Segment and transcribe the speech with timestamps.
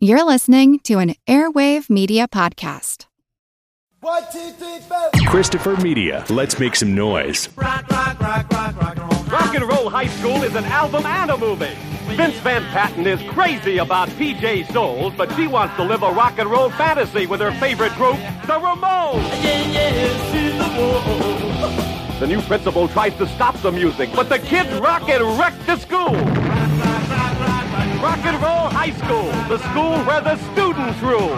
[0.00, 3.06] You're listening to an Airwave Media Podcast.
[4.00, 5.10] One, two, three, four.
[5.26, 6.24] Christopher Media.
[6.30, 7.48] Let's make some noise.
[7.56, 9.24] Rock, rock, rock, rock, rock and roll.
[9.24, 11.74] Rock and Roll High School is an album and a movie.
[12.14, 16.38] Vince Van Patten is crazy about PJ Soles, but she wants to live a rock
[16.38, 19.28] and roll fantasy with her favorite group, the Ramones.
[19.42, 22.18] Yeah, yeah, see the.
[22.20, 25.76] The new principal tries to stop the music, but the kids rock and wreck the
[25.76, 26.14] school.
[28.00, 31.34] Rock and Roll High School, the school where the students rule.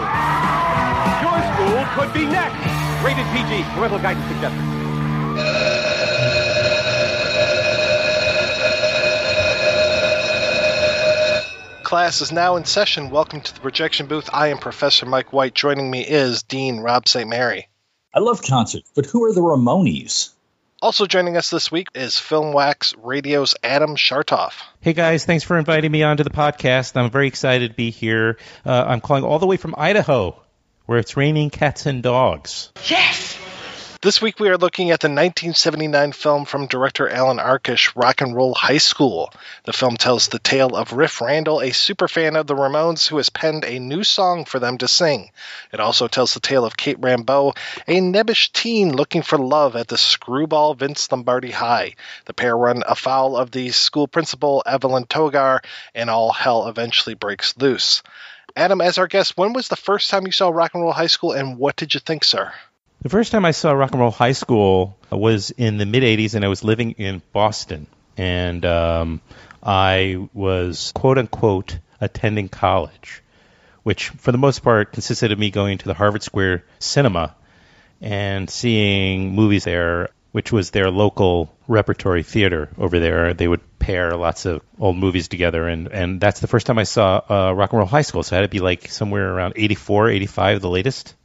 [1.25, 2.61] Your school could be next.
[3.03, 3.63] Rated PG.
[3.73, 4.61] Parental guidance suggested.
[11.83, 13.09] Class is now in session.
[13.09, 14.29] Welcome to the projection booth.
[14.31, 15.55] I am Professor Mike White.
[15.55, 17.27] Joining me is Dean Rob St.
[17.27, 17.69] Mary.
[18.13, 20.29] I love concerts, but who are the Ramones?
[20.81, 24.53] Also joining us this week is Filmwax Radio's Adam Schartoff.
[24.79, 26.97] Hey guys, thanks for inviting me onto the podcast.
[26.97, 28.39] I'm very excited to be here.
[28.65, 30.41] Uh, I'm calling all the way from Idaho,
[30.87, 32.71] where it's raining cats and dogs.
[34.03, 38.35] This week we are looking at the 1979 film from director Allan Arkush, Rock and
[38.35, 39.31] Roll High School.
[39.65, 43.29] The film tells the tale of Riff Randall, a superfan of the Ramones who has
[43.29, 45.29] penned a new song for them to sing.
[45.71, 47.55] It also tells the tale of Kate Rambeau,
[47.87, 51.93] a nebbish teen looking for love at the screwball Vince Lombardi High.
[52.25, 55.63] The pair run afoul of the school principal, Evelyn Togar,
[55.93, 58.01] and all hell eventually breaks loose.
[58.55, 61.05] Adam, as our guest, when was the first time you saw Rock and Roll High
[61.05, 62.51] School, and what did you think, sir?
[63.01, 66.35] The first time I saw Rock and Roll High School was in the mid 80s,
[66.35, 67.87] and I was living in Boston.
[68.15, 69.21] And um,
[69.63, 73.23] I was, quote unquote, attending college,
[73.81, 77.35] which for the most part consisted of me going to the Harvard Square Cinema
[78.01, 83.33] and seeing movies there, which was their local repertory theater over there.
[83.33, 86.83] They would pair lots of old movies together, and, and that's the first time I
[86.83, 88.21] saw uh, Rock and Roll High School.
[88.21, 91.15] So it had to be like somewhere around 84, 85, the latest.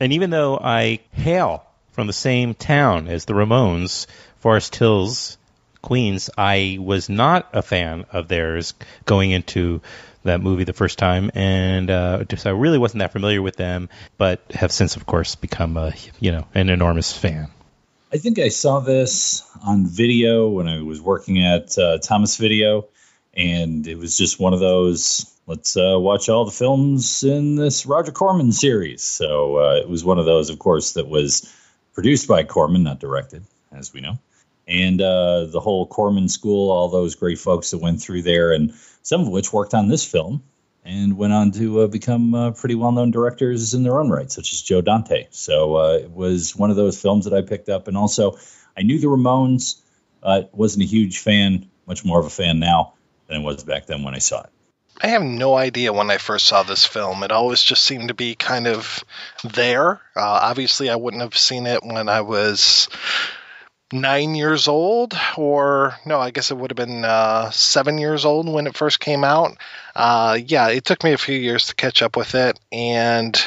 [0.00, 4.06] And even though I hail from the same town as the Ramones,
[4.40, 5.38] Forest Hills,
[5.80, 9.80] Queens, I was not a fan of theirs going into
[10.24, 13.88] that movie the first time, and uh, just I really wasn't that familiar with them,
[14.18, 17.48] but have since, of course, become a you know an enormous fan.
[18.12, 22.86] I think I saw this on video when I was working at uh, Thomas Video,
[23.34, 25.32] and it was just one of those.
[25.48, 29.04] Let's uh, watch all the films in this Roger Corman series.
[29.04, 31.54] So uh, it was one of those, of course, that was
[31.94, 34.18] produced by Corman, not directed, as we know.
[34.66, 38.74] And uh, the whole Corman school, all those great folks that went through there, and
[39.02, 40.42] some of which worked on this film
[40.84, 44.32] and went on to uh, become uh, pretty well known directors in their own right,
[44.32, 45.28] such as Joe Dante.
[45.30, 47.86] So uh, it was one of those films that I picked up.
[47.86, 48.36] And also,
[48.76, 49.80] I knew the Ramones,
[50.52, 52.94] wasn't a huge fan, much more of a fan now
[53.28, 54.50] than I was back then when I saw it.
[55.00, 57.22] I have no idea when I first saw this film.
[57.22, 59.04] It always just seemed to be kind of
[59.44, 60.00] there.
[60.16, 62.88] Uh, obviously, I wouldn't have seen it when I was
[63.92, 68.48] nine years old, or no, I guess it would have been uh, seven years old
[68.48, 69.56] when it first came out.
[69.94, 73.40] Uh, yeah, it took me a few years to catch up with it, and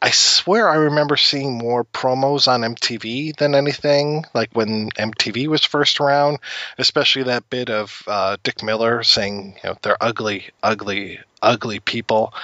[0.00, 5.64] I swear I remember seeing more promos on MTV than anything, like when MTV was
[5.64, 6.38] first around,
[6.76, 12.34] especially that bit of uh, Dick Miller saying, you know, they're ugly, ugly, ugly people.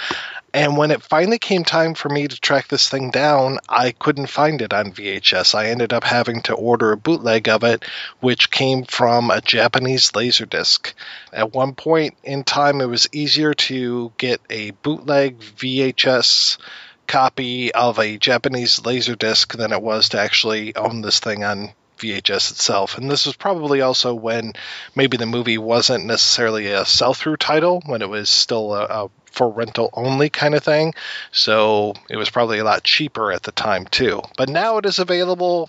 [0.55, 4.27] And when it finally came time for me to track this thing down, I couldn't
[4.27, 5.55] find it on VHS.
[5.55, 7.85] I ended up having to order a bootleg of it,
[8.21, 10.93] which came from a Japanese Laserdisc.
[11.33, 16.59] At one point in time, it was easier to get a bootleg VHS
[17.13, 22.53] copy of a Japanese Laserdisc than it was to actually own this thing on VHS
[22.53, 22.97] itself.
[22.97, 24.55] And this was probably also when
[24.97, 29.11] maybe the movie wasn't necessarily a sell through title, when it was still a, a
[29.27, 30.95] for rental only kind of thing.
[31.33, 34.23] So it was probably a lot cheaper at the time too.
[34.39, 35.69] But now it is available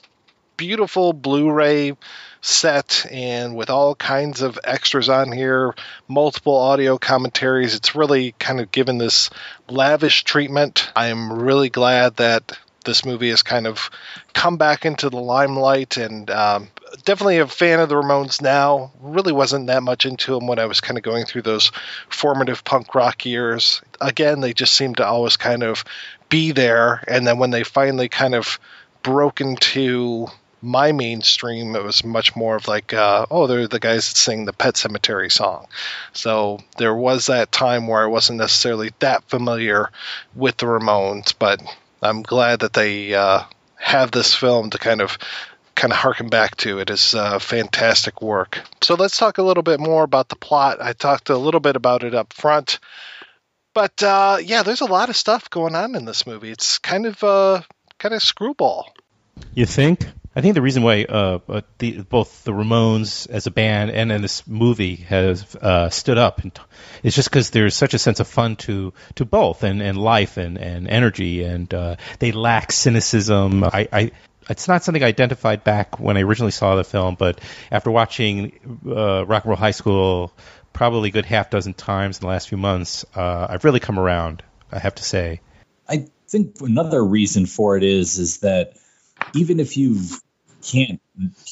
[0.56, 1.98] beautiful Blu-ray
[2.44, 5.74] set and with all kinds of extras on here,
[6.08, 7.74] multiple audio commentaries.
[7.74, 9.30] It's really kind of given this
[9.70, 10.92] lavish treatment.
[10.96, 13.90] I am really glad that this movie has kind of
[14.34, 16.68] come back into the limelight and um,
[17.06, 18.92] definitely a fan of the Ramones now.
[19.00, 21.72] Really wasn't that much into them when I was kind of going through those
[22.10, 23.82] formative punk rock years.
[24.02, 25.86] Again, they just seemed to always kind of
[26.28, 27.02] be there.
[27.08, 28.60] And then when they finally kind of
[29.02, 30.28] broke into
[30.64, 34.46] my mainstream, it was much more of like, uh, oh, they're the guys that sing
[34.46, 35.68] the Pet Sematary song.
[36.14, 39.90] So there was that time where I wasn't necessarily that familiar
[40.34, 41.62] with the Ramones, but
[42.02, 43.44] I'm glad that they uh,
[43.76, 45.18] have this film to kind of
[45.76, 46.80] kind of harken back to.
[46.80, 48.62] It is uh, fantastic work.
[48.82, 50.82] So let's talk a little bit more about the plot.
[50.82, 52.80] I talked a little bit about it up front.
[53.74, 56.52] But uh, yeah, there's a lot of stuff going on in this movie.
[56.52, 57.62] It's kind of uh,
[57.98, 58.94] kind of screwball.
[59.56, 60.06] You think?
[60.36, 64.12] I think the reason why uh, uh, the, both the Ramones as a band and
[64.12, 66.50] in this movie has uh, stood up t-
[67.04, 70.38] is just because there's such a sense of fun to to both and, and life
[70.38, 73.64] and, and energy and uh, they lack cynicism.
[73.64, 74.12] I, I
[74.50, 77.40] it's not something I identified back when I originally saw the film, but
[77.72, 80.34] after watching uh, Rock and Roll High School
[80.74, 84.00] probably a good half dozen times in the last few months, uh, I've really come
[84.00, 84.44] around.
[84.72, 85.42] I have to say.
[85.88, 88.74] I think another reason for it is is that
[89.34, 90.00] even if you
[90.64, 91.02] can't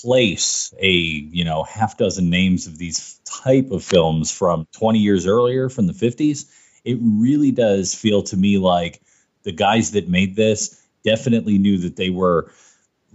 [0.02, 5.28] place a you know half dozen names of these type of films from 20 years
[5.28, 6.50] earlier from the 50s
[6.84, 9.02] it really does feel to me like
[9.44, 12.52] the guys that made this definitely knew that they were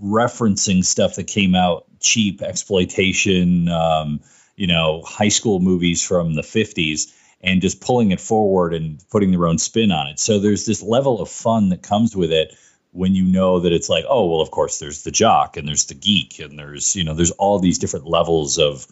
[0.03, 4.21] referencing stuff that came out cheap exploitation um,
[4.55, 9.31] you know high school movies from the 50s and just pulling it forward and putting
[9.31, 10.19] their own spin on it.
[10.19, 12.55] So there's this level of fun that comes with it
[12.97, 15.85] when you know that it's like, oh, well, of course, there's the jock and there's
[15.85, 18.87] the geek and there's, you know, there's all these different levels of,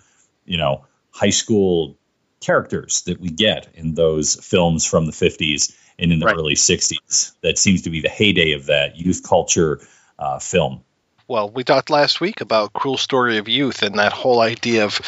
[0.45, 1.97] you know, high school
[2.41, 6.37] characters that we get in those films from the 50s and in the Right.
[6.37, 7.33] early 60s.
[7.41, 9.81] That seems to be the heyday of that youth culture
[10.19, 10.85] uh, film.
[11.27, 15.01] Well, we talked last week about Cruel Story of Youth and that whole idea of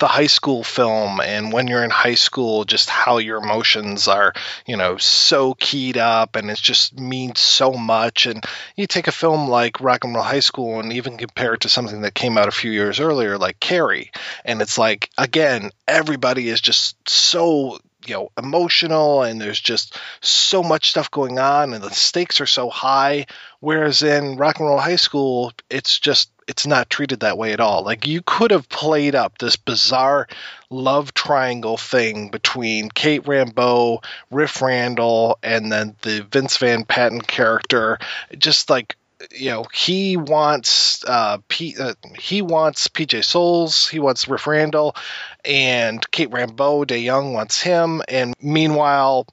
[0.00, 4.32] the high school film and when you're in high school, just how your emotions are,
[4.66, 8.26] you know, so keyed up and it just means so much.
[8.26, 8.44] And
[8.76, 11.68] you take a film like Rock and Roll High School and even compare it to
[11.68, 14.10] something that came out a few years earlier, like Carrie.
[14.44, 20.62] And it's like, again, everybody is just so you know emotional and there's just so
[20.62, 23.26] much stuff going on and the stakes are so high.
[23.60, 27.60] Whereas in rock and roll high school it's just it's not treated that way at
[27.60, 27.84] all.
[27.84, 30.26] Like you could have played up this bizarre
[30.68, 37.98] love triangle thing between kate rambeau riff randall and then the vince van patten character.
[38.36, 38.96] Just like
[39.30, 44.96] you know he wants uh, P, uh he wants PJ Soles, he wants Riff Randall,
[45.44, 49.26] and Kate Rambeau Dey Young wants him, and meanwhile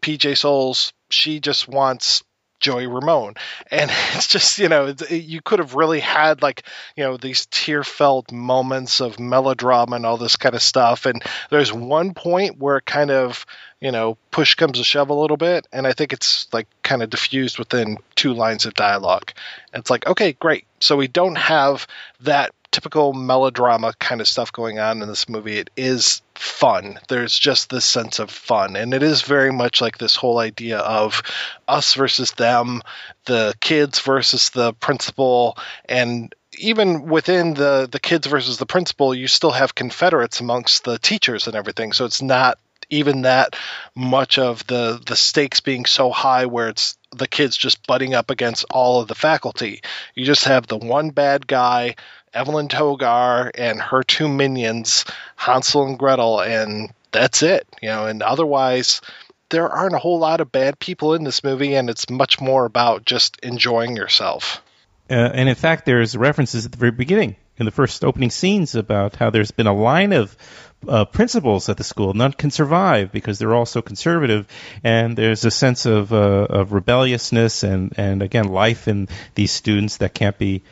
[0.00, 2.22] PJ Soles she just wants
[2.60, 3.34] Joey Ramone,
[3.70, 6.62] and it's just you know you could have really had like
[6.96, 11.22] you know these tear felt moments of melodrama and all this kind of stuff, and
[11.50, 13.44] there's one point where it kind of
[13.82, 17.02] you know push comes to shove a little bit, and I think it's like kind
[17.02, 19.32] of diffused within two lines of dialogue.
[19.72, 21.86] And it's like okay, great, so we don't have
[22.20, 25.58] that typical melodrama kind of stuff going on in this movie.
[25.58, 26.98] It is fun.
[27.08, 28.76] There's just this sense of fun.
[28.76, 31.22] And it is very much like this whole idea of
[31.68, 32.80] us versus them,
[33.26, 39.28] the kids versus the principal, and even within the the kids versus the principal, you
[39.28, 41.92] still have Confederates amongst the teachers and everything.
[41.92, 42.58] So it's not
[42.92, 43.56] even that
[43.96, 48.30] much of the the stakes being so high where it's the kids just butting up
[48.30, 49.82] against all of the faculty.
[50.14, 51.96] You just have the one bad guy,
[52.32, 55.04] Evelyn Togar, and her two minions,
[55.36, 57.66] Hansel and Gretel, and that's it.
[57.82, 59.00] You know, and otherwise
[59.50, 62.64] there aren't a whole lot of bad people in this movie, and it's much more
[62.64, 64.62] about just enjoying yourself.
[65.10, 68.74] Uh, and in fact, there's references at the very beginning in the first opening scenes
[68.74, 70.36] about how there's been a line of
[70.88, 72.14] uh, principals at the school.
[72.14, 74.46] None can survive because they're all so conservative,
[74.82, 79.98] and there's a sense of, uh, of rebelliousness and, and again life in these students
[79.98, 80.62] that can't be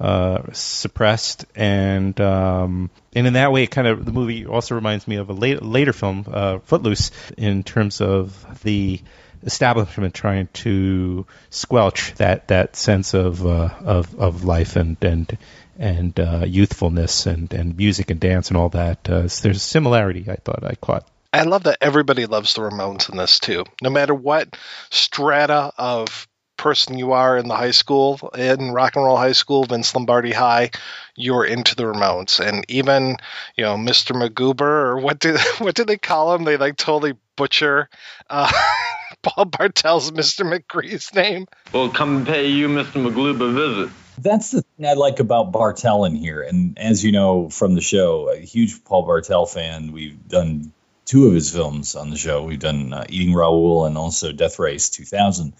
[0.00, 1.44] uh, suppressed.
[1.56, 5.28] And um, and in that way, it kind of the movie also reminds me of
[5.28, 9.00] a later, later film, uh, Footloose, in terms of the
[9.42, 15.36] establishment trying to squelch that that sense of uh, of of life and and
[15.78, 19.08] and uh, youthfulness and and music and dance and all that.
[19.08, 21.08] Uh, there's a similarity I thought I caught.
[21.32, 23.64] I love that everybody loves the Ramones in this too.
[23.82, 24.56] No matter what
[24.90, 29.64] strata of person you are in the high school, in rock and roll high school,
[29.64, 30.70] Vince Lombardi High,
[31.14, 32.40] you're into the Ramones.
[32.40, 33.16] And even,
[33.56, 34.16] you know, Mr.
[34.16, 36.44] Magoober or what do what do they call him?
[36.44, 37.88] They like totally butcher
[38.28, 38.50] uh,
[39.22, 40.44] Paul Bartel's Mr.
[40.44, 41.46] McGree's name.
[41.72, 43.02] We'll come pay you, Mr.
[43.02, 43.90] Magloob, a visit.
[44.20, 46.42] That's the thing I like about Bartel in here.
[46.42, 49.92] And as you know from the show, a huge Paul Bartel fan.
[49.92, 50.72] We've done
[51.04, 52.44] two of his films on the show.
[52.44, 55.54] We've done uh, Eating Raoul and also Death Race 2000.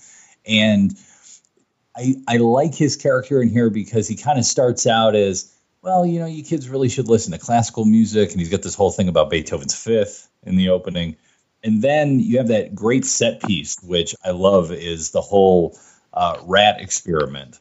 [0.46, 0.92] And
[1.96, 6.04] I, I like his character in here because he kind of starts out as, well,
[6.04, 8.30] you know, you kids really should listen to classical music.
[8.32, 11.16] And he's got this whole thing about Beethoven's Fifth in the opening.
[11.62, 15.78] And then you have that great set piece, which I love, is the whole
[16.12, 17.58] uh, rat experiment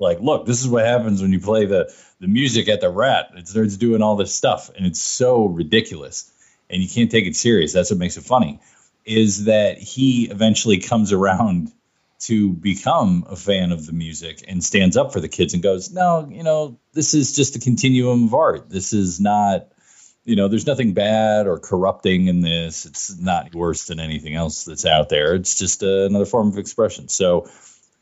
[0.00, 3.30] like, look, this is what happens when you play the, the music at the rat.
[3.36, 6.32] It starts doing all this stuff, and it's so ridiculous,
[6.70, 7.72] and you can't take it serious.
[7.72, 8.60] That's what makes it funny.
[9.08, 11.72] is that he eventually comes around
[12.20, 15.92] to become a fan of the music and stands up for the kids and goes,
[15.92, 18.68] no, you know, this is just a continuum of art.
[18.68, 19.68] This is not,
[20.24, 22.86] you know, there's nothing bad or corrupting in this.
[22.86, 25.34] It's not worse than anything else that's out there.
[25.36, 27.08] It's just uh, another form of expression.
[27.08, 27.48] So,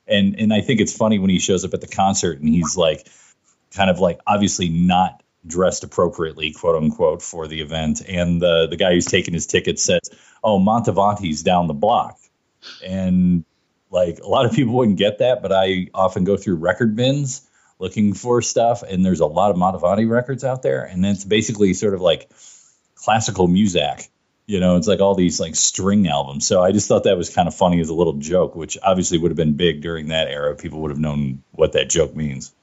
[0.06, 2.76] and and I think it's funny when he shows up at the concert and he's
[2.76, 3.08] like,
[3.74, 8.02] kind of like obviously not dressed appropriately, quote unquote, for the event.
[8.06, 10.10] And the the guy who's taking his ticket says,
[10.42, 12.18] "Oh, Mantovani's down the block,"
[12.84, 13.44] and
[13.90, 17.42] like a lot of people wouldn't get that, but I often go through record bins
[17.78, 21.74] looking for stuff, and there's a lot of Montevanti records out there, and it's basically
[21.74, 22.30] sort of like
[22.94, 24.10] classical music.
[24.46, 26.46] You know, it's like all these like string albums.
[26.46, 29.18] So I just thought that was kind of funny as a little joke, which obviously
[29.18, 30.54] would have been big during that era.
[30.54, 32.54] People would have known what that joke means.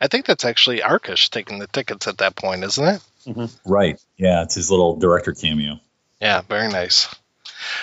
[0.00, 3.02] I think that's actually Arkush taking the tickets at that point, isn't it?
[3.26, 3.70] Mm-hmm.
[3.70, 4.00] Right.
[4.16, 5.80] Yeah, it's his little director cameo.
[6.20, 7.14] Yeah, very nice.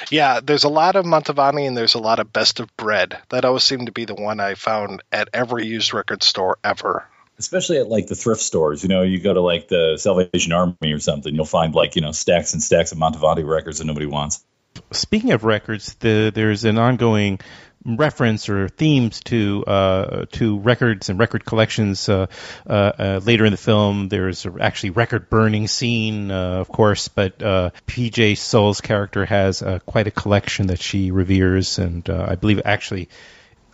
[0.09, 3.17] Yeah, there's a lot of Mantovani and there's a lot of Best of Bread.
[3.29, 7.07] That always seemed to be the one I found at every used record store ever.
[7.37, 8.83] Especially at like the thrift stores.
[8.83, 12.01] You know, you go to like the Salvation Army or something, you'll find like you
[12.01, 14.43] know stacks and stacks of Mantovani records that nobody wants.
[14.91, 17.39] Speaking of records, the, there's an ongoing
[17.85, 22.25] reference or themes to uh, to records and record collections uh,
[22.67, 24.09] uh, uh, later in the film.
[24.09, 29.63] There's a- actually record burning scene, uh, of course, but uh, PJ Soles' character has
[29.85, 33.09] quite a collection that she reveres, and I believe actually.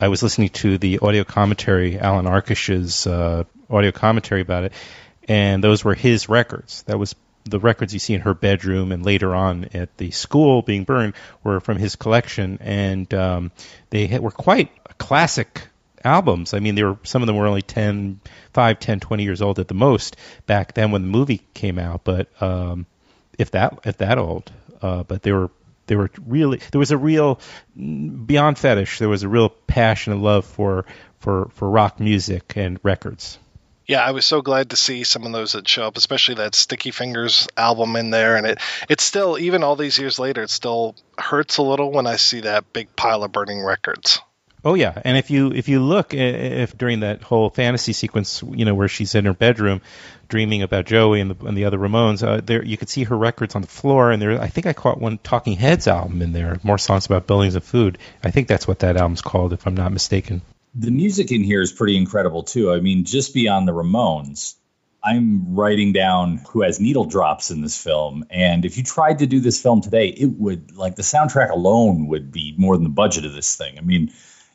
[0.01, 4.73] I was listening to the audio commentary, Allan Arkush's uh, audio commentary about it,
[5.27, 6.81] and those were his records.
[6.83, 10.63] That was the records you see in her bedroom and later on at the school
[10.63, 13.51] being burned were from his collection, and um,
[13.91, 15.67] they were quite classic
[16.03, 16.55] albums.
[16.55, 18.21] I mean, they were some of them were only 10,
[18.53, 20.17] 5, 10, 20 years old at the most
[20.47, 22.87] back then when the movie came out, but um,
[23.37, 25.51] if that if that old, uh, but they were
[25.91, 27.41] they were really there was a real
[27.75, 28.97] beyond fetish.
[28.97, 30.85] There was a real passion and love for
[31.19, 33.37] for for rock music and records.
[33.87, 36.55] Yeah, I was so glad to see some of those that show up, especially that
[36.55, 38.37] Sticky Fingers album in there.
[38.37, 42.07] And it, it still, even all these years later, it still hurts a little when
[42.07, 44.21] I see that big pile of burning records.
[44.63, 48.63] Oh yeah, and if you if you look if during that whole fantasy sequence, you
[48.63, 49.81] know where she's in her bedroom,
[50.27, 53.17] dreaming about Joey and the and the other Ramones, uh, there you could see her
[53.17, 56.31] records on the floor, and there I think I caught one Talking Heads album in
[56.31, 57.97] there, more songs about buildings and food.
[58.23, 60.43] I think that's what that album's called, if I'm not mistaken.
[60.75, 62.71] The music in here is pretty incredible too.
[62.71, 64.53] I mean, just beyond the Ramones,
[65.03, 69.25] I'm writing down who has needle drops in this film, and if you tried to
[69.25, 72.91] do this film today, it would like the soundtrack alone would be more than the
[72.91, 73.79] budget of this thing.
[73.79, 74.11] I mean,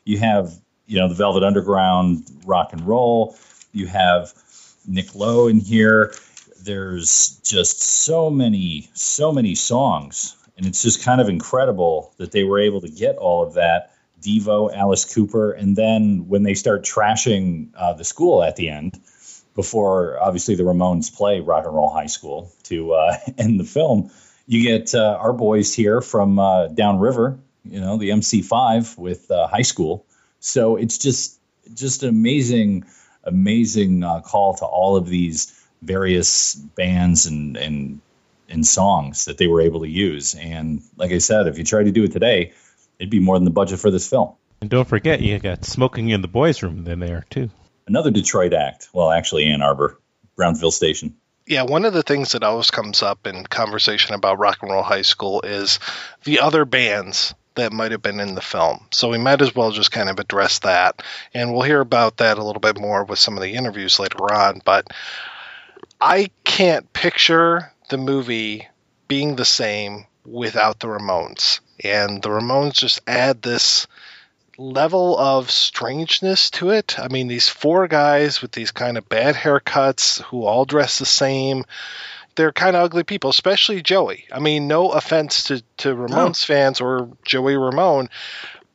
[0.07, 0.53] you have
[0.85, 3.35] you know the Velvet Underground rock and roll,
[3.73, 4.33] you have
[4.87, 6.13] Nick Lowe in here.
[6.63, 12.43] There's just so many, so many songs, and it's just kind of incredible that they
[12.43, 13.91] were able to get all of that.
[14.21, 18.99] Devo, Alice Cooper, and then when they start trashing uh, the school at the end,
[19.55, 24.09] before obviously the Ramones play Rock and Roll High School to uh, end the film,
[24.47, 27.39] you get uh, our boys here from uh, downriver,
[27.71, 30.05] you know, the MC5 with uh, high school.
[30.39, 31.39] So it's just
[31.73, 32.85] just an amazing,
[33.23, 38.01] amazing uh, call to all of these various bands and and
[38.49, 40.35] and songs that they were able to use.
[40.35, 42.53] And like I said, if you try to do it today,
[42.99, 44.33] it'd be more than the budget for this film.
[44.61, 47.49] And don't forget, you got smoking in the boys' room in there too.
[47.87, 48.89] Another Detroit act.
[48.93, 49.99] Well, actually, Ann Arbor,
[50.35, 51.15] Brownsville Station.
[51.45, 54.83] Yeah, one of the things that always comes up in conversation about Rock and Roll
[54.83, 55.79] High School is
[56.25, 58.87] the other bands that might have been in the film.
[58.91, 61.03] So we might as well just kind of address that.
[61.33, 64.33] And we'll hear about that a little bit more with some of the interviews later
[64.33, 64.61] on.
[64.65, 64.87] But
[65.99, 68.67] I can't picture the movie
[69.07, 71.59] being the same without the Ramones.
[71.83, 73.87] And the Ramones just add this
[74.57, 76.97] level of strangeness to it.
[76.99, 81.05] I mean, these four guys with these kind of bad haircuts who all dress the
[81.05, 81.65] same.
[82.37, 84.25] They're kind of ugly people, especially Joey.
[84.31, 88.09] I mean, no offense to, to Ramones fans or Joey Ramone,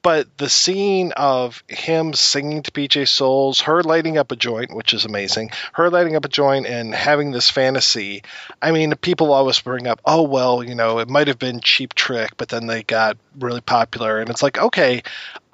[0.03, 4.93] but the scene of him singing to PJ Soles, her lighting up a joint, which
[4.93, 8.25] is amazing, her lighting up a joint and having this fantasy.
[8.61, 11.95] I mean, people always bring up, oh, well, you know, it might have been Cheap
[11.95, 14.19] Trick, but then they got really popular.
[14.19, 15.05] And it's like, okay,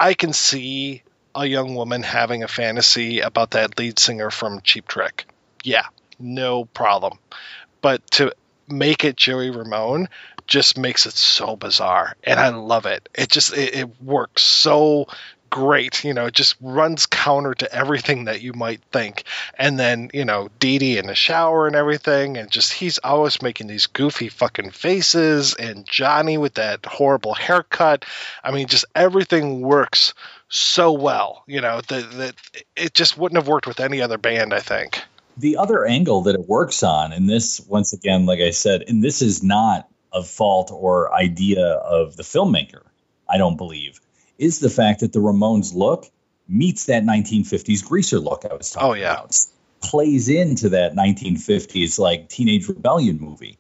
[0.01, 1.03] I can see
[1.35, 5.27] a young woman having a fantasy about that lead singer from Cheap Trick.
[5.63, 5.85] Yeah,
[6.19, 7.19] no problem.
[7.81, 8.33] But to
[8.69, 10.09] make it Joey Ramone
[10.47, 13.09] just makes it so bizarre and I love it.
[13.15, 15.07] It just it, it works so
[15.51, 16.05] great.
[16.05, 19.25] You know, it just runs counter to everything that you might think.
[19.57, 23.43] And then, you know, Dee Dee in the shower and everything, and just he's always
[23.43, 28.05] making these goofy fucking faces, and Johnny with that horrible haircut.
[28.43, 30.15] I mean, just everything works
[30.49, 31.45] so well.
[31.47, 32.35] You know, that that
[32.77, 34.53] it just wouldn't have worked with any other band.
[34.53, 35.03] I think.
[35.39, 39.03] The other angle that it works on, and this once again, like I said, and
[39.03, 42.83] this is not a fault or idea of the filmmaker.
[43.29, 44.01] I don't believe
[44.39, 46.07] is the fact that the Ramones look
[46.49, 49.13] meets that 1950s greaser look I was oh, talking Oh, yeah.
[49.15, 49.37] about.
[49.81, 53.59] Plays into that 1950s like teenage rebellion movie.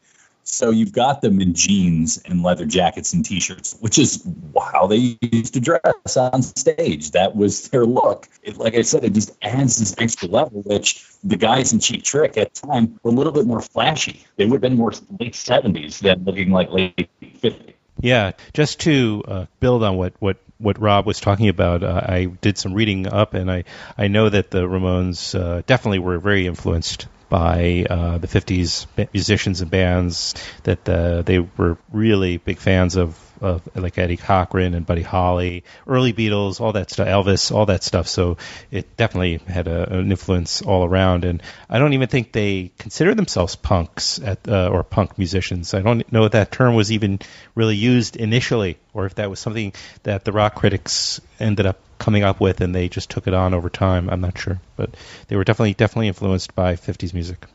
[0.50, 4.26] So you've got them in jeans and leather jackets and t-shirts, which is
[4.72, 7.10] how they used to dress on stage.
[7.12, 8.28] That was their look.
[8.42, 12.02] It, like I said, it just adds this extra level, which the guys in Cheap
[12.02, 14.24] Trick at the time were a little bit more flashy.
[14.36, 17.74] They would have been more late 70s than looking like late 50s.
[18.00, 22.24] Yeah, just to uh, build on what, what, what Rob was talking about, uh, I
[22.24, 23.64] did some reading up, and I,
[23.98, 29.60] I know that the Ramones uh, definitely were very influenced by uh, the 50s musicians
[29.60, 34.86] and bands, that uh, they were really big fans of, of like Eddie Cochran and
[34.86, 38.08] Buddy Holly, early Beatles, all that stuff, Elvis, all that stuff.
[38.08, 38.36] So
[38.70, 41.24] it definitely had a, an influence all around.
[41.24, 45.74] And I don't even think they consider themselves punks at, uh, or punk musicians.
[45.74, 47.20] I don't know if that term was even
[47.54, 52.22] really used initially, or if that was something that the rock critics ended up coming
[52.22, 54.08] up with and they just took it on over time.
[54.08, 54.96] I'm not sure, but
[55.28, 57.46] they were definitely definitely influenced by 50s music.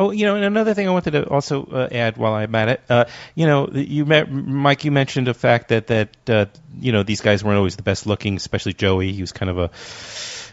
[0.00, 2.68] Oh, you know, and another thing I wanted to also uh, add while I'm at
[2.68, 6.46] it, uh, you know, you met, Mike, you mentioned the fact that that uh,
[6.78, 9.12] you know these guys weren't always the best looking, especially Joey.
[9.12, 9.70] He was kind of a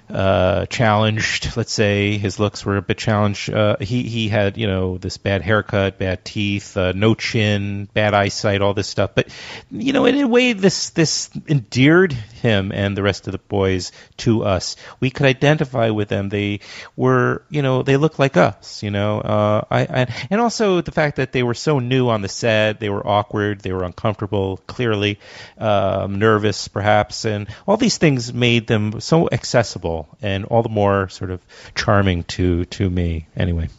[0.10, 1.58] uh, challenged.
[1.58, 3.50] Let's say his looks were a bit challenged.
[3.50, 8.14] Uh, he he had you know this bad haircut, bad teeth, uh, no chin, bad
[8.14, 9.12] eyesight, all this stuff.
[9.16, 9.28] But
[9.72, 13.92] you know, in a way, this this endeared him and the rest of the boys
[14.18, 14.76] to us.
[15.00, 16.30] We could identify with them.
[16.30, 16.60] They
[16.96, 18.84] were you know they looked like us.
[18.84, 22.22] You know, uh, I, I and also the fact that they were so new on
[22.22, 25.20] the set, they were awkward, they were uncomfortable, clearly
[25.58, 31.10] um, nervous, perhaps, and all these things made them so accessible and all the more
[31.10, 31.42] sort of
[31.76, 33.28] charming to to me.
[33.36, 33.70] Anyway.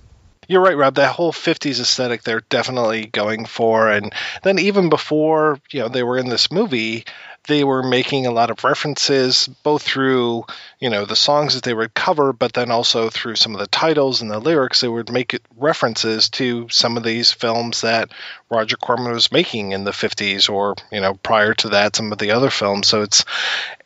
[0.49, 0.95] You're right, Rob.
[0.95, 4.13] That whole '50s aesthetic they're definitely going for, and
[4.45, 7.05] then even before you know they were in this movie,
[7.47, 10.45] they were making a lot of references both through
[10.81, 13.67] you know the songs that they would cover, but then also through some of the
[13.67, 14.81] titles and the lyrics.
[14.81, 18.13] They would make references to some of these films that
[18.51, 22.19] Roger Corman was making in the '50s, or you know prior to that, some of
[22.19, 22.89] the other films.
[22.89, 23.25] So it's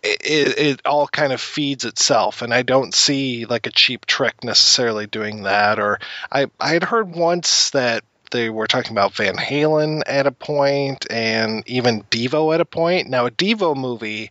[0.03, 4.43] it, it all kind of feeds itself and i don't see like a cheap trick
[4.43, 5.99] necessarily doing that or
[6.33, 11.07] i i had heard once that they were talking about van halen at a point
[11.11, 13.09] and even devo at a point.
[13.09, 14.31] Now a devo movie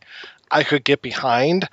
[0.52, 1.68] i could get behind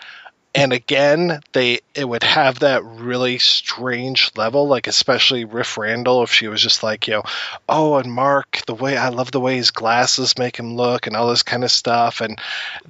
[0.56, 6.32] and again they it would have that really strange level like especially riff randall if
[6.32, 7.22] she was just like you know
[7.68, 11.16] oh and mark the way i love the way his glasses make him look and
[11.16, 12.20] all this kind of stuff.
[12.20, 12.38] And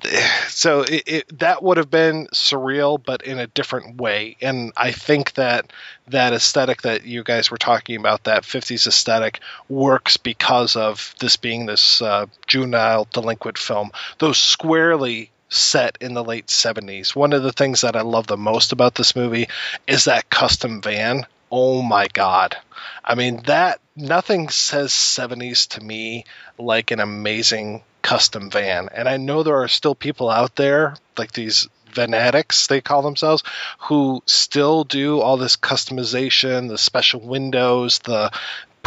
[0.48, 4.36] so it, it, that would have been surreal but in a different way.
[4.40, 5.72] And i think that
[6.08, 11.36] that aesthetic that you guys were talking about that 50s aesthetic works because of this
[11.36, 13.90] being this uh, juvenile delinquent film.
[14.18, 17.14] Those squarely set in the late 70s.
[17.14, 19.48] One of the things that I love the most about this movie
[19.86, 21.26] is that custom van.
[21.50, 22.56] Oh my god.
[23.04, 26.24] I mean that nothing says 70s to me
[26.58, 28.88] like an amazing custom van.
[28.92, 33.42] And I know there are still people out there like these fanatics they call themselves
[33.88, 38.30] who still do all this customization, the special windows, the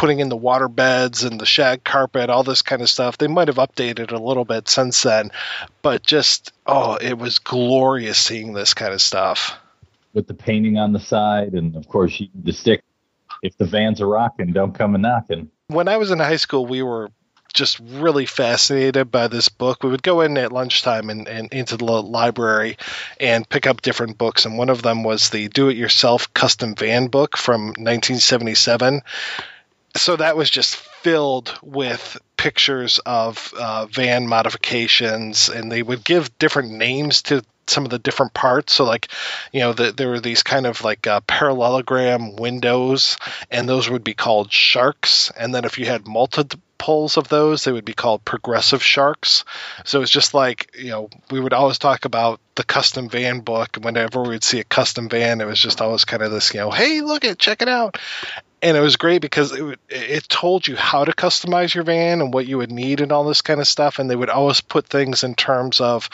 [0.00, 3.18] putting in the water beds and the shag carpet, all this kind of stuff.
[3.18, 5.30] They might have updated a little bit since then,
[5.82, 9.58] but just oh, it was glorious seeing this kind of stuff.
[10.14, 12.82] with the painting on the side, and of course you, the stick.
[13.42, 15.50] If the vans are rocking, don't come a knocking.
[15.68, 17.10] When I was in high school, we were
[17.52, 19.82] just really fascinated by this book.
[19.82, 22.78] We would go in at lunchtime and, and into the library
[23.18, 27.36] and pick up different books, and one of them was the Do-It-Yourself Custom Van book
[27.36, 29.02] from 1977.
[29.96, 36.38] So that was just filled with pictures of uh, van modifications, and they would give
[36.38, 38.72] different names to some of the different parts.
[38.72, 39.08] So, like,
[39.52, 43.16] you know, the, there were these kind of like uh, parallelogram windows,
[43.50, 45.30] and those would be called sharks.
[45.36, 49.44] And then if you had multiples of those, they would be called progressive sharks.
[49.84, 53.76] So it's just like, you know, we would always talk about the custom van book.
[53.76, 56.60] And whenever we'd see a custom van, it was just always kind of this, you
[56.60, 57.96] know, hey, look it, check it out
[58.62, 62.32] and it was great because it it told you how to customize your van and
[62.32, 64.86] what you would need and all this kind of stuff and they would always put
[64.86, 66.08] things in terms of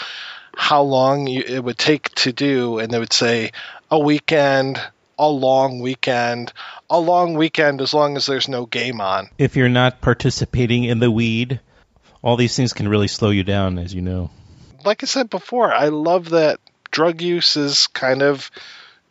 [0.57, 3.53] how long you, it would take to do, and they would say
[3.91, 4.81] a weekend,
[5.19, 6.53] a long weekend,
[6.91, 9.29] a long weekend as long as there's no game on.
[9.39, 11.61] If you're not participating in the weed,
[12.23, 14.31] all these things can really slow you down, as you know.
[14.85, 16.59] Like I said before, I love that
[16.91, 18.51] drug use is kind of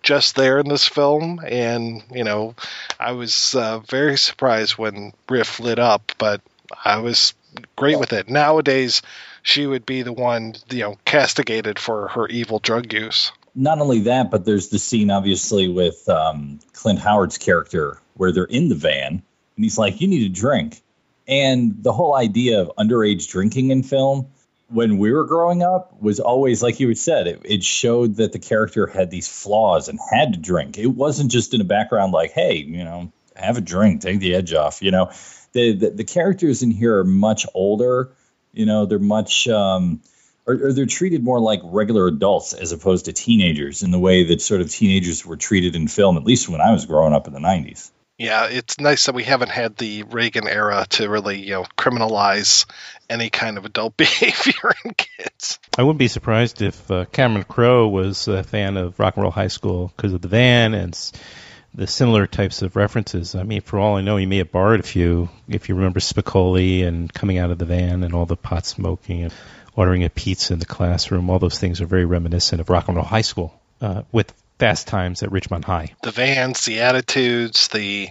[0.06, 2.56] just there in this film, and you know,
[2.98, 6.42] I was uh, very surprised when Riff lit up, but
[6.86, 7.34] I was
[7.76, 8.30] great with it.
[8.30, 9.02] Nowadays,
[9.42, 13.32] she would be the one, you know, castigated for her evil drug use.
[13.56, 18.46] Not only that, but there's the scene obviously with um, Clint Howard's character where they're
[18.46, 19.24] in the van
[19.56, 20.82] and he's like, "You need a drink,"
[21.28, 24.28] and the whole idea of underage drinking in film
[24.68, 28.40] when we were growing up was always like you said it, it showed that the
[28.40, 30.78] character had these flaws and had to drink.
[30.78, 34.36] It wasn't just in the background like hey you know have a drink take the
[34.36, 35.12] edge off you know.
[35.54, 38.12] The the, the characters in here are much older
[38.52, 40.02] you know they're much um
[40.48, 44.24] or, or they're treated more like regular adults as opposed to teenagers in the way
[44.26, 47.28] that sort of teenagers were treated in film at least when i was growing up
[47.28, 51.42] in the 90s Yeah, it's nice that we haven't had the Reagan era to really,
[51.42, 52.66] you know, criminalize
[53.10, 55.60] any kind of adult behavior in kids.
[55.78, 59.32] I wouldn't be surprised if uh, Cameron Crowe was a fan of Rock and Roll
[59.32, 60.98] High School because of the van and
[61.74, 63.36] the similar types of references.
[63.36, 65.28] I mean, for all I know, he may have borrowed a few.
[65.50, 69.24] If you remember Spicoli and coming out of the van and all the pot smoking
[69.24, 69.34] and
[69.76, 72.96] ordering a pizza in the classroom, all those things are very reminiscent of Rock and
[72.96, 75.94] Roll High School uh, with Fast Times at Ridgemont High.
[76.02, 78.10] The vans, the attitudes, the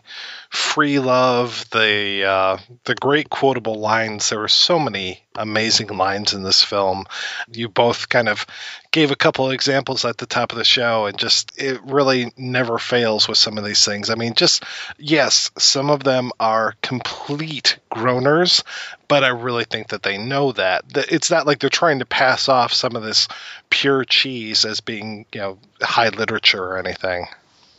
[0.50, 4.28] free love, the uh, the great quotable lines.
[4.28, 7.06] There were so many amazing lines in this film.
[7.50, 8.46] You both kind of
[8.94, 12.78] gave a couple examples at the top of the show, and just it really never
[12.78, 14.08] fails with some of these things.
[14.08, 14.62] I mean, just
[14.98, 18.62] yes, some of them are complete groaners,
[19.08, 20.88] but I really think that they know that.
[20.90, 23.26] That It's not like they're trying to pass off some of this
[23.68, 27.26] pure cheese as being, you know, high literature or anything.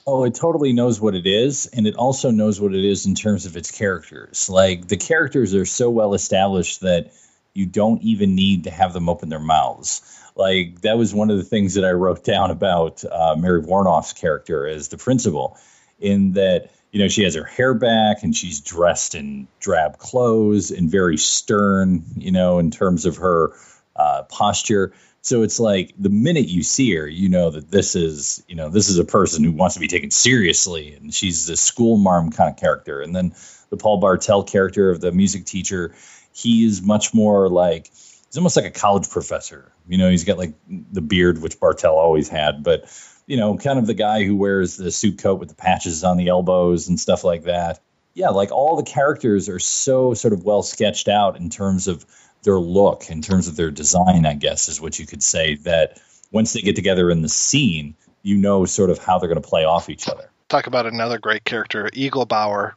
[0.05, 3.15] Oh, it totally knows what it is, and it also knows what it is in
[3.15, 4.49] terms of its characters.
[4.49, 7.13] Like the characters are so well established that
[7.53, 10.01] you don't even need to have them open their mouths.
[10.35, 14.13] Like that was one of the things that I wrote down about uh, Mary Woronov's
[14.13, 15.57] character as the principal,
[15.99, 20.71] in that you know she has her hair back and she's dressed in drab clothes
[20.71, 23.53] and very stern, you know, in terms of her
[23.95, 24.93] uh, posture.
[25.21, 28.69] So it's like the minute you see her, you know that this is, you know,
[28.69, 32.31] this is a person who wants to be taken seriously, and she's a school marm
[32.31, 33.01] kind of character.
[33.01, 33.33] And then
[33.69, 35.95] the Paul Bartel character of the music teacher,
[36.31, 37.89] he is much more like
[38.35, 39.71] he's almost like a college professor.
[39.87, 42.83] You know, he's got like the beard which Bartel always had, but
[43.27, 46.17] you know, kind of the guy who wears the suit coat with the patches on
[46.17, 47.79] the elbows and stuff like that.
[48.13, 52.05] Yeah, like all the characters are so sort of well sketched out in terms of
[52.43, 55.55] their look, in terms of their design, I guess is what you could say.
[55.55, 59.41] That once they get together in the scene, you know sort of how they're going
[59.41, 60.29] to play off each other.
[60.49, 62.73] talk about another great character, Eaglebauer.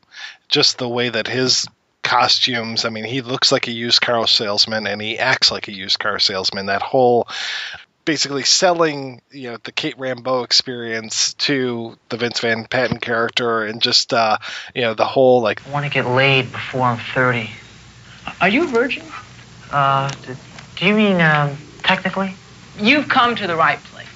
[0.49, 1.67] Just the way that his
[2.03, 5.73] costumes, I mean, he looks like a used car salesman and he acts like a
[5.73, 6.67] used car salesman.
[6.67, 7.29] That whole
[8.05, 13.83] basically selling, you know, the Kate Rambeau experience to the Vince Van Patten character and
[13.83, 14.39] just uh,
[14.75, 17.51] you know, the whole like I want to get laid before I'm 30.
[18.41, 19.05] Are you a virgin?
[19.71, 20.11] Uh,
[20.77, 22.35] do you mean, um, technically?
[22.79, 24.07] You've come to the right place.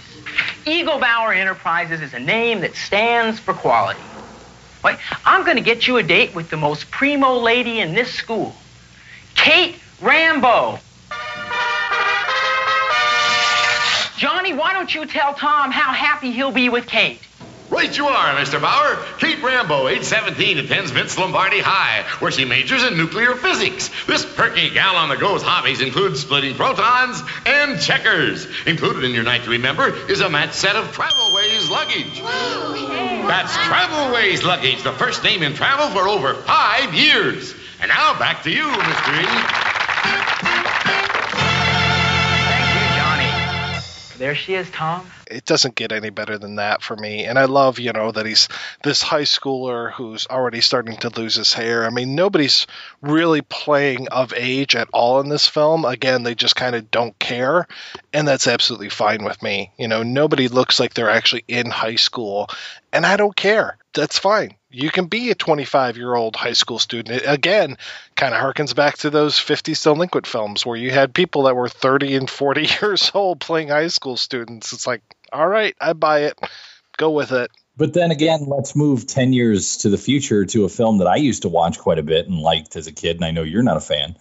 [0.65, 4.01] Eaglebauer Enterprises is a name that stands for quality.
[5.25, 8.55] I'm going to get you a date with the most primo lady in this school,
[9.35, 10.81] Kate Rambeau.
[14.17, 17.21] Johnny, why don't you tell Tom how happy he'll be with Kate?
[17.73, 18.61] Right you are, Mr.
[18.61, 19.03] Bauer.
[19.17, 23.89] Kate Rambeau, age 17, attends Vince Lombardi High, where she majors in nuclear physics.
[24.05, 28.47] This perky gal on the go's hobbies include splitting protons and checkers.
[28.67, 32.21] Included in your night to remember is a match set of Travelways luggage.
[33.27, 37.55] That's Travelways luggage, the first name in travel for over five years.
[37.81, 39.19] And now back to you, Mr.
[39.19, 39.25] E.
[42.53, 43.81] Thank you, Johnny.
[44.19, 45.07] There she is, Tom.
[45.33, 47.25] It doesn't get any better than that for me.
[47.25, 48.49] And I love, you know, that he's
[48.83, 51.85] this high schooler who's already starting to lose his hair.
[51.85, 52.67] I mean, nobody's
[53.01, 55.85] really playing of age at all in this film.
[55.85, 57.67] Again, they just kind of don't care.
[58.13, 59.73] And that's absolutely fine with me.
[59.79, 62.49] You know, nobody looks like they're actually in high school.
[62.93, 63.79] And I don't care.
[63.95, 64.55] That's fine.
[64.71, 67.23] You can be a 25 year old high school student.
[67.23, 67.77] It, again,
[68.17, 71.69] kind of harkens back to those 50s delinquent films where you had people that were
[71.69, 74.73] 30 and 40 years old playing high school students.
[74.73, 76.39] It's like, all right, I buy it.
[76.97, 77.51] Go with it.
[77.77, 81.17] But then again, let's move 10 years to the future to a film that I
[81.17, 83.63] used to watch quite a bit and liked as a kid, and I know you're
[83.63, 84.17] not a fan,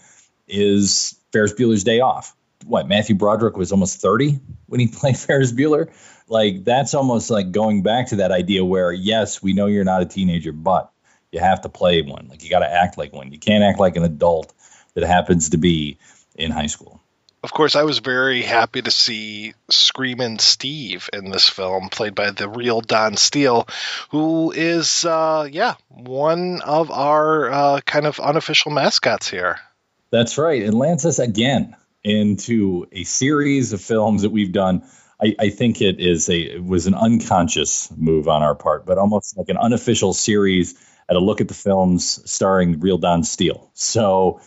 [0.48, 2.36] is Ferris Bueller's Day Off.
[2.66, 5.92] what Matthew Broderick was almost 30 when he played Ferris Bueller.
[6.28, 10.02] Like that's almost like going back to that idea where yes, we know you're not
[10.02, 10.92] a teenager, but
[11.32, 12.28] you have to play one.
[12.30, 13.32] Like you got to act like one.
[13.32, 14.54] You can't act like an adult
[14.94, 15.98] that happens to be
[16.36, 17.01] in high school.
[17.44, 22.30] Of course, I was very happy to see Screamin' Steve in this film, played by
[22.30, 23.68] the real Don Steele,
[24.12, 29.60] who is, uh, yeah, one of our uh, kind of unofficial mascots here.
[30.12, 30.62] That's right.
[30.62, 34.84] It lands us again into a series of films that we've done.
[35.20, 39.00] I, I think it is a it was an unconscious move on our part, but
[39.00, 40.76] almost like an unofficial series
[41.10, 43.70] at a look at the films starring real Don Steele.
[43.74, 44.42] So,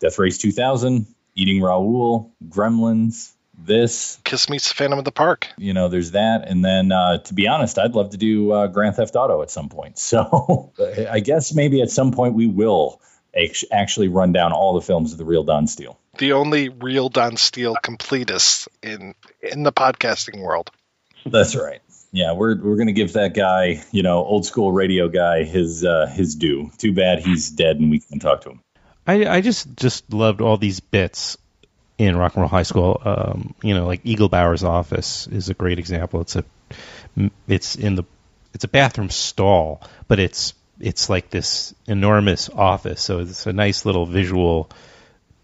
[0.00, 4.18] Death Race 2000, Eating Raoul, Gremlins, this.
[4.24, 5.48] Kiss Meets the Phantom of the Park.
[5.56, 6.48] You know, there's that.
[6.48, 9.50] And then, uh, to be honest, I'd love to do uh, Grand Theft Auto at
[9.50, 9.98] some point.
[10.14, 10.72] So
[11.10, 13.00] I guess maybe at some point we will
[13.72, 15.98] actually run down all the films of the real Don Steele.
[16.18, 20.70] The only real Don Steele completist in in the podcasting world.
[21.26, 21.80] That's right.
[22.12, 26.06] Yeah, we're we're gonna give that guy, you know, old school radio guy, his uh,
[26.06, 26.70] his due.
[26.78, 28.60] Too bad he's dead and we can't talk to him.
[29.06, 31.36] I, I just just loved all these bits
[31.98, 33.00] in Rock and Roll High School.
[33.04, 36.20] Um, you know, like Eaglebauer's office is a great example.
[36.20, 36.44] It's a
[37.46, 38.04] it's in the
[38.52, 43.00] it's a bathroom stall, but it's it's like this enormous office.
[43.00, 44.70] So it's a nice little visual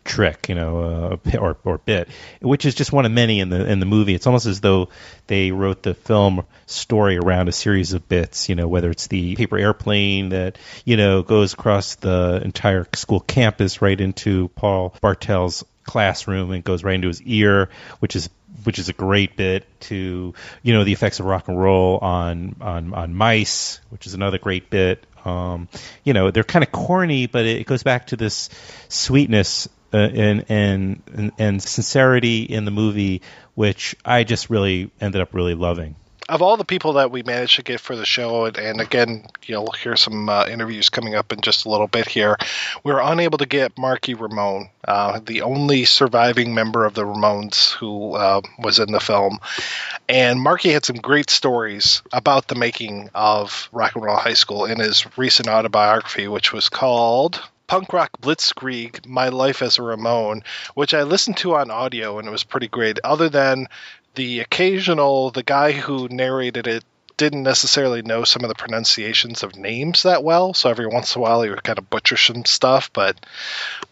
[0.04, 2.08] trick, you know, uh, or or bit,
[2.40, 4.14] which is just one of many in the in the movie.
[4.14, 4.88] It's almost as though
[5.26, 8.48] they wrote the film story around a series of bits.
[8.48, 13.20] You know, whether it's the paper airplane that you know goes across the entire school
[13.20, 17.68] campus right into Paul Bartel's classroom and goes right into his ear,
[18.00, 18.30] which is
[18.64, 22.56] which is a great bit to you know the effects of rock and roll on
[22.60, 25.06] on on mice, which is another great bit.
[25.24, 25.68] Um,
[26.04, 28.48] you know they're kind of corny, but it goes back to this
[28.88, 33.22] sweetness and, and and sincerity in the movie,
[33.54, 35.96] which I just really ended up really loving.
[36.28, 39.26] Of all the people that we managed to get for the show, and, and again,
[39.46, 42.36] you'll hear some uh, interviews coming up in just a little bit here.
[42.84, 47.72] We were unable to get Marky Ramone, uh, the only surviving member of the Ramones
[47.72, 49.40] who uh, was in the film.
[50.08, 54.66] And Marky had some great stories about the making of Rock and Roll High School
[54.66, 60.42] in his recent autobiography, which was called punk rock blitzkrieg my life as a ramone
[60.74, 63.68] which i listened to on audio and it was pretty great other than
[64.16, 66.82] the occasional the guy who narrated it
[67.16, 71.20] didn't necessarily know some of the pronunciations of names that well so every once in
[71.20, 73.24] a while he would kind of butcher some stuff but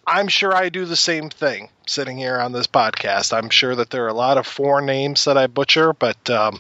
[0.09, 3.33] i'm sure i do the same thing sitting here on this podcast.
[3.33, 6.59] I'm sure that there are a lot of foreign names that i butcher but um,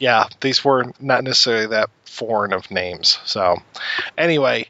[0.00, 3.62] yeah these were not necessarily that foreign of names so
[4.18, 4.68] anyway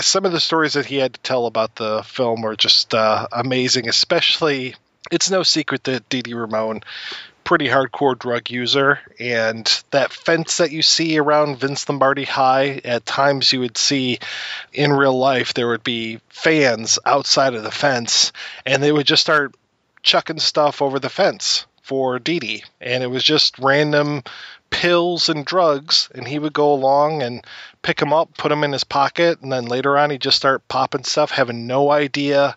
[0.00, 3.26] some of the stories that he had to tell about the film were just uh,
[3.32, 3.88] amazing.
[3.88, 4.74] Especially,
[5.10, 6.80] it's no secret that Dee Ramone,
[7.44, 13.06] pretty hardcore drug user, and that fence that you see around Vince Lombardi High, at
[13.06, 14.18] times you would see
[14.72, 18.32] in real life there would be fans outside of the fence,
[18.64, 19.54] and they would just start
[20.02, 24.22] chucking stuff over the fence for Dee, and it was just random
[24.70, 27.44] pills and drugs, and he would go along and
[27.82, 30.66] pick them up, put them in his pocket, and then later on he'd just start
[30.68, 32.56] popping stuff, having no idea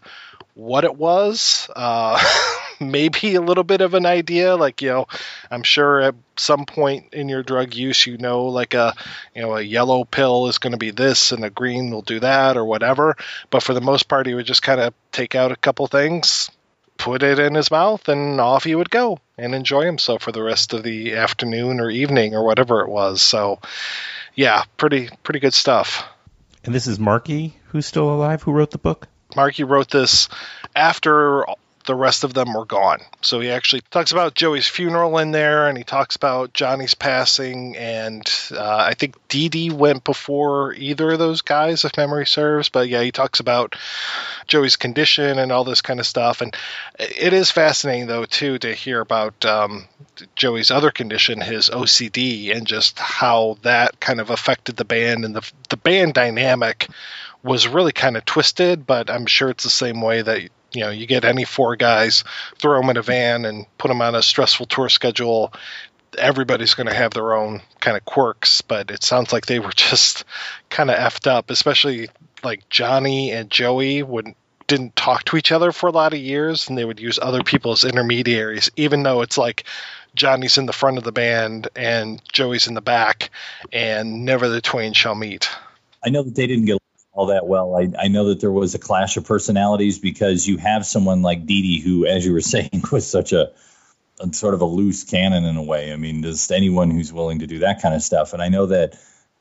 [0.56, 1.70] what it was.
[1.76, 2.22] Uh,
[2.80, 5.08] maybe a little bit of an idea, like you know,
[5.50, 8.94] I'm sure at some point in your drug use, you know, like a
[9.36, 12.20] you know a yellow pill is going to be this, and a green will do
[12.20, 13.16] that, or whatever.
[13.50, 16.50] But for the most part, he would just kind of take out a couple things,
[17.04, 20.42] put it in his mouth, and off he would go and enjoy himself for the
[20.42, 23.22] rest of the afternoon or evening or whatever it was.
[23.22, 23.60] So,
[24.36, 26.08] yeah, pretty pretty good stuff.
[26.63, 29.10] And this is Marky, who's still alive, who wrote the book.
[29.36, 30.30] Marky wrote this
[30.74, 31.46] after
[31.86, 33.00] the rest of them were gone.
[33.22, 37.76] So he actually talks about Joey's funeral in there, and he talks about Johnny's passing,
[37.76, 42.69] and uh, I think Dee Dee went before either of those guys, if memory serves.
[42.69, 43.76] But yeah, he talks about
[44.48, 46.56] Joey's condition and all this kind of stuff, and
[47.00, 49.86] it is fascinating though too to hear about um,
[50.36, 55.36] Joey's other condition, his OCD, and just how that kind of affected the band and
[55.36, 56.88] the the band dynamic
[57.43, 60.90] was really kind of twisted, but I'm sure it's the same way that you know
[60.90, 62.24] you get any four guys,
[62.58, 65.54] throw them in a van and put them on a stressful tour schedule.
[66.18, 69.72] Everybody's going to have their own kind of quirks, but it sounds like they were
[69.76, 70.26] just
[70.70, 72.10] kind of effed up, especially
[72.44, 74.36] like Johnny and Joey would
[74.68, 77.44] didn't talk to each other for a lot of years, and they would use other
[77.44, 79.66] people as intermediaries, even though it's like
[80.16, 83.30] Johnny's in the front of the band and Joey's in the back,
[83.72, 85.50] and never the twain shall meet.
[86.06, 86.80] I know that they didn't get
[87.13, 87.76] all that well.
[87.76, 91.45] I, I know that there was a clash of personalities because you have someone like
[91.45, 93.52] Dee, who, as you were saying, was such a,
[94.19, 95.93] a sort of a loose cannon in a way.
[95.93, 98.34] I mean, just anyone who's willing to do that kind of stuff.
[98.34, 98.97] And I know that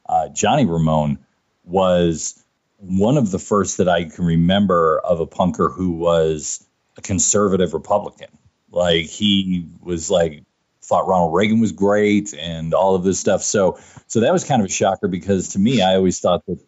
[0.06, 1.18] uh, Johnny Ramone
[1.64, 2.42] was
[2.76, 6.66] one of the first that I can remember of a punker who was
[6.98, 8.28] a conservative Republican.
[8.70, 10.44] Like he was like
[10.82, 13.42] thought Ronald Reagan was great and all of this stuff.
[13.42, 16.58] So so that was kind of a shocker because to me, I always thought that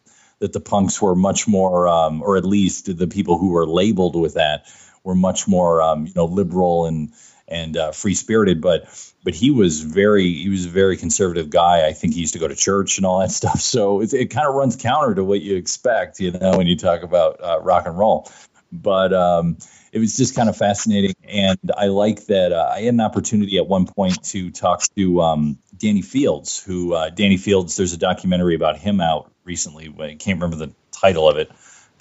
[0.41, 4.17] that the punks were much more, um, or at least the people who were labeled
[4.17, 4.67] with that
[5.03, 7.13] were much more, um, you know, liberal and
[7.47, 8.61] and uh, free spirited.
[8.61, 8.85] But
[9.23, 11.87] but he was very he was a very conservative guy.
[11.87, 13.61] I think he used to go to church and all that stuff.
[13.61, 16.77] So it, it kind of runs counter to what you expect, you know, when you
[16.77, 18.31] talk about uh, rock and roll.
[18.73, 19.59] But um,
[19.95, 23.59] it was just kind of fascinating, and I like that uh, I had an opportunity
[23.59, 27.77] at one point to talk to um, Danny Fields, who uh, Danny Fields.
[27.77, 29.95] There's a documentary about him out recently.
[30.01, 31.53] I can't remember the title of it,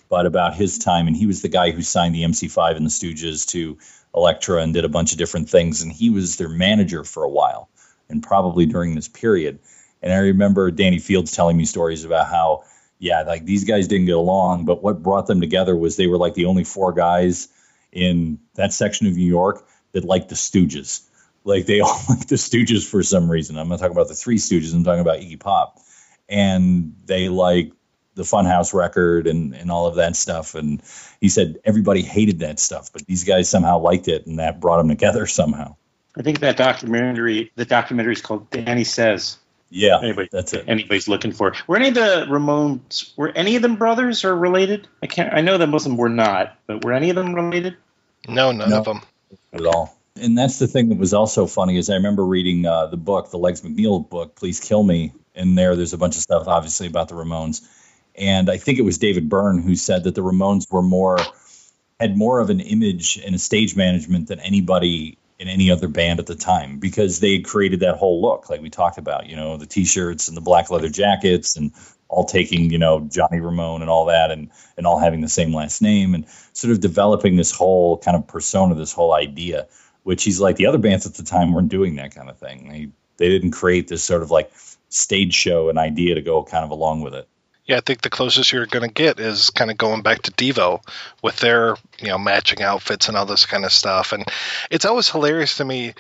[0.10, 2.90] but about his time, and he was the guy who signed the MC5 and the
[2.90, 3.78] Stooges to
[4.16, 7.30] Elektra and did a bunch of different things, and he was their manager for a
[7.30, 7.70] while,
[8.10, 9.60] and probably during this period.
[10.02, 12.64] And I remember Danny Fields telling me stories about how,
[12.98, 16.18] yeah, like these guys didn't get along, but what brought them together was they were
[16.18, 17.50] like the only four guys
[17.94, 21.08] in that section of New York that like the Stooges.
[21.44, 23.58] Like they all like the Stooges for some reason.
[23.58, 24.74] I'm not talking about the Three Stooges.
[24.74, 25.80] I'm talking about Iggy Pop,
[26.28, 27.72] and they like
[28.16, 30.56] the Funhouse record and and all of that stuff.
[30.56, 30.82] And
[31.22, 34.78] he said everybody hated that stuff, but these guys somehow liked it, and that brought
[34.78, 35.76] them together somehow.
[36.16, 39.38] I think that documentary, the documentary is called Danny Says.
[39.76, 40.66] Yeah, Anybody, that's it.
[40.68, 41.54] anybody's looking for.
[41.66, 43.12] Were any of the Ramones?
[43.18, 44.88] Were any of them brothers or related?
[45.02, 45.34] I can't.
[45.34, 47.78] I know that most of them were not, but were any of them related?
[48.28, 48.78] No, none No.
[48.80, 49.02] of them.
[49.52, 49.98] at all.
[50.16, 53.32] And that's the thing that was also funny is I remember reading uh, the book,
[53.32, 56.86] the Legs McNeil book, "Please Kill Me." In there, there's a bunch of stuff, obviously,
[56.86, 57.62] about the Ramones,
[58.16, 61.18] and I think it was David Byrne who said that the Ramones were more
[62.00, 66.22] had more of an image and a stage management than anybody in any other band
[66.22, 69.36] at the time because they had created that whole look, like we talked about, you
[69.36, 71.74] know, the t-shirts and the black leather jackets and
[72.08, 75.54] all taking, you know, Johnny Ramone and all that and and all having the same
[75.54, 79.68] last name and sort of developing this whole kind of persona, this whole idea,
[80.04, 82.70] which he's like the other bands at the time weren't doing that kind of thing.
[82.70, 84.50] They they didn't create this sort of like
[84.88, 87.28] stage show and idea to go kind of along with it.
[87.66, 90.32] Yeah, I think the closest you're going to get is kind of going back to
[90.32, 90.82] Devo
[91.22, 94.12] with their, you know, matching outfits and all this kind of stuff.
[94.12, 94.26] And
[94.70, 95.94] it's always hilarious to me,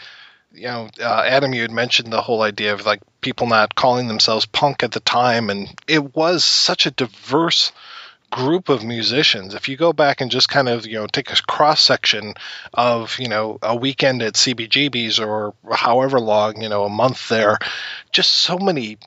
[0.54, 4.10] you know, uh, Adam, you had mentioned the whole idea of like people not calling
[4.10, 5.49] themselves punk at the time.
[5.49, 7.71] And it was such a diverse
[8.30, 9.54] group of musicians.
[9.54, 12.34] If you go back and just kind of, you know, take a cross section
[12.73, 17.58] of, you know, a weekend at CBGB's or however long, you know, a month there,
[18.12, 18.97] just so many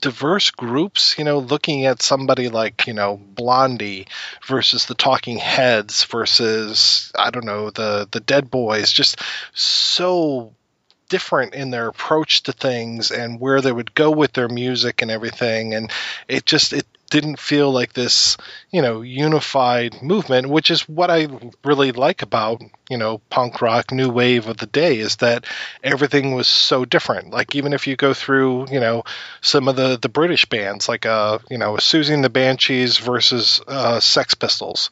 [0.00, 4.06] diverse groups, you know, looking at somebody like, you know, Blondie
[4.46, 9.20] versus the Talking Heads versus I don't know, the the Dead Boys, just
[9.52, 10.52] so
[11.08, 15.10] different in their approach to things and where they would go with their music and
[15.10, 15.74] everything.
[15.74, 15.90] And
[16.28, 18.36] it just it didn't feel like this,
[18.70, 21.28] you know, unified movement, which is what I
[21.64, 25.46] really like about, you know, punk rock, new wave of the day, is that
[25.82, 27.30] everything was so different.
[27.30, 29.04] Like even if you go through, you know,
[29.40, 33.60] some of the the British bands, like uh, you know, Siouxsie and the Banshees versus
[33.66, 34.90] uh, Sex Pistols,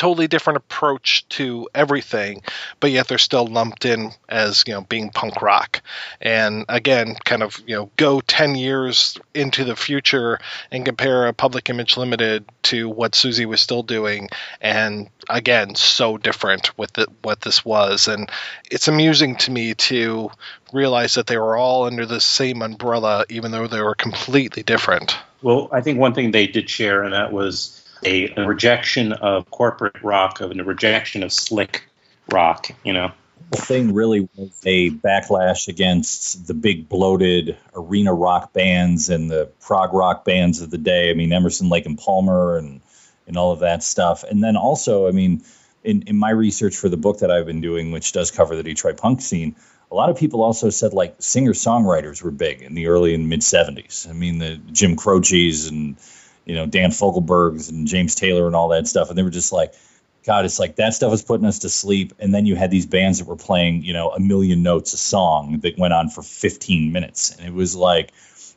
[0.00, 2.40] totally different approach to everything,
[2.80, 5.82] but yet they're still lumped in as you know being punk rock.
[6.22, 10.38] And again, kind of you know go ten years into the future
[10.70, 14.30] and compare a Public Image Limited to what Siouxsie was still doing,
[14.62, 18.08] and again, so different with the, what this was.
[18.08, 18.30] And
[18.70, 20.30] it's amusing to me to
[20.72, 25.14] realize that they were all under the same umbrella, even though they were completely different.
[25.42, 29.50] Well, I think one thing they did share, and that was a, a rejection of
[29.50, 31.84] corporate rock, of a rejection of slick
[32.30, 32.68] rock.
[32.84, 33.12] You know,
[33.50, 39.50] The thing really was a backlash against the big bloated arena rock bands and the
[39.60, 41.10] prog rock bands of the day.
[41.10, 42.80] I mean, Emerson, Lake and Palmer and
[43.26, 44.24] and all of that stuff.
[44.24, 45.44] And then also, I mean,
[45.84, 48.64] in, in my research for the book that I've been doing, which does cover the
[48.64, 49.54] Detroit punk scene,
[49.90, 53.28] a lot of people also said like singer songwriters were big in the early and
[53.28, 54.08] mid 70s.
[54.08, 55.96] I mean, the Jim Croce's and,
[56.44, 59.08] you know, Dan Fogelberg's and James Taylor and all that stuff.
[59.08, 59.74] And they were just like,
[60.24, 62.12] God, it's like that stuff was putting us to sleep.
[62.18, 64.98] And then you had these bands that were playing, you know, a million notes a
[64.98, 67.34] song that went on for 15 minutes.
[67.36, 68.12] And it was like,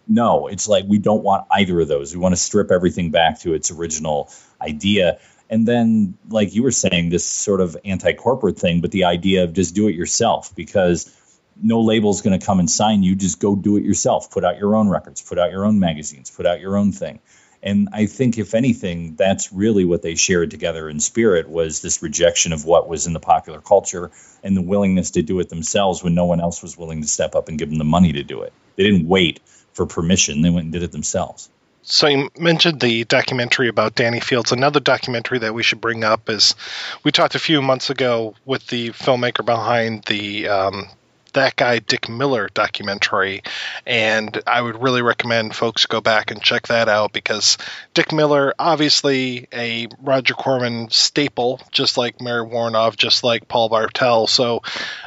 [0.07, 2.13] no, it's like we don't want either of those.
[2.13, 4.29] We want to strip everything back to its original
[4.61, 5.19] idea.
[5.49, 9.43] And then, like you were saying, this sort of anti corporate thing, but the idea
[9.43, 11.13] of just do it yourself because
[11.61, 13.15] no label's going to come and sign you.
[13.15, 14.31] Just go do it yourself.
[14.31, 17.19] Put out your own records, put out your own magazines, put out your own thing.
[17.63, 22.03] And I think, if anything, that's really what they shared together in spirit was this
[22.03, 24.11] rejection of what was in the popular culture
[24.43, 27.35] and the willingness to do it themselves when no one else was willing to step
[27.35, 28.51] up and give them the money to do it.
[28.75, 29.39] They didn't wait
[29.71, 31.49] for permission; they went and did it themselves.
[31.83, 34.51] So you mentioned the documentary about Danny Fields.
[34.51, 36.55] Another documentary that we should bring up is
[37.03, 40.89] we talked a few months ago with the filmmaker behind the um,
[41.33, 43.43] that guy Dick Miller documentary,
[43.85, 47.57] and I would really recommend folks go back and check that out because
[47.93, 54.27] Dick Miller, obviously a Roger Corman staple, just like Mary Woronov, just like Paul Bartel.
[54.27, 54.61] So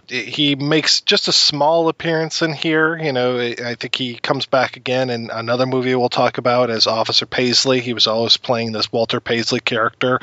[0.09, 2.97] he makes just a small appearance in here.
[2.97, 6.87] You know, I think he comes back again in another movie we'll talk about as
[6.87, 7.81] Officer Paisley.
[7.81, 10.21] He was always playing this Walter Paisley character.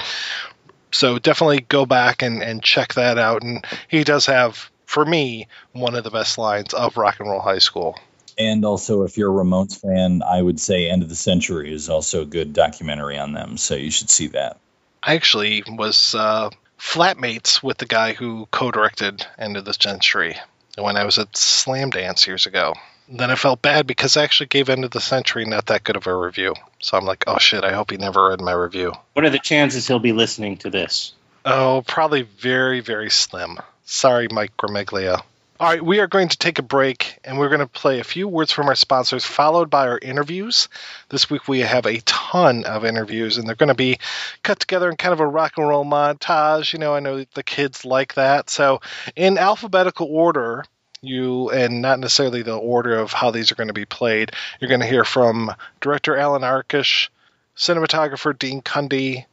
[0.91, 3.43] So definitely go back and, and check that out.
[3.43, 7.41] And he does have for me, one of the best lines of Rock and Roll
[7.41, 7.98] High School.
[8.38, 11.89] And also, if you're a Ramones fan, I would say End of the Century is
[11.89, 13.58] also a good documentary on them.
[13.58, 14.60] So you should see that.
[15.02, 20.38] I actually was uh, flatmates with the guy who co directed End of the Century
[20.78, 22.74] when I was at Slamdance years ago.
[23.10, 25.96] Then I felt bad because I actually gave End of the Century not that good
[25.96, 26.54] of a review.
[26.80, 28.94] So I'm like, oh shit, I hope he never read my review.
[29.14, 31.14] What are the chances he'll be listening to this?
[31.46, 33.60] Oh, probably very, very slim.
[33.86, 35.22] Sorry, Mike Gramaglia.
[35.60, 38.04] All right, we are going to take a break and we're going to play a
[38.04, 40.68] few words from our sponsors, followed by our interviews.
[41.10, 44.00] This week we have a ton of interviews, and they're going to be
[44.42, 46.74] cut together in kind of a rock and roll montage.
[46.74, 48.50] You know, I know the kids like that.
[48.50, 48.82] So,
[49.16, 50.66] in alphabetical order,
[51.02, 54.32] you and not necessarily the order of how these are going to be played.
[54.60, 57.10] You're going to hear from director Allan Arkush,
[57.56, 59.26] cinematographer Dean Cundey,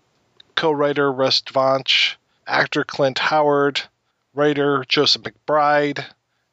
[0.54, 3.80] co-writer Russ Dvonch, actor Clint Howard,
[4.34, 6.04] writer Joseph McBride,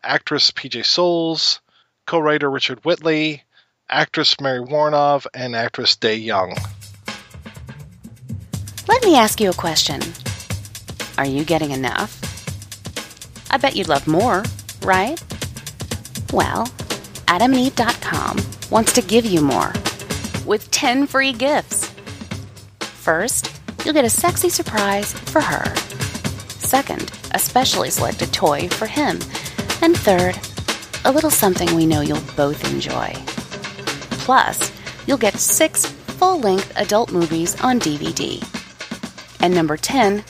[0.04, 1.60] actress PJ Soles,
[2.06, 3.44] co writer Richard Whitley,
[3.90, 6.56] actress Mary Woronov, and actress Dey Young.
[8.88, 10.02] Let me ask you a question.
[11.18, 12.24] Are you getting enough?
[13.52, 14.44] I bet you'd love more,
[14.84, 15.22] right?
[16.34, 16.68] Well,
[17.28, 19.74] AdamandEve.com wants to give you more
[20.46, 21.94] with 10 free gifts.
[22.80, 23.52] First,
[23.84, 25.97] you'll get a sexy surprise for her.
[26.68, 29.20] Second, a specially selected toy for him.
[29.82, 30.38] And third,
[31.06, 33.14] a little something we know you'll both enjoy.
[34.26, 34.74] Plus,
[35.08, 38.44] you'll get six full length adult movies on DVD.
[39.40, 40.24] And number 10,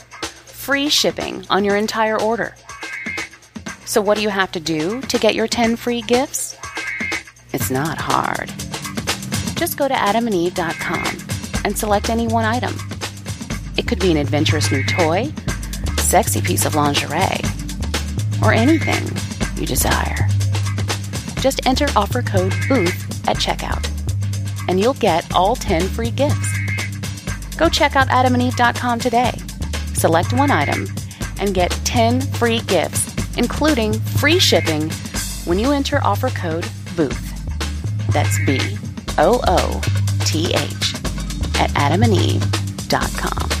[0.46, 2.54] free shipping on your entire order.
[3.84, 6.56] So, what do you have to do to get your 10 free gifts?
[7.52, 8.52] It's not hard.
[9.56, 12.76] Just go to adamandeve.com and select any one item.
[13.76, 15.32] It could be an adventurous new toy
[16.08, 17.44] sexy piece of lingerie,
[18.42, 19.04] or anything
[19.60, 20.26] you desire.
[21.40, 23.86] Just enter offer code BOOTH at checkout,
[24.68, 26.48] and you'll get all 10 free gifts.
[27.58, 29.32] Go check out adamandeve.com today.
[29.92, 30.86] Select one item
[31.40, 34.88] and get 10 free gifts, including free shipping
[35.44, 38.12] when you enter offer code BOOTH.
[38.12, 38.58] That's B
[39.18, 39.80] O O
[40.24, 40.94] T H
[41.60, 43.57] at adamandeve.com.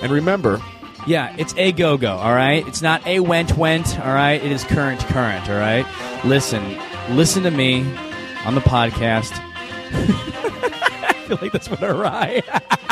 [0.02, 0.60] And remember,
[1.06, 2.66] yeah, it's a go go, all right?
[2.66, 4.42] It's not a went went, all right?
[4.42, 5.86] It is current current, all right?
[6.24, 6.78] Listen,
[7.10, 7.80] listen to me
[8.44, 9.32] on the podcast.
[9.94, 12.44] I feel like that's what I write.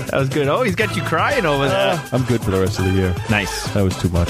[0.11, 0.47] that was good.
[0.47, 1.93] Oh, he's got you crying over there.
[1.93, 3.15] Uh, I'm good for the rest of the year.
[3.29, 3.71] Nice.
[3.73, 4.29] That was too much.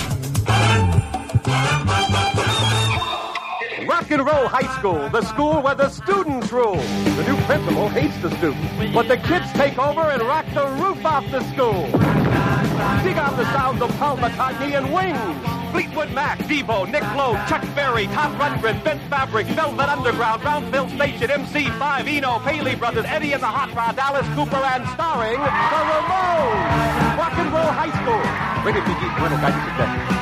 [3.87, 6.75] Rock and Roll High School, the school where the students rule.
[6.75, 11.03] The new principal hates the students, but the kids take over and rock the roof
[11.03, 11.85] off the school.
[13.03, 15.60] Dig out the sounds of Paul McCartney and Wings.
[15.71, 21.29] Fleetwood Mac, Devo, Nick Lowe, Chuck Berry, Todd Rundgren, Vince Fabric, Velvet Underground, Brownsville Station,
[21.29, 25.49] MC5, Eno, Paley Brothers, Eddie and the Hot Rod, Alice Cooper, and starring the
[25.89, 27.17] Ramones.
[27.17, 28.21] Rock and Roll High School.
[28.65, 30.21] Rated PG, parental guidance suggested.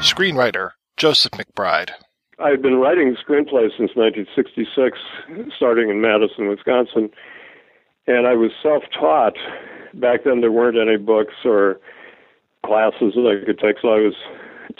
[0.00, 1.90] Screenwriter Joseph McBride.
[2.38, 4.98] I had been writing screenplays since 1966,
[5.56, 7.10] starting in Madison, Wisconsin,
[8.06, 9.36] and I was self-taught.
[9.94, 11.80] Back then, there weren't any books or
[12.64, 14.14] classes that I could take, so I was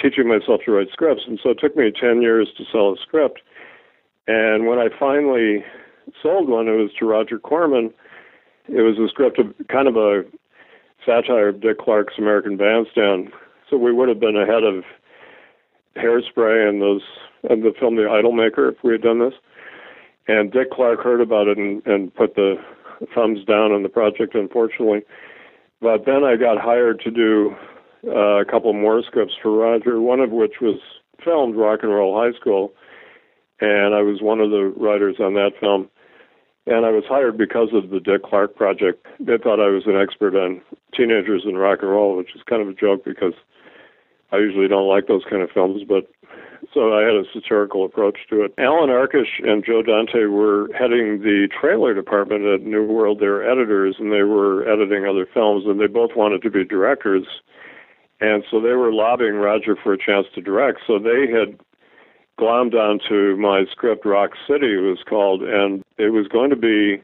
[0.01, 1.23] teaching myself to write scripts.
[1.27, 3.41] And so it took me 10 years to sell a script.
[4.27, 5.65] And when I finally
[6.23, 7.93] sold one, it was to Roger Corman.
[8.69, 10.23] It was a script of kind of a
[11.05, 13.33] satire of Dick Clark's American Bandstand.
[13.69, 14.85] So we would have been ahead of
[15.97, 17.03] Hairspray and those
[17.49, 19.35] and the film The Idolmaker if we had done this.
[20.29, 22.57] And Dick Clark heard about it and, and put the
[23.15, 25.03] thumbs down on the project, unfortunately.
[25.81, 27.55] But then I got hired to do
[28.07, 30.79] uh, a couple more scripts for Roger, one of which was
[31.25, 32.73] filmed Rock and Roll High School,
[33.61, 35.89] and I was one of the writers on that film.
[36.67, 39.07] And I was hired because of the Dick Clark project.
[39.19, 40.61] They thought I was an expert on
[40.95, 43.33] teenagers and rock and roll, which is kind of a joke because
[44.33, 46.07] I usually don't like those kind of films, but
[46.73, 48.55] so I had a satirical approach to it.
[48.59, 53.19] Allan Arkush and Joe Dante were heading the trailer department at New World.
[53.19, 56.65] They were editors, and they were editing other films, and they both wanted to be
[56.65, 57.27] directors.
[58.21, 60.81] And so they were lobbying Roger for a chance to direct.
[60.87, 61.59] So they had
[62.39, 67.03] glommed onto my script, Rock City, it was called, and it was going to be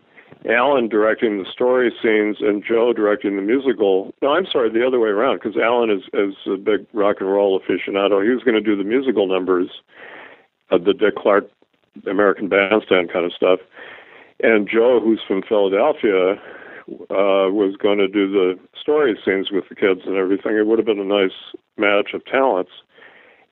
[0.49, 4.15] Alan directing the story scenes and Joe directing the musical.
[4.23, 7.29] No, I'm sorry, the other way around, because Alan is, is a big rock and
[7.29, 8.23] roll aficionado.
[8.23, 9.71] He was going to do the musical numbers,
[10.71, 11.49] uh, the Dick Clark
[12.09, 13.61] American Bandstand kind of stuff.
[14.41, 16.35] And Joe, who's from Philadelphia,
[17.11, 20.57] uh, was going to do the story scenes with the kids and everything.
[20.57, 21.33] It would have been a nice
[21.77, 22.71] match of talents.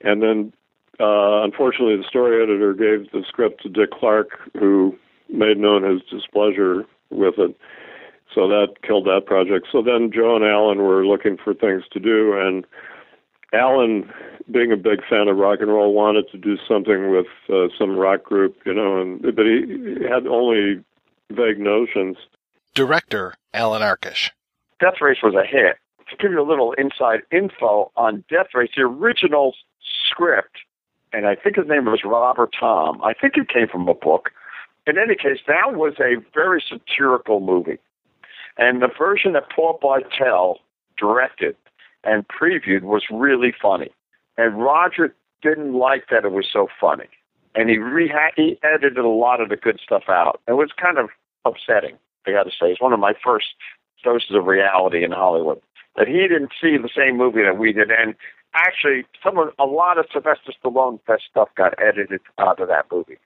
[0.03, 0.53] And then,
[1.01, 4.97] uh, unfortunately, the story editor gave the script to Dick Clark, who
[5.29, 7.57] made known his displeasure with it.
[8.35, 9.69] So that killed that project.
[9.71, 12.67] So then Joe and Alan were looking for things to do, and
[13.53, 14.11] Alan,
[14.51, 17.97] being a big fan of rock and roll, wanted to do something with uh, some
[17.97, 19.65] rock group, you know, and but he,
[19.99, 20.83] he had only
[21.31, 22.17] vague notions.
[22.75, 24.31] Director Allan Arkush.
[24.81, 25.77] Death Race was a hit.
[26.11, 29.55] To give you a little inside info on Death Race, the original
[30.11, 30.59] script,
[31.13, 33.01] and I think his name was Robert Tom.
[33.03, 34.31] I think it came from a book.
[34.87, 37.79] In any case, that was a very satirical movie.
[38.59, 40.59] And the version that Paul Bartel
[40.97, 41.57] directed
[42.05, 43.91] and previewed was really funny.
[44.37, 47.09] And Roger didn't like that it was so funny.
[47.55, 50.41] And he re- he edited a lot of the good stuff out.
[50.49, 51.09] It was kind of
[51.45, 52.73] upsetting, I got to say.
[52.73, 53.47] It's one of my first
[54.03, 55.61] doses of reality in Hollywood.
[55.97, 57.91] That he didn't see the same movie that we did.
[57.91, 58.15] And
[58.55, 62.87] actually, some of, a lot of Sylvester Stallone's best stuff got edited out of that
[62.91, 63.19] movie.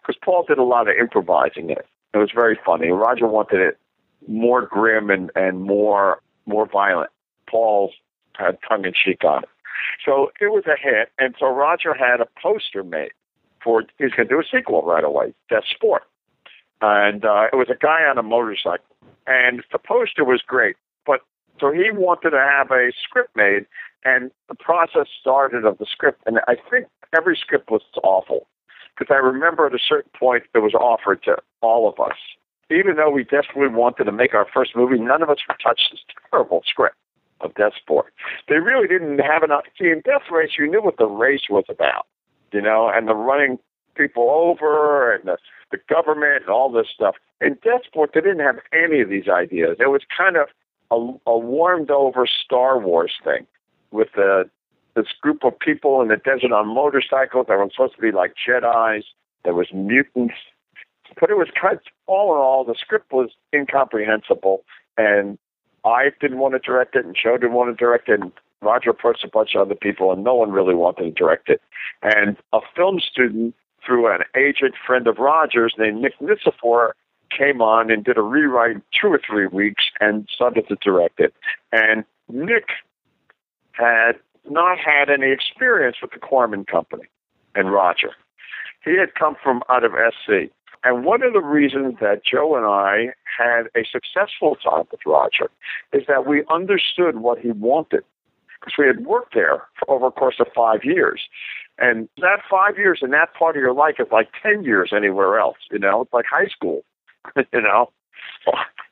[0.00, 1.86] Because Paul did a lot of improvising it.
[2.14, 2.88] It was very funny.
[2.88, 3.78] Roger wanted it
[4.26, 7.10] more grim and, and more more violent.
[7.48, 7.92] Paul
[8.34, 9.48] had tongue in cheek on it.
[10.04, 13.12] So it was a hit, and so Roger had a poster made
[13.62, 16.02] for he's going to do a sequel right away, Death Sport,
[16.80, 18.84] and uh, it was a guy on a motorcycle,
[19.26, 20.76] and the poster was great.
[21.06, 21.20] But
[21.60, 23.66] so he wanted to have a script made,
[24.04, 28.46] and the process started of the script, and I think every script was awful
[29.00, 32.16] because I remember at a certain point it was offered to all of us.
[32.70, 35.88] Even though we desperately wanted to make our first movie, none of us would touch
[35.90, 36.94] this terrible script
[37.40, 38.12] of Death Sport.
[38.48, 39.64] They really didn't have enough.
[39.80, 42.06] See, in Death Race, you knew what the race was about,
[42.52, 43.58] you know, and the running
[43.96, 45.38] people over and the,
[45.72, 47.16] the government and all this stuff.
[47.40, 49.78] In Death Sport, they didn't have any of these ideas.
[49.80, 50.48] It was kind of
[50.90, 53.46] a, a warmed over Star Wars thing
[53.90, 54.48] with the
[54.94, 58.34] this group of people in the desert on motorcycles that were supposed to be like
[58.34, 59.04] Jedi's.
[59.44, 60.34] There was mutants,
[61.18, 64.64] but it was kind of, all in all, the script was incomprehensible,
[64.98, 65.38] and
[65.84, 68.90] I didn't want to direct it, and Joe didn't want to direct it, and Roger
[68.90, 71.62] approached a bunch of other people, and no one really wanted to direct it.
[72.02, 76.94] And a film student, through an agent friend of Roger's named Nick Niciphor,
[77.36, 81.20] came on and did a rewrite in two or three weeks and started to direct
[81.20, 81.32] it.
[81.72, 82.66] And Nick
[83.72, 84.12] had
[84.48, 87.04] not had any experience with the Corman Company
[87.54, 88.10] and Roger.
[88.84, 90.50] He had come from out of SC.
[90.82, 95.50] And one of the reasons that Joe and I had a successful time with Roger
[95.92, 98.02] is that we understood what he wanted
[98.60, 101.22] because we had worked there for over a course of five years.
[101.78, 105.38] And that five years in that part of your life is like 10 years anywhere
[105.38, 106.82] else, you know, it's like high school,
[107.36, 107.90] you know.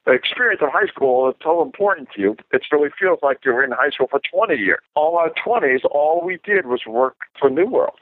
[0.09, 2.37] Experience of high school is so important to you.
[2.51, 4.81] It really feels like you were in high school for 20 years.
[4.95, 8.01] All our 20s, all we did was work for New World.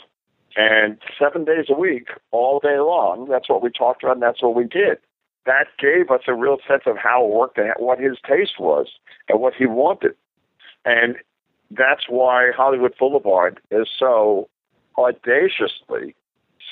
[0.57, 4.41] And seven days a week, all day long, that's what we talked about and that's
[4.41, 4.99] what we did.
[5.47, 8.87] That gave us a real sense of how it worked and what his taste was
[9.29, 10.15] and what he wanted.
[10.85, 11.17] And
[11.73, 14.49] that's why Hollywood Boulevard is so
[14.97, 16.15] audaciously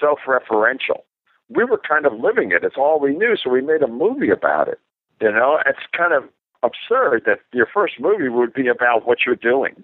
[0.01, 1.03] self referential.
[1.49, 2.64] We were kind of living it.
[2.64, 4.78] It's all we knew, so we made a movie about it.
[5.24, 6.24] You know, it's kind of
[6.62, 9.82] absurd that your first movie would be about what you're doing.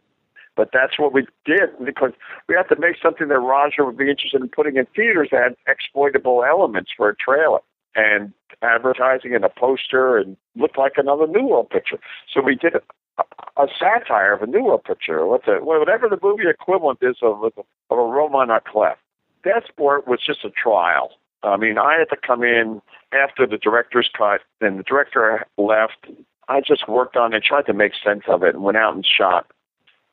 [0.55, 2.13] But that's what we did because
[2.47, 5.43] we had to make something that Roger would be interested in putting in theaters that
[5.43, 7.61] had exploitable elements for a trailer
[7.95, 11.99] and advertising and a poster and looked like another New World picture.
[12.31, 13.23] So we did a,
[13.57, 17.43] a satire of a New World picture, what's a, whatever the movie equivalent is of,
[17.45, 17.53] of
[17.91, 18.99] a roman à clef.
[19.45, 21.13] That sport was just a trial.
[21.43, 22.83] I mean, I had to come in
[23.13, 26.07] after the director's cut, and the director left.
[26.49, 29.07] I just worked on it, tried to make sense of it, and went out and
[29.07, 29.47] shot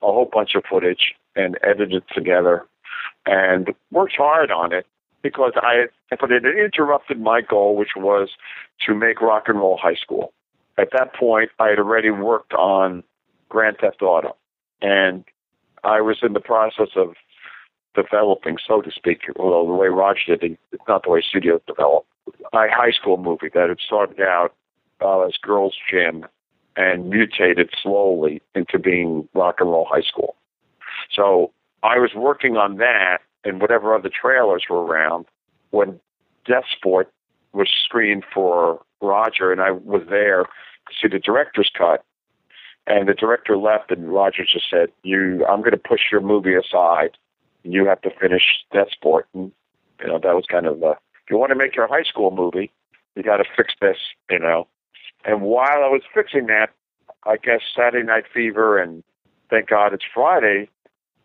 [0.01, 2.65] a whole bunch of footage and edited it together
[3.25, 4.85] and worked hard on it
[5.21, 5.87] because I
[6.19, 8.29] but it interrupted my goal, which was
[8.85, 10.33] to make rock and roll high school.
[10.77, 13.03] At that point, I had already worked on
[13.49, 14.35] Grand Theft Auto,
[14.81, 15.25] and
[15.83, 17.15] I was in the process of
[17.97, 21.61] developing, so to speak, although the way Roger did it, it's not the way studios
[21.67, 22.05] develop.
[22.53, 24.53] A high school movie that had started out
[25.01, 26.25] uh, as Girls Gym
[26.75, 30.35] and mutated slowly into being rock and roll high school.
[31.13, 31.51] So
[31.83, 35.25] I was working on that and whatever other trailers were around
[35.71, 35.99] when
[36.45, 37.11] Death Sport
[37.53, 42.03] was screened for Roger, and I was there to see the director's cut.
[42.85, 46.55] And the director left, and Roger just said, "You, I'm going to push your movie
[46.55, 47.17] aside.
[47.71, 48.43] You have to finish
[48.73, 49.51] that Sport." And
[49.99, 52.31] you know that was kind of, uh, if you want to make your high school
[52.31, 52.71] movie,
[53.15, 53.97] you got to fix this,
[54.29, 54.67] you know.
[55.25, 56.69] And while I was fixing that,
[57.25, 59.03] I guess Saturday Night Fever and
[59.49, 60.69] Thank God It's Friday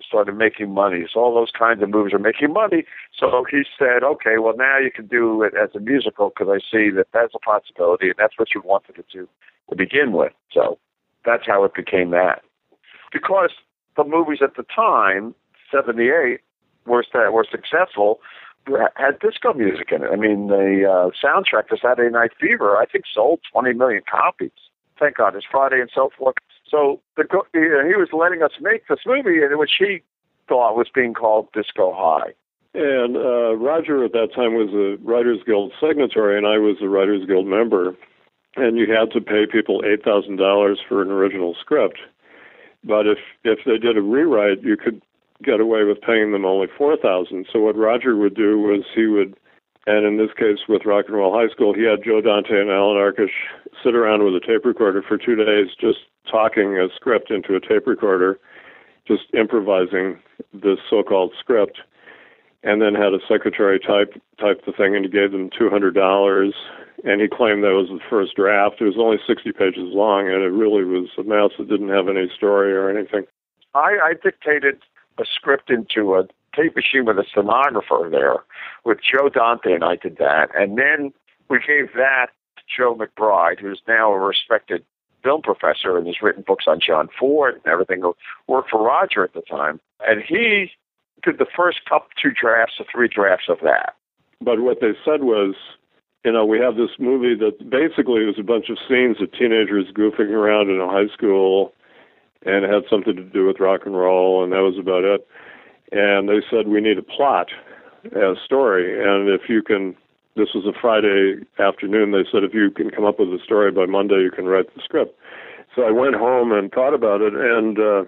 [0.07, 1.07] started making money.
[1.12, 2.84] So all those kinds of movies are making money.
[3.18, 6.59] So he said, okay, well now you can do it as a musical because I
[6.59, 9.28] see that that's a possibility and that's what you wanted it to
[9.70, 10.32] to begin with.
[10.53, 10.78] So
[11.24, 12.43] that's how it became that.
[13.12, 13.51] Because
[13.97, 15.34] the movies at the time,
[15.73, 16.41] '78,
[16.87, 18.20] were were successful,
[18.95, 20.11] had disco music in it.
[20.12, 24.53] I mean, the uh, soundtrack to Saturday Night Fever, I think, sold 20 million copies.
[24.99, 26.37] Thank God, it's Friday and so forth.
[26.70, 30.03] So the, he was letting us make this movie, which he
[30.49, 32.33] thought was being called Disco High.
[32.75, 36.89] And uh, Roger at that time was a Writers Guild signatory, and I was a
[36.89, 37.97] Writers Guild member.
[38.57, 41.99] And you had to pay people eight thousand dollars for an original script.
[42.85, 45.03] But if if they did a rewrite, you could
[45.45, 47.47] get away with paying them only four thousand.
[47.53, 49.36] So what Roger would do was he would,
[49.86, 52.70] and in this case with Rock and Roll High School, he had Joe Dante and
[52.70, 53.34] Allan Arkush
[53.82, 55.99] sit around with a tape recorder for two days, just
[56.30, 58.38] talking a script into a tape recorder,
[59.07, 60.18] just improvising
[60.53, 61.78] this so-called script,
[62.62, 65.95] and then had a secretary type type the thing, and he gave them two hundred
[65.95, 66.55] dollars.
[67.05, 68.76] And he claimed that was the first draft.
[68.80, 71.51] It was only sixty pages long, and it really was a mess.
[71.59, 73.24] It didn't have any story or anything.
[73.74, 74.78] I, I dictated
[75.19, 78.37] a script into a tape machine with a stenographer there
[78.85, 80.49] with Joe Dante, and I did that.
[80.55, 81.13] And then
[81.49, 84.85] we gave that to Joe McBride, who's now a respected
[85.23, 88.03] film professor and has written books on John Ford and everything.
[88.49, 90.71] Worked for Roger at the time, and he
[91.23, 93.95] did the first couple, two drafts or three drafts of that.
[94.41, 95.55] But what they said was,
[96.25, 99.87] you know, we have this movie that basically was a bunch of scenes of teenagers
[99.93, 101.73] goofing around in a high school,
[102.45, 105.26] and it had something to do with rock and roll, and that was about it.
[105.93, 107.49] And they said we need a plot,
[108.05, 109.97] a story, and if you can
[110.34, 112.12] this was a Friday afternoon.
[112.12, 114.74] They said if you can come up with a story by Monday, you can write
[114.74, 115.18] the script.
[115.76, 118.05] So I went home and thought about it, and uh,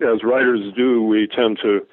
[0.00, 1.86] as writers do, we tend to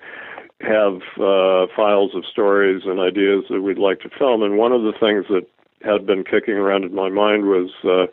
[0.61, 4.43] have uh, files of stories and ideas that we'd like to film.
[4.43, 5.47] And one of the things that
[5.83, 8.05] had been kicking around in my mind was uh,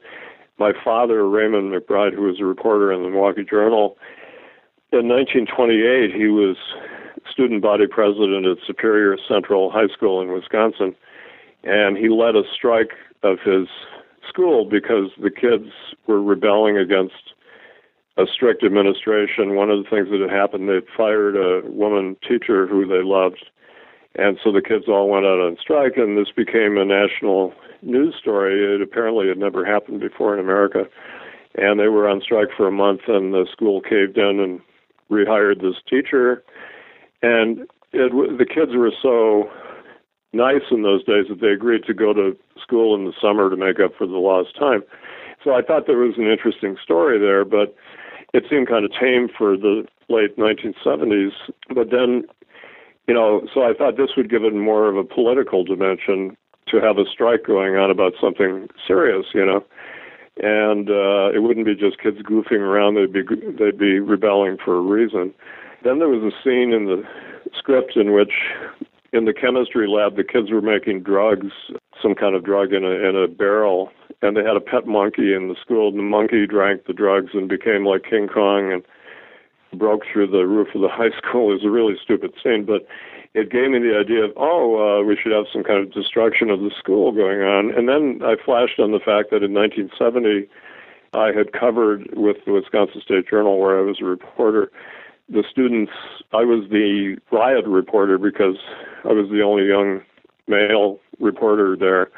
[0.60, 3.96] my father, Raymond McBride, who was a reporter in the Milwaukee Journal,
[4.92, 6.56] in 1928, he was
[7.30, 10.94] student body president at Superior Central High School in Wisconsin,
[11.64, 12.90] and he led a strike
[13.22, 13.68] of his
[14.28, 15.72] school because the kids
[16.06, 17.34] were rebelling against
[18.18, 19.54] a strict administration.
[19.54, 23.46] One of the things that had happened, they'd fired a woman teacher who they loved,
[24.16, 27.52] and so the kids all went out on strike, and this became a national
[27.82, 28.74] news story.
[28.74, 30.84] It apparently had never happened before in America.
[31.56, 34.60] And they were on strike for a month, and the school caved in and
[35.10, 36.42] rehired this teacher.
[37.22, 37.60] And
[37.92, 39.50] it, the kids were so
[40.32, 43.56] nice in those days that they agreed to go to school in the summer to
[43.56, 44.82] make up for the lost time.
[45.42, 47.74] So I thought there was an interesting story there, but
[48.32, 51.32] it seemed kind of tame for the late 1970s.
[51.74, 52.24] But then
[53.10, 56.36] you know, so I thought this would give it more of a political dimension
[56.68, 59.64] to have a strike going on about something serious, you know,
[60.36, 63.22] and uh, it wouldn't be just kids goofing around; they'd be
[63.58, 65.34] they'd be rebelling for a reason.
[65.82, 67.02] Then there was a scene in the
[67.58, 68.30] script in which,
[69.12, 71.50] in the chemistry lab, the kids were making drugs,
[72.00, 73.90] some kind of drug in a in a barrel,
[74.22, 75.88] and they had a pet monkey in the school.
[75.88, 78.84] And the monkey drank the drugs and became like King Kong and
[79.74, 81.48] broke through the roof of the high school.
[81.48, 82.86] Was a really stupid scene, but
[83.34, 86.50] it gave me the idea of, oh, uh, we should have some kind of destruction
[86.50, 87.72] of the school going on.
[87.72, 90.48] And then I flashed on the fact that in 1970,
[91.12, 94.70] I had covered with the Wisconsin State Journal, where I was a reporter,
[95.28, 95.92] the students.
[96.32, 98.56] I was the riot reporter because
[99.04, 100.02] I was the only young
[100.48, 102.10] male reporter there.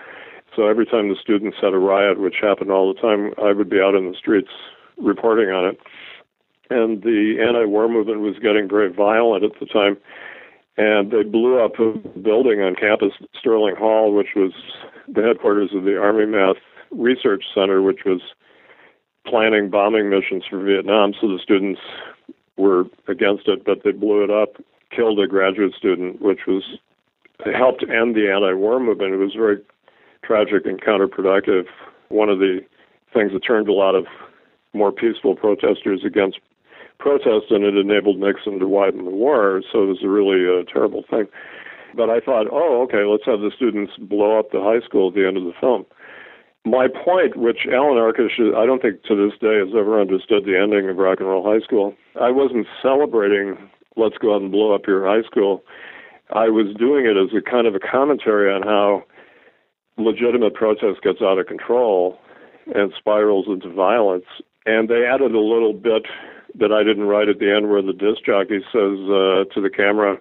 [0.57, 3.69] So every time the students had a riot, which happened all the time, I would
[3.69, 4.51] be out in the streets
[4.99, 5.81] reporting on it
[6.73, 9.97] and the anti-war movement was getting very violent at the time.
[10.77, 14.53] And they blew up a building on campus, Sterling Hall, which was
[15.07, 16.57] the headquarters of the Army Math
[16.91, 18.23] Research Center, which was
[19.27, 21.13] planning bombing missions for Vietnam.
[21.21, 21.81] So the students
[22.57, 24.57] were against it, but they blew it up,
[24.91, 26.65] killed a graduate student, which was
[27.55, 29.15] helped end the anti-war movement.
[29.15, 29.59] It was very
[30.25, 31.67] tragic and counterproductive.
[32.09, 32.61] One of the
[33.13, 34.07] things that turned a lot of
[34.73, 36.41] more peaceful protesters against
[37.03, 39.61] protest, and it enabled Nixon to widen the war.
[39.73, 41.27] So it was a really uh, terrible thing.
[41.95, 45.15] But I thought, oh, okay, let's have the students blow up the high school at
[45.15, 45.85] the end of the film.
[46.65, 50.57] My point, which Allan Arkush, I don't think to this day has ever understood the
[50.57, 51.93] ending of Rock and Roll High School.
[52.21, 53.59] I wasn't celebrating,
[53.97, 55.65] let's go out and blow up your high school.
[56.33, 59.03] I was doing it as a kind of a commentary on how
[59.99, 62.17] legitimate protest gets out of control
[62.75, 64.25] and spirals into violence.
[64.65, 66.07] And they added a little bit
[66.59, 69.71] that I didn't write at the end where the disc jockey says uh, to the
[69.75, 70.19] camera,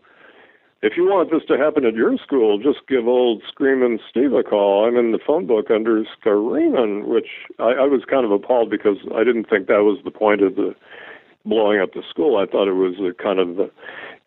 [0.82, 4.42] if you want this to happen at your school, just give old Screaming Steve a
[4.42, 4.88] call.
[4.88, 7.28] I'm in the phone book under Screamin', which
[7.60, 10.56] I, I was kind of appalled because I didn't think that was the point of
[10.56, 10.74] the
[11.46, 12.38] blowing up the school.
[12.38, 13.70] I thought it was a kind of the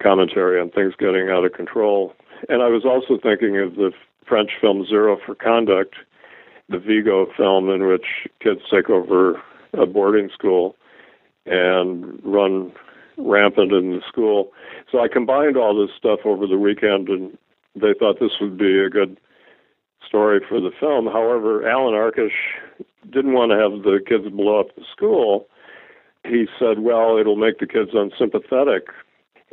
[0.01, 2.15] commentary on things getting out of control.
[2.49, 3.91] And I was also thinking of the
[4.27, 5.97] French film Zero for Conduct,
[6.69, 9.43] the Vigo film in which kids take over
[9.73, 10.77] a boarding school
[11.47, 12.73] and run
[13.17, 14.53] rampant in the school.
[14.91, 17.37] So I combined all this stuff over the weekend, and
[17.75, 19.19] they thought this would be a good
[20.07, 21.07] story for the film.
[21.07, 22.31] However, Allan Arkush
[23.11, 25.47] didn't want to have the kids blow up the school.
[26.25, 28.89] He said, well, it'll make the kids unsympathetic.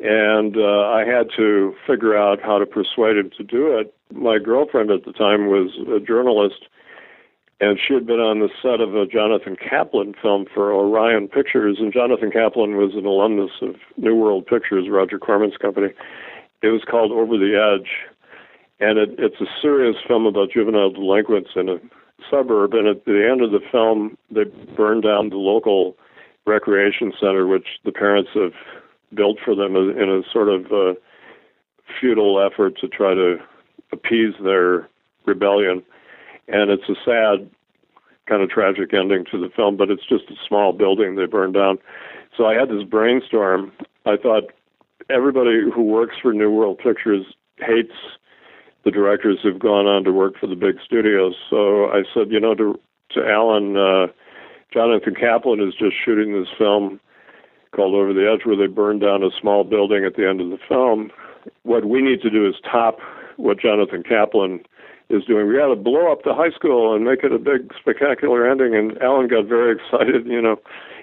[0.03, 3.93] And uh, I had to figure out how to persuade him to do it.
[4.13, 6.65] My girlfriend at the time was a journalist
[7.61, 11.77] and she had been on the set of a Jonathan Kaplan film for Orion Pictures,
[11.79, 15.89] and Jonathan Kaplan was an alumnus of New World Pictures, Roger Corman's company.
[16.63, 17.89] It was called Over the Edge,
[18.79, 21.77] and it, it's a serious film about juvenile delinquents in a
[22.31, 22.73] suburb.
[22.73, 24.45] And at the end of the film, they
[24.75, 25.95] burn down the local
[26.47, 28.53] recreation center, which the parents have
[29.13, 30.93] built for them in a sort of uh,
[31.99, 33.37] futile effort to try to
[33.91, 34.89] appease their
[35.27, 35.83] rebellion
[36.47, 37.49] and it's a sad,
[38.27, 39.77] kind of tragic ending to the film.
[39.77, 41.77] But it's just a small building they burned down.
[42.35, 43.71] So I had this brainstorm.
[44.05, 44.51] I thought
[45.09, 47.25] everybody who works for New World Pictures
[47.57, 47.93] hates
[48.83, 51.35] the directors who've gone on to work for the big studios.
[51.49, 52.79] So I said, you know, to
[53.13, 54.07] to Alan, uh,
[54.73, 56.99] Jonathan Kaplan is just shooting this film
[57.75, 60.49] called Over the Edge, where they burned down a small building at the end of
[60.49, 61.11] the film.
[61.63, 62.99] What we need to do is top
[63.37, 64.61] what Jonathan Kaplan
[65.13, 65.47] is doing.
[65.47, 68.75] We got to blow up the high school and make it a big spectacular ending.
[68.75, 70.25] And Alan got very excited.
[70.25, 70.57] You know,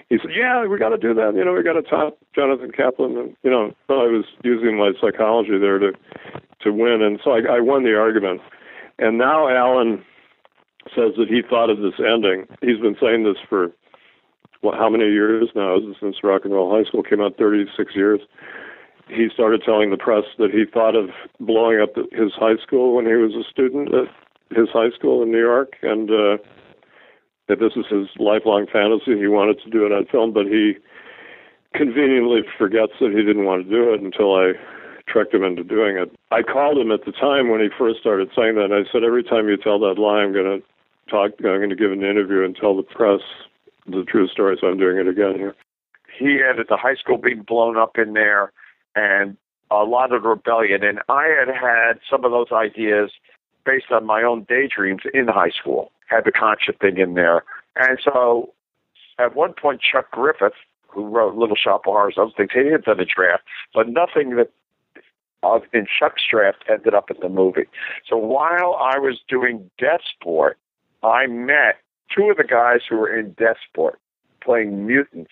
[0.08, 1.34] he said, "Yeah, we got to do that.
[1.34, 4.76] You know, we got to top Jonathan Kaplan." And you know, so I was using
[4.76, 5.92] my psychology there to
[6.60, 8.40] to win, and so I, I won the argument.
[8.98, 10.04] And now Alan
[10.94, 12.46] says that he thought of this ending.
[12.60, 13.72] He's been saying this for
[14.62, 15.76] well, how many years now?
[16.00, 18.20] Since Rock and Roll High School came out, 36 years.
[19.08, 23.06] He started telling the press that he thought of blowing up his high school when
[23.06, 24.08] he was a student at
[24.56, 26.36] his high school in New York, and uh,
[27.48, 29.18] that this is his lifelong fantasy.
[29.18, 30.76] He wanted to do it on film, but he
[31.74, 34.52] conveniently forgets that he didn't want to do it until I
[35.06, 36.12] tricked him into doing it.
[36.30, 39.04] I called him at the time when he first started saying that, and I said,
[39.04, 40.66] every time you tell that lie, I'm going to
[41.10, 43.20] talk, I'm going to give an interview and tell the press
[43.86, 45.54] the true story, so I'm doing it again here.
[46.18, 48.52] He had the high school being blown up in there
[48.98, 49.36] and
[49.70, 50.82] a lot of rebellion.
[50.82, 53.12] And I had had some of those ideas
[53.64, 57.44] based on my own daydreams in high school, had the Concha thing in there.
[57.76, 58.52] And so
[59.18, 62.84] at one point, Chuck Griffith, who wrote Little Shop of Horrors, other things, he had
[62.84, 63.44] done a draft,
[63.74, 64.50] but nothing that
[65.44, 67.68] of in Chuck's draft ended up in the movie.
[68.08, 70.58] So while I was doing Death Sport,
[71.04, 71.76] I met
[72.14, 74.00] two of the guys who were in Death Sport
[74.42, 75.30] playing mutants.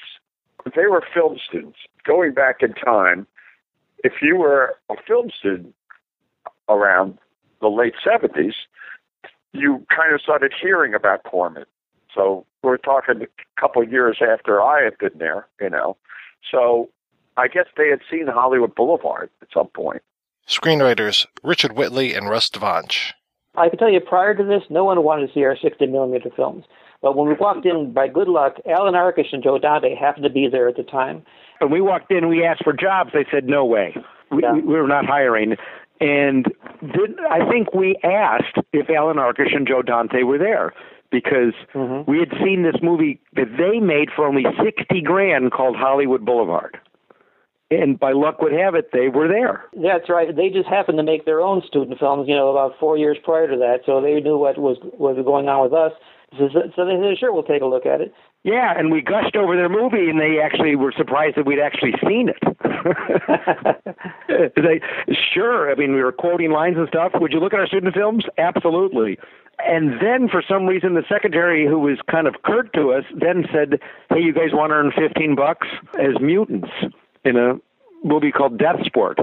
[0.76, 1.78] They were film students.
[2.04, 3.26] Going back in time,
[4.04, 5.74] if you were a film student
[6.68, 7.18] around
[7.60, 8.54] the late 70s,
[9.52, 11.64] you kind of started hearing about Corman.
[12.14, 15.96] So we're talking a couple of years after I had been there, you know.
[16.50, 16.90] So
[17.36, 20.02] I guess they had seen Hollywood Boulevard at some point.
[20.46, 23.12] Screenwriters Richard Whitley and Russ Dvonch.
[23.56, 26.30] I can tell you prior to this, no one wanted to see our 60 millimeter
[26.34, 26.64] films.
[27.02, 30.30] But when we walked in, by good luck, Allan Arkush and Joe Dante happened to
[30.30, 31.24] be there at the time.
[31.60, 33.10] When we walked in, we asked for jobs.
[33.12, 33.94] They said, no way.
[34.30, 34.52] We, Yeah.
[34.52, 35.56] we were not hiring.
[36.00, 36.44] And
[36.82, 40.74] did, I think we asked if Allan Arkush and Joe Dante were there
[41.10, 42.10] because mm-hmm.
[42.10, 46.78] we had seen this movie that they made for only 60 grand called Hollywood Boulevard.
[47.70, 49.64] And by luck would have it, they were there.
[49.74, 50.34] That's right.
[50.34, 53.48] They just happened to make their own student films, you know, about four years prior
[53.50, 53.80] to that.
[53.84, 55.90] So they knew what was was going on with us.
[56.38, 58.14] So, so they said, "Sure, we'll take a look at it."
[58.46, 61.94] Yeah, and we gushed over their movie, and they actually were surprised that we'd actually
[62.06, 62.38] seen it.
[64.54, 64.80] they,
[65.34, 67.10] sure, I mean, we were quoting lines and stuff.
[67.16, 68.24] Would you look at our student films?
[68.38, 69.18] Absolutely.
[69.66, 73.46] And then, for some reason, the secretary, who was kind of curt to us, then
[73.52, 73.80] said,
[74.10, 75.66] "Hey, you guys want to earn fifteen bucks
[75.98, 76.68] as mutants
[77.24, 77.58] in a
[78.04, 79.18] movie called Death Sport?"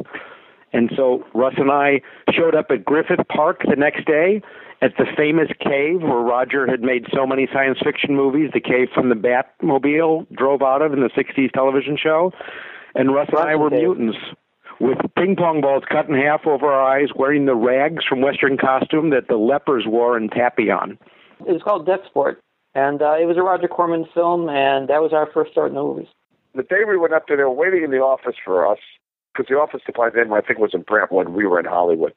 [0.74, 2.01] And so Russ and I
[2.34, 4.41] showed up at Griffith Park the next day
[4.84, 8.89] at the famous cave where Roger had made so many science fiction movies, the cave
[8.93, 12.31] from the Batmobile drove out of in the 60s television show.
[12.93, 14.17] And Russ and I were mutants
[14.81, 18.57] with ping pong balls cut in half over our eyes, wearing the rags from Western
[18.57, 20.99] costume that the lepers wore in Papillon.
[21.47, 22.41] It was called Death Sport,
[22.75, 25.75] and uh, it was a Roger Corman film, and that was our first start in
[25.75, 26.07] the movies.
[26.55, 28.79] The day we went up there, they were waiting in the office for us
[29.34, 31.29] because the office by then, I think, was in Brentwood.
[31.29, 32.13] We were in Hollywood.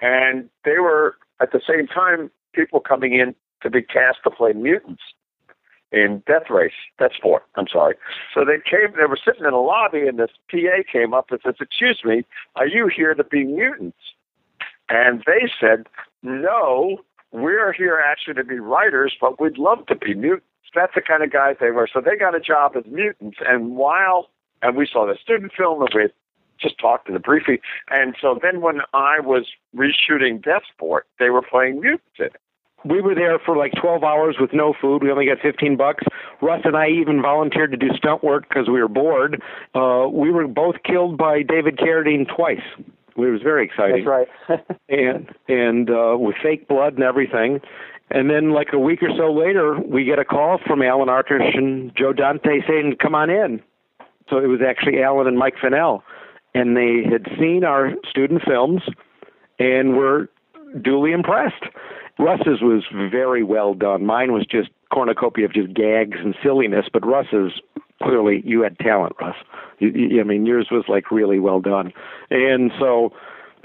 [0.00, 4.52] And they were, at the same time, people coming in to be cast to play
[4.52, 5.02] mutants
[5.92, 7.96] in Death Race, Death Sport, I'm sorry.
[8.32, 11.40] So they came, they were sitting in a lobby, and this PA came up and
[11.44, 12.24] says, Excuse me,
[12.56, 13.98] are you here to be mutants?
[14.88, 15.86] And they said,
[16.22, 16.98] No,
[17.32, 20.46] we're here actually to be writers, but we'd love to be mutants.
[20.74, 21.88] That's the kind of guys they were.
[21.92, 23.38] So they got a job as mutants.
[23.46, 24.30] And while,
[24.62, 26.12] and we saw the student film, and we had
[26.60, 27.60] just talked to the briefly.
[27.90, 29.46] And so then when I was
[29.76, 32.02] reshooting Death Sport, they were playing music.
[32.18, 32.36] in it.
[32.84, 35.02] We were there for like 12 hours with no food.
[35.02, 36.04] We only got 15 bucks.
[36.40, 39.42] Russ and I even volunteered to do stunt work because we were bored.
[39.74, 42.62] Uh, we were both killed by David Carradine twice.
[43.16, 44.04] It was very exciting.
[44.04, 44.66] That's right.
[44.88, 47.60] and and uh, with fake blood and everything.
[48.12, 51.56] And then, like a week or so later, we get a call from Allan Arkush
[51.56, 53.62] and Joe Dante saying, "Come on in."
[54.28, 56.02] So it was actually Alan and Mike Finnell,
[56.54, 58.82] and they had seen our student films
[59.58, 60.28] and were
[60.82, 61.64] duly impressed.
[62.18, 64.04] Russ's was very well done.
[64.04, 67.60] Mine was just cornucopia of just gags and silliness, but Russ's
[68.02, 69.36] clearly you had talent, Russ.
[69.78, 71.92] You, you, I mean, yours was like really well done.
[72.30, 73.12] And so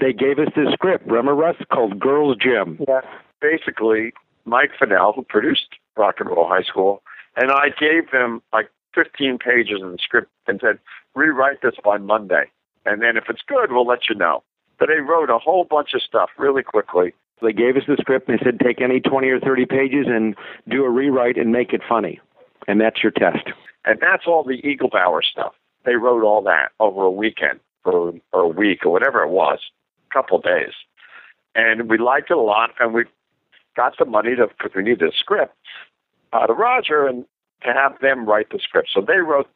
[0.00, 2.78] they gave us this script, remember Russ, called Girls Gym.
[2.86, 3.00] Yeah.
[3.40, 4.12] Basically,
[4.44, 7.02] Mike Finnell, who produced Rock and Roll High School,
[7.36, 10.78] and I gave them like 15 pages of the script and said,
[11.14, 12.44] rewrite this by Monday.
[12.86, 14.42] And then if it's good, we'll let you know.
[14.78, 17.12] But they wrote a whole bunch of stuff really quickly.
[17.42, 20.34] They gave us the script and they said, take any 20 or 30 pages and
[20.68, 22.20] do a rewrite and make it funny.
[22.66, 23.50] And that's your test.
[23.84, 25.52] And that's all the Eaglebauer stuff.
[25.84, 29.58] They wrote all that over a weekend or, or a week or whatever it was,
[30.10, 30.72] a couple of days.
[31.54, 33.04] And we liked it a lot, and we
[33.76, 35.54] got the money to because we needed a script
[36.32, 37.24] uh, out of Roger and
[37.62, 38.88] to have them write the script.
[38.92, 39.48] So they wrote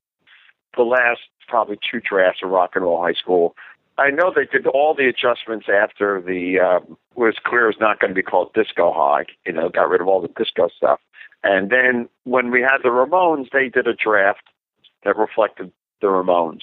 [0.76, 1.20] the last
[1.50, 3.54] probably two drafts of Rock and Roll High School.
[3.98, 6.80] I know they did all the adjustments after the uh,
[7.16, 9.26] was clear was not going to be called Disco High.
[9.44, 11.00] You know, got rid of all the disco stuff.
[11.42, 14.44] And then when we had the Ramones, they did a draft
[15.04, 16.62] that reflected the Ramones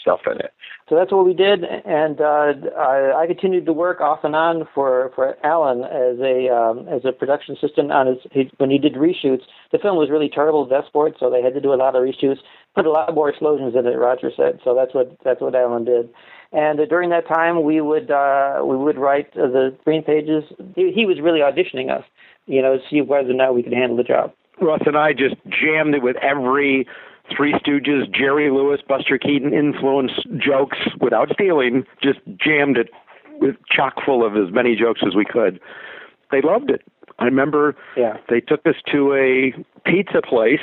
[0.00, 0.52] stuff in it.
[0.88, 4.66] So that's what we did, and uh, I, I continued to work off and on
[4.74, 8.78] for for Alan as a um, as a production assistant on his, his when he
[8.78, 9.42] did reshoots.
[9.70, 12.02] The film was really terrible at Vestport, so they had to do a lot of
[12.02, 12.38] reshoots.
[12.74, 13.90] Put a lot more explosions in it.
[13.90, 14.74] Roger said so.
[14.74, 16.08] That's what that's what Alan did.
[16.52, 20.44] And uh, during that time, we would uh, we would write uh, the screen pages.
[20.74, 22.04] He, he was really auditioning us,
[22.46, 24.32] you know, to see whether or not we could handle the job.
[24.60, 26.86] Russ and I just jammed it with every
[27.34, 32.88] Three Stooges, Jerry Lewis, Buster Keaton influence jokes without stealing, just jammed it
[33.40, 35.60] with chock full of as many jokes as we could.
[36.30, 36.82] They loved it.
[37.18, 38.18] I remember yeah.
[38.28, 39.52] they took us to a
[39.88, 40.60] pizza place.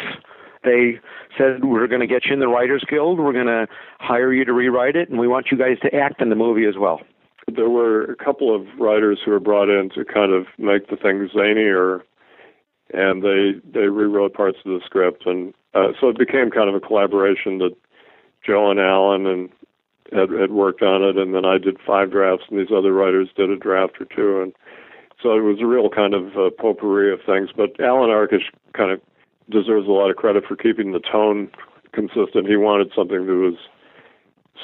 [0.63, 0.99] They
[1.37, 3.19] said, We're going to get you in the Writers Guild.
[3.19, 3.67] We're going to
[3.99, 6.65] hire you to rewrite it, and we want you guys to act in the movie
[6.65, 7.01] as well.
[7.53, 10.95] There were a couple of writers who were brought in to kind of make the
[10.95, 12.01] thing zanier,
[12.93, 16.75] and they they rewrote parts of the script, and uh, so it became kind of
[16.75, 17.75] a collaboration that
[18.45, 19.49] Joe and Alan and
[20.11, 23.29] had, had worked on it, and then I did five drafts, and these other writers
[23.35, 24.53] did a draft or two, and
[25.21, 27.49] so it was a real kind of uh, potpourri of things.
[27.55, 29.01] But Allan Arkush kind of
[29.49, 31.49] deserves a lot of credit for keeping the tone
[31.93, 32.47] consistent.
[32.47, 33.55] He wanted something that was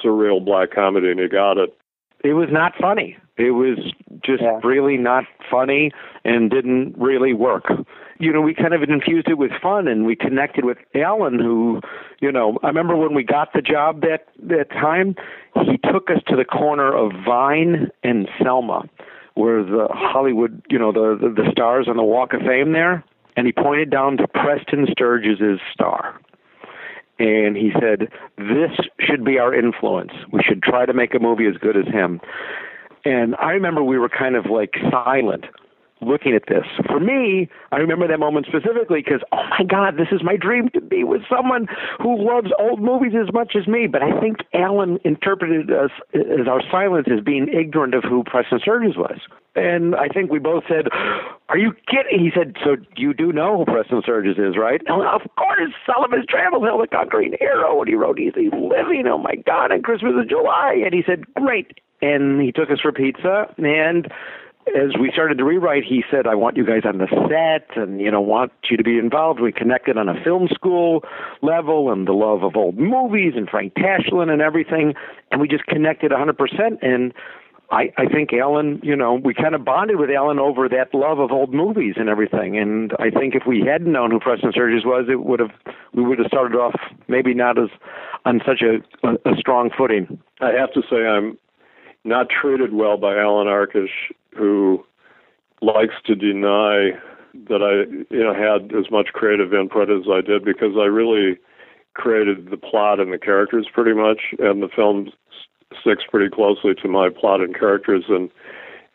[0.03, 1.75] surreal black comedy, and he got it.
[2.23, 3.17] It was not funny.
[3.37, 3.79] It was
[4.23, 4.59] just Yeah.
[4.63, 5.91] really not funny
[6.23, 7.65] and didn't really work.
[8.19, 11.81] You know, we kind of infused it with fun and we connected with Alan who,
[12.19, 15.15] you know, I remember when we got the job that that time,
[15.65, 18.87] he took us to the corner of Vine and Selma
[19.35, 23.03] where the Hollywood, you know, the the, the stars on the Walk of Fame there,
[23.37, 26.19] and he pointed down to Preston Sturges' star.
[27.19, 30.11] And he said, This should be our influence.
[30.31, 32.19] We should try to make a movie as good as him.
[33.05, 35.45] And I remember we were kind of like silent
[36.01, 36.65] looking at this.
[36.87, 40.69] For me, I remember that moment specifically because, oh my God, this is my dream
[40.73, 41.67] to be with someone
[41.99, 43.87] who loves old movies as much as me.
[43.87, 48.59] But I think Alan interpreted us as our silence as being ignorant of who Preston
[48.59, 49.19] Sturges was.
[49.55, 50.87] And I think we both said,
[51.49, 52.19] Are you kidding?
[52.23, 54.81] He said, So you do know who Preston Sturges is, right?
[54.87, 59.17] And of course, Sullivan's Travels Hail, the Conquering Hero, and he wrote Easy Living, oh
[59.17, 60.81] my God, and Christmas in July.
[60.83, 61.79] And he said, Great.
[62.01, 63.53] And he took us for pizza.
[63.57, 64.11] And
[64.67, 67.99] as we started to rewrite, he said, I want you guys on the set and,
[67.99, 69.39] you know, want you to be involved.
[69.39, 71.03] We connected on a film school
[71.41, 74.93] level and the love of old movies and Frank Tashlin and everything.
[75.31, 76.37] And we just connected 100%.
[76.81, 77.13] And
[77.71, 81.19] I, I think Alan, you know, we kind of bonded with Alan over that love
[81.19, 82.57] of old movies and everything.
[82.57, 85.51] And I think if we hadn't known who Preston Sturges was, it would have,
[85.93, 86.75] we would have started off
[87.07, 87.69] maybe not as
[88.25, 90.19] on such a, a strong footing.
[90.39, 91.37] I have to say I'm
[92.03, 94.83] not treated well by Allan Arkush, who
[95.61, 96.91] likes to deny
[97.47, 101.37] that I, you know, had as much creative input as I did because I really
[101.93, 105.11] created the plot and the characters pretty much, and the film
[105.79, 108.05] sticks pretty closely to my plot and characters.
[108.09, 108.29] And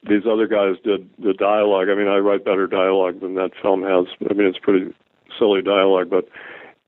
[0.09, 1.89] these other guys did the dialogue.
[1.91, 4.07] I mean, I write better dialogue than that film has.
[4.29, 4.93] I mean, it's pretty
[5.39, 6.29] silly dialogue, but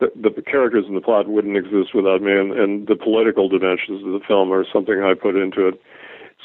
[0.00, 4.04] the, the characters in the plot wouldn't exist without me, and, and the political dimensions
[4.04, 5.80] of the film are something I put into it.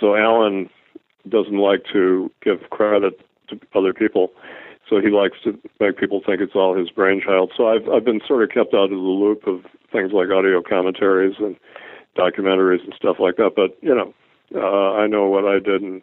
[0.03, 0.69] So Alan
[1.29, 4.31] doesn't like to give credit to other people,
[4.89, 7.53] so he likes to make people think it's all his brainchild.
[7.55, 9.61] So I've I've been sort of kept out of the loop of
[9.93, 11.55] things like audio commentaries and
[12.17, 13.51] documentaries and stuff like that.
[13.55, 14.13] But you know,
[14.53, 16.01] uh, I know what I did, and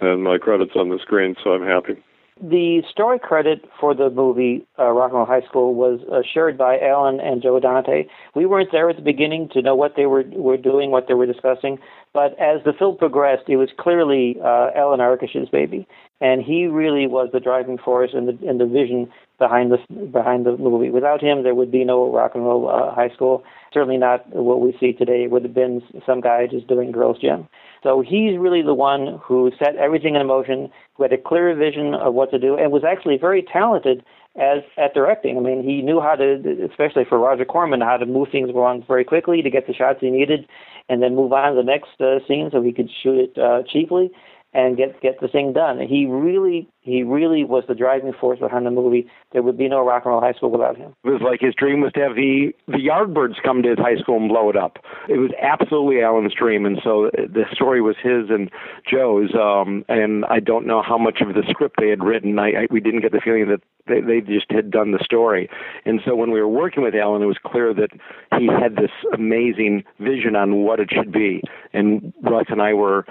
[0.00, 2.02] and my credits on the screen, so I'm happy.
[2.44, 6.58] The story credit for the movie uh, Rock and Roll High School was uh, shared
[6.58, 8.06] by Alan and Joe Dante.
[8.34, 11.14] We weren't there at the beginning to know what they were were doing, what they
[11.14, 11.78] were discussing,
[12.12, 15.86] but as the film progressed, it was clearly uh, Allan Arkush's baby,
[16.20, 20.44] and he really was the driving force and the and the vision behind the behind
[20.44, 20.90] the movie.
[20.90, 23.44] Without him, there would be no Rock and Roll uh, High School.
[23.72, 25.22] Certainly not what we see today.
[25.22, 27.48] It would have been some guy just doing girls' gym.
[27.82, 31.94] So he's really the one who set everything in motion, who had a clear vision
[31.94, 34.04] of what to do, and was actually very talented
[34.36, 35.36] as at directing.
[35.36, 38.84] I mean, he knew how to, especially for Roger Corman, how to move things along
[38.86, 40.48] very quickly to get the shots he needed,
[40.88, 43.62] and then move on to the next uh, scene so he could shoot it uh,
[43.70, 44.10] cheaply.
[44.52, 45.80] and get get the thing done.
[45.80, 49.08] He really he really was the driving force behind the movie.
[49.32, 50.94] There would be no Rock and Roll High School without him.
[51.04, 53.96] It was like his dream was to have the the Yardbirds come to his high
[53.96, 54.78] school and blow it up.
[55.08, 58.50] It was absolutely Alan's dream, and so the story was his and
[58.84, 59.30] Joe's.
[59.34, 62.38] Um, and I don't know how much of the script they had written.
[62.40, 65.48] I, I we didn't get the feeling that they, they just had done the story.
[65.84, 67.90] And so when we were working with Alan, it was clear that
[68.38, 71.42] he had this amazing vision on what it should be.
[71.72, 73.06] And Russ and I were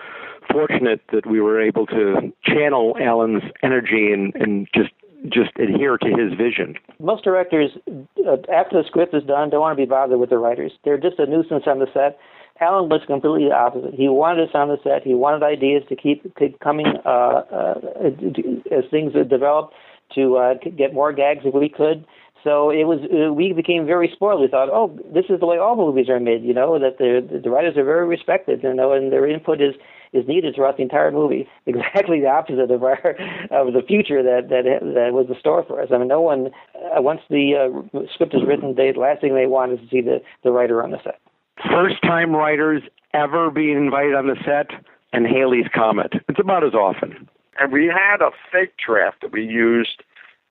[0.51, 4.91] fortunate that we were able to channel Alan's energy and, and just
[5.29, 6.75] just adhere to his vision.
[6.99, 10.39] Most directors, uh, after the script is done, don't want to be bothered with the
[10.39, 10.71] writers.
[10.83, 12.17] They're just a nuisance on the set.
[12.59, 13.93] Alan was completely the opposite.
[13.93, 15.03] He wanted us on the set.
[15.03, 17.75] He wanted ideas to keep, keep coming uh, uh,
[18.71, 19.73] as things developed
[20.15, 22.05] to uh, get more gags if we could.
[22.43, 24.41] So it was uh, we became very spoiled.
[24.41, 26.43] We thought, oh, this is the way all movies are made.
[26.43, 28.63] You know that the the writers are very respected.
[28.63, 29.75] You know, and their input is
[30.13, 31.47] is needed throughout the entire movie.
[31.65, 33.15] Exactly the opposite of our
[33.51, 35.89] of the future that that that was in store for us.
[35.93, 39.45] I mean, no one uh, once the uh, script is written, the last thing they
[39.45, 41.19] want is to see the the writer on the set.
[41.69, 42.81] First time writers
[43.13, 44.71] ever being invited on the set,
[45.13, 46.13] and Halley's Comet.
[46.27, 47.29] It's about as often.
[47.59, 50.03] And we had a fake draft that we used.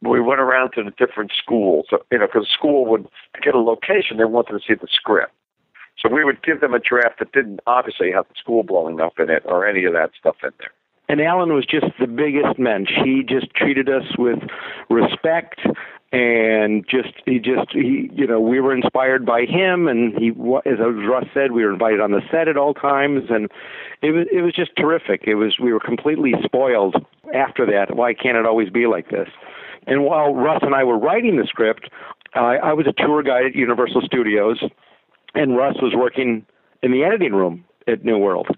[0.03, 3.07] We went around to the different schools, you know, because school would
[3.43, 5.33] get a location, they wanted to see the script.
[6.01, 9.19] So we would give them a draft that didn't obviously have the school blowing up
[9.19, 10.71] in it or any of that stuff in there.
[11.09, 12.91] And Alan was just the biggest mensch.
[13.05, 14.39] He just treated us with
[14.89, 15.59] respect
[16.13, 20.31] and just he just he you know we were inspired by him and he
[20.67, 20.79] as
[21.09, 23.49] Russ said we were invited on the set at all times and
[24.03, 26.97] it was it was just terrific it was we were completely spoiled
[27.33, 29.29] after that why can't it always be like this
[29.87, 31.89] and while Russ and I were writing the script
[32.35, 34.61] I, I was a tour guide at Universal Studios
[35.35, 36.47] and Russ was working
[36.83, 38.49] in the editing room at New World.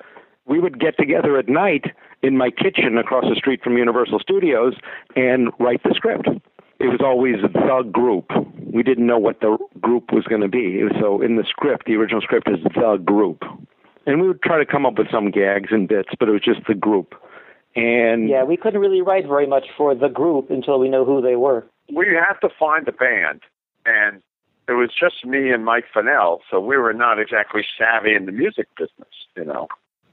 [0.47, 1.85] We would get together at night
[2.23, 4.75] in my kitchen across the street from Universal Studios
[5.17, 6.29] and write the script.
[6.79, 8.31] It was always the group.
[8.73, 10.83] We didn't know what the group was going to be.
[11.01, 13.43] So in the script, the original script is the group.
[14.05, 16.43] And we would try to come up with some gags and bits, but it was
[16.43, 17.15] just the group.
[17.77, 21.23] And yeah, we couldn't really write very much for the group until we know who
[21.23, 21.65] they were.
[21.95, 23.43] We had to find the band,
[23.87, 24.23] and
[24.69, 28.33] it was just me and Mike Finnell, so we were not exactly savvy in the
[28.33, 29.09] music business.
[29.37, 29.69] You know,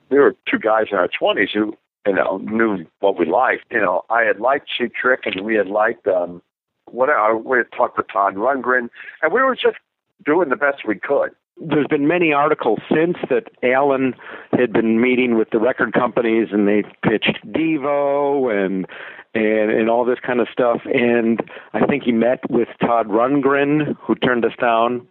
[0.10, 1.76] we were two guys in our twenties who,
[2.06, 3.66] you know, knew what we liked.
[3.70, 6.42] You know, I had liked Cheap Trick, and we had liked um,
[6.86, 7.38] whatever.
[7.38, 8.90] We had talked with Todd Rundgren,
[9.22, 9.78] and we were just
[10.26, 11.32] doing the best we could.
[11.62, 14.14] There's been many articles since that Alan
[14.52, 18.86] had been meeting with the record companies, and they pitched Devo and
[19.34, 20.82] and and all this kind of stuff.
[20.86, 21.42] And
[21.74, 25.08] I think he met with Todd Rundgren, who turned us down,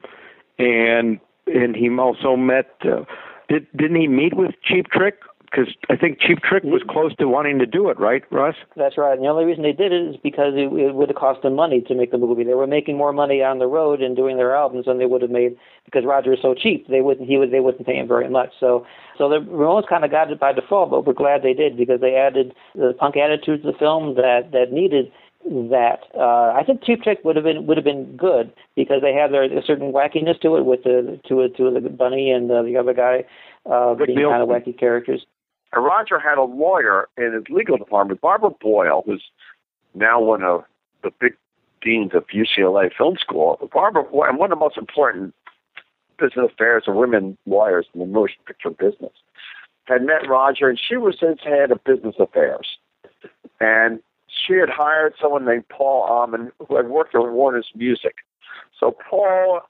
[0.59, 2.71] and and he also met.
[2.83, 3.05] Uh,
[3.49, 5.21] did didn't he meet with Cheap Trick
[5.51, 8.57] because I think Cheap Trick was close to wanting to do it, right, Russ?
[8.77, 9.15] That's right.
[9.15, 11.55] And the only reason they did it is because it, it would have cost them
[11.55, 12.45] money to make the movie.
[12.45, 15.23] They were making more money on the road and doing their albums than they would
[15.23, 16.87] have made because Roger is so cheap.
[16.89, 17.29] They wouldn't.
[17.29, 17.51] He would.
[17.51, 18.51] They wouldn't pay him very much.
[18.61, 18.87] So,
[19.17, 22.01] so the Ramones kind of got it by default, but we're glad they did because
[22.01, 25.11] they added the punk attitude to the film that that needed
[25.45, 26.01] that.
[26.15, 29.31] Uh, I think Cheap Trick would have been would have been good because they have
[29.31, 32.63] their a certain wackiness to it with the to it to the bunny and uh,
[32.63, 33.25] the other guy
[33.67, 35.25] uh, being kind of wacky characters.
[35.73, 39.25] And Roger had a lawyer in his legal department, Barbara Boyle, who's
[39.95, 40.65] now one of
[41.03, 41.37] the big
[41.83, 43.59] deans of UCLA Film School.
[43.73, 45.35] Barbara Boyle, and one of the most important
[46.19, 49.13] business affairs and women lawyers in the motion picture business,
[49.85, 52.79] had met Roger, and she was his head of business affairs.
[53.61, 58.17] And she had hired someone named Paul Almond, who had worked at Warner's Music.
[58.79, 59.61] So Paul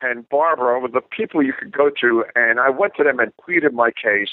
[0.00, 3.32] and Barbara were the people you could go to, and I went to them and
[3.36, 4.30] pleaded my case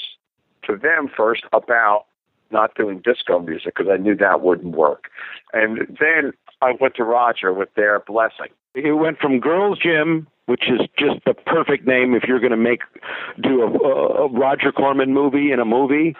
[0.64, 2.06] to them first about
[2.50, 5.04] not doing disco music because I knew that wouldn't work.
[5.52, 8.48] And then I went to Roger with their blessing.
[8.74, 12.56] It went from Girls Gym, which is just the perfect name if you're going to
[12.56, 12.80] make
[13.42, 16.14] do a, a Roger Corman movie in a movie.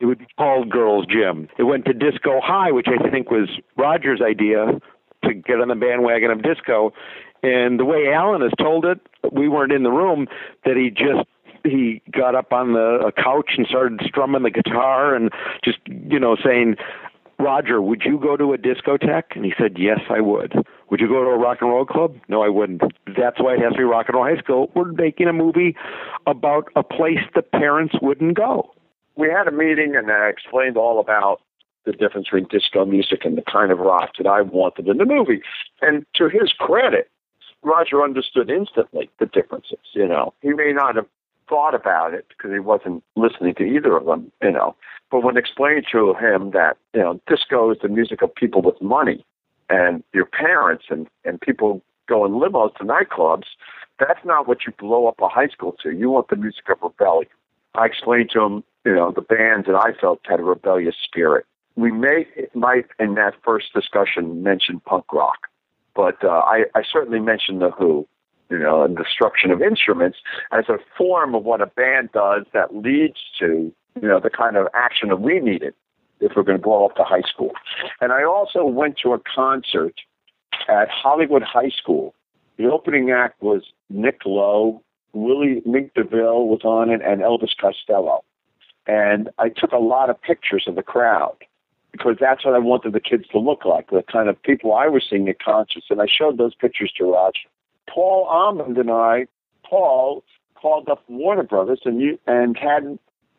[0.00, 1.48] It would be called Girls Gym.
[1.58, 4.80] It went to Disco High, which I think was Roger's idea
[5.24, 6.92] to get on the bandwagon of disco.
[7.42, 9.00] And the way Alan has told it,
[9.32, 10.26] we weren't in the room,
[10.64, 11.26] that he just
[11.64, 15.30] he got up on the couch and started strumming the guitar and
[15.64, 16.76] just you know saying
[17.40, 19.34] Roger, would you go to a discotheque?
[19.34, 20.52] And he said, Yes, I would.
[20.90, 22.14] Would you go to a rock and roll club?
[22.28, 22.82] No, I wouldn't.
[23.16, 24.70] That's why it has to be Rock and Roll High School.
[24.74, 25.76] We're making a movie
[26.26, 28.74] about a place the parents wouldn't go.
[29.16, 31.40] We had a meeting and I explained all about
[31.86, 35.06] the difference between disco music and the kind of rock that I wanted in the
[35.06, 35.40] movie.
[35.80, 37.08] And to his credit,
[37.62, 39.78] Roger understood instantly the differences.
[39.92, 41.06] You know, he may not have
[41.50, 44.74] thought about it because he wasn't listening to either of them, you know.
[45.10, 48.80] But when explained to him that, you know, disco is the music of people with
[48.80, 49.26] money
[49.68, 53.46] and your parents and, and people go in limos to nightclubs,
[53.98, 55.90] that's not what you blow up a high school to.
[55.90, 57.30] You want the music of rebellion.
[57.74, 61.44] I explained to him, you know, the bands that I felt had a rebellious spirit.
[61.76, 65.48] We may might in that first discussion mention punk rock,
[65.94, 68.08] but uh, I, I certainly mentioned the Who,
[68.50, 70.18] you know, and destruction of instruments
[70.52, 74.56] as a form of what a band does that leads to, you know, the kind
[74.56, 75.74] of action that we needed
[76.20, 77.52] if we're going to blow up the high school.
[78.00, 79.94] And I also went to a concert
[80.68, 82.14] at Hollywood High School.
[82.58, 84.82] The opening act was Nick Lowe,
[85.12, 88.22] Willie Mink DeVille was on it, and Elvis Costello.
[88.86, 91.36] And I took a lot of pictures of the crowd
[91.92, 94.88] because that's what I wanted the kids to look like, the kind of people I
[94.88, 95.86] was seeing at concerts.
[95.90, 97.48] And I showed those pictures to Roger.
[97.92, 99.26] Paul Almond and I,
[99.64, 102.98] Paul called up Warner Brothers and you and had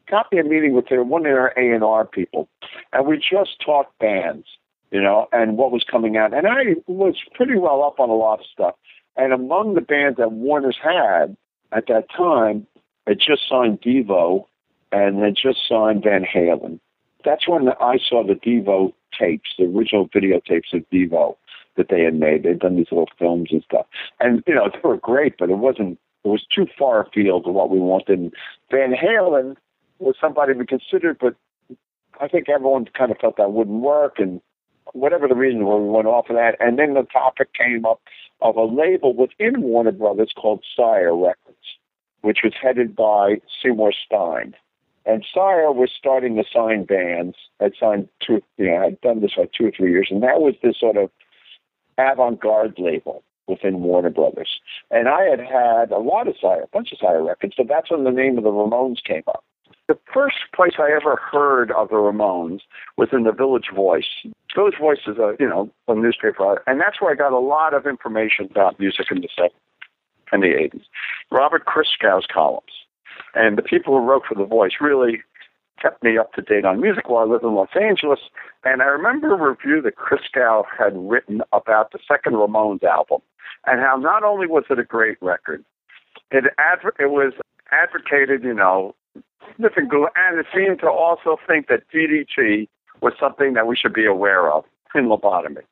[0.10, 2.50] got me a meeting with their one of their A and R people,
[2.92, 4.46] and we just talked bands,
[4.92, 6.34] you know, and what was coming out.
[6.34, 8.76] And I was pretty well up on a lot of stuff.
[9.16, 11.36] And among the bands that Warner's had
[11.72, 12.68] at that time,
[13.08, 14.46] had just signed Devo
[14.92, 16.80] and had just signed Van Halen.
[17.24, 21.36] That's when I saw the Devo tapes, the original videotapes of Devo
[21.78, 22.44] that they had made.
[22.44, 23.86] They'd done these little films and stuff.
[24.20, 27.54] And, you know, they were great, but it wasn't, it was too far afield of
[27.54, 28.20] what we wanted.
[28.20, 28.34] And
[28.70, 29.56] Van Halen
[30.00, 31.36] was somebody we considered, but
[32.20, 34.16] I think everyone kind of felt that wouldn't work.
[34.18, 34.42] And
[34.94, 36.56] whatever the reason we went off of that.
[36.60, 38.02] And then the topic came up
[38.42, 41.58] of a label within Warner Brothers called Sire Records,
[42.22, 44.56] which was headed by Seymour Stein.
[45.06, 47.36] And Sire was starting to sign bands.
[47.60, 50.42] Had signed two, you know, had done this for two or three years, and that
[50.42, 51.10] was this sort of
[51.98, 54.60] avant-garde label within Warner Brothers.
[54.90, 57.92] And I had had a lot of Sire, a bunch of Sire records, so that's
[57.92, 59.44] when the name of the Ramones came up.
[59.88, 62.62] The first place I ever heard of the Ramones
[62.98, 64.08] was in the Village Voice.
[64.56, 67.74] Village Voice is a you know a newspaper, and that's where I got a lot
[67.74, 69.50] of information about music in the 70s
[70.32, 70.84] and the 80s.
[71.30, 72.72] Robert Christgau's columns
[73.36, 75.22] and the people who wrote for The Voice really
[75.82, 78.20] kept me up to date on music while I lived in Los Angeles.
[78.64, 83.22] And I remember a review that Christgau had written about the second Ramones album
[83.66, 85.64] and how not only was it a great record,
[86.32, 87.34] it adv- it was
[87.72, 88.96] advocated, you know,
[89.56, 92.68] sniffing glue, and it seemed to also think that DDT
[93.02, 94.64] was something that we should be aware of
[94.96, 95.64] in lobotomy.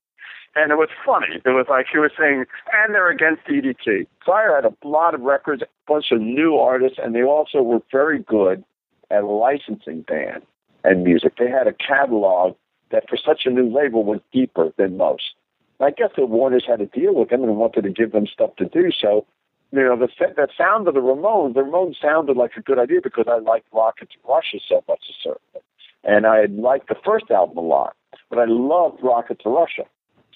[0.56, 1.42] And it was funny.
[1.46, 4.08] It was like he was saying, and they're against DDT.
[4.26, 7.82] Sire had a lot of records, a bunch of new artists, and they also were
[7.92, 8.64] very good
[9.12, 10.44] at licensing band
[10.84, 11.34] and music.
[11.38, 12.56] They had a catalog
[12.92, 15.34] that for such a new label was deeper than most.
[15.80, 18.56] I guess the Warners had to deal with them and wanted to give them stuff
[18.58, 19.26] to do so.
[19.72, 23.00] You know, the the sound of the Ramones, the Ramones sounded like a good idea
[23.02, 25.64] because I liked Rocket to Russia so much, certainly.
[26.04, 27.96] And I liked the first album a lot,
[28.30, 29.84] but I loved Rocket to Russia.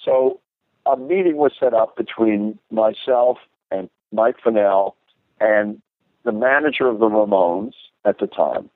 [0.04, 0.40] So
[0.86, 3.38] a meeting was set up between myself
[3.72, 4.94] and Mike Finnell
[5.40, 5.82] and
[6.24, 7.74] the manager of the Ramones
[8.06, 8.70] at the time,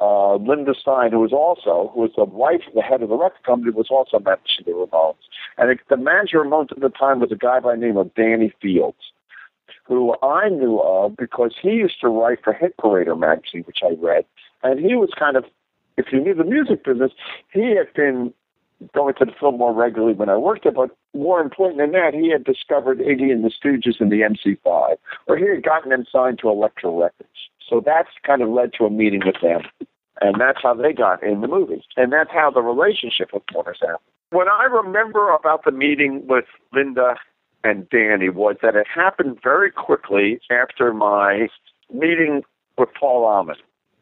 [0.00, 3.16] uh, Linda Stein, who was also, who was the wife of the head of the
[3.16, 5.14] record company, was also managing the Ramones.
[5.56, 7.96] And it, the manager of Ramones at the time was a guy by the name
[7.96, 8.98] of Danny Fields,
[9.84, 13.94] who I knew of because he used to write for Hit Parader magazine, which I
[13.98, 14.26] read.
[14.62, 15.44] And he was kind of,
[15.96, 17.12] if you knew the music business,
[17.52, 18.34] he had been
[18.94, 22.14] going to the film more regularly when I worked there, but more important than that,
[22.14, 24.96] he had discovered Iggy and the Stooges and the MC5,
[25.26, 27.30] or he had gotten them signed to Elektra Records.
[27.68, 29.62] So that's kind of led to a meeting with them.
[30.20, 31.84] And that's how they got in the movie.
[31.96, 33.98] And that's how the relationship with Warner's happened.
[34.30, 37.16] What I remember about the meeting with Linda
[37.64, 41.48] and Danny was that it happened very quickly after my
[41.92, 42.42] meeting
[42.78, 43.58] with Paul Almond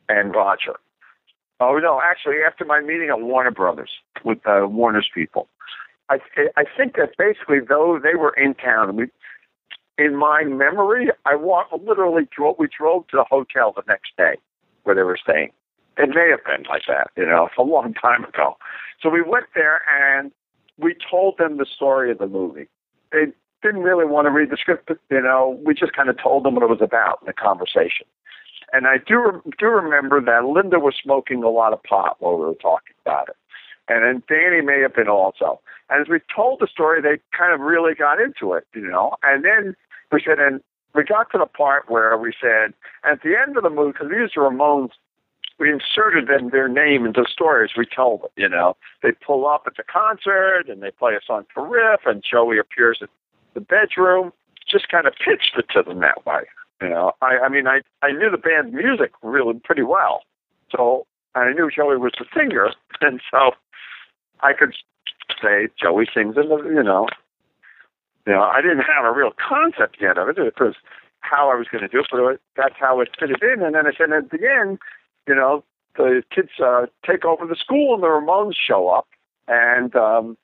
[0.08, 0.76] and Roger.
[1.60, 3.90] Oh no, actually, after my meeting at Warner Brothers
[4.24, 5.48] with uh, Warner's people,
[6.08, 6.18] I
[6.56, 9.06] I think that basically though they were in town, we,
[9.96, 12.56] in my memory, I walked literally drove.
[12.58, 14.34] We drove to the hotel the next day
[14.82, 15.50] where they were staying.
[15.96, 18.56] It may have been like that, you know, it's a long time ago.
[19.00, 20.32] So we went there and
[20.76, 22.66] we told them the story of the movie.
[23.12, 23.26] They
[23.62, 26.44] didn't really want to read the script, but, you know, we just kind of told
[26.44, 28.06] them what it was about in the conversation.
[28.74, 32.44] And I do do remember that Linda was smoking a lot of pot while we
[32.44, 33.36] were talking about it,
[33.88, 35.60] and then Danny may have been also.
[35.88, 39.14] And as we told the story, they kind of really got into it, you know.
[39.22, 39.76] And then
[40.10, 40.60] we said, and
[40.92, 42.74] we got to the part where we said,
[43.04, 44.90] at the end of the movie, because these are Ramones,
[45.60, 48.30] we inserted them their name into as we told them.
[48.34, 52.00] You know, they pull up at the concert and they play a song for Riff,
[52.06, 53.06] and Joey appears in
[53.54, 54.32] the bedroom.
[54.68, 56.42] Just kind of pitched it to them that way
[56.84, 60.20] You know, I, I mean, I, I knew the band's music really pretty well.
[60.70, 62.72] So I knew Joey was the singer.
[63.00, 63.50] And so
[64.40, 64.72] I could
[65.42, 67.08] say Joey sings in the, you know,
[68.26, 70.38] you know, I didn't have a real concept yet of it.
[70.38, 70.74] It was
[71.20, 73.62] how I was going to do it, but that's how it fitted in.
[73.62, 74.78] And then I said at the end,
[75.26, 75.64] you know,
[75.96, 79.08] the kids uh, take over the school and the Ramones show up
[79.48, 80.38] and um,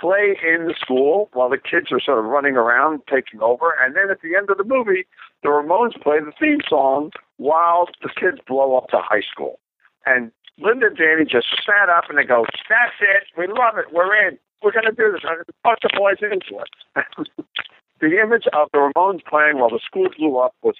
[0.00, 3.74] play in the school while the kids are sort of running around taking over.
[3.80, 5.06] And then at the end of the movie,
[5.42, 9.58] the Ramones play the theme song while the kids blow up to high school.
[10.06, 13.24] And Linda and Danny just sat up and they go, "That's it.
[13.36, 13.92] We love it.
[13.92, 14.38] We're in.
[14.62, 15.22] We're going to do this.
[15.64, 17.06] Put the boys into it."
[18.00, 20.74] the image of the Ramones playing while the school blew up was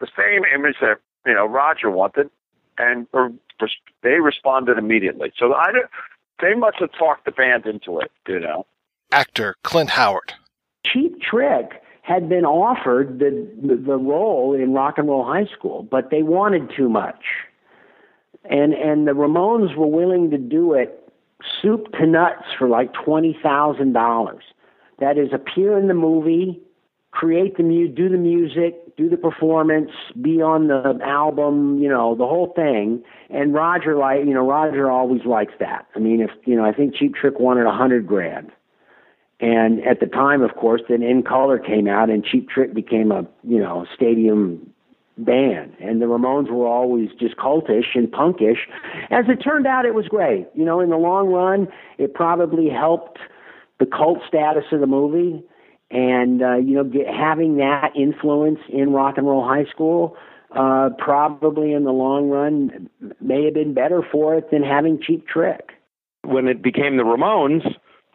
[0.00, 2.30] the same image that you know Roger wanted,
[2.78, 3.06] and
[4.02, 5.32] they responded immediately.
[5.38, 5.86] So I don't,
[6.42, 8.66] they must have talked the band into it, you know.
[9.10, 10.34] Actor Clint Howard.
[10.84, 15.86] Cheap Trick had been offered the, the the role in Rock and Roll High School,
[15.88, 17.22] but they wanted too much,
[18.44, 20.98] and and the Ramones were willing to do it
[21.60, 24.42] soup to nuts for like twenty thousand dollars.
[24.98, 26.60] That is, appear in the movie,
[27.12, 29.90] create the mu, do the music, do the performance,
[30.20, 33.02] be on the album, you know, the whole thing.
[33.30, 35.86] And Roger, like, you know, Roger always likes that.
[35.94, 38.50] I mean, if you know, I think Cheap Trick wanted a hundred grand.
[39.40, 43.10] And at the time, of course, then In Color came out, and Cheap Trick became
[43.10, 44.72] a you know stadium
[45.18, 45.74] band.
[45.80, 48.58] And the Ramones were always just cultish and punkish.
[49.10, 50.48] As it turned out, it was great.
[50.54, 53.18] You know, in the long run, it probably helped
[53.78, 55.42] the cult status of the movie
[55.92, 60.16] and uh, you know get, having that influence in rock and roll high school
[60.56, 62.88] uh, probably in the long run
[63.20, 65.70] may have been better for it than having cheap trick.
[66.24, 67.62] When it became the ramones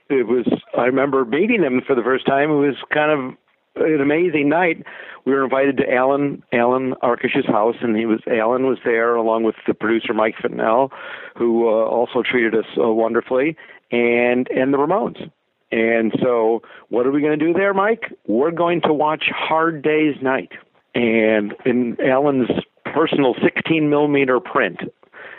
[0.10, 0.46] it was
[0.78, 2.50] i remember meeting them for the first time.
[2.50, 3.38] It was kind of
[3.84, 4.84] an amazing night.
[5.26, 9.44] We were invited to alan Allan Arkush's house and he was alan was there along
[9.44, 10.90] with the producer mike Finnell,
[11.36, 13.58] who uh, also treated us uh, wonderfully.
[13.92, 15.30] And and the ramones
[15.72, 18.14] and so, what are we going to do there, Mike?
[18.26, 20.52] We're going to watch Hard Day's Night.
[20.96, 22.50] And in Alan's
[22.86, 24.80] personal 16 millimeter print,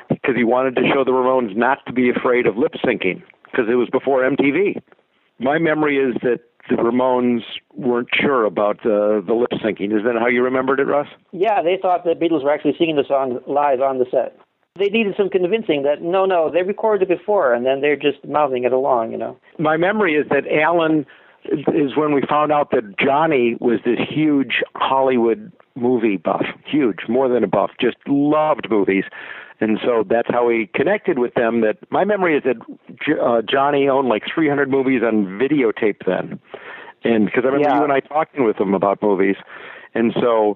[0.09, 3.67] because he wanted to show the Ramones not to be afraid of lip syncing, because
[3.71, 4.81] it was before MTV.
[5.39, 7.41] My memory is that the Ramones
[7.75, 9.97] weren't sure about uh, the lip syncing.
[9.97, 11.09] Is that how you remembered it, Russ?
[11.33, 14.37] Yeah, they thought the Beatles were actually singing the song live on the set
[14.79, 18.25] they needed some convincing that no, no, they recorded it before, and then they're just
[18.27, 19.37] mouthing it along, you know.
[19.59, 21.07] My memory is that Alan
[21.45, 27.29] is when we found out that Johnny was this huge Hollywood movie buff, huge, more
[27.29, 29.05] than a buff, just loved movies.
[29.61, 31.63] And so that's how we connected with them.
[31.63, 32.57] That my memory is that
[33.21, 36.39] uh, Johnny owned like 300 movies on videotape then,
[37.03, 37.79] and because I remember Yeah.
[37.79, 39.37] you and I talking with him about movies,
[39.95, 40.55] and so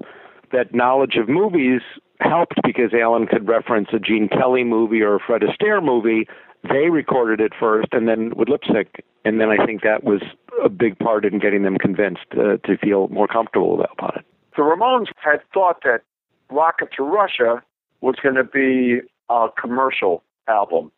[0.53, 1.81] that knowledge of movies
[2.23, 6.27] helped because Alan could reference a Gene Kelly movie or a Fred Astaire movie.
[6.63, 10.23] They recorded it first and then would lip sync, and then I think that was
[10.65, 14.25] a big part in getting them convinced uh, to feel more comfortable about it.
[14.57, 16.03] The Ramones had thought that
[16.51, 17.63] Rocket to Russia
[18.01, 20.93] was going to be a commercial album.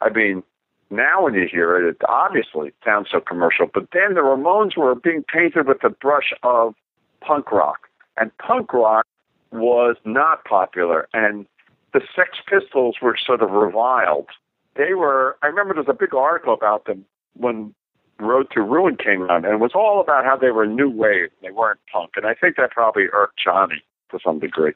[0.00, 0.42] I mean,
[0.90, 3.66] now when you hear it, it obviously sounds so commercial.
[3.72, 6.74] But then the Ramones were being painted with the brush of
[7.20, 9.06] punk rock, and punk rock
[9.52, 11.46] was not popular, and
[11.92, 14.28] the Sex Pistols were sort of reviled.
[14.76, 15.36] They were.
[15.42, 17.04] I remember there was a big article about them
[17.34, 17.74] when
[18.18, 21.30] Road to Ruin came out, and it was all about how they were new wave.
[21.42, 24.74] They weren't punk, and I think that probably irked Johnny to some degree.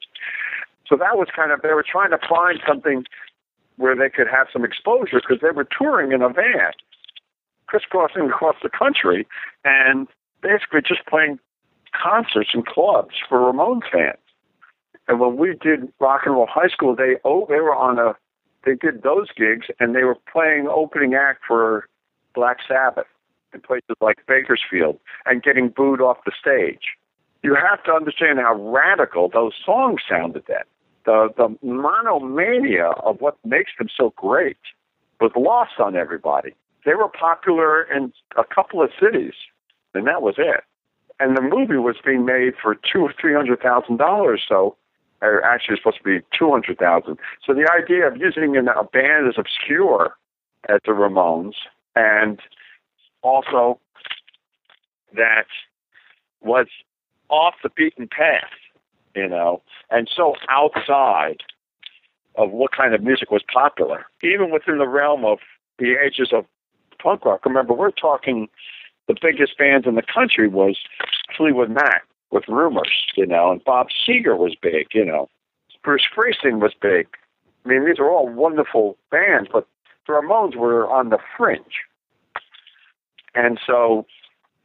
[0.88, 3.04] So that was kind of they were trying to find something
[3.76, 6.72] where they could have some exposure because they were touring in a van,
[7.66, 9.26] crisscrossing across the country,
[9.64, 10.08] and
[10.42, 11.38] basically just playing
[11.92, 14.18] concerts and clubs for Ramones fans.
[15.08, 18.14] And when we did Rock and Roll High School, they oh they were on a
[18.64, 21.88] they did those gigs and they were playing opening act for
[22.34, 23.06] Black Sabbath
[23.54, 26.82] in places like Bakersfield and getting booed off the stage.
[27.42, 30.64] You have to understand how radical those songs sounded then.
[31.04, 34.58] The the monomania of what makes them so great
[35.20, 36.54] was lost on everybody.
[36.84, 39.34] They were popular in a couple of cities,
[39.94, 40.62] and that was it.
[41.18, 44.42] And the movie was being made for two or three hundred thousand dollars.
[44.48, 44.76] So,
[45.22, 47.18] or actually, it's supposed to be two hundred thousand.
[47.44, 50.16] So the idea of using an, a band as obscure
[50.68, 51.54] as the Ramones,
[51.94, 52.40] and
[53.22, 53.78] also
[55.14, 55.46] that
[56.42, 56.66] was
[57.28, 58.50] off the beaten path,
[59.14, 61.42] you know, and so outside
[62.36, 65.38] of what kind of music was popular, even within the realm of
[65.78, 66.44] the ages of
[67.02, 67.44] punk rock.
[67.44, 68.48] Remember, we're talking
[69.08, 70.76] the biggest bands in the country was
[71.36, 75.28] Fleetwood Mac, with rumors, you know, and Bob Seger was big, you know.
[75.82, 77.06] Bruce Springsteen was big.
[77.64, 79.66] I mean, these are all wonderful bands, but
[80.06, 81.84] the Ramones were on the fringe.
[83.34, 84.06] And so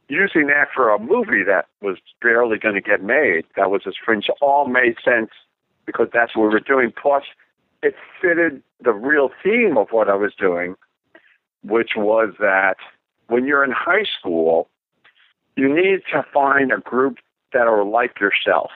[0.07, 3.93] using that for a movie that was barely going to get made, that was as
[4.03, 5.29] fringe, all made sense
[5.85, 6.91] because that's what we were doing.
[6.99, 7.23] Plus,
[7.81, 10.75] it fitted the real theme of what I was doing,
[11.63, 12.77] which was that
[13.27, 14.69] when you're in high school,
[15.55, 17.17] you need to find a group
[17.53, 18.71] that are like yourself,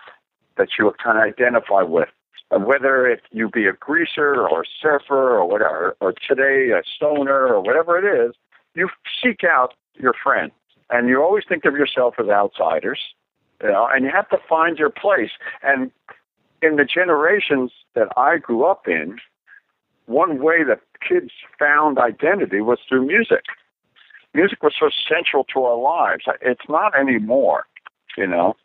[0.58, 2.10] that you can identify with.
[2.52, 6.84] And whether it you be a greaser or a surfer or whatever, or today a
[6.96, 8.36] stoner or whatever it is,
[8.76, 8.90] you
[9.24, 10.52] seek out your friends.
[10.92, 13.00] And you always think of yourself as outsiders,
[13.64, 15.32] you know, and you have to find your place.
[15.64, 15.92] And
[16.62, 19.18] in the generations that I grew up in,
[20.06, 23.46] one way that kids found identity was through music.
[24.34, 26.26] Music was so central to our lives.
[26.42, 27.66] It's not anymore,
[28.18, 28.56] you know.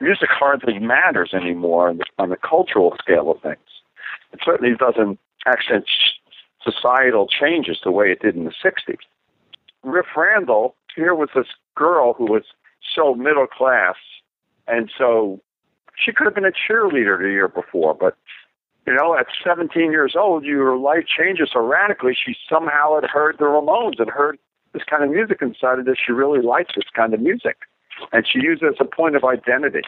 [0.00, 3.58] Music hardly matters anymore on the, on the cultural scale of things.
[4.32, 5.86] It certainly doesn't accent
[6.62, 8.98] societal changes the way it did in the 60s.
[9.82, 12.42] Riff Randall, here was this girl who was
[12.94, 13.96] so middle class,
[14.66, 15.40] and so
[15.96, 18.16] she could have been a cheerleader the year before, but
[18.86, 22.14] you know, at 17 years old, your life changes so radically.
[22.14, 24.38] She somehow had heard the Ramones and heard
[24.72, 27.67] this kind of music and decided that she really liked this kind of music.
[28.12, 29.82] And she used it as a point of identity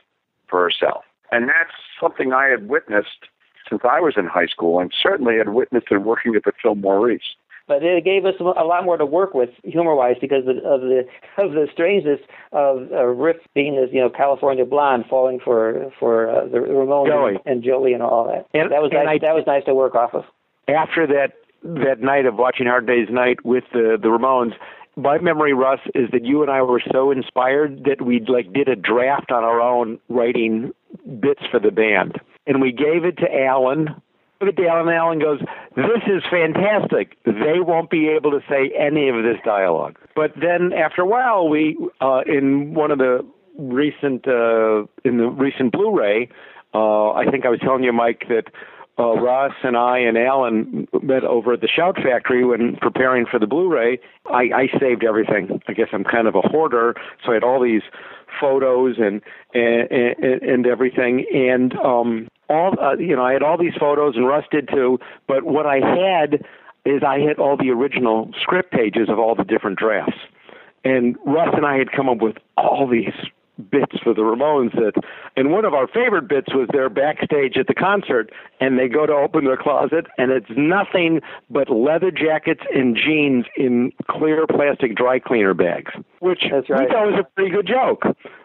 [0.48, 1.04] for herself.
[1.32, 3.28] And that's something I had witnessed
[3.68, 7.10] since I was in high school and certainly had witnessed in working at the Fillmore
[7.10, 7.36] East
[7.70, 11.06] but it gave us a lot more to work with humor-wise because of, of the
[11.38, 12.18] of the strangeness
[12.50, 17.06] of uh, Riff being this you know California blonde falling for for uh, the Ramones
[17.06, 17.30] Joey.
[17.36, 18.46] and, and Joey and all that.
[18.58, 19.20] And- that was and nice.
[19.22, 20.24] I- that was nice to work off of.
[20.66, 24.54] after that that night of watching Hard Day's Night with the the Ramones,
[25.00, 28.68] my memory, Russ, is that you and I were so inspired that we like did
[28.68, 30.72] a draft on our own, writing
[31.20, 33.88] bits for the band, and we gave it to Alan.
[34.40, 34.88] Look at Alan.
[34.88, 35.40] Alan goes,
[35.76, 37.16] "This is fantastic.
[37.24, 41.48] They won't be able to say any of this dialogue." But then after a while,
[41.48, 43.24] we uh, in one of the
[43.58, 46.28] recent uh, in the recent Blu-ray,
[46.74, 48.44] uh, I think I was telling you, Mike, that
[49.00, 53.38] uh, Russ and I and Alan met over at the Shout Factory when preparing for
[53.38, 53.98] the Blu-ray.
[54.26, 55.60] I, I saved everything.
[55.66, 56.94] I guess I'm kind of a hoarder,
[57.24, 57.82] so I had all these
[58.40, 59.22] photos and
[59.54, 64.16] and and, and everything, and um, all uh, you know, I had all these photos,
[64.16, 64.98] and Russ did too.
[65.26, 66.44] But what I had
[66.84, 70.18] is I had all the original script pages of all the different drafts,
[70.84, 73.14] and Russ and I had come up with all these
[73.60, 74.92] bits for the Ramones that
[75.36, 78.30] and one of our favorite bits was they're backstage at the concert
[78.60, 83.44] and they go to open their closet and it's nothing but leather jackets and jeans
[83.56, 85.92] in clear plastic dry cleaner bags.
[86.20, 86.88] Which That's right.
[86.88, 88.02] we thought was a pretty good joke.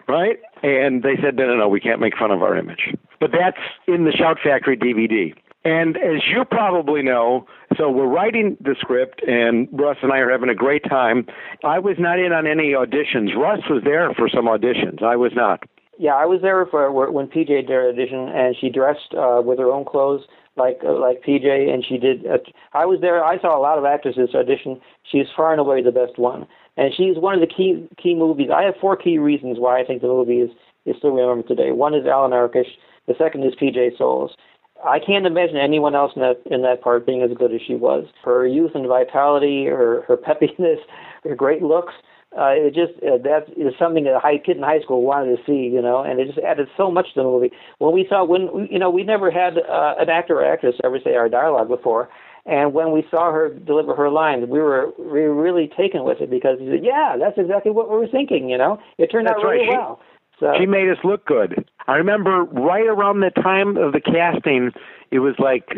[0.07, 0.37] Right?
[0.61, 2.93] And they said, No no no, we can't make fun of our image.
[3.19, 5.33] But that's in the Shout Factory DVD.
[5.65, 10.31] And as you probably know, so we're writing the script, and Russ and I are
[10.31, 11.25] having a great time.
[11.63, 13.35] I was not in on any auditions.
[13.35, 15.01] Russ was there for some auditions.
[15.01, 15.63] I was not.
[15.97, 19.57] Yeah, I was there for when PJ did her audition, and she dressed uh, with
[19.57, 20.21] her own clothes
[20.55, 22.27] like uh, like PJ, and she did.
[22.27, 22.37] Uh,
[22.73, 23.23] I was there.
[23.23, 24.79] I saw a lot of actresses audition.
[25.09, 26.45] She's far and away the best one,
[26.77, 28.49] and she's one of the key key movies.
[28.53, 30.51] I have four key reasons why I think the movie is
[30.85, 31.71] is still remembered today.
[31.71, 32.69] One is Allan Arkush.
[33.07, 34.35] The second is PJ Soles.
[34.84, 37.76] I can't imagine anyone else in that in that part being as good as she
[37.76, 38.06] was.
[38.23, 40.80] Her youth and vitality, her her peppiness,
[41.23, 41.93] her great looks.
[42.38, 45.38] Uh, it just uh, that is something that a high kid in high school wanted
[45.38, 47.52] to see, you know, and it just added so much to the movie.
[47.77, 50.99] When we saw when you know we never had uh, an actor or actress ever
[51.02, 52.10] say our dialogue before,
[52.45, 56.19] and when we saw her deliver her lines, we were we were really taken with
[56.19, 58.80] it because yeah, that's exactly what we were thinking, you know.
[58.97, 59.72] It turned That's out really right.
[59.72, 60.02] She- well.
[60.40, 61.66] So She made us look good.
[61.88, 64.72] I remember right around the time of the casting,
[65.12, 65.70] it was like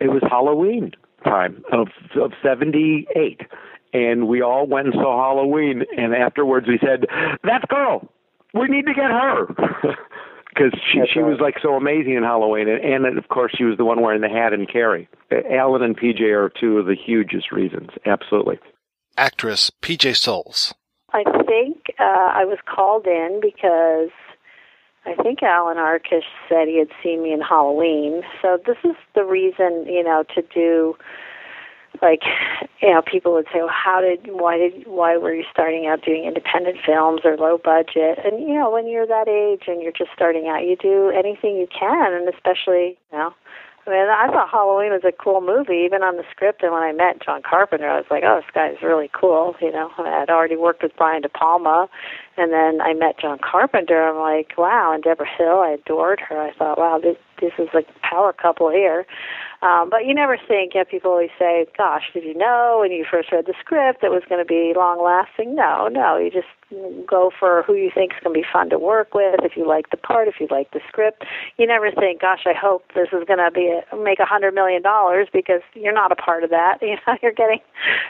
[0.00, 0.92] it was Halloween
[1.24, 1.88] time of
[2.20, 3.40] of '78,
[3.92, 5.84] and we all went and saw Halloween.
[5.96, 7.06] And afterwards, we said,
[7.44, 8.08] "That girl,
[8.54, 9.46] we need to get her."
[10.52, 13.76] Because she she was like so amazing in Halloween, and, and of course she was
[13.76, 15.08] the one wearing the hat and Carrie.
[15.48, 17.90] Alan and PJ are two of the hugest reasons.
[18.04, 18.58] Absolutely.
[19.16, 20.74] Actress PJ Soles.
[21.12, 24.10] I think uh, I was called in because
[25.06, 28.22] I think Allan Arkush said he had seen me in Halloween.
[28.42, 30.96] So this is the reason, you know, to do
[32.02, 32.22] like
[32.80, 36.02] you know people would say well how did why did why were you starting out
[36.04, 39.92] doing independent films or low budget and you know when you're that age and you're
[39.92, 43.34] just starting out you do anything you can and especially you know
[43.90, 46.62] I mean, I thought Halloween was a cool movie, even on the script.
[46.62, 49.72] And when I met John Carpenter, I was like, "Oh, this guy's really cool." You
[49.72, 51.88] know, I had already worked with Brian De Palma,
[52.36, 54.00] and then I met John Carpenter.
[54.00, 56.40] I'm like, "Wow!" And Debra Hill, I adored her.
[56.40, 59.06] I thought, "Wow, this this is a power couple here."
[59.62, 60.72] Um, but you never think.
[60.74, 64.10] Yeah, people always say, "Gosh, did you know when you first read the script it
[64.10, 66.16] was going to be long lasting?" No, no.
[66.16, 66.48] You just
[67.06, 69.40] go for who you think is going to be fun to work with.
[69.42, 71.24] If you like the part, if you like the script,
[71.58, 74.54] you never think, "Gosh, I hope this is going to be a, make a hundred
[74.54, 76.78] million dollars," because you're not a part of that.
[76.90, 77.60] You know, you're getting,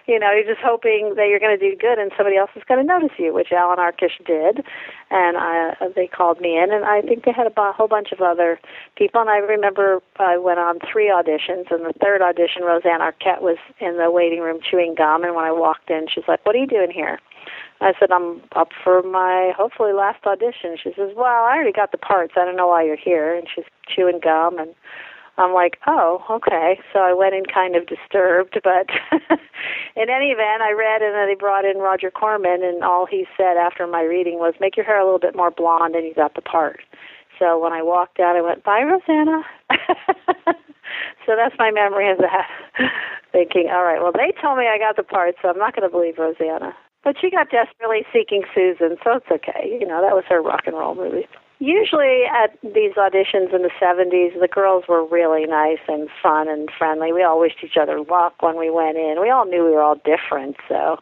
[0.06, 2.62] you know, you're just hoping that you're going to do good and somebody else is
[2.66, 4.64] going to notice you, which Allan Arkush did,
[5.10, 8.10] and I, they called me in, and I think they had a b- whole bunch
[8.12, 8.58] of other
[8.96, 9.20] people.
[9.20, 13.58] And I remember I went on three auditions, and the third audition, Rosanna Arquette was
[13.80, 16.58] in the waiting room chewing gum, and when I walked in, she's like, "What are
[16.58, 17.18] you doing here?"
[17.80, 20.76] I said, I'm up for my hopefully last audition.
[20.82, 22.34] She says, Well, I already got the parts.
[22.36, 23.34] I don't know why you're here.
[23.34, 24.58] And she's chewing gum.
[24.58, 24.74] And
[25.38, 26.78] I'm like, Oh, okay.
[26.92, 28.60] So I went in kind of disturbed.
[28.62, 28.90] But
[29.96, 32.62] in any event, I read and then they brought in Roger Corman.
[32.62, 35.50] And all he said after my reading was, Make your hair a little bit more
[35.50, 36.80] blonde and you got the part.
[37.38, 39.42] So when I walked out, I went, Bye, Rosanna.
[41.26, 42.48] so that's my memory of that.
[43.32, 45.88] Thinking, all right, well, they told me I got the part, so I'm not going
[45.88, 46.74] to believe Rosanna.
[47.02, 49.78] But she got desperately seeking Susan, so it's okay.
[49.80, 51.26] You know, that was her rock and roll movie.
[51.58, 56.70] Usually at these auditions in the 70s, the girls were really nice and fun and
[56.76, 57.12] friendly.
[57.12, 59.16] We all wished each other luck when we went in.
[59.20, 60.98] We all knew we were all different, so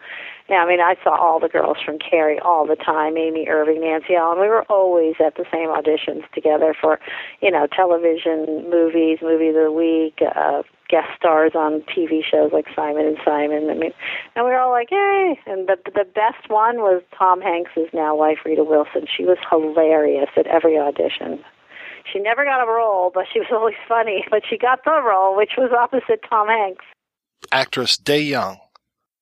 [0.48, 3.82] yeah, I mean, I saw all the girls from Carrie all the time, Amy Irving,
[3.82, 4.40] Nancy Allen.
[4.40, 6.98] We were always at the same auditions together for,
[7.42, 12.64] you know, television, movies, movies of the week, uh, guest stars on TV shows like
[12.74, 13.68] Simon and Simon.
[13.68, 13.92] I mean,
[14.34, 18.16] and we were all like, "Yay!" And the the best one was Tom Hanks's now
[18.16, 19.06] wife Rita Wilson.
[19.14, 21.44] She was hilarious at every audition.
[22.10, 24.24] She never got a role, but she was always funny.
[24.30, 26.86] But she got the role, which was opposite Tom Hanks.
[27.52, 28.56] Actress Dey Young.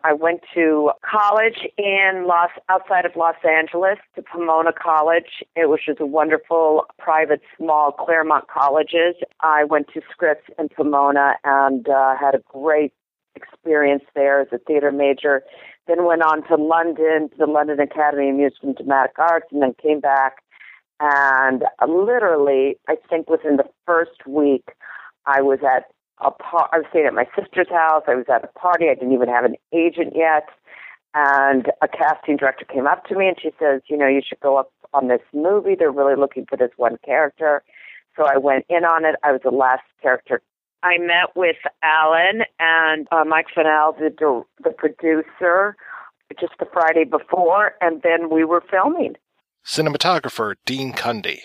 [0.06, 5.42] I went to college in Los outside of Los Angeles to Pomona College.
[5.56, 9.16] It was just a wonderful private small Claremont colleges.
[9.40, 12.92] I went to Scripps in Pomona and uh, had a great
[13.34, 15.42] experience there as a theater major.
[15.88, 19.60] Then went on to London to the London Academy of Music and Dramatic Arts, and
[19.60, 20.36] then came back.
[21.00, 24.68] And literally, I think within the first week,
[25.26, 25.86] I was at
[26.18, 28.04] a par- I was staying at my sister's house.
[28.06, 28.86] I was at a party.
[28.88, 30.48] I didn't even have an agent yet.
[31.14, 34.40] And a casting director came up to me and she says, you know, you should
[34.40, 35.74] go up on this movie.
[35.74, 37.62] They're really looking for this one character.
[38.16, 39.16] So I went in on it.
[39.22, 40.42] I was the last character.
[40.82, 45.76] I met with Alan and uh, Mike Finnell, the, the producer,
[46.38, 49.16] just the Friday before, and then we were filming.
[49.64, 51.40] Cinematographer Dean Cundey.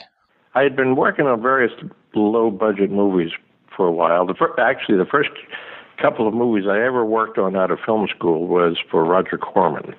[0.54, 1.72] I had been working on various
[2.14, 3.32] low budget movies
[3.76, 4.26] for a while.
[4.26, 5.30] The fir- actually, the first
[6.02, 9.96] couple of movies I ever worked on out of film school was for Roger Corman.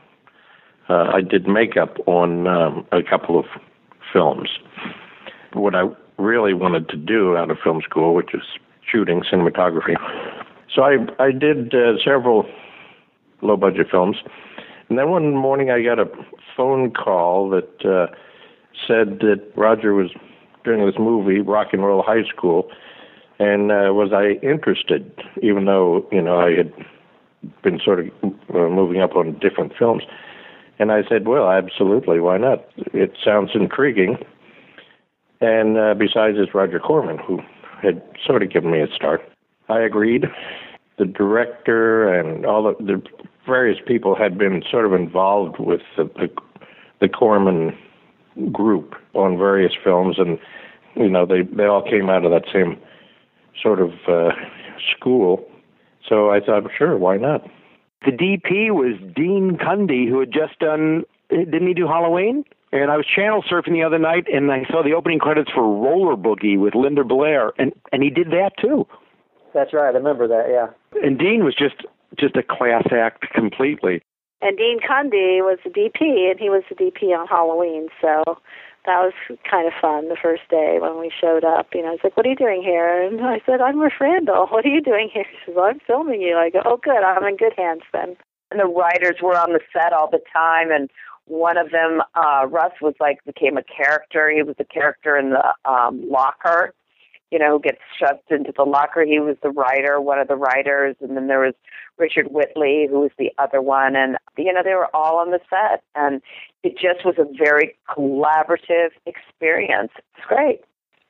[0.88, 3.46] Uh, I did makeup on um, a couple of
[4.12, 4.48] films.
[5.52, 5.84] What I
[6.18, 8.42] really wanted to do out of film school, which is
[8.90, 9.96] shooting cinematography.
[10.74, 12.46] So I I did uh, several
[13.42, 14.16] low budget films,
[14.88, 16.06] and then one morning I got a
[16.56, 18.12] phone call that uh,
[18.86, 20.10] said that Roger was
[20.64, 22.70] doing this movie, Rock and Roll High School,
[23.42, 25.10] and uh, was I interested,
[25.42, 26.72] even though you know I had
[27.64, 28.06] been sort of
[28.54, 30.04] uh, moving up on different films.
[30.78, 32.64] And I said, well, absolutely, why not?
[32.94, 34.16] It sounds intriguing.
[35.40, 37.40] And uh, besides, it's Roger Corman, who
[37.82, 39.20] had sort of given me a start.
[39.68, 40.26] I agreed.
[40.98, 43.02] The director and all the, the
[43.44, 46.28] various people had been sort of involved with the, the,
[47.00, 47.76] the Corman
[48.52, 50.38] group on various films, and
[50.94, 52.78] you know they they all came out of that same
[53.60, 54.30] sort of uh,
[54.96, 55.44] school.
[56.08, 57.42] So I thought, sure, why not?
[58.04, 61.04] The DP was Dean Cundey, who had just done.
[61.30, 62.44] Didn't he do Halloween?
[62.72, 65.62] And I was channel surfing the other night, and I saw the opening credits for
[65.62, 68.86] Roller Boogie with Linda Blair, and and he did that too.
[69.54, 69.94] That's right.
[69.94, 70.46] I remember that.
[70.50, 71.00] Yeah.
[71.06, 71.84] And Dean was just
[72.18, 74.02] just a class act completely.
[74.40, 77.88] And Dean Cundey was the DP, and he was the DP on Halloween.
[78.00, 78.38] So
[78.84, 79.12] that was
[79.48, 81.68] kind of fun the first day when we showed up.
[81.74, 83.92] You know, I was like, "What are you doing here?" And I said, "I'm with
[84.00, 84.46] Randall.
[84.50, 87.02] What are you doing here?" She says, "I'm filming you." I go, "Oh, good.
[87.02, 88.16] I'm in good hands then."
[88.50, 90.90] And the writers were on the set all the time, and
[91.26, 94.30] one of them, uh, Russ, was like became a character.
[94.30, 96.74] He was a character in the um, locker.
[97.32, 99.02] You know, gets shoved into the locker.
[99.04, 101.54] He was the writer, one of the writers, and then there was
[101.98, 105.40] Richard Whitley, who was the other one, and you know they were all on the
[105.48, 106.20] set, and
[106.62, 109.92] it just was a very collaborative experience.
[110.16, 110.60] It's great.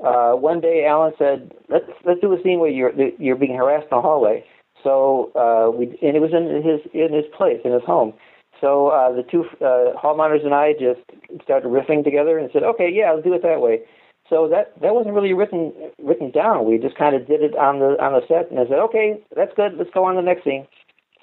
[0.03, 3.89] uh, one day Alan said, "Let's let's do a scene where you're you're being harassed
[3.91, 4.45] in the hallway."
[4.83, 8.13] So uh, we and it was in his in his place in his home.
[8.61, 11.01] So uh, the two uh, hall monitors and I just
[11.43, 13.81] started riffing together and said, "Okay, yeah, let's do it that way."
[14.29, 16.65] So that that wasn't really written written down.
[16.65, 19.21] We just kind of did it on the on the set and I said, "Okay,
[19.37, 19.77] that's good.
[19.77, 20.67] Let's go on to the next scene."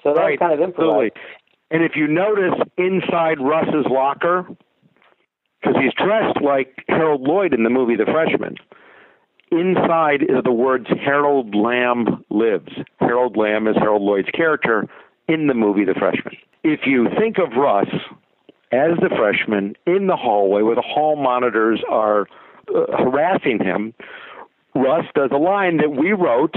[0.02, 1.12] So that right, kind of improvised.
[1.12, 1.22] absolutely.
[1.70, 4.46] And if you notice inside Russ's locker,
[5.60, 8.56] because he's dressed like Harold Lloyd in the movie The Freshman,
[9.52, 12.72] inside is the words Harold Lamb lives.
[12.98, 14.88] Harold Lamb is Harold Lloyd's character
[15.28, 16.36] in the movie The Freshman.
[16.64, 17.88] If you think of Russ
[18.72, 22.26] as the freshman in the hallway where the hall monitors are
[22.68, 23.94] uh, harassing him,
[24.74, 26.54] Russ does a line that we wrote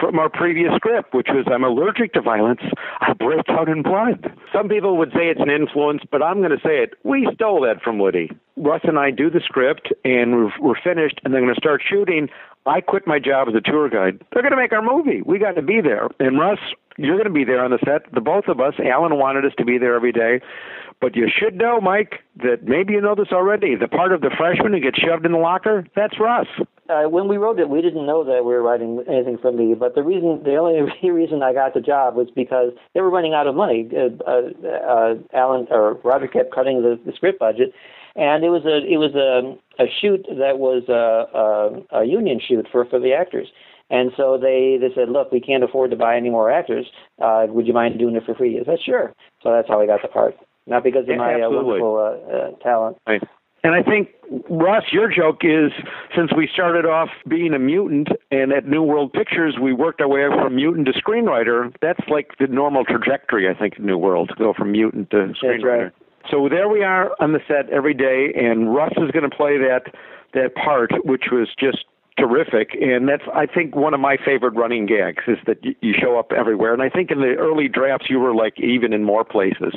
[0.00, 2.60] from our previous script, which was I'm allergic to violence.
[3.00, 4.32] I break out in blood.
[4.52, 6.94] Some people would say it's an influence, but I'm going to say it.
[7.04, 8.30] We stole that from Woody.
[8.56, 11.82] Russ and I do the script, and we're, we're finished, and they're going to start
[11.88, 12.28] shooting.
[12.66, 14.24] I quit my job as a tour guide.
[14.32, 15.22] They're going to make our movie.
[15.22, 16.08] We got to be there.
[16.18, 16.58] And Russ,
[16.96, 18.10] you're going to be there on the set.
[18.12, 20.40] The both of us, Alan wanted us to be there every day.
[21.00, 23.74] But you should know, Mike, that maybe you know this already.
[23.74, 26.46] The part of the freshman who gets shoved in the locker, that's Russ.
[26.88, 29.74] Uh, when we wrote it, we didn't know that we were writing anything for me.
[29.74, 30.80] But the reason, the only
[31.10, 33.90] reason I got the job was because they were running out of money.
[33.92, 37.74] Uh, uh, uh, Alan or Roger kept cutting the, the script budget,
[38.16, 42.40] and it was a it was a a shoot that was a, a, a union
[42.46, 43.48] shoot for for the actors.
[43.90, 46.86] And so they they said, look, we can't afford to buy any more actors.
[47.20, 48.58] Uh, would you mind doing it for free?
[48.58, 49.12] I said, sure.
[49.42, 50.36] So that's how I got the part,
[50.66, 51.80] not because of my uh, Absolutely.
[51.80, 52.96] wonderful uh, uh, talent.
[53.06, 53.22] Right.
[53.62, 54.10] And I think,
[54.50, 55.72] Russ, your joke is
[56.14, 60.08] since we started off being a mutant and at New World Pictures, we worked our
[60.08, 61.74] way up from mutant to screenwriter.
[61.80, 65.32] That's like the normal trajectory, I think, in New World to go from mutant to
[65.42, 65.92] screenwriter.
[66.30, 69.58] So there we are on the set every day, and Russ is going to play
[69.58, 69.94] that
[70.32, 71.84] that part, which was just
[72.18, 72.76] terrific.
[72.80, 76.32] And that's, I think, one of my favorite running gags is that you show up
[76.32, 76.72] everywhere.
[76.72, 79.74] And I think in the early drafts, you were like even in more places.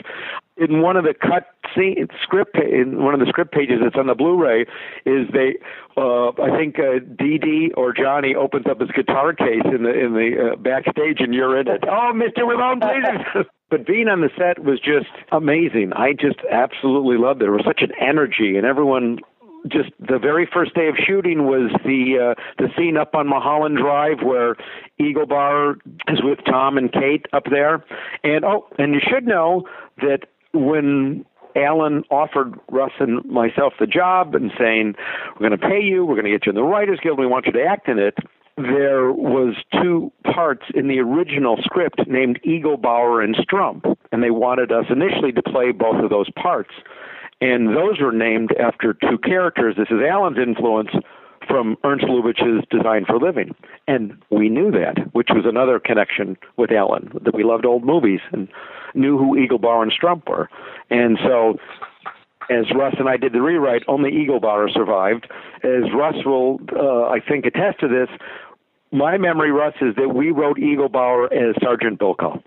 [0.57, 4.07] In one of the cut scene, script, in one of the script pages that's on
[4.07, 4.61] the Blu-ray,
[5.05, 5.55] is they,
[5.95, 10.13] uh, I think uh, Dee or Johnny opens up his guitar case in the in
[10.13, 11.83] the uh, backstage, and you're in it.
[11.87, 12.47] Oh, Mr.
[12.47, 13.45] Ramon, please.
[13.69, 15.91] But being on the set was just amazing.
[15.93, 17.45] I just absolutely loved it.
[17.45, 19.19] There was such an energy, and everyone
[19.67, 23.77] just the very first day of shooting was the uh, the scene up on Mulholland
[23.77, 24.55] Drive where
[24.99, 25.75] Eaglebauer
[26.07, 27.83] is with Tom and Kate up there.
[28.23, 29.63] And oh, and you should know
[29.97, 31.25] that when
[31.57, 34.95] Alan offered Russ and myself the job and saying,
[35.33, 37.25] We're going to pay you, we're going to get you in the Writers Guild, we
[37.25, 38.15] want you to act in it.
[38.57, 44.71] There was two parts in the original script named Eaglebauer and Strump, and they wanted
[44.71, 46.71] us initially to play both of those parts.
[47.39, 49.75] And those were named after two characters.
[49.77, 50.89] This is Alan's influence
[51.47, 53.53] from Ernst Lubitsch's Design for Living.
[53.87, 58.21] And we knew that, which was another connection with Alan, that we loved old movies
[58.31, 58.47] and
[58.95, 60.49] knew who Eaglebauer and Strump were.
[60.89, 61.59] And so
[62.49, 65.27] as Russ and I did the rewrite, only Eaglebauer survived.
[65.63, 68.09] As Russ will, uh, I think, attest to this,
[68.91, 72.41] my memory, Russ, is that we wrote Eaglebauer as Sergeant Bilko.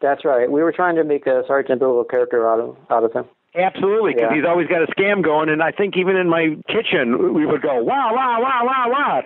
[0.00, 0.50] That's right.
[0.50, 3.24] We were trying to make a Sergeant Bilko character out of out of him.
[3.54, 4.36] Absolutely, because Yeah.
[4.36, 7.60] he's always got a scam going, and I think even in my kitchen we would
[7.62, 9.22] go wow, wow, wow, wow, wow,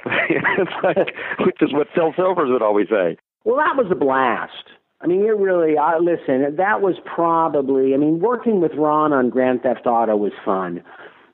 [0.58, 1.14] it's like,
[1.46, 3.16] which is what Phil Silvers would always say.
[3.44, 4.52] Well, that was a blast.
[5.00, 5.78] I mean, it really.
[5.78, 6.56] I listen.
[6.56, 7.94] That was probably.
[7.94, 10.82] I mean, working with Ron on Grand Theft Auto was fun,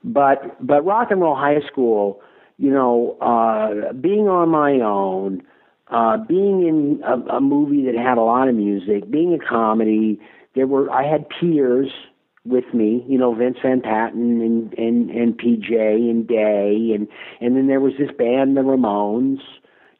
[0.04, 2.20] but but Rock and Roll High School,
[2.62, 5.42] you know, uh, being on my own,
[5.88, 10.20] uh, being in a, a movie that had a lot of music, being a comedy.
[10.54, 10.88] There were.
[10.88, 11.88] I had peers
[12.44, 17.08] with me, you know, Vince Van Patten and and and PJ and Dey, and
[17.40, 19.40] and then there was this band, the Ramones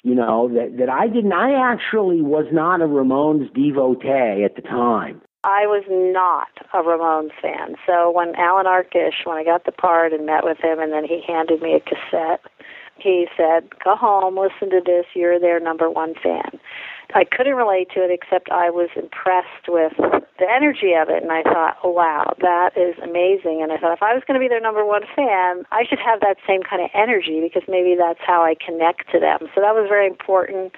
[0.05, 4.63] you know that that I didn't I actually was not a Ramones devotee at the
[4.63, 5.21] time.
[5.45, 7.75] I was not a Ramones fan.
[7.87, 11.05] So when Allan Arkush, when I got the part and met with him, and then
[11.05, 12.43] he handed me a cassette,
[12.97, 15.07] he said, "Go home, listen to this.
[15.15, 16.61] You're their number one fan."
[17.15, 21.33] I couldn't relate to it except I was impressed with the energy of it, and
[21.33, 24.49] I thought, "Wow, that is amazing!" And I thought, if I was going to be
[24.49, 28.21] their number one fan, I should have that same kind of energy because maybe that's
[28.21, 29.51] how I connect to them.
[29.55, 30.75] So that was very important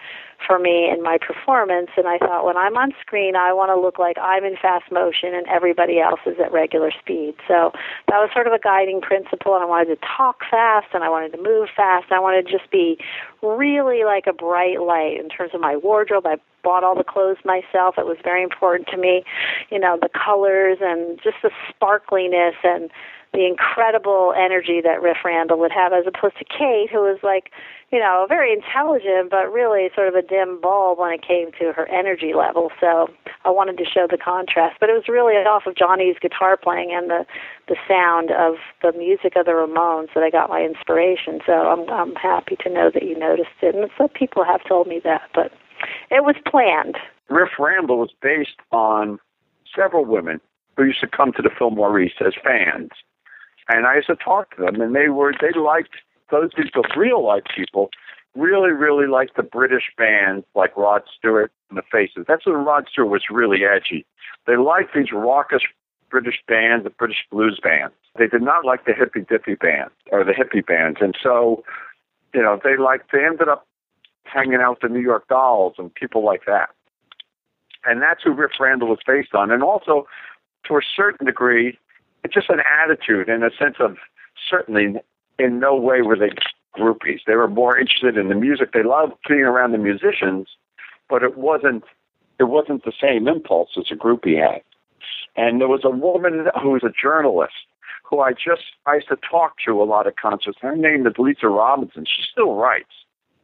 [0.46, 3.80] for me in my performance and I thought when I'm on screen I want to
[3.80, 7.34] look like I'm in fast motion and everybody else is at regular speed.
[7.48, 7.72] So
[8.08, 11.08] that was sort of a guiding principle and I wanted to talk fast and I
[11.08, 12.12] wanted to move fast.
[12.12, 12.98] I wanted to just be
[13.42, 16.26] really like a bright light in terms of my wardrobe.
[16.26, 17.96] I bought all the clothes myself.
[17.98, 19.24] It was very important to me,
[19.70, 22.90] you know, the colors and just the sparkliness and
[23.34, 27.50] the incredible energy that Riff Randall would have, as opposed to Kate, who was like,
[27.90, 31.72] you know, very intelligent, but really sort of a dim bulb when it came to
[31.74, 32.70] her energy level.
[32.80, 33.10] So
[33.44, 34.78] I wanted to show the contrast.
[34.78, 37.26] But it was really off of Johnny's guitar playing and the
[37.66, 41.40] the sound of the music of the Ramones that I got my inspiration.
[41.44, 44.86] So I'm I'm happy to know that you noticed it, and some people have told
[44.86, 45.50] me that, but
[46.10, 46.96] it was planned.
[47.28, 49.18] Riff Randall was based on
[49.74, 50.40] several women
[50.76, 52.90] who used to come to the Fillmore East as fans.
[53.68, 55.94] And I used to talk to them, and they were they liked
[56.30, 57.90] those people, real life people,
[58.34, 62.24] really really liked the British bands like Rod Stewart and the Faces.
[62.28, 64.04] That's when Rod Stewart was really edgy.
[64.46, 65.62] They liked these raucous
[66.10, 67.94] British bands, the British blues bands.
[68.18, 71.64] They did not like the hippy dippy bands or the hippie bands, and so
[72.34, 73.12] you know they liked.
[73.12, 73.66] They ended up
[74.24, 76.70] hanging out with the New York Dolls and people like that.
[77.84, 79.50] And that's who Riff Randall was based on.
[79.50, 80.06] And also,
[80.66, 81.78] to a certain degree,
[82.32, 83.96] just an attitude and a sense of
[84.48, 84.94] certainly
[85.38, 86.30] in no way were they
[86.76, 87.20] groupies.
[87.26, 88.72] They were more interested in the music.
[88.72, 90.48] They loved being around the musicians,
[91.08, 91.84] but it wasn't
[92.38, 94.62] it wasn't the same impulse as a groupie had.
[95.36, 97.54] And there was a woman who was a journalist
[98.02, 100.58] who I just I used to talk to a lot of concerts.
[100.60, 102.04] Her name is Lisa Robinson.
[102.04, 102.90] She still writes.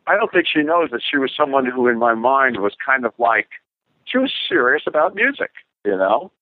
[0.06, 3.04] I don't think she knows that she was someone who, in my mind, was kind
[3.04, 3.48] of like
[4.06, 5.50] she was serious about music,
[5.84, 6.32] you know,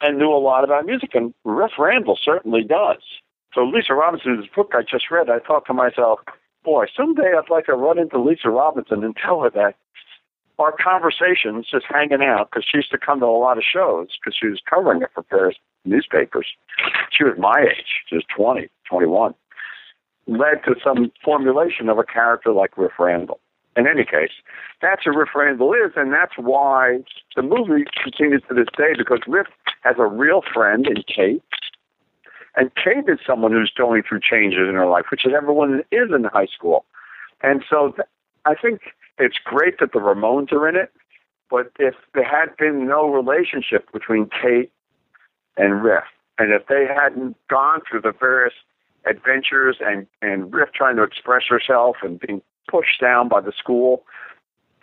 [0.00, 1.10] and knew a lot about music.
[1.14, 3.02] And Riff Randall certainly does.
[3.54, 6.20] So Lisa Robinson's book I just read, I thought to myself,
[6.64, 9.76] boy, someday I'd like to run into Lisa Robinson and tell her that
[10.58, 14.08] our conversations, just hanging out, because she used to come to a lot of shows
[14.18, 16.46] because she was covering it for various newspapers.
[17.10, 18.02] She was my age.
[18.08, 19.34] She was 20, 21
[20.26, 23.40] led to some formulation of a character like Riff Randall.
[23.76, 24.32] In any case,
[24.80, 27.00] that's who Riff Randall is, and that's why
[27.34, 29.48] the movie continues to this day because Riff
[29.82, 31.42] has a real friend in Kate,
[32.56, 36.08] and Kate is someone who's going through changes in her life, which is everyone is
[36.14, 36.86] in high school.
[37.42, 38.08] And so th-
[38.46, 38.80] I think
[39.18, 40.90] it's great that the Ramones are in it,
[41.50, 44.72] but if there had been no relationship between Kate
[45.58, 46.04] and Riff,
[46.38, 48.54] and if they hadn't gone through the various
[49.04, 54.04] adventures and and Riff trying to express herself and being pushed down by the school,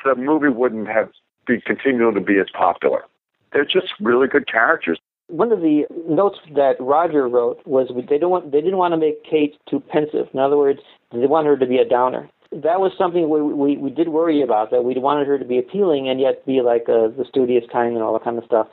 [0.04, 1.10] the movie wouldn't have
[1.46, 3.04] be continuing to be as popular.
[3.52, 5.00] They're just really good characters.
[5.28, 8.98] One of the notes that Roger wrote was they don't want they didn't want to
[8.98, 10.28] make Kate too pensive.
[10.34, 10.80] In other words,
[11.12, 12.30] they want her to be a downer.
[12.52, 14.72] That was something we we, we did worry about.
[14.72, 17.94] That we wanted her to be appealing and yet be like uh, the studious kind
[17.94, 18.68] and all that kind of stuff.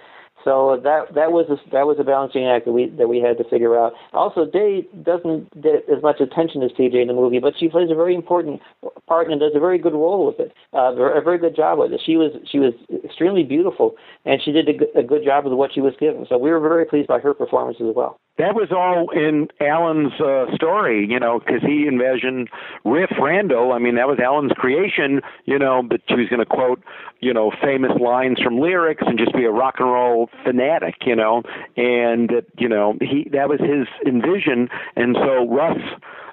[0.44, 3.36] So that that was a, that was a balancing act that we that we had
[3.38, 3.92] to figure out.
[4.12, 7.90] Also, Dey doesn't get as much attention as PJ in the movie, but she plays
[7.90, 8.60] a very important
[9.06, 10.52] part and does a very good role with it.
[10.72, 12.00] Uh, a very good job with it.
[12.04, 12.72] She was she was
[13.04, 16.24] extremely beautiful, and she did a, a good job with what she was given.
[16.28, 20.18] So we were very pleased by her performance as well that was all in Alan's
[20.18, 22.48] uh, story, you know, because he envisioned
[22.86, 23.72] Riff Randall.
[23.72, 26.82] I mean, that was Alan's creation, you know, but she was going to quote,
[27.20, 31.16] you know, famous lines from lyrics and just be a rock and roll fanatic, you
[31.16, 31.42] know,
[31.76, 35.80] and that, you know, he that was his envision, and so Russ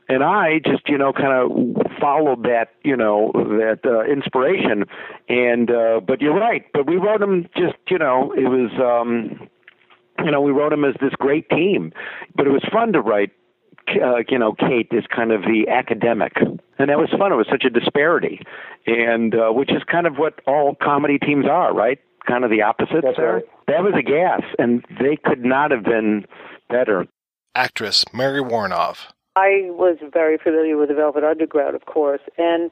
[0.09, 4.85] and I just you know kind of followed that you know that uh, inspiration
[5.27, 9.49] and uh but you're right but we wrote him just you know it was um
[10.23, 11.93] you know, we wrote him as this great team,
[12.35, 13.31] but it was fun to write.
[13.89, 17.31] Uh, you know, Kate is kind of the academic, and that was fun.
[17.31, 18.41] It was such a disparity,
[18.85, 21.97] and uh, which is kind of what all comedy teams are, right?
[22.27, 23.03] Kind of the opposite.
[23.03, 23.43] That's right.
[23.67, 26.25] That was a gas, and they could not have been
[26.69, 27.07] better.
[27.55, 29.07] Actress Mary Woronov.
[29.35, 32.71] I was very familiar with the Velvet Underground, of course, and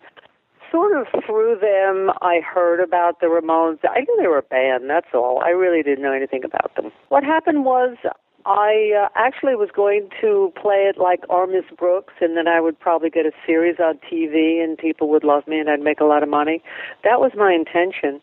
[0.72, 3.80] sort of through them, I heard about the Ramones.
[3.84, 5.42] I knew they were a band, that's all.
[5.44, 6.92] I really didn't know anything about them.
[7.10, 7.98] What happened was
[8.46, 12.62] I uh, actually was going to play it like Our Miss Brooks, and then I
[12.62, 16.00] would probably get a series on TV, and people would love me, and I'd make
[16.00, 16.62] a lot of money.
[17.04, 18.22] That was my intention.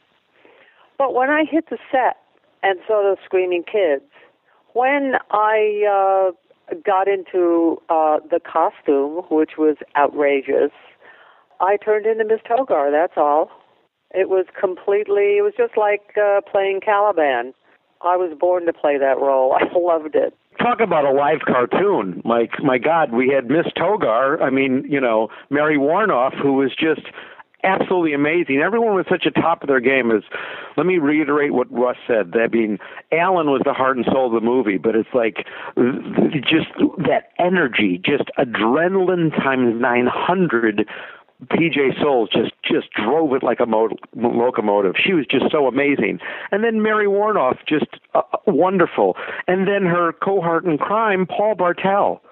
[0.99, 2.17] But when I hit the set
[2.63, 4.05] and saw those screaming kids,
[4.75, 6.33] when I
[6.71, 10.73] uh, got into uh, the costume, which was outrageous,
[11.61, 12.91] I turned into Miss Togar.
[12.91, 13.51] That's all.
[14.15, 15.39] It was completely.
[15.39, 17.55] It was just like uh, playing Caliban.
[18.03, 19.55] I was born to play that role.
[19.59, 20.35] I loved it.
[20.59, 22.21] Talk about a live cartoon.
[22.25, 24.41] My my God, we had Miss Togar.
[24.43, 27.07] I mean, you know, Mary Woronov, who was just
[27.65, 28.61] absolutely amazing.
[28.65, 30.11] Everyone was such a top of their game.
[30.11, 30.23] Is
[30.77, 32.33] let me reiterate what Russ said.
[32.35, 32.79] I mean,
[33.13, 35.47] Alan was the heart and soul of the movie, but it's like
[36.33, 36.69] just
[37.07, 40.89] that energy, just adrenaline times nine hundred
[41.47, 44.95] PJ Soles just just drove it like a mo- locomotive.
[45.03, 46.21] She was just so amazing.
[46.53, 49.17] And then Mary Woronov, just uh, wonderful.
[49.49, 52.23] And then her cohort in crime, Paul Bartel,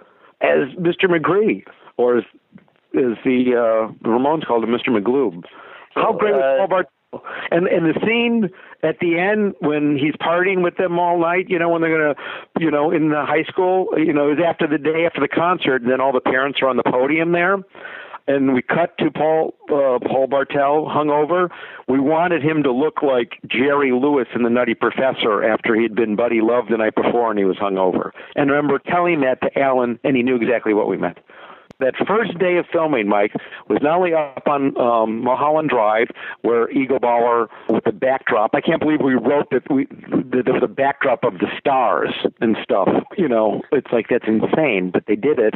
[0.40, 1.05] as Mr.
[1.05, 1.65] McGree,
[1.97, 2.24] or as,
[2.95, 4.89] as the uh, the Ramones called him, Mr.
[4.89, 5.45] McGloob.
[5.95, 6.91] How great was Paul Bartel?
[7.51, 8.51] And and the scene
[8.83, 12.15] at the end when he's partying with them all night, you know, when they're gonna,
[12.59, 15.29] you know, in the high school, you know, it was after the day after the
[15.29, 17.59] concert, and then all the parents are on the podium there
[18.31, 21.51] and we cut to Paul uh, Paul Bartel hungover.
[21.89, 26.17] We wanted him to look like Jerry Lewis in The Nutty Professor after he'd been
[26.17, 28.11] Buddy Love the night before and he was hungover.
[28.37, 31.19] And I remember telling that to Alan, and he knew exactly what we meant.
[31.81, 33.32] That first day of filming, Mike,
[33.69, 36.09] was not only up on um, Mulholland Drive,
[36.43, 38.55] where Eaglebauer with the backdrop.
[38.55, 42.15] I can't believe we wrote that we that there was a backdrop of the stars
[42.40, 42.89] and stuff.
[43.16, 45.55] You know, it's like that's insane, but they did it.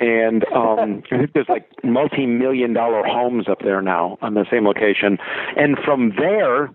[0.00, 4.66] And um, I think there's like multi-million dollar homes up there now on the same
[4.66, 5.18] location.
[5.56, 6.70] And from there,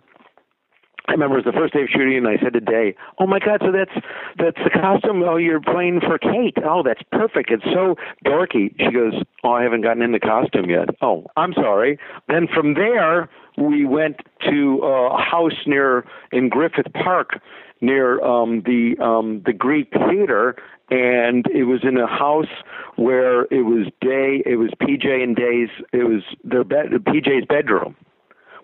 [1.08, 3.28] I remember it was the first day of shooting, and I said to Dey, "Oh
[3.28, 3.92] my God, so that's
[4.38, 5.22] that's the costume.
[5.24, 6.58] Oh, you're playing for Kate.
[6.64, 7.52] Oh, that's perfect.
[7.52, 9.14] It's so dorky." She goes,
[9.44, 10.90] "Oh, I haven't gotten in the costume yet.
[11.02, 12.00] Oh, I'm sorry."
[12.30, 17.42] Then from there, we went to a house near in Griffith Park,
[17.82, 20.56] near um, the um, the Greek Theater,
[20.90, 22.54] and it was in a house
[22.96, 27.96] where it was Dey, it was PJ and Dey's, it was their bed, PJ's bedroom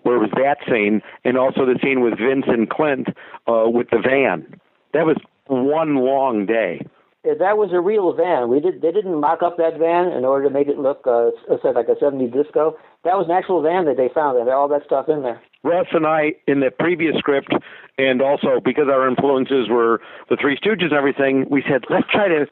[0.02, 3.08] where it was that scene, and also the scene with Vince and Clint
[3.46, 4.60] uh, with the van.
[4.92, 5.16] That was
[5.46, 6.86] one long day.
[7.24, 8.48] Yeah, that was a real van.
[8.48, 8.80] We did.
[8.80, 11.88] They didn't mock up that van in order to make it look uh, said like
[11.88, 12.78] a '70s disco.
[13.04, 14.36] That was an actual van that they found.
[14.36, 15.40] They had all that stuff in there.
[15.62, 17.52] Russ and I, in the previous script,
[17.98, 20.00] and also because our influences were
[20.30, 22.46] the Three Stooges and everything, we said let's try to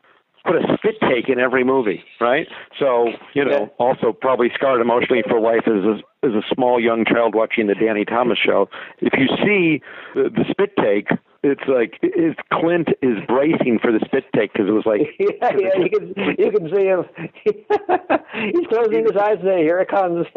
[0.44, 2.46] put a spit take in every movie, right?
[2.78, 7.04] So you know, also probably scarred emotionally for life as a, as a small young
[7.04, 8.68] child watching the Danny Thomas show.
[8.98, 9.82] If you see
[10.14, 11.08] the, the spit take,
[11.42, 15.52] it's like it's Clint is bracing for the spit take because it was like yeah,
[15.56, 17.04] yeah, you can you can see him.
[18.54, 19.38] He's closing his eyes.
[19.42, 20.26] There, here it comes.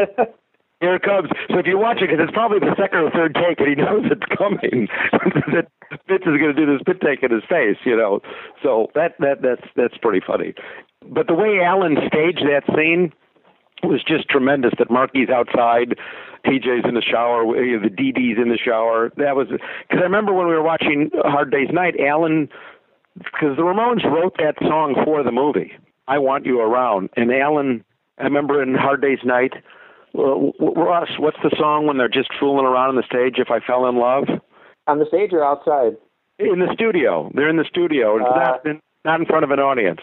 [0.82, 1.30] Here it comes.
[1.52, 3.76] So if you watch it, because it's probably the second or third take, and he
[3.76, 4.90] knows it's coming,
[5.54, 5.70] that
[6.10, 8.20] Fitz is going to do the spit take in his face, you know.
[8.64, 10.56] So that that that's that's pretty funny.
[11.08, 13.14] But the way Alan staged that scene
[13.84, 14.74] was just tremendous.
[14.78, 15.96] That Marky's outside,
[16.46, 19.12] PJ's in the shower, the DD's in the shower.
[19.18, 22.50] That was because I remember when we were watching Hard Day's Night, Alan,
[23.18, 25.72] because the Ramones wrote that song for the movie.
[26.08, 27.84] I want you around, and Alan.
[28.18, 29.54] I remember in Hard Day's Night
[30.14, 33.36] Russ, what's the song when they're just fooling around on the stage?
[33.38, 34.26] If I fell in love.
[34.88, 35.96] On the stage or outside?
[36.40, 37.32] In the studio.
[37.34, 38.18] They're in the studio.
[38.18, 40.02] It's Uh, not in, not in front of an audience.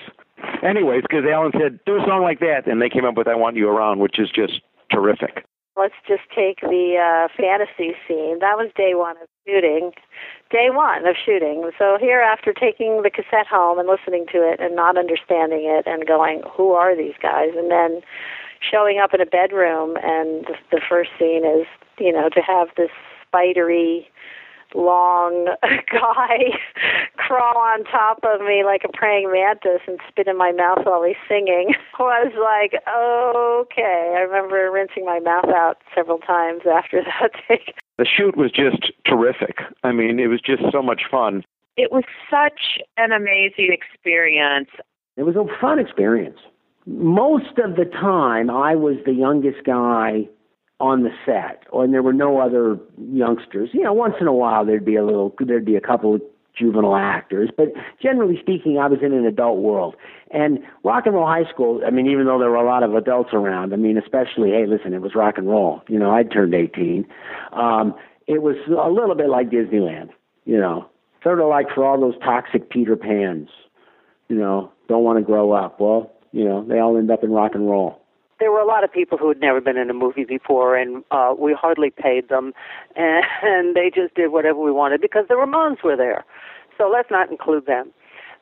[0.63, 3.35] Anyways, because Alan said do a song like that, and they came up with "I
[3.35, 4.61] Want You Around," which is just
[4.91, 5.45] terrific.
[5.77, 8.41] Let's just take the uh, fantasy scene.
[8.41, 9.93] That was day one of shooting.
[10.51, 11.71] Day one of shooting.
[11.79, 15.87] So here, after taking the cassette home and listening to it and not understanding it
[15.87, 18.03] and going, "Who are these guys?" and then
[18.61, 21.67] showing up in a bedroom and the, the first scene is,
[21.99, 22.91] you know, to have this
[23.23, 24.09] spidery
[24.75, 26.59] long guy
[27.17, 31.03] crawl on top of me like a praying mantis and spit in my mouth while
[31.03, 37.03] he's singing I was like okay i remember rinsing my mouth out several times after
[37.21, 39.59] that take The shoot was just terrific.
[39.83, 41.43] I mean, it was just so much fun.
[41.77, 44.71] It was such an amazing experience.
[45.17, 46.39] It was a fun experience.
[46.87, 50.29] Most of the time, I was the youngest guy
[50.81, 52.79] on the set, and there were no other
[53.13, 53.71] youngsters.
[53.73, 56.23] You know, once in a while there'd be a little, there'd be a couple of
[56.59, 57.73] juvenile actors, but
[58.03, 59.97] generally speaking, I was in an adult world.
[60.31, 62.95] And rock and roll high school, I mean, even though there were a lot of
[62.95, 65.83] adults around, I mean, especially, hey, listen, it was rock and roll.
[65.89, 67.07] You know, I'd turned 18.
[67.53, 67.95] Um,
[68.27, 70.11] it was a little bit like Disneyland,
[70.45, 70.89] you know,
[71.23, 73.49] sort of like for all those toxic Peter Pans,
[74.29, 75.81] you know, don't want to grow up.
[75.81, 78.03] Well, you know, they all end up in rock and roll.
[78.39, 81.05] There were a lot of people who had never been in a movie before, and
[81.11, 82.53] uh, we hardly paid them,
[82.97, 86.25] and, and they just did whatever we wanted because the Ramones were there.
[86.77, 87.91] So let's not include them.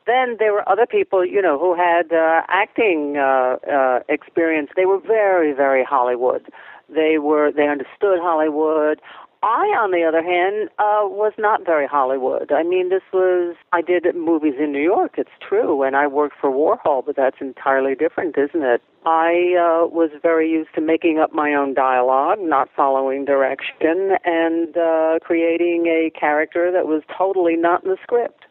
[0.05, 4.69] Then there were other people, you know, who had uh, acting uh, uh, experience.
[4.75, 6.47] They were very, very Hollywood.
[6.87, 9.01] They were they understood Hollywood.
[9.43, 12.51] I, on the other hand, uh, was not very Hollywood.
[12.51, 16.35] I mean, this was, I did movies in New York, it's true, and I worked
[16.41, 18.81] for Warhol, but that's entirely different, isn't it?
[19.05, 24.75] I uh, was very used to making up my own dialogue, not following direction, and
[24.75, 28.45] uh, creating a character that was totally not in the script.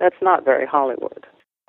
[0.00, 1.24] That's not very Hollywood.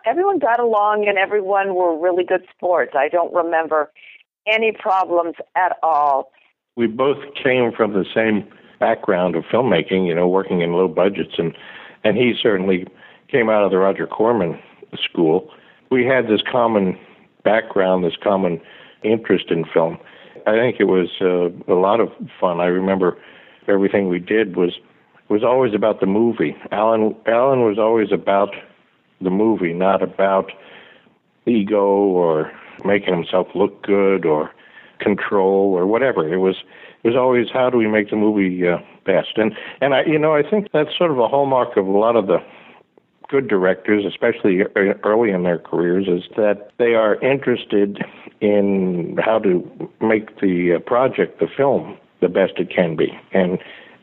[0.06, 2.94] Everyone got along and everyone were really good sports.
[2.98, 3.92] I don't remember
[4.48, 6.32] any problems at all.
[6.76, 8.50] We both came from the same
[8.84, 11.56] background of filmmaking, you know, working in low budgets, and
[12.04, 12.86] and he certainly
[13.30, 14.60] came out of the Roger Corman
[15.02, 15.50] school.
[15.90, 16.98] We had this common
[17.46, 18.60] background, this common
[19.02, 19.98] interest in film.
[20.46, 22.10] I think it was uh, a lot of
[22.42, 22.60] fun.
[22.60, 23.18] I remember
[23.70, 24.74] everything we did was
[25.30, 26.54] was always about the movie.
[26.72, 28.50] Alan Alan was always about
[29.22, 30.52] the movie, not about
[31.46, 32.52] ego or
[32.84, 34.52] making himself look good or
[35.00, 36.34] control or whatever.
[36.34, 36.58] It was
[37.04, 39.38] was always how do we make the movie uh, best.
[39.38, 42.16] And and I you know I think that's sort of a hallmark of a lot
[42.16, 42.38] of the
[43.30, 44.62] good directors, especially
[45.04, 48.00] early in their careers, is that they are interested
[48.42, 53.18] in how to make the uh, project, the film, the best it can be.
[53.32, 53.58] And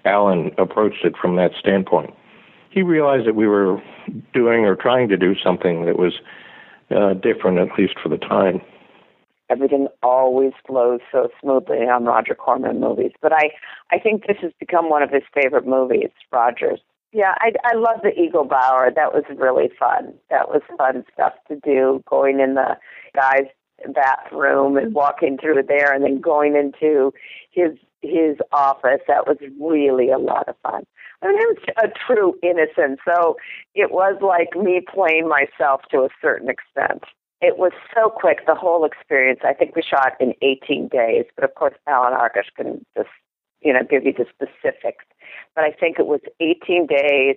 [0.05, 2.13] Alan approached it from that standpoint.
[2.71, 3.81] He realized that we were
[4.33, 6.15] doing or trying to do something that was
[6.91, 8.61] uh, different, at least for the time.
[9.51, 13.51] Everything always flows so smoothly on Roger Corman movies, but I,
[13.91, 16.81] I think this has become one of his favorite movies, Rogers.
[17.13, 18.95] Yeah, I, I love the Eaglebauer.
[18.95, 20.15] That was really fun.
[20.31, 22.77] That was fun stuff to do, going in the
[23.17, 23.49] guy's
[23.93, 27.13] bathroom and walking through there and then going into
[27.51, 27.73] his
[28.03, 29.01] his office.
[29.09, 30.85] That was really a lot of fun.
[31.23, 33.01] I mean, it was a true innocence.
[33.05, 33.37] So
[33.75, 37.05] it was like me playing myself to a certain extent.
[37.41, 39.41] It was so quick, the whole experience.
[39.45, 43.09] I think we shot in 18 days, but of course, Allan Arkush can just,
[43.63, 45.05] you know, give you the specifics.
[45.55, 47.37] But I think it was 18 days,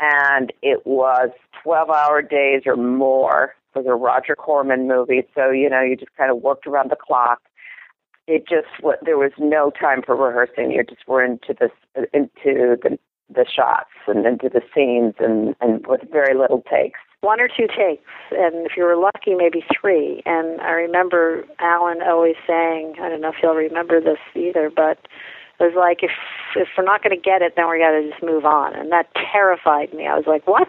[0.00, 1.30] and it was
[1.62, 5.22] 12 hour days or more for the Roger Corman movie.
[5.34, 7.40] So, you know, you just kind of worked around the clock
[8.28, 8.68] it just
[9.02, 10.70] there was no time for rehearsing.
[10.70, 11.70] You just were into this
[12.12, 12.98] into the
[13.34, 17.00] the shots and into the scenes and and with very little takes.
[17.20, 20.22] One or two takes, and if you were lucky, maybe three.
[20.24, 24.98] And I remember Alan always saying, I don't know if you'll remember this either, but
[25.58, 26.12] it was like if
[26.54, 28.92] if we're not going to get it, then we got to just move on, and
[28.92, 30.06] that terrified me.
[30.06, 30.68] I was like, "What?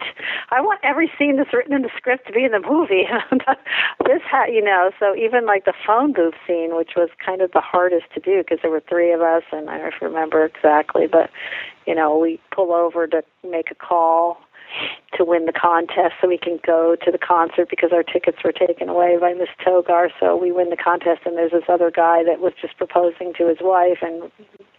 [0.50, 3.06] I want every scene that's written in the script to be in the movie."
[4.04, 7.52] this, ha- you know, so even like the phone booth scene, which was kind of
[7.52, 11.06] the hardest to do because there were three of us, and I don't remember exactly,
[11.06, 11.30] but
[11.86, 14.38] you know, we pull over to make a call
[15.16, 18.52] to win the contest so we can go to the concert because our tickets were
[18.52, 20.08] taken away by Miss Togar.
[20.18, 23.48] So we win the contest, and there's this other guy that was just proposing to
[23.48, 24.30] his wife, and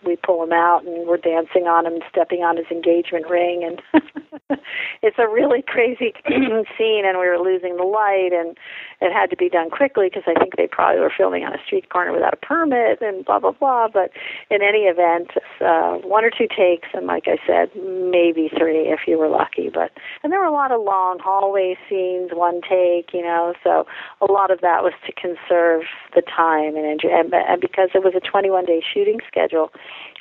[0.06, 4.02] we pull him out and we're dancing on him, stepping on his engagement ring, and
[5.02, 6.14] it's a really crazy
[6.78, 7.04] scene.
[7.06, 8.58] And we were losing the light, and
[9.02, 11.64] it had to be done quickly because I think they probably were filming on a
[11.66, 13.88] street corner without a permit, and blah blah blah.
[13.92, 14.12] But
[14.50, 15.32] in any event,
[15.62, 19.70] uh, one or two takes, and like I said, maybe three if you were lucky.
[19.70, 19.81] But
[20.24, 23.54] and there were a lot of long hallway scenes, one take, you know.
[23.64, 23.86] So
[24.22, 25.84] a lot of that was to conserve
[26.14, 29.72] the time and and, and because it was a 21 day shooting schedule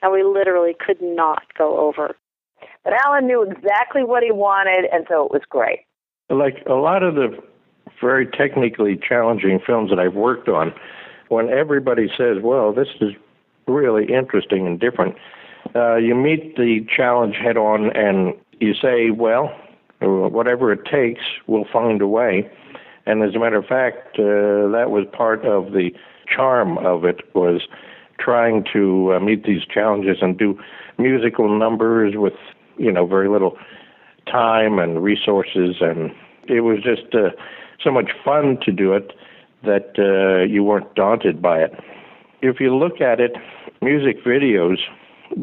[0.02, 2.16] and we literally could not go over.
[2.84, 5.80] But Alan knew exactly what he wanted, and so it was great.
[6.30, 7.36] Like a lot of the
[8.00, 10.72] very technically challenging films that I've worked on,
[11.28, 13.12] when everybody says, well, this is
[13.66, 15.16] really interesting and different,
[15.74, 19.54] uh, you meet the challenge head on and you say, well,
[20.00, 22.50] whatever it takes, we'll find a way.
[23.06, 25.90] And as a matter of fact, uh, that was part of the
[26.34, 27.62] charm of it was
[28.18, 30.58] trying to uh, meet these challenges and do
[30.98, 32.34] musical numbers with
[32.76, 33.56] you know very little
[34.30, 36.12] time and resources and
[36.46, 37.30] it was just uh,
[37.82, 39.12] so much fun to do it
[39.64, 41.72] that uh, you weren't daunted by it
[42.42, 43.32] if you look at it
[43.80, 44.76] music videos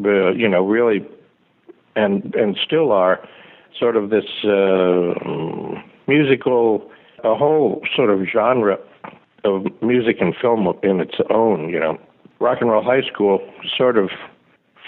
[0.04, 1.04] uh, you know really
[1.98, 3.18] and and still are
[3.78, 5.14] sort of this uh,
[6.06, 6.90] musical
[7.24, 8.78] a whole sort of genre
[9.44, 11.98] of music and film in its own you know
[12.40, 13.40] rock and roll high school
[13.76, 14.10] sort of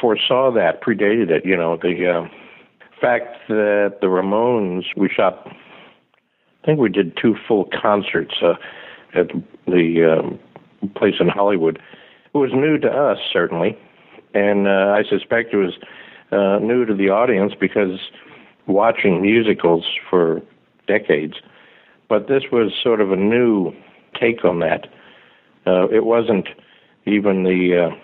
[0.01, 1.45] foresaw that, predated it.
[1.45, 2.28] You know, the uh,
[3.01, 8.55] fact that the Ramones, we shot, I think we did two full concerts uh,
[9.15, 9.28] at
[9.66, 10.39] the um,
[10.95, 11.78] place in Hollywood.
[12.32, 13.77] It was new to us, certainly,
[14.35, 15.74] and uh, I suspect it was
[16.32, 17.98] uh, new to the audience because
[18.66, 20.43] watching musicals for
[20.86, 21.35] decades.
[22.09, 23.73] But this was sort of a new
[24.19, 24.89] take on that.
[25.66, 26.48] Uh, it wasn't
[27.07, 27.97] even the uh,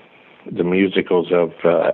[0.51, 1.93] the musicals of uh,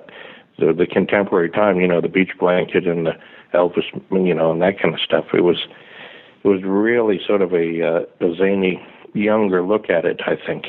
[0.58, 1.80] the the contemporary time.
[1.80, 3.12] You know, the Beach Blanket and the
[3.54, 5.26] Elvis, you know, and that kind of stuff.
[5.32, 5.66] It was
[6.44, 8.84] it was really sort of a, uh, a zany
[9.14, 10.20] younger look at it.
[10.26, 10.66] I think.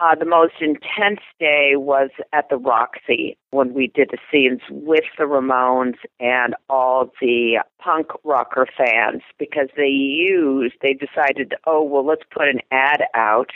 [0.00, 5.04] Uh, the most intense day was at the Roxy when we did the scenes with
[5.16, 12.04] the Ramones and all the punk rocker fans because they used, they decided, oh, well,
[12.04, 13.50] let's put an ad out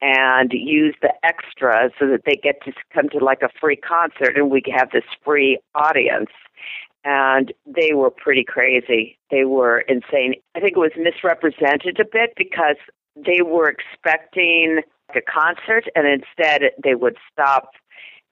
[0.00, 4.36] and use the extras so that they get to come to like a free concert
[4.36, 6.30] and we have this free audience.
[7.04, 9.16] And they were pretty crazy.
[9.30, 10.34] They were insane.
[10.56, 12.76] I think it was misrepresented a bit because
[13.16, 14.82] they were expecting
[15.14, 17.72] a concert and instead they would stop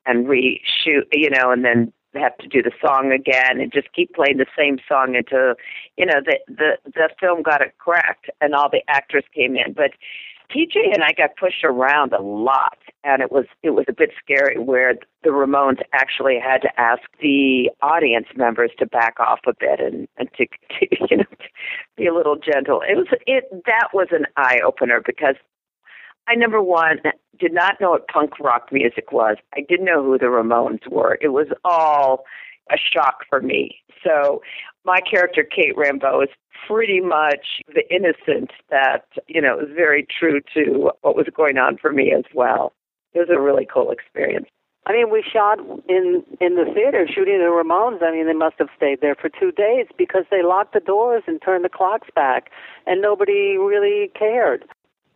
[0.04, 4.14] and reshoot, you know, and then have to do the song again and just keep
[4.14, 5.54] playing the same song until
[5.96, 9.72] you know the the the film got it correct and all the actors came in
[9.74, 9.90] but
[10.50, 14.10] PJ and I got pushed around a lot and it was it was a bit
[14.22, 14.94] scary where
[15.24, 20.08] the Ramones actually had to ask the audience members to back off a bit and,
[20.16, 20.46] and to,
[20.78, 21.48] to you know to
[21.96, 22.82] be a little gentle.
[22.82, 25.36] It was it that was an eye opener because
[26.28, 26.98] I number one
[27.38, 29.36] did not know what punk rock music was.
[29.54, 31.18] I didn't know who the Ramones were.
[31.20, 32.24] It was all
[32.70, 33.76] a shock for me.
[34.02, 34.42] So
[34.84, 36.30] my character Kate Rambeau is
[36.66, 41.76] pretty much the innocent that, you know, is very true to what was going on
[41.76, 42.72] for me as well.
[43.14, 44.46] It was a really cool experience.
[44.86, 45.58] I mean, we shot
[45.88, 48.04] in in the theater shooting the Ramones.
[48.04, 51.24] I mean, they must have stayed there for two days because they locked the doors
[51.26, 52.50] and turned the clocks back,
[52.86, 54.64] and nobody really cared.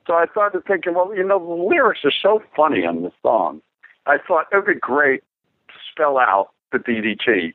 [0.07, 3.61] So I started thinking, well, you know, the lyrics are so funny on this song.
[4.07, 5.23] I thought it would be great
[5.69, 7.55] to spell out the DDT,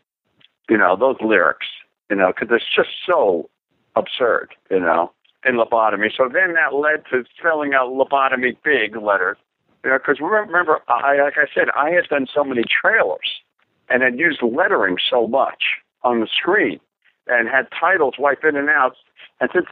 [0.70, 1.68] you know, those lyrics,
[2.10, 3.50] you know, because it's just so
[3.96, 5.12] absurd, you know,
[5.46, 6.10] in lobotomy.
[6.16, 9.38] So then that led to spelling out lobotomy big letters,
[9.84, 13.42] you know, because remember, I, like I said, I had done so many trailers
[13.90, 15.64] and had used lettering so much
[16.04, 16.80] on the screen
[17.28, 18.96] and had titles wipe in and out.
[19.40, 19.68] And since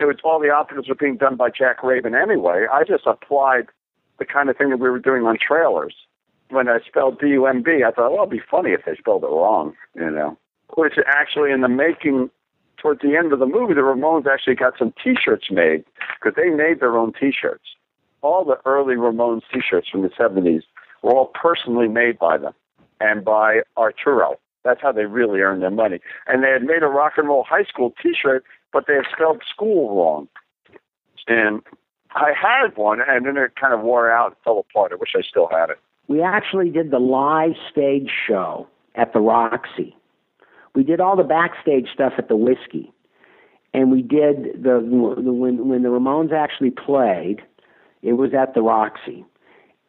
[0.00, 2.66] it was all the options were being done by Jack Raven anyway.
[2.72, 3.66] I just applied
[4.18, 5.94] the kind of thing that we were doing on trailers.
[6.50, 9.74] When I spelled D-U-M-B, I thought, well, it'd be funny if they spelled it wrong,
[9.94, 10.38] you know.
[10.76, 12.30] Which actually, in the making,
[12.78, 15.84] towards the end of the movie, the Ramones actually got some T-shirts made
[16.18, 17.64] because they made their own T-shirts.
[18.22, 20.62] All the early Ramones T-shirts from the 70s
[21.02, 22.54] were all personally made by them
[23.00, 24.38] and by Arturo.
[24.64, 26.00] That's how they really earned their money.
[26.26, 29.42] And they had made a rock and roll high school T-shirt but they had spelled
[29.52, 30.28] school wrong.
[31.26, 31.62] And
[32.12, 34.92] I had one, and then it kind of wore out and fell apart.
[34.92, 35.78] I wish I still had it.
[36.08, 39.94] We actually did the live stage show at the Roxy.
[40.74, 42.92] We did all the backstage stuff at the Whiskey,
[43.74, 47.42] and we did the, the when when the Ramones actually played.
[48.00, 49.24] It was at the Roxy,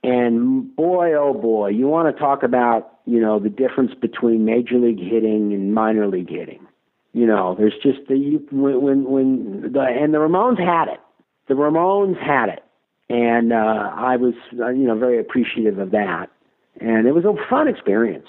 [0.03, 4.77] and boy, oh boy, you want to talk about you know the difference between major
[4.77, 6.65] league hitting and minor league hitting.
[7.13, 10.99] You know, there's just the you, when when the and the Ramones had it.
[11.47, 12.63] The Ramones had it,
[13.09, 16.27] and uh, I was uh, you know very appreciative of that,
[16.79, 18.27] and it was a fun experience.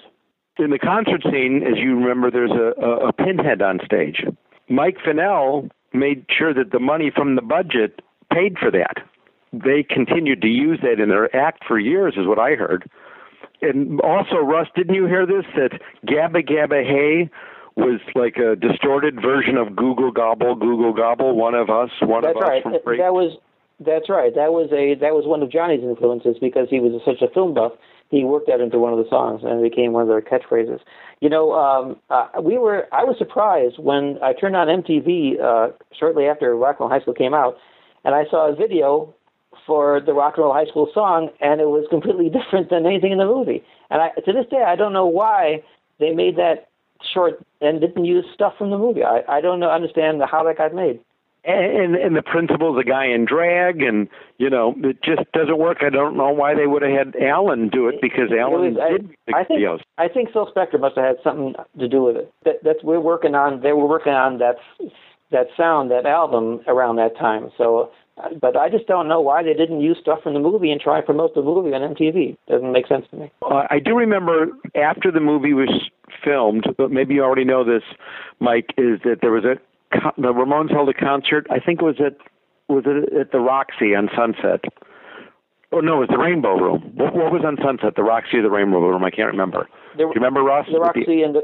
[0.58, 4.24] In the concert scene, as you remember, there's a, a, a pinhead on stage.
[4.68, 8.02] Mike Finnell made sure that the money from the budget
[8.32, 8.96] paid for that.
[9.52, 12.88] They continued to use that in their act for years, is what I heard.
[13.62, 15.44] And also, Russ, didn't you hear this?
[15.56, 17.30] That Gabba Gabba Hey
[17.76, 22.36] was like a distorted version of Gooble Gobble, Gooble Gobble, one of us, one That's
[22.36, 22.58] of right.
[22.58, 23.38] us from That, that was
[23.80, 24.34] that's right.
[24.34, 27.54] That was a that was one of Johnny's influences because he was such a film
[27.54, 27.72] buff.
[28.10, 30.80] He worked that into one of the songs and it became one of their catchphrases.
[31.20, 35.72] You know, um, uh, we were I was surprised when I turned on MTV uh,
[35.98, 37.56] shortly after Rock and Roll High School came out,
[38.04, 39.14] and I saw a video
[39.66, 43.12] for the Rock and Roll High School song, and it was completely different than anything
[43.12, 43.64] in the movie.
[43.88, 45.62] And I, to this day, I don't know why
[45.98, 46.68] they made that
[47.14, 49.04] short and didn't use stuff from the movie.
[49.04, 51.00] I, I don't know, understand how that got made.
[51.44, 54.08] and and and the principal's a guy in drag, and
[54.38, 55.78] you know it just doesn't work.
[55.82, 58.90] I don't know why they would have had Alan do it because Alan was- I-
[58.98, 59.80] did the I think videos.
[59.98, 62.32] I think Phil Spector must have had something to do with it.
[62.44, 63.60] That, that's we're working on.
[63.62, 64.56] They were working on that
[65.30, 67.50] that sound, that album around that time.
[67.56, 67.90] So,
[68.40, 70.98] but I just don't know why they didn't use stuff from the movie and try
[70.98, 72.36] and promote the movie on MTV.
[72.48, 73.32] Doesn't make sense to me.
[73.42, 75.70] Uh, I do remember after the movie was
[76.24, 77.82] filmed, but maybe you already know this,
[78.40, 79.56] Mike, is that there was a
[80.16, 81.46] the Ramones held a concert.
[81.50, 82.16] I think it was at
[82.68, 84.64] was it at the Roxy on Sunset.
[85.72, 86.92] Oh no, it was the Rainbow Room.
[86.94, 87.94] What, what was on Sunset?
[87.96, 89.04] The Roxy or the Rainbow Room?
[89.04, 89.68] I can't remember.
[89.92, 90.66] The, Do you remember Russ?
[90.70, 91.42] The Roxy and the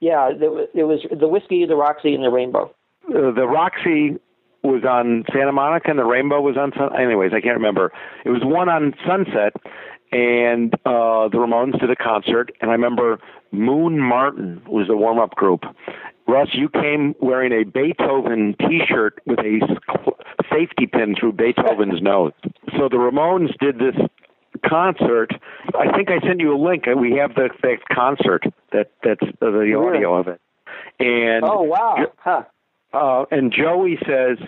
[0.00, 2.72] yeah, there was, it was the whiskey, the Roxy, and the Rainbow.
[3.08, 4.16] uh, the Roxy
[4.62, 7.00] was on Santa Monica and the Rainbow was on Sun.
[7.00, 7.92] Anyways, I can't remember.
[8.24, 9.54] It was one on Sunset,
[10.12, 13.18] and uh, the Ramones did a concert, and I remember
[13.52, 15.64] Moon Martin was the warm up group.
[16.26, 19.60] Russ, you came wearing a Beethoven T-shirt with a
[20.52, 22.32] safety pin through Beethoven's nose.
[22.76, 23.96] So the Ramones did this
[24.68, 25.30] concert.
[25.74, 26.84] I think I sent you a link.
[26.86, 30.40] We have the, the concert that that's uh, the audio of it.
[30.98, 32.42] And Oh wow, huh?
[32.92, 34.38] Uh, and Joey says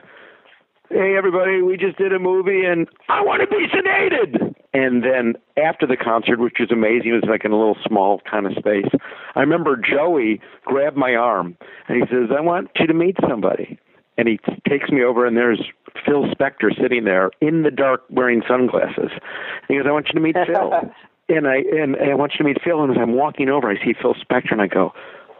[0.90, 4.54] hey everybody, we just did a movie and I want to be sedated.
[4.74, 8.20] And then after the concert, which was amazing, it was like in a little small
[8.28, 8.90] kind of space.
[9.34, 11.56] I remember Joey grabbed my arm
[11.88, 13.78] and he says, "I want you to meet somebody."
[14.18, 14.38] And he
[14.68, 15.62] takes me over and there's
[16.04, 19.10] Phil Spector sitting there in the dark wearing sunglasses.
[19.68, 20.72] He goes, "I want you to meet Phil."
[21.28, 22.82] and I and, and I want you to meet Phil.
[22.82, 24.92] And as I'm walking over, I see Phil Spector and I go,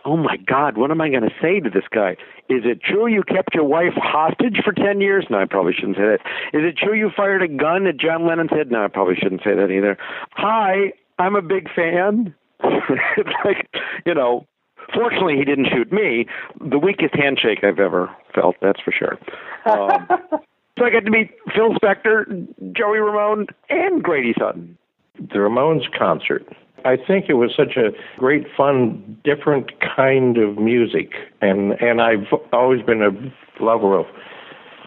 [0.04, 2.12] oh my God, what am I going to say to this guy?
[2.48, 5.26] Is it true you kept your wife hostage for 10 years?
[5.30, 6.20] No, I probably shouldn't say that.
[6.52, 8.70] Is it true you fired a gun at John Lennon's head?
[8.70, 9.96] No, I probably shouldn't say that either.
[10.32, 12.34] Hi, I'm a big fan.
[12.62, 13.68] it's like,
[14.04, 14.46] you know,
[14.94, 16.26] fortunately he didn't shoot me.
[16.60, 19.18] The weakest handshake I've ever felt, that's for sure.
[19.66, 20.06] Um,
[20.78, 24.76] so I got to meet Phil Spector, Joey Ramone, and Grady Sutton.
[25.18, 26.46] The Ramones concert
[26.84, 32.26] I think it was such a great, fun, different kind of music, and and I've
[32.52, 34.06] always been a lover of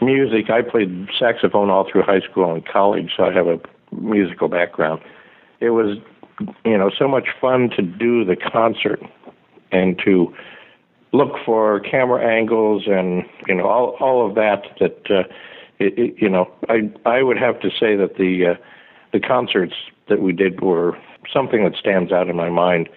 [0.02, 0.50] music.
[0.50, 3.60] I played saxophone all through high school and college, so I have a
[3.96, 5.02] musical background.
[5.60, 5.98] It was,
[6.66, 9.00] you know, so much fun to do the concert
[9.72, 10.34] and to
[11.12, 14.64] look for camera angles and you know all all of that.
[14.80, 15.24] That uh,
[15.80, 18.64] it, it, you know, I I would have to say that the uh,
[19.12, 19.74] the concerts
[20.10, 20.98] that we did were
[21.32, 22.90] something that stands out in my mind.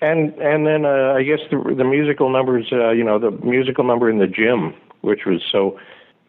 [0.00, 3.84] And and then uh, I guess the the musical numbers, uh, you know, the musical
[3.84, 5.78] number in the gym, which was so,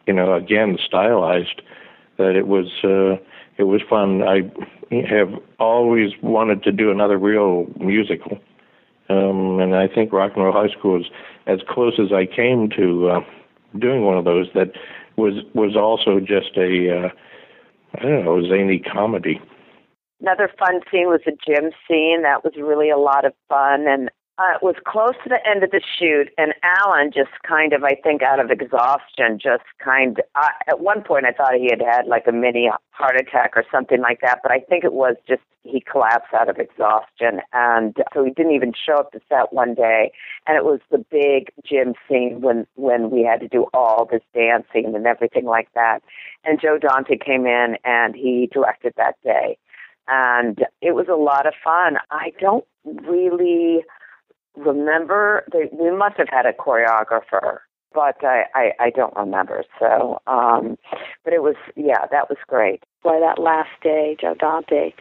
[0.06, 1.60] you know, again stylized,
[2.16, 3.22] that it was uh,
[3.58, 4.22] it was fun.
[4.22, 4.50] I
[5.06, 8.38] have always wanted to do another real musical,
[9.10, 11.06] um, and I think Rock and Roll High School is
[11.46, 13.20] as close as I came to uh,
[13.78, 14.46] doing one of those.
[14.54, 14.72] That
[15.16, 17.08] was was also just a uh,
[17.96, 19.42] I don't know zany comedy.
[20.20, 22.22] Another fun scene was the gym scene.
[22.22, 23.86] That was really a lot of fun.
[23.86, 27.72] And uh, it was close to the end of the shoot, and Alan just kind
[27.72, 30.20] of, I think, out of exhaustion, just kind.
[30.20, 33.56] Of, Uh, at one point, I thought he had had like a mini heart attack
[33.56, 37.40] or something like that, but I think it was just he collapsed out of exhaustion,
[37.52, 40.12] and so he didn't even show up to set one day.
[40.46, 44.22] And it was the big gym scene when when we had to do all this
[44.34, 46.00] dancing and everything like that.
[46.44, 49.58] And Joe Dante came in and he directed that day
[50.08, 51.96] and it was a lot of fun.
[52.10, 53.84] I don't really
[54.56, 55.44] remember.
[55.52, 57.58] They, we must have had a choreographer,
[57.94, 59.64] but I, I, I don't remember.
[59.78, 60.76] So, um,
[61.24, 62.82] but it was yeah, that was great.
[63.02, 64.92] Boy, that last day, Joe Dante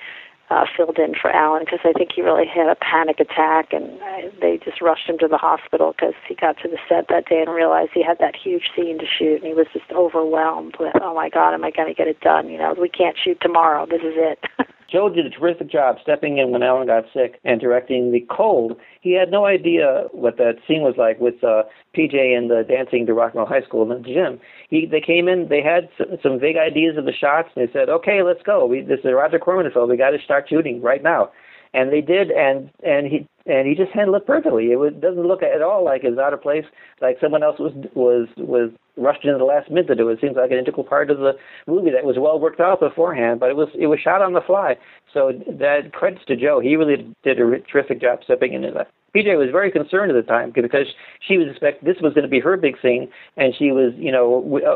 [0.49, 3.99] uh, filled in for Alan because I think he really had a panic attack, and
[4.01, 7.27] uh, they just rushed him to the hospital because he got to the set that
[7.27, 10.75] day and realized he had that huge scene to shoot, and he was just overwhelmed
[10.79, 12.49] with, oh my God, am I going to get it done?
[12.49, 13.85] You know, we can't shoot tomorrow.
[13.85, 14.39] This is it.
[14.89, 18.77] Joe did a terrific job stepping in when Alan got sick and directing The Cold.
[19.01, 21.63] He had no idea what that scene was like with uh,
[21.95, 24.39] PJ and the dancing to Roll High School in the gym.
[24.69, 27.71] He, they came in, they had some, some vague ideas of the shots, and they
[27.71, 28.65] said, "Okay, let's go.
[28.65, 29.89] We, this is Roger Corman film.
[29.89, 31.31] We got to start shooting right now."
[31.73, 34.71] And they did, and and he and he just handled it perfectly.
[34.71, 36.65] It was, doesn't look at all like it's out of place,
[37.01, 40.13] like someone else was was was rushed in the last minute to do it.
[40.13, 41.33] It seems like an integral part of the
[41.67, 44.41] movie that was well worked out beforehand, but it was it was shot on the
[44.41, 44.75] fly.
[45.13, 46.59] So that credits to Joe.
[46.59, 48.89] He really did a terrific job stepping into that.
[49.15, 50.87] PJ was very concerned at the time because
[51.25, 54.11] she was expect this was going to be her big scene, and she was, you
[54.11, 54.75] know, uh,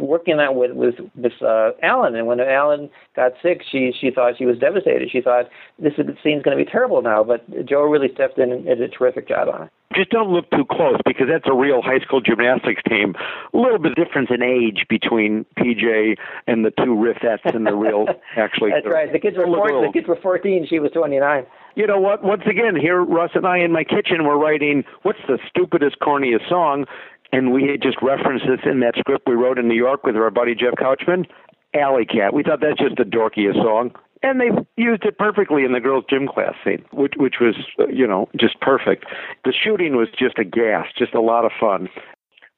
[0.00, 2.14] working on with with with uh, Alan.
[2.14, 5.10] And when Alan got sick, she she thought she was devastated.
[5.10, 5.46] She thought
[5.78, 7.24] this scene's going to be terrible now.
[7.24, 10.50] But Joe really stepped in and did a terrific job on it just don't look
[10.50, 13.14] too close because that's a real high school gymnastics team.
[13.52, 16.16] A little bit difference in age between PJ
[16.46, 18.06] and the two Riffettes and the real
[18.36, 18.70] actually.
[18.70, 19.12] that's right.
[19.12, 20.66] The kids were 14, the kids were 14.
[20.68, 21.46] She was 29.
[21.76, 22.22] You know what?
[22.22, 26.48] Once again, here Russ and I in my kitchen were writing what's the stupidest, corniest
[26.48, 26.86] song,
[27.32, 30.16] and we had just referenced this in that script we wrote in New York with
[30.16, 31.26] our buddy Jeff Couchman.
[31.74, 32.32] Alley Cat.
[32.32, 33.90] We thought that's just the dorkiest song
[34.24, 34.48] and they
[34.82, 37.54] used it perfectly in the girls' gym class scene, which which was
[37.92, 39.04] you know just perfect.
[39.44, 41.88] The shooting was just a gas, just a lot of fun.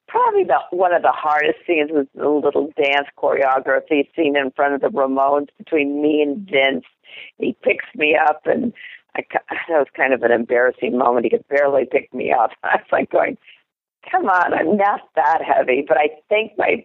[0.07, 4.75] Probably the one of the hardest scenes was the little dance choreography scene in front
[4.75, 6.85] of the Ramones between me and Vince.
[7.37, 8.71] He picks me up, and
[9.17, 11.25] I, that was kind of an embarrassing moment.
[11.25, 12.51] He could barely pick me up.
[12.63, 13.37] I was like going,
[14.09, 16.81] "Come on, I'm not that heavy." But I think my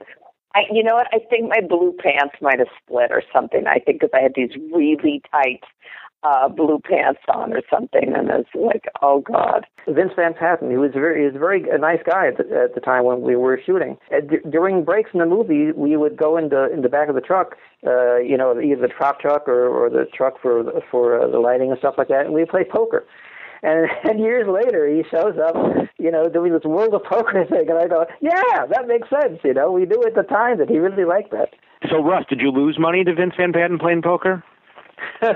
[0.54, 1.08] I, you know what?
[1.12, 3.66] I think my blue pants might have split or something.
[3.66, 5.62] I think because I had these really tight
[6.24, 9.66] uh blue pants on or something, and it's like, oh god.
[9.88, 12.74] Vince Van Patten, he was very, he was very a nice guy at the, at
[12.74, 13.96] the time when we were shooting.
[14.14, 17.20] Uh, during breaks in the movie, we would go into in the back of the
[17.20, 17.56] truck,
[17.86, 21.40] uh, you know, either the prop truck or, or the truck for for uh, the
[21.40, 23.04] lighting and stuff like that, and we play poker.
[23.62, 25.54] And, and years later, he shows up,
[25.98, 29.40] you know, doing this World of Poker thing, and I go, yeah, that makes sense.
[29.44, 31.50] You know, we knew at the time that he really liked that.
[31.90, 34.44] So, Russ, did you lose money to Vince Van Patten playing poker?
[35.22, 35.32] uh,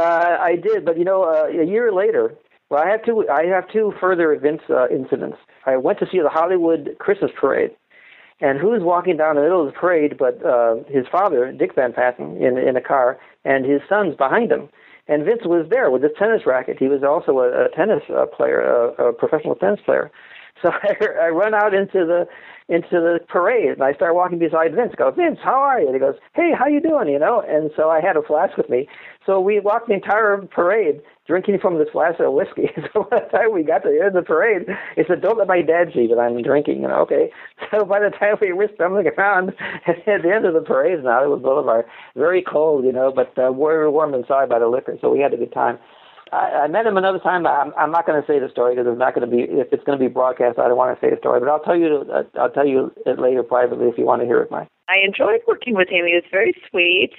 [0.00, 2.34] I did, but you know, uh, a year later,
[2.70, 3.26] well, I have two.
[3.30, 5.36] I have two further Vince uh, incidents.
[5.66, 7.72] I went to see the Hollywood Christmas parade,
[8.40, 11.92] and who's walking down the middle of the parade but uh, his father, Dick Van
[11.92, 14.68] Patten, in in a car, and his sons behind him.
[15.10, 16.76] And Vince was there with his tennis racket.
[16.78, 20.08] He was also a, a tennis uh, player, a, a professional tennis player.
[20.62, 22.28] So I, I run out into the
[22.70, 24.94] into the parade and I start walking beside Vince.
[24.96, 25.86] Go, Vince, how are you?
[25.86, 27.08] And he goes, Hey, how you doing?
[27.08, 27.42] You know.
[27.46, 28.88] And so I had a flask with me.
[29.26, 32.70] So we walked the entire parade drinking from this flask of whiskey.
[32.92, 34.66] so by the time we got to the end of the parade,
[34.96, 37.30] he said, "Don't let my dad see that I'm drinking." You know, okay.
[37.70, 39.50] So by the time we were stumbling around
[39.86, 41.84] at the end of the parade, now it was Boulevard,
[42.16, 45.20] very cold, you know, but uh, we were warm inside by the liquor, so we
[45.20, 45.78] had a good time.
[46.32, 47.46] I, met him another time.
[47.46, 49.42] I'm, I'm not going to say the story because it's not going to be.
[49.42, 51.40] If it's going to be broadcast, I don't want to say the story.
[51.40, 52.04] But I'll tell you.
[52.12, 54.68] Uh, I'll tell you it later privately if you want to hear it, Mike.
[54.88, 56.06] I enjoyed working with him.
[56.06, 57.12] He was very sweet.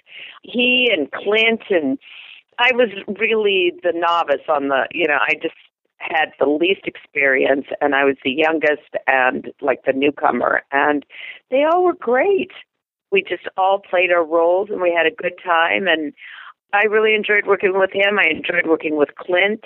[0.44, 1.98] He and Clint and
[2.58, 2.90] I was
[3.20, 4.88] really the novice on the.
[4.92, 5.56] You know, I just
[6.00, 11.06] had the least experience and I was the youngest and like the newcomer and
[11.52, 12.52] they all were great.
[13.12, 16.14] We just all played our roles and we had a good time and
[16.74, 18.18] I really enjoyed working with him.
[18.18, 19.64] I enjoyed working with Clint.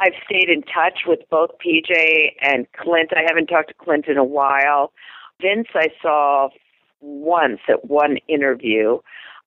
[0.00, 3.10] I've stayed in touch with both PJ and Clint.
[3.14, 4.92] I haven't talked to Clint in a while.
[5.40, 6.48] Vince, I saw
[7.00, 8.98] once at one interview.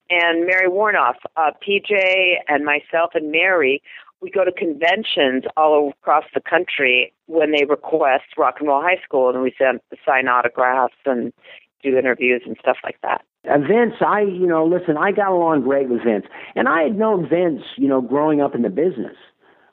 [0.10, 3.82] And Mary Woronov, uh, PJ and myself and Mary,
[4.22, 9.02] we go to conventions all across the country when they request Rock and Roll High
[9.03, 11.34] School, and we send, sign autographs and
[11.82, 13.24] do interviews and stuff like that.
[13.49, 16.26] Uh, Vince, I, you know, listen, I got along great with Vince.
[16.56, 19.18] And I had known Vince, you know, growing up in the business.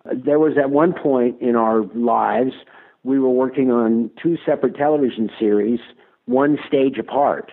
[0.05, 2.53] Uh, there was at one point in our lives,
[3.05, 5.81] we were working on two separate television series,
[6.27, 7.53] one stage apart.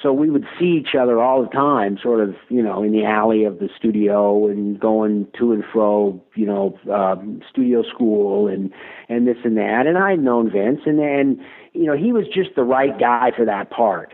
[0.00, 3.04] So we would see each other all the time, sort of, you know, in the
[3.04, 8.70] alley of the studio and going to and fro, you know, um, studio school and
[9.08, 9.86] and this and that.
[9.88, 11.40] And I had known Vince, and and
[11.72, 14.12] you know, he was just the right guy for that part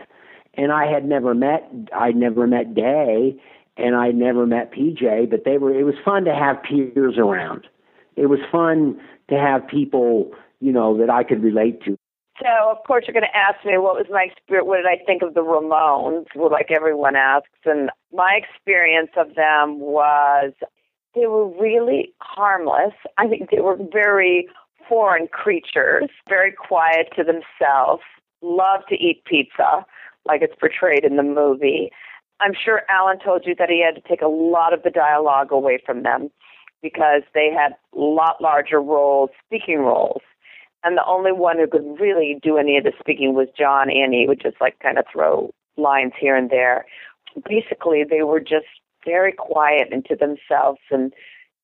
[0.57, 3.35] and I had never met I'd never met Dey
[3.77, 7.67] and I'd never met PJ, but they were it was fun to have peers around.
[8.15, 8.99] It was fun
[9.29, 11.97] to have people, you know, that I could relate to.
[12.41, 15.03] So, of course, you're going to ask me what was my experience, what did I
[15.05, 17.47] think of the Ramones, well, like everyone asks.
[17.63, 20.51] And my experience of them was
[21.15, 22.93] they were really harmless.
[23.17, 24.49] I think they were very
[24.87, 28.03] foreign creatures, very quiet to themselves,
[28.41, 29.85] love to eat pizza
[30.25, 31.91] like it's portrayed in the movie.
[32.39, 35.51] I'm sure Allan told you that he had to take a lot of the dialogue
[35.51, 36.29] away from them
[36.81, 40.21] because they had a lot larger roles, speaking roles.
[40.83, 44.13] And the only one who could really do any of the speaking was John, and
[44.13, 46.85] he would just like kind of throw lines here and there.
[47.47, 48.67] Basically, they were just
[49.03, 51.11] very quiet into themselves and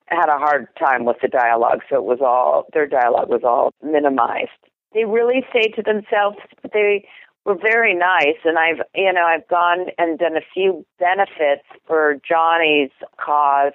[0.08, 3.72] had a hard time with the dialogue, so it was all their dialogue was all
[3.84, 4.50] minimized.
[4.94, 6.38] They really stayed to themselves,
[6.74, 7.08] they
[7.46, 12.18] were very nice and I've you know I've gone and done a few benefits for
[12.28, 13.74] Johnny's cause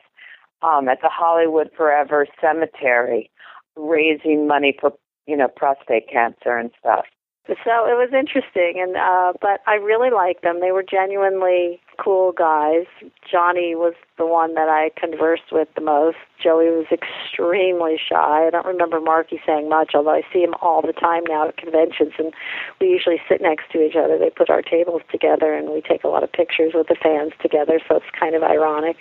[0.62, 3.30] um at the Hollywood Forever Cemetery
[3.76, 4.92] raising money for
[5.26, 7.06] you know prostate cancer and stuff.
[7.46, 10.60] So it was interesting, and uh, but I really liked them.
[10.60, 12.86] They were genuinely cool guys.
[13.30, 16.16] Johnny was the one that I conversed with the most.
[16.42, 18.46] Joey was extremely shy.
[18.46, 21.56] I don't remember Marky saying much, although I see him all the time now at
[21.56, 22.32] conventions, and
[22.80, 24.18] we usually sit next to each other.
[24.18, 27.32] They put our tables together, and we take a lot of pictures with the fans
[27.40, 27.80] together.
[27.88, 28.96] So it's kind of ironic.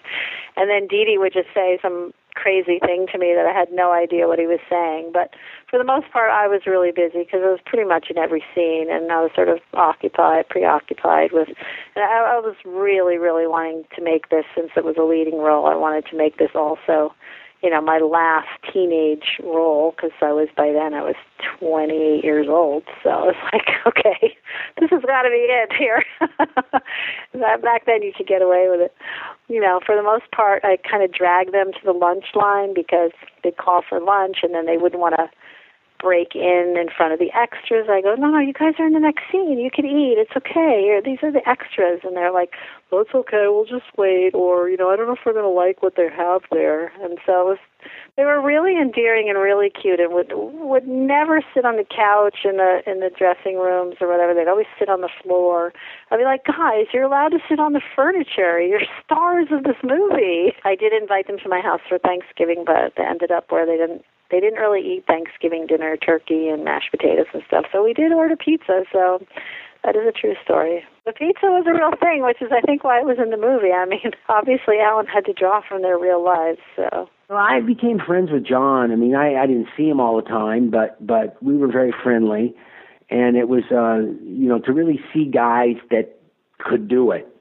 [0.58, 3.72] And then Dee Dee would just say some crazy thing to me that I had
[3.72, 5.12] no idea what he was saying.
[5.12, 5.32] But
[5.72, 8.44] for the most part, I was really busy because I was pretty much in every
[8.54, 11.48] scene, and I was sort of occupied, preoccupied with.
[11.96, 12.56] And I, I was
[12.86, 15.66] really, really wanting to make this since it was a leading role.
[15.66, 17.14] I wanted to make this also
[17.64, 21.16] you know my last teenage role because I was by then I was
[21.60, 24.38] 28 years old so I was like okay
[24.80, 26.04] this has got to be it here
[27.64, 28.94] back then you could get away with it
[29.48, 32.76] you know for the most part I kind of dragged them to the lunch line
[32.76, 33.12] because
[33.44, 35.30] they'd call for lunch and then they wouldn't want to
[36.00, 37.88] break in in front of the extras.
[37.90, 39.58] I go, no, no, you guys are in the next scene.
[39.58, 40.18] You can eat.
[40.18, 40.82] It's okay.
[40.84, 42.52] Here, these are the extras, and they're like,
[42.92, 43.46] well, it's okay.
[43.48, 45.96] We'll just wait, or you know, I don't know if we're going to like what
[45.96, 46.92] they have there.
[47.02, 47.58] And so it was,
[48.18, 52.46] they were really endearing and really cute, and would would never sit on the couch
[52.46, 54.34] in the in the dressing rooms or whatever.
[54.34, 55.74] They'd always sit on the floor.
[56.12, 58.60] I'd be like, guys, you're allowed to sit on the furniture.
[58.62, 60.54] You're stars of this movie.
[60.64, 63.78] I did invite them to my house for Thanksgiving, but they ended up where they
[63.78, 67.66] didn't they didn't really eat Thanksgiving dinner turkey and mashed potatoes and stuff.
[67.72, 68.84] So we did order pizza.
[68.92, 69.26] So
[69.84, 70.84] that is a true story.
[71.06, 73.38] The pizza was a real thing, which is I think why it was in the
[73.38, 73.72] movie.
[73.72, 76.60] I mean, obviously Allan had to draw from their real lives.
[76.76, 78.92] So well, I became friends with John.
[78.92, 81.94] I mean, I I didn't see him all the time, but but we were very
[82.04, 82.56] friendly,
[83.10, 86.18] and it was uh you know to really see guys that
[86.58, 87.35] could do it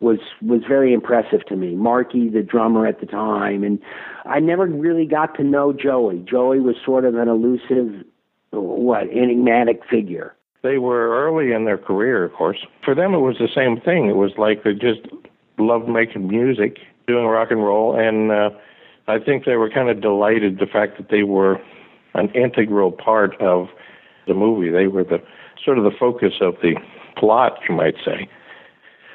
[0.00, 1.74] was was very impressive to me.
[1.74, 3.78] Marky, the drummer at the time, and
[4.24, 6.24] I never really got to know Joey.
[6.28, 8.04] Joey was sort of an elusive,
[8.50, 10.34] what enigmatic figure.
[10.62, 12.58] They were early in their career, of course.
[12.84, 14.08] For them, it was the same thing.
[14.08, 15.00] It was like they just
[15.58, 18.50] loved making music, doing rock and roll, and uh,
[19.06, 21.60] I think they were kind of delighted the fact that they were
[22.14, 23.68] an integral part of
[24.26, 24.70] the movie.
[24.70, 25.18] They were the
[25.62, 26.74] sort of the focus of the
[27.16, 28.28] plot, you might say.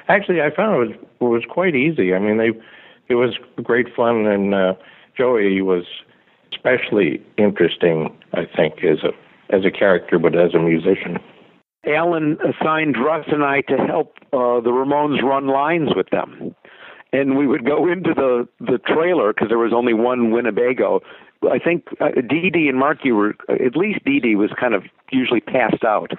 [0.08, 2.14] Actually, I found it was it was quite easy.
[2.14, 2.50] I mean, they
[3.08, 4.74] it was great fun, and uh,
[5.16, 5.84] Joey was
[6.52, 8.16] especially interesting.
[8.32, 11.18] I think as a as a character, but as a musician.
[11.86, 16.54] Allan assigned Russ and I to help uh, the Ramones run lines with them.
[17.12, 21.00] And we would go into the the trailer because there was only one Winnebago.
[21.50, 24.84] I think uh, Dee Dee and Marky were at least Dee Dee was kind of
[25.10, 26.12] usually passed out.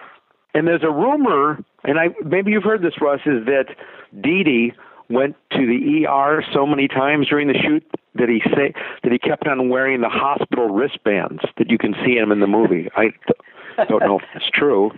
[0.57, 3.75] And there's a rumor, and I maybe you've heard this, Russ, is that
[4.21, 4.73] Dee Dee
[5.07, 7.85] went to the ER so many times during the shoot
[8.15, 8.73] that he say
[9.03, 12.47] that he kept on wearing the hospital wristbands that you can see him in the
[12.47, 12.89] movie.
[12.95, 13.09] I
[13.87, 14.89] don't know if it's true.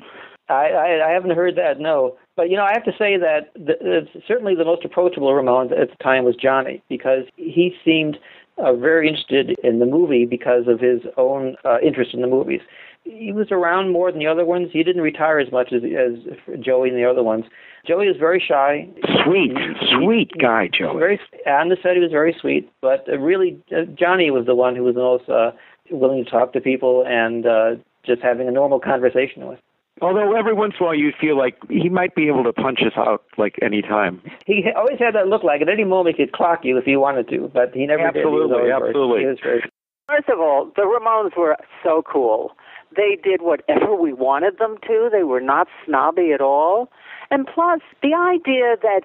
[0.47, 1.77] I, I I haven't heard that.
[1.77, 5.27] No, but you know I have to say that the, it's certainly the most approachable
[5.27, 8.17] Ramones at the time was Johnny because he seemed
[8.57, 12.61] uh, very interested in the movie because of his own uh, interest in the movies.
[13.03, 14.69] He was around more than the other ones.
[14.71, 17.45] He didn't retire as much as as Joey and the other ones.
[17.87, 18.87] Joey was very shy.
[19.23, 19.51] Sweet,
[19.91, 20.99] sweet guy, Joey.
[20.99, 24.55] Very on the set, he was very sweet, but uh, really, uh, Johnny was the
[24.55, 25.51] one who was the most uh,
[25.89, 29.59] willing to talk to people and uh, just having a normal conversation with.
[30.01, 32.79] Although every once in a while you feel like he might be able to punch
[32.85, 34.21] us out like any time.
[34.45, 36.95] He always had that look like at any moment he could clock you if he
[36.95, 38.65] wanted to, but he never absolutely, did.
[38.65, 39.63] He absolutely, very,
[40.07, 42.53] First of all, the Ramones were so cool.
[42.95, 45.09] They did whatever we wanted them to.
[45.11, 46.89] They were not snobby at all.
[47.31, 49.01] And plus, the idea that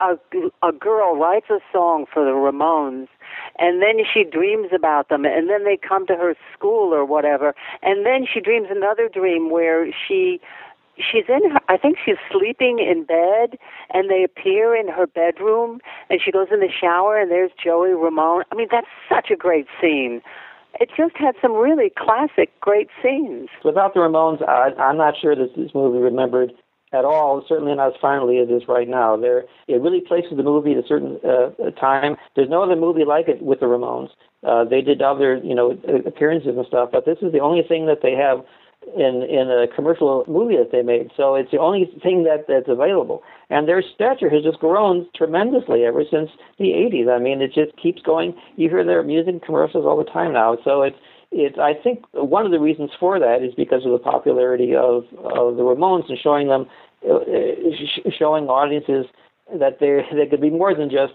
[0.00, 0.16] a,
[0.62, 3.08] a girl writes a song for the Ramones
[3.58, 7.54] and then she dreams about them and then they come to her school or whatever
[7.82, 10.40] and then she dreams another dream where she
[10.96, 13.58] she's in her I think she's sleeping in bed
[13.90, 15.80] and they appear in her bedroom
[16.10, 18.44] and she goes in the shower and there's Joey Ramone.
[18.50, 20.22] I mean that's such a great scene.
[20.80, 23.48] It just had some really classic great scenes.
[23.64, 26.52] Without the Ramones, I, I'm not sure that this movie remembered
[26.92, 29.16] at all, certainly not as finely as it is right now.
[29.16, 32.16] There, it really places the movie at a certain uh, time.
[32.36, 34.10] There's no other movie like it with the Ramones.
[34.46, 37.86] Uh, they did other, you know, appearances and stuff, but this is the only thing
[37.86, 38.44] that they have
[38.96, 41.10] in in a commercial movie that they made.
[41.16, 43.22] So it's the only thing that that's available.
[43.50, 47.14] And their stature has just grown tremendously ever since the 80s.
[47.14, 48.34] I mean, it just keeps going.
[48.56, 50.58] You hear their music commercials all the time now.
[50.64, 50.96] So it's
[51.30, 55.04] it's I think one of the reasons for that is because of the popularity of
[55.18, 56.66] of the Ramones and showing them
[57.10, 57.18] uh,
[58.18, 59.06] showing audiences
[59.58, 61.14] that they they could be more than just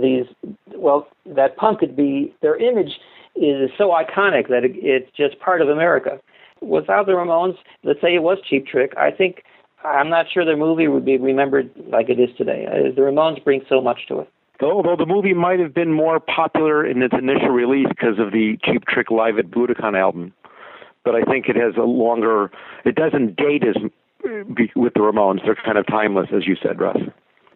[0.00, 0.26] these.
[0.74, 2.92] Well, that punk could be their image
[3.34, 6.20] is so iconic that it, it's just part of America.
[6.60, 9.42] Without the Ramones, let's say it was Cheap Trick, I think
[9.84, 12.66] I'm not sure the movie would be remembered like it is today.
[12.66, 14.28] Uh, the Ramones bring so much to it.
[14.62, 18.58] Although the movie might have been more popular in its initial release because of the
[18.64, 20.32] Cheap Trick Live at Budokan album,
[21.04, 22.50] but I think it has a longer.
[22.84, 23.76] It doesn't date as
[24.74, 25.44] with the Ramones.
[25.44, 26.96] They're kind of timeless, as you said, Russ.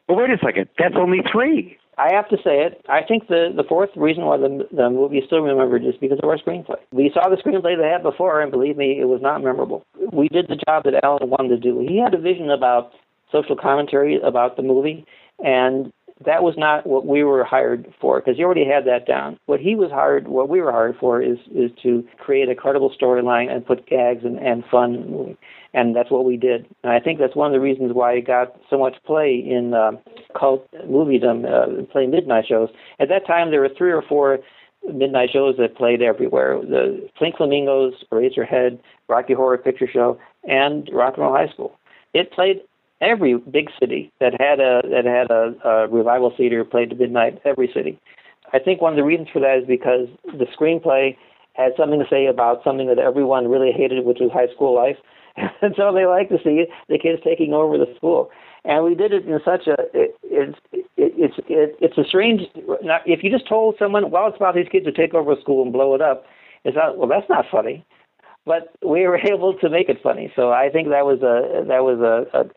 [0.07, 1.79] But wait a second, that's only three.
[2.01, 2.81] I have to say it.
[2.89, 6.19] I think the the fourth reason why the the movie is still remembered is because
[6.23, 6.79] of our screenplay.
[6.93, 9.85] We saw the screenplay they had before, and believe me, it was not memorable.
[10.13, 11.81] We did the job that Allan wanted to do.
[11.87, 12.93] He had a vision about
[13.31, 15.05] social commentary about the movie,
[15.45, 15.93] and
[16.27, 19.39] that was not what we were hired for because he already had that down.
[19.47, 22.93] What he was hired, what we were hired for, is is to create a credible
[23.01, 25.37] storyline and put gags and, and fun movie,
[25.73, 26.67] and that's what we did.
[26.83, 29.73] And I think that's one of the reasons why it got so much play in
[29.73, 29.93] uh,
[30.39, 32.69] cult moviedom, uh, play midnight shows.
[32.99, 34.41] At that time, there were three or four
[34.93, 38.79] midnight shows that played everywhere: the Pink Flamingos, Eraserhead,
[39.09, 41.79] Rocky Horror Picture Show, and Rock and Roll High School.
[42.13, 42.61] It played
[43.01, 47.41] every big city that had a that had a, a revival theater played to midnight.
[47.45, 47.99] Every city.
[48.53, 51.17] I think one of the reasons for that is because the screenplay
[51.55, 54.97] had something to say about something that everyone really hated, which was high school life,
[55.63, 58.31] and so they like to see the kids taking over the school.
[58.65, 62.43] And we did it in such a it, it's it, it's it, it's a strange.
[63.07, 65.63] If you just told someone, well, it's about these kids who take over a school
[65.63, 66.25] and blow it up,
[66.65, 66.99] it's not.
[66.99, 67.85] Well, that's not funny
[68.47, 70.33] but we were able to make it funny.
[70.37, 72.49] So I think that was a that was a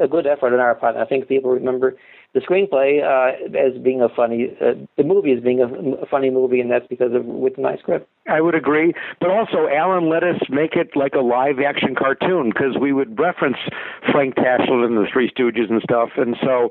[0.00, 0.96] a, a good effort on our part.
[0.96, 1.96] I think people remember
[2.34, 6.28] the screenplay uh, as being a funny, uh, the movie as being a, a funny
[6.28, 8.08] movie, and that's because of with nice script.
[8.28, 12.50] I would agree, but also Allan let us make it like a live action cartoon
[12.50, 13.56] because we would reference
[14.12, 16.70] Frank Tashlin and the Three Stooges and stuff, and so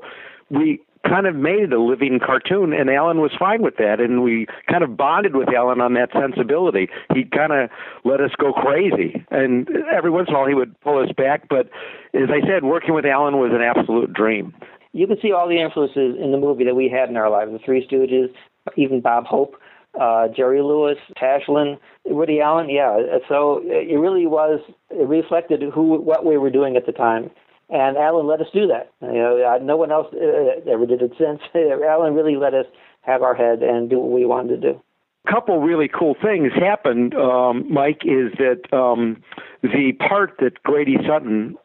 [0.50, 4.46] we kind of made a living cartoon, and Allan was fine with that, and we
[4.68, 6.88] kind of bonded with Allan on that sensibility.
[7.14, 7.70] He kind of
[8.04, 11.48] let us go crazy, and every once in a while he would pull us back.
[11.48, 11.70] But
[12.14, 14.54] as I said, working with Allan was an absolute dream.
[14.92, 17.52] You can see all the influences in the movie that we had in our lives:
[17.52, 18.32] the Three Stooges,
[18.76, 19.56] even Bob Hope.
[19.98, 22.98] Uh, Jerry Lewis, Tashlin, Woody Allen, yeah.
[23.26, 24.60] So it really was,
[24.90, 27.30] it reflected who, what we were doing at the time
[27.70, 28.90] and Allan let us do that.
[29.02, 31.40] You know, no one else uh, ever did it since.
[31.54, 32.66] Allan really let us
[33.02, 34.82] have our head and do what we wanted to do.
[35.26, 39.22] A couple really cool things happened, um, Mike, is that um,
[39.62, 41.56] the part that Grady Sutton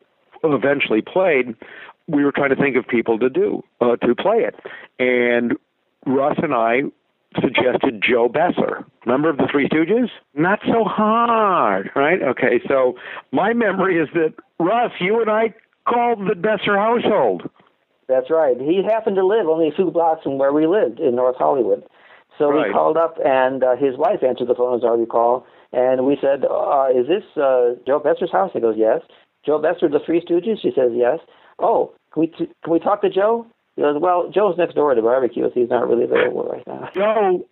[0.44, 1.56] eventually played,
[2.08, 4.56] we were trying to think of people to do uh, to play it,
[5.00, 5.54] and
[6.06, 6.82] Russ and I
[7.42, 8.86] suggested Joe Besser.
[9.06, 10.10] Member of the Three Stooges?
[10.36, 12.22] Not so hard, right?
[12.22, 12.96] Okay, so
[13.32, 15.54] my memory is that Russ, you and I
[15.88, 17.50] called the Besser household.
[18.08, 18.60] That's right.
[18.60, 21.84] He happened to live only a few blocks from where we lived in North Hollywood.
[22.38, 22.68] So right.
[22.68, 25.46] we called up, and uh, his wife answered the phone, as I recall.
[25.72, 29.02] And we said, uh, "Is this uh, Joe Besser's house?" He goes, "Yes."
[29.46, 30.62] Joe Besser, the Three Stooges.
[30.62, 31.20] She says, "Yes."
[31.60, 33.46] Oh, can we t- can we talk to Joe?
[33.76, 36.90] He goes, "Well, Joe's next door to barbecue, so he's not really available right now."
[36.96, 37.46] Joe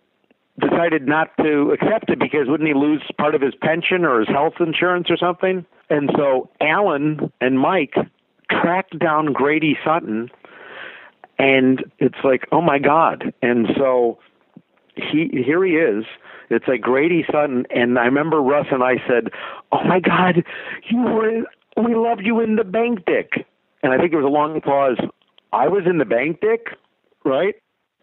[0.60, 4.28] decided not to accept it because wouldn't he lose part of his pension or his
[4.28, 5.64] health insurance or something?
[5.90, 7.94] And so Allan and Mike
[8.60, 10.30] tracked down Grady Sutton,
[11.38, 13.32] and it's like, oh my God!
[13.42, 14.18] And so
[14.96, 16.04] he here he is.
[16.50, 19.28] It's like Grady Sutton, and I remember Russ and I said,
[19.72, 20.44] "Oh my God,
[20.88, 21.42] you were
[21.82, 23.46] we loved you in the bank, Dick."
[23.82, 24.98] And I think it was a long pause.
[25.52, 26.68] I was in the bank, Dick,
[27.24, 27.54] right?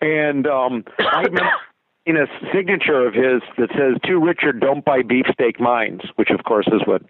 [0.02, 1.52] And um, I remember
[2.06, 6.44] in a signature of his that says "To Richard, don't buy beefsteak mines," which of
[6.44, 7.02] course is what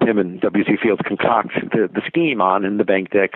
[0.00, 0.72] him and W.C.
[0.82, 3.34] Fields concoct the, the scheme on in the Bank Dick.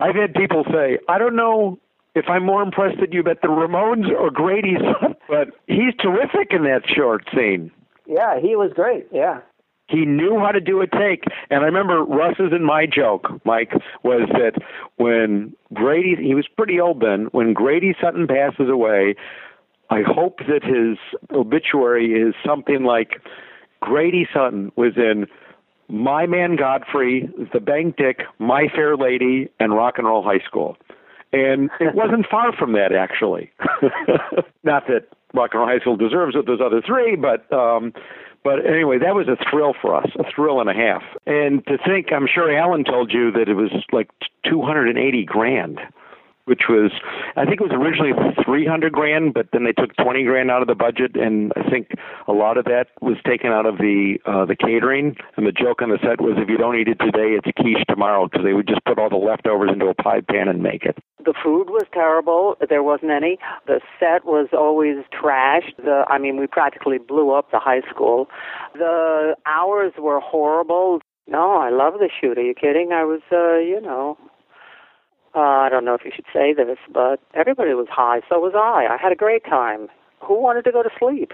[0.00, 1.78] I've had people say, I don't know
[2.14, 4.80] if I'm more impressed at you at the Ramones or Grady's,
[5.28, 7.70] but he's terrific in that short scene.
[8.06, 9.06] Yeah, he was great.
[9.12, 9.40] Yeah.
[9.88, 11.24] He knew how to do a take.
[11.50, 13.72] And I remember Russ's and my joke, Mike,
[14.02, 14.62] was that
[14.96, 19.14] when Grady, he was pretty old then, when Grady Sutton passes away,
[19.90, 20.98] I hope that his
[21.30, 23.20] obituary is something like
[23.80, 25.26] Grady Sutton was in
[25.88, 30.76] my Man Godfrey, The Bank Dick, My Fair Lady, and Rock and Roll High School.
[31.32, 33.50] And it wasn't far from that, actually.
[34.64, 37.92] Not that Rock and Roll High School deserves it, those other three, but um,
[38.44, 41.02] but anyway, that was a thrill for us, a thrill and a half.
[41.26, 44.10] And to think, I'm sure Allan told you that it was like
[44.44, 45.80] 280 grand
[46.46, 46.90] which was
[47.36, 48.12] I think it was originally
[48.44, 51.90] 300 grand, but then they took 20 grand out of the budget, and I think
[52.28, 55.16] a lot of that was taken out of the uh, the catering.
[55.36, 57.84] And the joke on the set was, if you don't eat it today, it's quiche
[57.88, 60.84] tomorrow, because they would just put all the leftovers into a pie pan and make
[60.84, 60.98] it.
[61.24, 62.56] The food was terrible.
[62.68, 63.38] There wasn't any.
[63.66, 65.76] The set was always trashed.
[65.78, 68.28] The I mean, we practically blew up the high school.
[68.74, 71.00] The hours were horrible.
[71.26, 72.36] No, I love the shoot.
[72.36, 72.92] Are you kidding?
[72.92, 74.18] I was, uh, you know,
[75.34, 78.20] uh, I don't know if you should say this, but everybody was high.
[78.28, 78.92] So was I.
[78.92, 79.88] I had a great time.
[80.22, 81.32] Who wanted to go to sleep?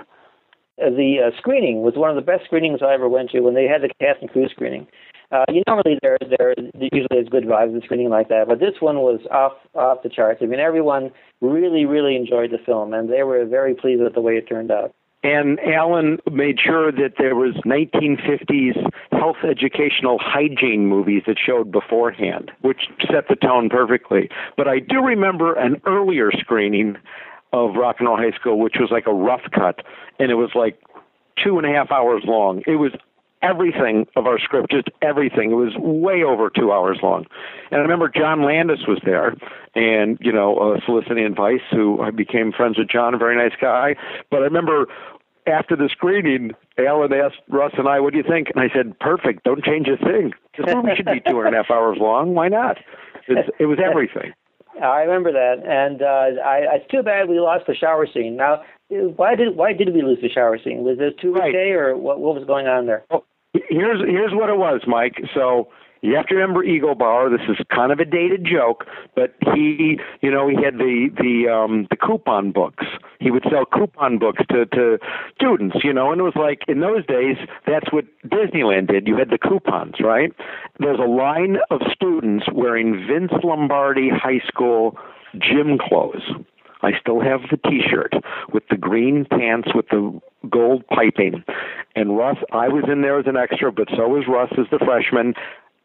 [0.80, 3.54] Uh, the uh, screening was one of the best screenings I ever went to when
[3.54, 4.86] they had the cast and crew screening.
[5.32, 8.80] Uh, you normally there there usually there's good vibes in screening like that, but this
[8.80, 10.40] one was off off the charts.
[10.42, 11.10] I mean, everyone
[11.40, 14.72] really really enjoyed the film, and they were very pleased with the way it turned
[14.72, 14.92] out.
[15.22, 22.50] And Allan made sure that there was 1950s health educational hygiene movies that showed beforehand,
[22.62, 24.30] which set the tone perfectly.
[24.56, 26.96] But I do remember an earlier screening
[27.52, 29.80] of Rock and Roll High School, which was like a rough cut,
[30.18, 30.80] and it was like
[31.42, 32.62] two and a half hours long.
[32.66, 32.92] It was
[33.42, 35.50] everything of our script, just everything.
[35.50, 37.26] It was way over two hours long.
[37.70, 39.34] And I remember John Landis was there,
[39.74, 41.60] and you know, uh, soliciting advice.
[41.70, 43.96] Who I became friends with John, a very nice guy.
[44.30, 44.86] But I remember
[45.46, 48.98] after the screening, Allan asked Russ and I, "What do you think?" And I said,
[48.98, 49.44] "Perfect.
[49.44, 50.32] Don't change a thing.
[50.56, 52.34] This movie should be two and a half hours long.
[52.34, 52.78] Why not?"
[53.28, 54.32] It's, it was everything.
[54.82, 58.36] I remember that, and uh, I, it's too bad we lost the shower scene.
[58.36, 60.84] Now, why did why did we lose the shower scene?
[60.84, 61.52] Was it too right.
[61.52, 62.20] day, or what?
[62.20, 63.04] What was going on there?
[63.10, 65.22] Oh, here's here's what it was, Mike.
[65.34, 65.68] So
[66.02, 67.30] you have to remember Eaglebauer.
[67.30, 71.52] This is kind of a dated joke, but he, you know, he had the the
[71.52, 72.86] um the coupon books.
[73.18, 74.98] He would sell coupon books to to
[75.34, 77.36] students, you know, and it was like in those days
[77.66, 79.06] that's what Disneyland did.
[79.06, 80.32] You had the coupons, right?
[80.78, 84.96] There's a line of students wearing Vince Lombardi High School
[85.38, 86.22] gym clothes.
[86.82, 88.14] I still have the T-shirt
[88.52, 91.44] with the green pants with the gold piping.
[91.94, 94.78] And Russ, I was in there as an extra, but so was Russ as the
[94.84, 95.34] freshman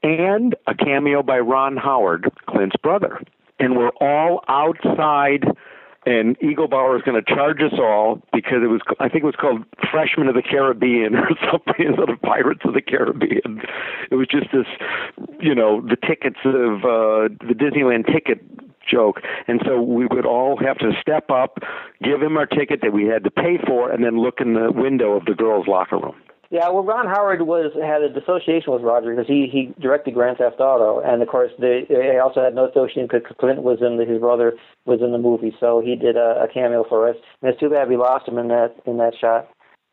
[0.04, 3.22] and a cameo by Ron Howard, Clint's brother.
[3.60, 5.46] And we're all outside
[6.06, 6.38] and
[6.70, 9.64] Bauer is going to charge us all because it was I think it was called
[9.92, 13.62] Freshmen of the Caribbean or something instead of Pirates of the Caribbean.
[14.12, 14.68] It was just this,
[15.40, 18.40] you know, the tickets of uh, the Disneyland ticket
[18.90, 19.22] joke.
[19.48, 21.58] And so we would all have to step up,
[22.04, 24.72] give him our ticket that we had to pay for, and then look in the
[24.72, 26.16] window of the girls' locker room.
[26.52, 30.38] Yeah, well, Ron Howard was had a association with Roger because he he directed Grand
[30.38, 33.98] Theft Auto, and of course they, they also had no association because Clint was in
[33.98, 34.54] the, his brother
[34.86, 37.16] was in the movie, so he did a, a cameo for us.
[37.42, 39.50] And it's too bad we lost him in that in that shot.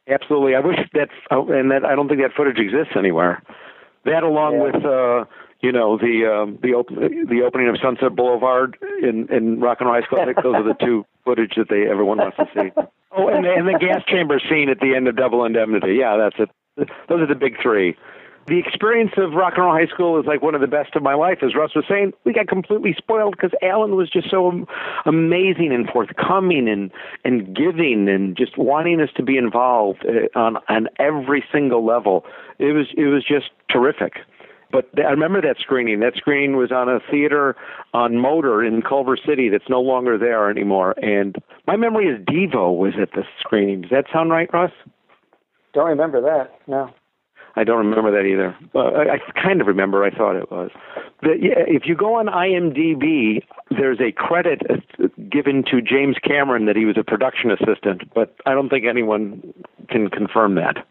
[0.09, 3.43] Absolutely, I wish that, oh, and that I don't think that footage exists anywhere.
[4.05, 4.63] That along yeah.
[4.63, 4.85] with.
[4.85, 5.25] uh
[5.63, 9.89] you know the um, the op- the opening of Sunset Boulevard in in Rock and
[9.89, 10.25] Roll High School.
[10.43, 12.71] Those are the two footage that they everyone wants to see.
[13.17, 15.95] Oh, and the, and the gas chamber scene at the end of Double Indemnity.
[15.95, 16.89] Yeah, that's it.
[17.09, 17.97] Those are the big three.
[18.49, 21.03] The experience of Rock and Roll High School is like one of the best of
[21.03, 21.39] my life.
[21.43, 24.67] As Russ was saying, we got completely spoiled because Alan was just so
[25.07, 26.91] amazing and forthcoming and
[27.25, 32.25] and giving and just wanting us to be involved uh, on on every single level.
[32.59, 34.15] It was it was just terrific.
[34.73, 36.01] But I remember that screening.
[36.01, 37.55] That screening was on a theater
[37.93, 40.95] on Motor in Culver City that's no longer there anymore.
[41.03, 41.37] And
[41.67, 43.83] my memory is Devo was at the screening.
[43.83, 44.73] Does that sound right, Russ?
[45.75, 46.59] Don't remember that.
[46.67, 46.91] No.
[47.55, 48.57] I don't remember that either.
[48.75, 50.05] Uh, I, I kind of remember.
[50.05, 50.71] I thought it was.
[51.21, 54.63] The, yeah, if you go on IMDb, there's a credit
[55.31, 59.53] given to James Cameron that he was a production assistant, but I don't think anyone
[59.91, 60.87] can confirm that.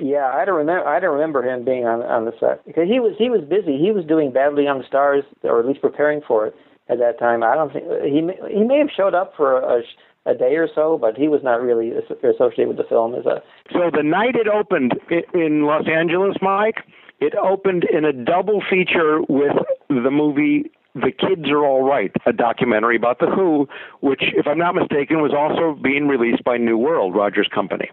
[0.00, 0.86] Yeah, I don't remember.
[0.86, 3.78] I don't remember him being on on the set because he was he was busy.
[3.78, 6.54] He was doing Battle Young Stars, or at least preparing for it
[6.88, 7.42] at that time.
[7.42, 9.82] I don't think he may, he may have showed up for a,
[10.26, 13.42] a day or so, but he was not really associated with the film as a.
[13.72, 14.92] So the night it opened
[15.34, 16.84] in Los Angeles, Mike,
[17.20, 19.56] it opened in a double feature with
[19.88, 23.68] the movie the Kids Are All Right, a documentary about The Who,
[24.00, 27.90] which, if I'm not mistaken, was also being released by New World, Rogers Company.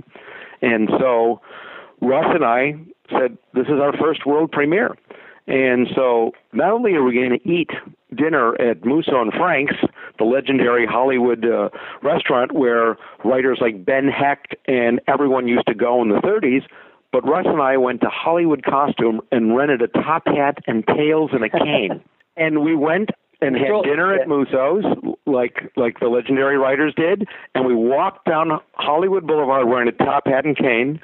[0.61, 1.41] And so
[2.03, 2.75] Russ and I
[3.09, 4.95] said, This is our first world premiere.
[5.45, 7.69] And so not only are we going to eat
[8.15, 9.75] dinner at Musso and Frank's,
[10.17, 11.69] the legendary Hollywood uh,
[12.01, 16.63] restaurant where writers like Ben Hecht and everyone used to go in the 30s,
[17.11, 21.31] but Russ and I went to Hollywood Costume and rented a top hat and tails
[21.34, 22.01] and a cane.
[22.38, 23.09] and we went
[23.44, 24.86] and had dinner at Musso's,
[25.26, 30.28] like like the legendary writers did, and we walked down Hollywood Boulevard wearing a top
[30.28, 30.99] hat and cane,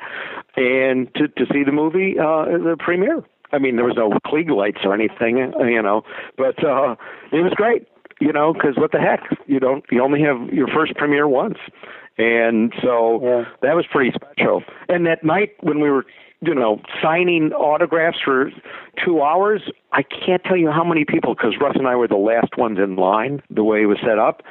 [0.55, 3.23] and to to see the movie, uh, the premiere.
[3.51, 6.03] I mean, there was no Klieg lights or anything, you know,
[6.37, 6.95] but uh,
[7.31, 7.87] it was great,
[8.19, 11.57] you know, because what the heck, you don't, you only have your first premiere once,
[12.17, 13.45] and so yeah.
[13.61, 14.61] that was pretty special.
[14.87, 16.05] And that night when we were
[16.41, 18.51] you know, signing autographs for
[19.03, 19.63] two hours.
[19.91, 22.79] I can't tell you how many people, because Russ and I were the last ones
[22.79, 24.41] in line, the way it was set up.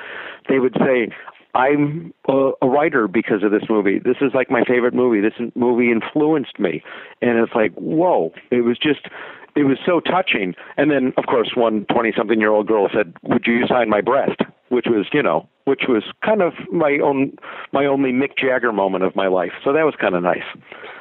[0.49, 1.09] They would say,
[1.55, 3.99] I'm a, a writer because of this movie.
[3.99, 5.21] This is like my favorite movie.
[5.21, 6.83] This movie influenced me.
[7.23, 8.33] And it's like, whoa.
[8.51, 9.09] It was just,
[9.57, 10.55] it was so touching.
[10.77, 14.01] And then, of course, one 20 something year old girl said, Would you sign my
[14.01, 14.41] breast?
[14.69, 17.37] Which was, you know, which was kind of my own,
[17.73, 19.53] my only Mick Jagger moment of my life.
[19.63, 20.49] So that was kind of nice.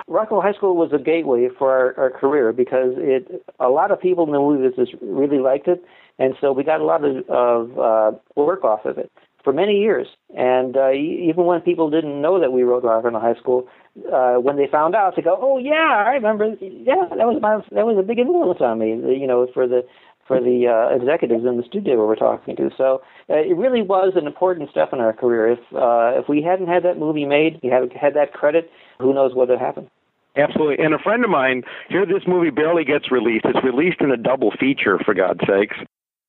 [0.10, 3.70] Rock 'N' Roll High School was a gateway for our, our career because it a
[3.70, 5.84] lot of people in the movie business really liked it,
[6.20, 9.10] and so we got a lot of, of uh, work off of it
[9.44, 10.08] for many years.
[10.36, 13.68] And uh, even when people didn't know that we wrote Rock 'N' Roll High School,
[14.12, 16.56] uh, when they found out, they go, "Oh yeah, I remember.
[16.60, 18.90] Yeah, that was my that was a big influence on me.
[19.24, 19.86] You know, for the
[20.28, 22.70] for the uh, executives in the studio we were talking to.
[22.78, 25.52] So uh, it really was an important step in our career.
[25.52, 29.14] If uh, if we hadn't had that movie made, we had had that credit, who
[29.14, 29.90] knows what would happen.
[30.36, 30.84] Absolutely.
[30.84, 33.46] And a friend of mine, here this movie barely gets released.
[33.46, 35.78] It's released in a double feature, for God's sakes.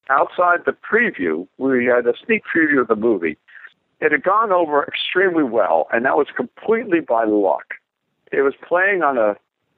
[0.09, 3.37] Outside the preview, we had a sneak preview of the movie.
[4.01, 7.75] It had gone over extremely well, and that was completely by luck.
[8.33, 9.37] It was playing on a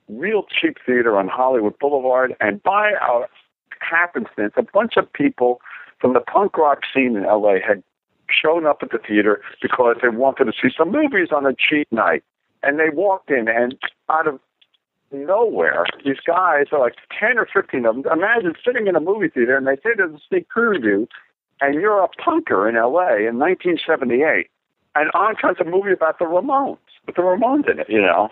[0.09, 3.27] real cheap theater on Hollywood Boulevard, and by a
[3.81, 5.61] happenstance, a bunch of people
[6.01, 7.83] from the punk rock scene in LA had
[8.31, 11.91] shown up at the theater because they wanted to see some movies on a cheap
[11.91, 12.23] night.
[12.63, 13.77] And they walked in, and
[14.11, 14.39] out of
[15.13, 18.13] nowhere, these guys are like 10 or 15 of them.
[18.13, 21.07] Imagine sitting in a movie theater, and they say there's a sneak preview,
[21.61, 24.51] and you're a punker in LA in 1978.
[24.95, 28.29] And on comes a movie about the Ramones, with the Ramones in it, you know.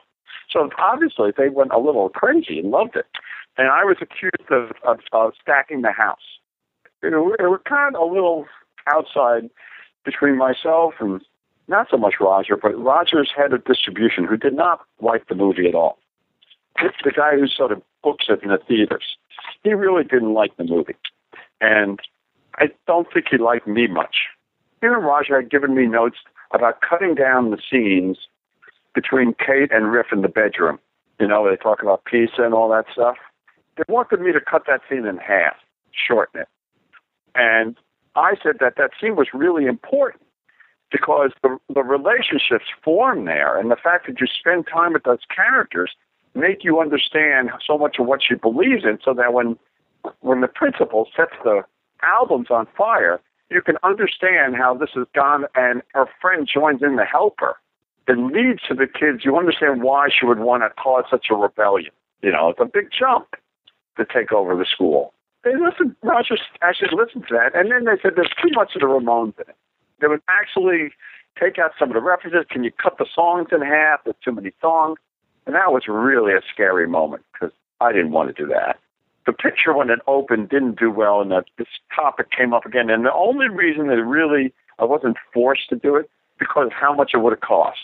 [0.50, 3.06] So obviously they went a little crazy and loved it.
[3.58, 6.38] And I was accused of, of, of stacking the house.
[7.02, 8.46] You know, we were kind of a little
[8.86, 9.50] outside
[10.04, 11.20] between myself and
[11.66, 15.68] not so much Roger, but Roger's head of distribution, who did not like the movie
[15.68, 15.98] at all.
[17.04, 19.04] The guy who sort of books it in the theaters.
[19.64, 20.94] He really didn't like the movie.
[21.60, 21.98] And
[22.56, 24.16] I don't think he liked me much.
[24.80, 26.18] Him and Roger had given me notes
[26.52, 28.18] about cutting down the scenes
[28.94, 30.78] between Kate and Riff in the bedroom.
[31.20, 33.16] You know, they talk about pizza and all that stuff.
[33.78, 35.54] They wanted me to cut that scene in half,
[35.92, 36.48] shorten it.
[37.36, 37.76] And
[38.16, 40.22] I said that that scene was really important
[40.90, 45.20] because the, the relationships form there and the fact that you spend time with those
[45.34, 45.92] characters
[46.34, 49.56] make you understand so much of what she believes in so that when
[50.20, 51.62] when the principal sets the
[52.02, 56.96] albums on fire, you can understand how this has gone and her friend joins in
[56.96, 57.54] to help her.
[58.08, 61.34] It leads to the kids, you understand why she would want to cause such a
[61.34, 61.90] rebellion.
[62.22, 63.36] You know, it's a big jump
[63.98, 65.12] to take over the school.
[65.44, 68.80] They listened, Roger actually listened to that, and then they said there's too much of
[68.80, 69.56] the Ramones in it.
[70.00, 70.90] They would actually
[71.38, 72.44] take out some of the references.
[72.50, 74.00] Can you cut the songs in half?
[74.04, 74.98] There's too many songs.
[75.46, 78.78] And that was really a scary moment because I didn't want to do that.
[79.26, 82.90] The picture, when it opened, didn't do well, and that this topic came up again.
[82.90, 86.94] And the only reason that really I wasn't forced to do it because of how
[86.94, 87.78] much it would have cost.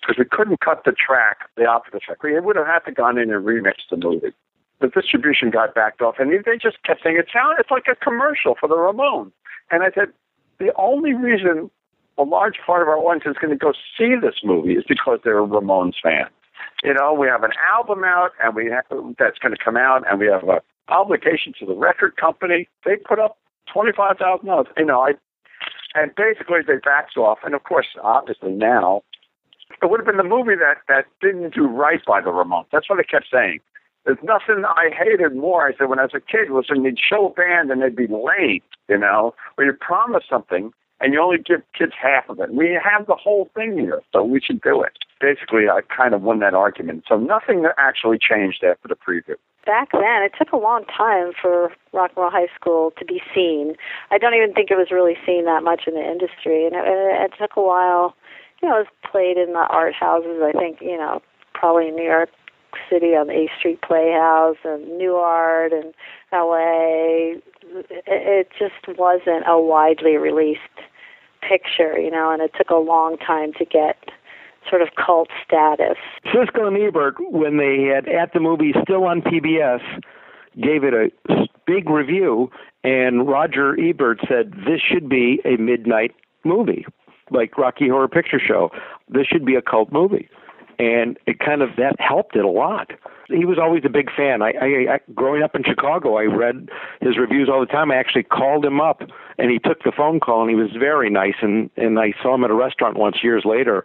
[0.00, 2.22] Because we couldn't cut the track, the opposite track.
[2.22, 4.32] We would have had to gone in and remix the movie.
[4.80, 7.96] The distribution got backed off, and they just kept saying it sounded it's like a
[7.96, 9.32] commercial for the Ramones.
[9.70, 10.12] And I said,
[10.58, 11.70] the only reason
[12.18, 15.20] a large part of our audience is going to go see this movie is because
[15.24, 16.30] they're Ramones fans.
[16.82, 18.84] You know, we have an album out, and we have,
[19.18, 22.68] that's going to come out, and we have an obligation to the record company.
[22.84, 23.38] They put up
[23.72, 24.66] twenty five thousand dollars.
[24.76, 25.12] You know, I
[25.94, 27.38] and basically they backed off.
[27.44, 29.02] And of course, obviously now,
[29.82, 32.66] it would have been the movie that that didn't do right by the Ramones.
[32.72, 33.60] That's what they kept saying.
[34.06, 35.66] There's nothing I hated more.
[35.66, 37.96] I said when I was a kid was when you'd show a band and they'd
[37.96, 42.38] be late, you know, where you promise something and you only give kids half of
[42.38, 42.54] it.
[42.54, 44.92] We have the whole thing here, so we should do it.
[45.20, 47.04] Basically, I kind of won that argument.
[47.08, 49.34] So nothing actually changed after the preview.
[49.66, 53.20] Back then, it took a long time for Rock and Roll High School to be
[53.34, 53.74] seen.
[54.12, 56.84] I don't even think it was really seen that much in the industry, and it,
[56.86, 58.14] it took a while.
[58.62, 60.40] You know, it was played in the art houses.
[60.40, 61.20] I think you know,
[61.52, 62.30] probably in New York
[62.90, 65.94] City on A Street Playhouse and Nuart and
[66.32, 67.40] LA.
[68.06, 70.60] It just wasn't a widely released
[71.40, 73.96] picture, you know, and it took a long time to get
[74.68, 75.96] sort of cult status.
[76.26, 79.80] Siskel and Ebert, when they had at the movie still on PBS,
[80.60, 81.10] gave it a
[81.66, 82.50] big review,
[82.82, 86.14] and Roger Ebert said this should be a midnight
[86.44, 86.84] movie,
[87.30, 88.70] like Rocky Horror Picture Show.
[89.08, 90.28] This should be a cult movie
[90.78, 92.90] and it kind of that helped it a lot.
[93.28, 94.40] He was always a big fan.
[94.42, 96.68] I, I, I growing up in Chicago, I read
[97.00, 97.90] his reviews all the time.
[97.90, 99.02] I actually called him up,
[99.38, 101.34] and he took the phone call, and he was very nice.
[101.42, 103.84] and And I saw him at a restaurant once years later,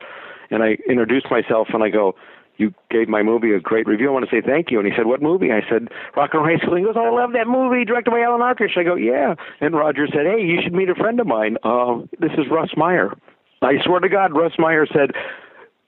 [0.52, 2.16] and I introduced myself, and I go,
[2.58, 4.10] you gave my movie a great review.
[4.10, 4.78] I want to say thank you.
[4.78, 5.52] And he said, What movie?
[5.52, 6.76] I said, Rock and Roll High School.
[6.78, 8.78] He goes, I love that movie, directed by Allan Arkush.
[8.78, 9.34] I go, Yeah.
[9.60, 11.58] And Roger said, Hey, you should meet a friend of mine.
[11.64, 13.18] Uh, this is Russ Meyer.
[13.64, 15.12] I swear to God, Russ Meyer said,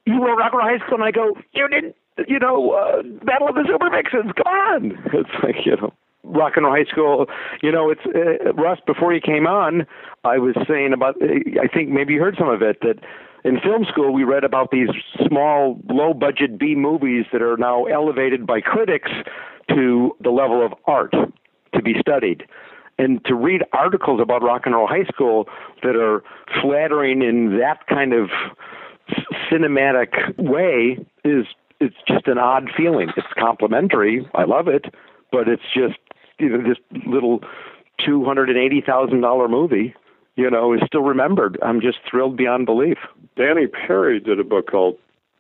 [0.06, 1.96] you were Rock and Roll High School, and I go, you didn't,
[2.28, 4.32] you know, uh, Battle of the Super Vixens.
[4.36, 4.92] Come on.
[5.14, 7.28] It's like, you know, Rock and Roll High School.
[7.62, 8.80] You know, it's uh, Russ.
[8.86, 9.86] Before you came on,
[10.24, 11.16] I was saying about.
[11.22, 13.00] I think maybe you heard some of it that
[13.44, 14.90] in film school we read about these
[15.28, 19.12] small, low-budget B movies that are now elevated by critics
[19.70, 21.14] to the level of art
[21.74, 22.44] to be studied
[23.00, 25.48] and to read articles about rock and roll high school
[25.82, 26.24] that are
[26.62, 28.30] flattering in that kind of
[29.52, 31.46] cinematic way is
[31.80, 33.10] it's just an odd feeling.
[33.18, 34.28] It's complimentary.
[34.34, 34.86] I love it,
[35.32, 36.00] but it's just
[36.40, 37.42] you know this little
[38.04, 39.94] two hundred and eighty thousand dollar movie.
[40.36, 41.60] You know, is still remembered.
[41.62, 42.98] I'm just thrilled beyond belief.
[43.36, 44.98] Danny Peary did a book called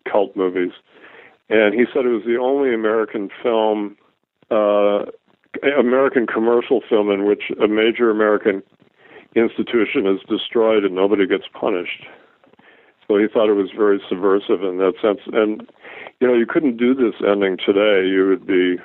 [0.09, 0.71] Cult Movies,
[1.49, 3.97] and he said it was the only American film,
[4.51, 5.05] uh,
[5.79, 8.61] American commercial film in which a major American
[9.35, 12.05] institution is destroyed and nobody gets punished.
[13.13, 15.19] So he thought it was very subversive in that sense.
[15.33, 15.69] And
[16.19, 18.09] you know, you couldn't do this ending today.
[18.09, 18.81] You would be,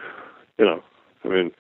[0.58, 0.82] you know,
[1.24, 1.50] I mean,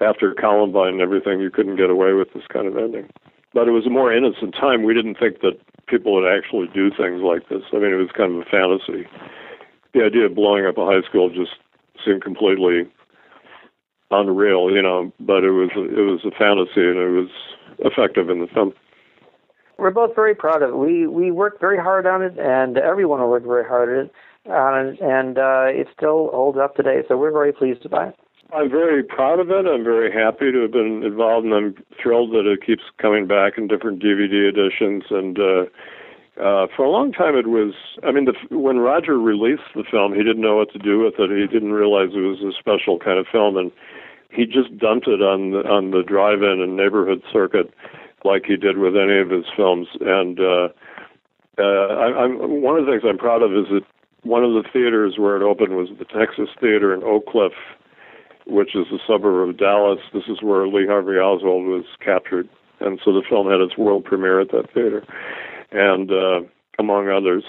[0.00, 3.08] after Columbine and everything, you couldn't get away with this kind of ending.
[3.54, 4.82] But it was a more innocent time.
[4.82, 7.62] We didn't think that people would actually do things like this.
[7.72, 9.06] I mean, it was kind of a fantasy.
[9.94, 11.54] The idea of blowing up a high school just
[12.04, 12.90] seemed completely
[14.10, 15.12] unreal, you know.
[15.20, 17.30] But it was it was a fantasy, and it was
[17.78, 18.74] effective in the film.
[19.78, 20.76] We're both very proud of it.
[20.76, 24.10] We we worked very hard on it, and everyone worked very hard
[24.46, 27.02] on it, it and uh, it still holds up today.
[27.08, 28.16] So we're very pleased by it.
[28.54, 29.66] I'm very proud of it.
[29.66, 33.56] I'm very happy to have been involved, and I'm thrilled that it keeps coming back
[33.56, 35.04] in different DVD editions.
[35.08, 35.64] And uh,
[36.36, 37.72] uh, for a long time, it was.
[38.04, 41.14] I mean, the, when Roger released the film, he didn't know what to do with
[41.18, 41.30] it.
[41.30, 43.72] He didn't realize it was a special kind of film, and
[44.30, 47.72] he just dumped it on the, on the drive-in and neighborhood circuit,
[48.24, 49.88] like he did with any of his films.
[50.00, 50.68] And uh,
[51.58, 53.82] uh, I, I'm one of the things I'm proud of is that
[54.22, 57.52] one of the theaters where it opened was the Texas Theater in Oak Cliff
[58.46, 60.00] which is a suburb of Dallas.
[60.12, 62.48] This is where Lee Harvey Oswald was captured,
[62.80, 65.04] and so the film had its world premiere at that theater,
[65.70, 66.40] and uh,
[66.78, 67.44] among others.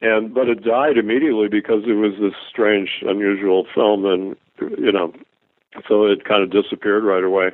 [0.00, 4.36] And but it died immediately because it was this strange, unusual film, and
[4.78, 5.12] you know,
[5.88, 7.50] so it kind of disappeared right away.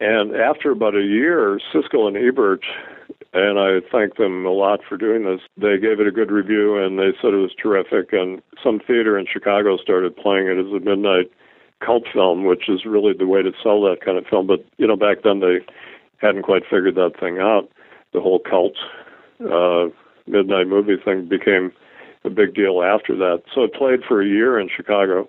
[0.00, 2.64] And after about a year, Siskel and Ebert,
[3.32, 5.40] and I thank them a lot for doing this.
[5.56, 8.12] They gave it a good review, and they said it was terrific.
[8.12, 11.30] And some theater in Chicago started playing it as a midnight
[11.84, 14.46] cult film, which is really the way to sell that kind of film.
[14.46, 15.60] But you know, back then they
[16.18, 17.68] hadn't quite figured that thing out.
[18.12, 18.76] The whole cult
[19.40, 19.86] uh,
[20.26, 21.72] midnight movie thing became
[22.24, 23.42] a big deal after that.
[23.54, 25.28] So it played for a year in Chicago,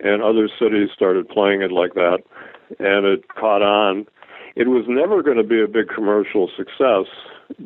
[0.00, 2.18] and other cities started playing it like that,
[2.78, 4.06] and it caught on.
[4.56, 7.06] It was never going to be a big commercial success.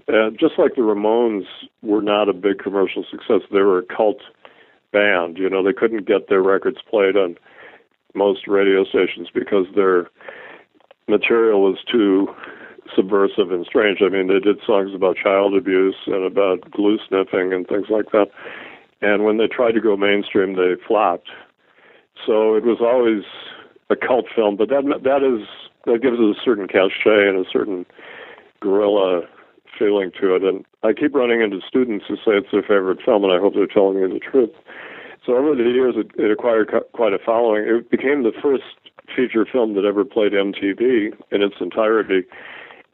[0.09, 1.47] Uh, just like the Ramones
[1.83, 4.21] were not a big commercial success, they were a cult
[4.93, 5.39] band.
[5.39, 7.37] You know, they couldn't get their records played on
[8.15, 10.09] most radio stations because their
[11.09, 12.29] material was too
[12.95, 13.99] subversive and strange.
[14.03, 18.11] I mean, they did songs about child abuse and about glue sniffing and things like
[18.13, 18.27] that.
[19.01, 21.29] And when they tried to go mainstream, they flopped.
[22.27, 23.25] So it was always
[23.93, 25.47] a cult film, but that that is
[25.85, 27.85] that gives it a certain cachet and a certain
[28.61, 29.23] guerrilla
[29.79, 30.43] feeling to it.
[30.43, 33.55] And I keep running into students who say it's their favorite film, and I hope
[33.55, 34.51] they're telling me the truth.
[35.25, 37.65] So over the years, it, it acquired quite a following.
[37.67, 38.65] It became the first
[39.15, 42.25] feature film that ever played MTV in its entirety.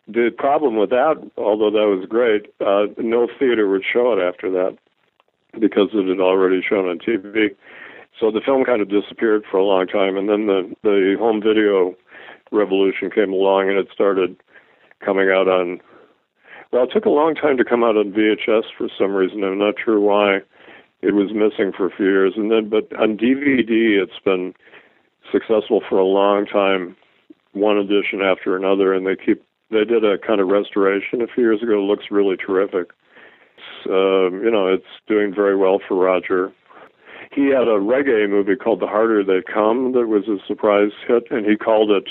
[0.07, 4.51] The problem with that, although that was great, uh, no theater would show it after
[4.51, 4.77] that
[5.59, 7.55] because it had already shown on TV.
[8.19, 11.41] So the film kind of disappeared for a long time, and then the the home
[11.41, 11.95] video
[12.51, 14.37] revolution came along, and it started
[15.05, 15.81] coming out on.
[16.73, 19.43] Well, it took a long time to come out on VHS for some reason.
[19.43, 20.41] I'm not sure why
[21.01, 24.55] it was missing for a few years, and then but on DVD it's been
[25.33, 26.97] successful for a long time,
[27.53, 31.45] one edition after another, and they keep they did a kind of restoration a few
[31.45, 31.75] years ago.
[31.79, 32.91] It looks really terrific.
[33.87, 36.53] Um, you know, it's doing very well for Roger.
[37.39, 41.31] He had a reggae movie called The Harder They Come that was a surprise hit,
[41.31, 42.09] and he called it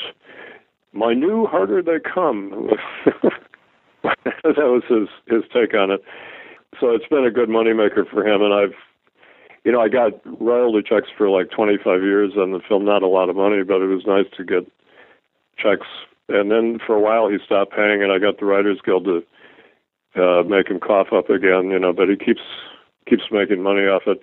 [0.94, 2.70] My New Harder They Come.
[4.04, 6.02] that was his his take on it
[6.80, 8.42] so it's been a good moneymaker for him.
[8.42, 8.76] And I've,
[9.64, 12.86] you know, I got royalty checks for like 25 years on the film.
[12.86, 14.70] Not a lot of money, but it was nice to get
[15.58, 15.88] checks.
[16.30, 19.24] And then for a while he stopped paying, and I got the Writers Guild to
[20.22, 21.70] uh, make him cough up again.
[21.70, 22.42] You know, but he keeps
[23.08, 24.22] keeps making money off it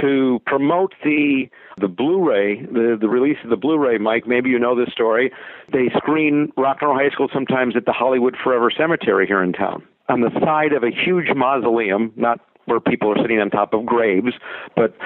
[0.00, 3.98] to promote the the Blu-ray, the the release of the Blu-ray.
[3.98, 5.32] Mike, maybe you know this story.
[5.72, 9.52] They screen Rock and Roll High School sometimes at the Hollywood Forever Cemetery here in
[9.52, 13.74] town on the side of a huge mausoleum, not where people are sitting on top
[13.74, 14.32] of graves,
[14.76, 14.96] but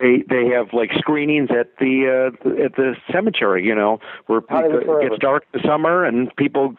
[0.00, 5.08] they they have like screenings at the uh, at the cemetery, you know, where it
[5.08, 6.74] gets dark in the summer and people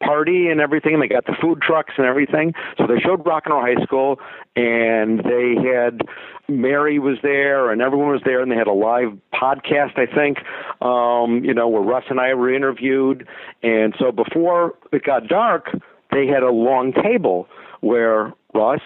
[0.00, 0.94] party and everything.
[0.94, 2.54] And they got the food trucks and everything.
[2.78, 4.20] So they showed Rock and Roll High School,
[4.56, 6.02] and they had
[6.48, 10.38] Mary was there and everyone was there, and they had a live podcast, I think,
[10.82, 13.26] um, you know, where Russ and I were interviewed.
[13.62, 15.70] And so before it got dark
[16.12, 17.48] they had a long table
[17.80, 18.80] where Russ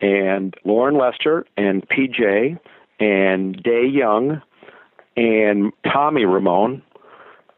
[0.00, 2.58] and Loren Lester and PJ
[2.98, 4.42] and Dey Young
[5.16, 6.82] and Tommy Ramone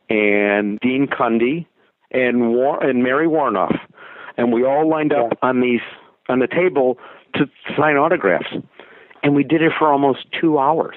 [0.08, 1.66] and Dean Cundey
[2.10, 3.78] and War- and Mary Woronov,
[4.36, 5.80] and we all lined up on these
[6.28, 6.98] on the table
[7.34, 8.48] to sign autographs.
[9.24, 10.96] and we did it for almost two hours.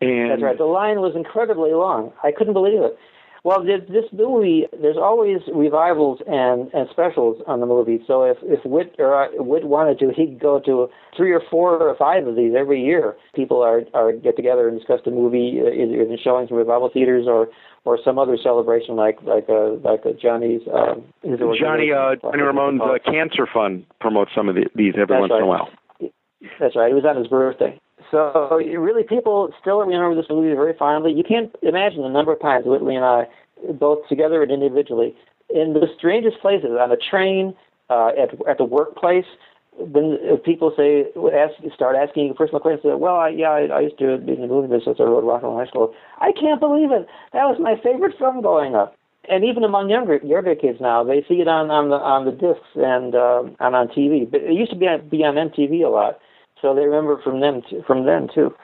[0.00, 0.58] And That's right.
[0.58, 2.12] The line was incredibly long.
[2.24, 2.98] I couldn't believe it.
[3.42, 8.00] Well, th- this movie, there's always revivals and, and specials on the movie.
[8.06, 11.80] So if if Whit or uh, Whit wanted to, he'd go to three or four
[11.80, 13.16] or five of these every year.
[13.34, 16.90] People are are get together and discuss the movie, uh, either in showings in revival
[16.92, 17.48] theaters or
[17.84, 20.60] or some other celebration like like a like a Johnny's.
[20.72, 22.16] Um, his Johnny uh.
[22.20, 25.46] Johnny Ramone's uh, Cancer Fund promotes some of the, these every That's once in a
[25.46, 25.68] while.
[26.58, 26.90] That's right.
[26.90, 27.78] It was on his birthday.
[28.10, 31.12] So really, people still remember this movie very fondly.
[31.12, 33.26] You can't imagine the number of times Whitley and I,
[33.72, 35.14] both together and individually,
[35.48, 37.54] in the strangest places, on a train,
[37.88, 39.26] uh, at at the workplace,
[39.76, 43.98] when uh, people say ask start asking personal questions, well, I, yeah, I, I used
[43.98, 44.96] to be in the movie business.
[44.98, 45.94] I wrote Rock and Roll High School.
[46.18, 47.06] I can't believe it.
[47.32, 48.96] That was my favorite film growing up.
[49.28, 52.32] And even among younger younger kids now, they see it on on the on the
[52.32, 54.30] discs and uh, and on TV.
[54.30, 56.18] But it used to be on, be on MTV a lot,
[56.60, 58.54] so they remember from them too, from then too.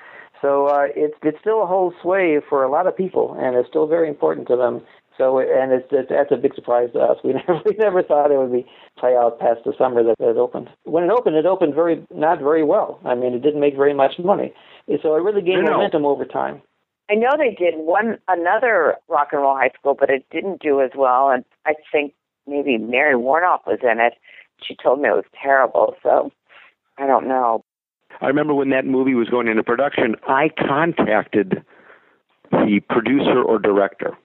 [0.43, 3.69] So uh, it's it's still a whole sway for a lot of people, and it's
[3.69, 4.83] still very important to them.
[5.17, 7.17] So and it's, it's that's a big surprise to us.
[7.25, 8.67] We never we never thought it would be
[8.99, 10.69] play out past the summer that it opened.
[10.85, 13.01] When it opened, it opened very not very well.
[13.05, 14.53] I mean, it didn't make very much money.
[15.03, 15.77] So it really gained No, no.
[15.79, 16.61] momentum over time.
[17.11, 20.81] I know they did one another rock and roll high school, but it didn't do
[20.83, 21.31] as well.
[21.31, 22.13] And I think
[22.47, 24.15] maybe Mary Woronov was in it.
[24.63, 25.95] She told me it was terrible.
[26.03, 26.31] So
[26.99, 27.65] I don't know.
[28.21, 31.63] I remember when that movie was going into production, I contacted
[32.51, 34.17] the producer or director.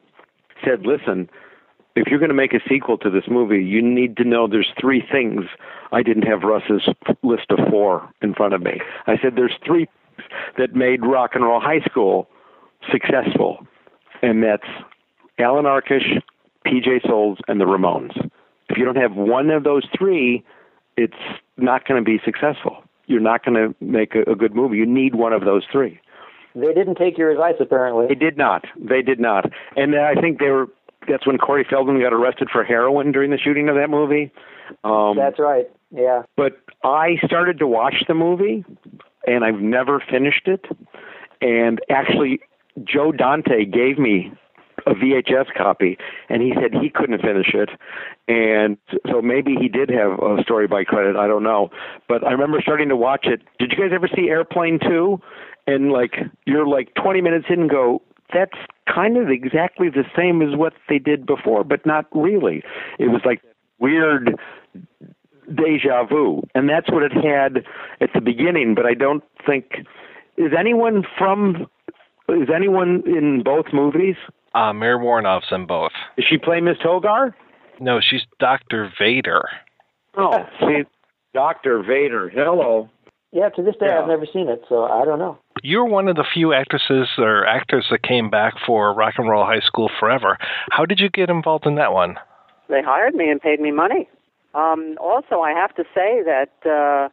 [0.64, 1.30] Said, "Listen,
[1.96, 4.72] if you're going to make a sequel to this movie, you need to know there's
[4.80, 5.46] three things
[5.92, 6.88] I didn't have Russ's
[7.24, 9.88] list of four in front of me." I said, "There's three
[10.58, 12.30] that made Rock and Roll High School
[12.92, 13.66] successful,
[14.22, 14.68] and that's
[15.40, 16.22] Allan Arkush,
[16.66, 18.16] PJ Soles, and the Ramones.
[18.70, 20.44] If you don't have one of those three,
[20.98, 21.14] it's
[21.58, 22.84] not going to be successful.
[23.12, 24.78] You're not going to make a, a good movie.
[24.78, 26.00] You need one of those three.
[26.56, 28.08] They didn't take your advice apparently.
[28.08, 28.66] They did not.
[28.78, 29.46] They did not.
[29.76, 30.68] And I think they were.
[31.08, 34.32] That's when Corey Feldman got arrested for heroin during the shooting of that movie.
[34.84, 35.66] Um, That's right.
[35.94, 36.24] Yeah.
[36.38, 38.64] but I started to watch the movie,
[39.28, 40.66] and I've never finished it.
[41.42, 42.40] And actually,
[42.84, 44.32] Joe Dante gave me
[44.86, 45.98] a VHS copy,
[46.30, 47.70] and he said he couldn't finish it.
[48.28, 48.78] And
[49.10, 51.16] so maybe he did have a story by credit.
[51.16, 51.70] I don't know.
[52.08, 53.42] But I remember starting to watch it.
[53.60, 55.20] Did you guys ever see Airplane 2?
[55.68, 58.02] And like you're like 20 minutes in and go,
[58.34, 58.58] that's
[58.94, 62.64] kind of exactly the same as what they did before, but not really.
[63.00, 63.42] It was like
[63.80, 64.36] weird
[65.54, 67.66] deja vu, and that's what it had
[68.00, 68.74] at the beginning.
[68.76, 69.86] But I don't think
[70.38, 71.68] is anyone from
[72.30, 74.16] is anyone in both movies?
[74.54, 75.92] Uh, Mary Woronov's in both.
[76.18, 77.34] Does she play Miss Togar?
[77.80, 78.92] No, she's Dr.
[79.00, 79.48] Vader.
[80.18, 80.84] Oh, see,
[81.34, 82.30] Doctor Vader.
[82.30, 82.90] Hello.
[83.32, 84.02] Yeah, to this day Yeah.
[84.02, 85.38] I've never seen it, so I don't know.
[85.64, 89.46] You're one of the few actresses or actors that came back for Rock and Roll
[89.46, 90.38] High School Forever.
[90.72, 92.18] How did you get involved in that one?
[92.68, 94.10] They hired me and paid me money.
[94.54, 97.08] Um, also, I have to say that uh,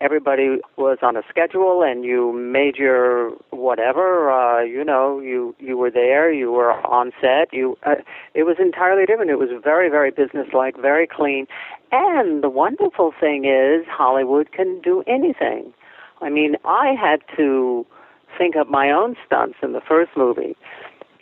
[0.00, 4.30] everybody was on a schedule, and you made your whatever.
[4.30, 7.52] Uh, you know, you you were there, you were on set.
[7.52, 7.96] You, uh,
[8.34, 9.30] it was entirely different.
[9.30, 11.46] It was very, very businesslike, very clean.
[11.92, 15.72] And the wonderful thing is, Hollywood can do anything.
[16.20, 17.86] I mean, I had to
[18.36, 20.56] think up my own stunts in the first movie.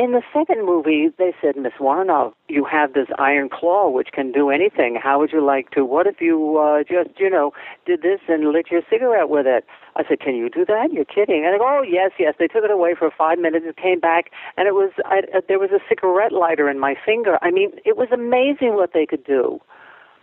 [0.02, 4.32] In the second movie, they said, Miss Woronov, you have this iron claw which can
[4.32, 4.98] do anything.
[5.00, 5.84] How would you like to?
[5.84, 7.52] What if you uh, just, you know,
[7.86, 9.64] did this and lit your cigarette with it?
[9.94, 10.92] I said, Can you do that?
[10.92, 11.44] You're kidding.
[11.44, 12.34] And they go, Oh, yes, yes.
[12.36, 15.40] They took it away for five minutes and came back, and it was I, uh,
[15.46, 17.38] there was a cigarette lighter in my finger.
[17.40, 19.60] I mean, it was amazing what they could do.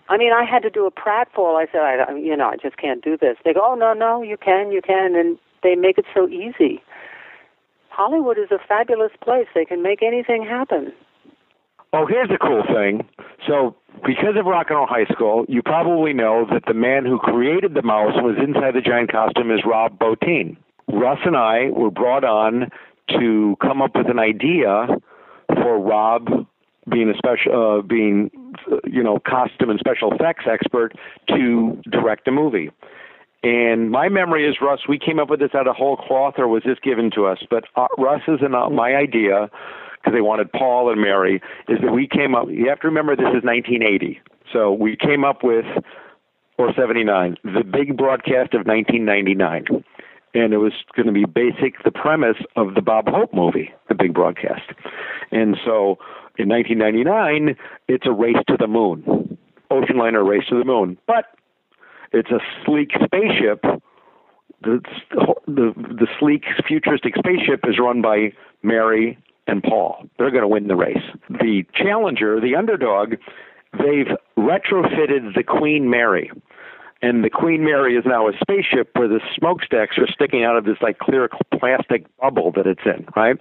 [0.09, 1.55] I mean, I had to do a pratfall.
[1.55, 3.37] I said, I, I- you know, I just can't do this.
[3.45, 6.81] They go, oh no, no, you can, you can, and they make it so easy.
[7.99, 9.47] Hollywood is a fabulous place.
[9.53, 10.93] They can make anything happen.
[11.91, 13.05] Oh, here's the cool thing.
[13.45, 17.19] So, because of Rock and Roll High School, you probably know that the man who
[17.19, 20.55] created the mouse was inside the giant costume is Rob Bottin.
[20.87, 22.69] Russ and I were brought on
[23.19, 24.87] to come up with an idea
[25.55, 26.47] for Rob
[26.89, 28.31] being a special, uh, being
[28.71, 30.93] uh, you know, costume and special effects expert
[31.27, 32.71] to direct a movie.
[33.41, 36.47] And my memory is, Russ, we came up with this out of whole cloth, or
[36.47, 37.39] was this given to us?
[37.49, 39.49] But uh, and uh, my idea,
[39.95, 42.49] because they wanted Paul and Mary, is that we came up.
[42.49, 44.19] You have to remember this is 1980,
[44.51, 45.65] so we came up with,
[46.57, 49.85] or 79, the big broadcast of 1999,
[50.33, 53.95] and it was going to be basic the premise of the Bob Hope movie, the
[53.95, 54.69] big broadcast.
[55.31, 55.97] And so
[56.37, 57.55] in 1999,
[57.87, 59.37] it's a race to the moon,
[59.71, 61.25] ocean liner race to the moon, but
[62.11, 63.63] it's a sleek spaceship
[64.61, 64.81] the
[65.45, 70.05] the the sleek futuristic spaceship is run by Mary and Paul.
[70.17, 70.97] They're going to win the race.
[71.29, 73.15] The challenger, the underdog,
[73.73, 74.07] they've
[74.37, 76.31] retrofitted the Queen Mary.
[77.01, 80.65] And the Queen Mary is now a spaceship where the smokestacks are sticking out of
[80.65, 83.37] this like clear plastic bubble that it's in, right?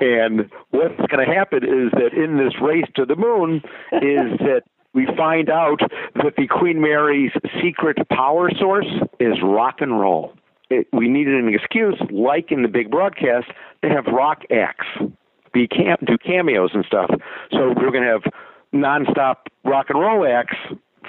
[0.00, 3.56] And what's going to happen is that in this race to the moon
[3.90, 4.62] is that
[4.96, 5.80] we find out
[6.14, 7.30] that the Queen Mary's
[7.62, 10.32] secret power source is rock and roll.
[10.70, 13.48] It, we needed an excuse, like in the big broadcast,
[13.82, 14.86] to have rock acts
[15.52, 17.10] be cam- do cameos and stuff.
[17.52, 18.32] So we we're going to have
[18.74, 20.56] nonstop rock and roll acts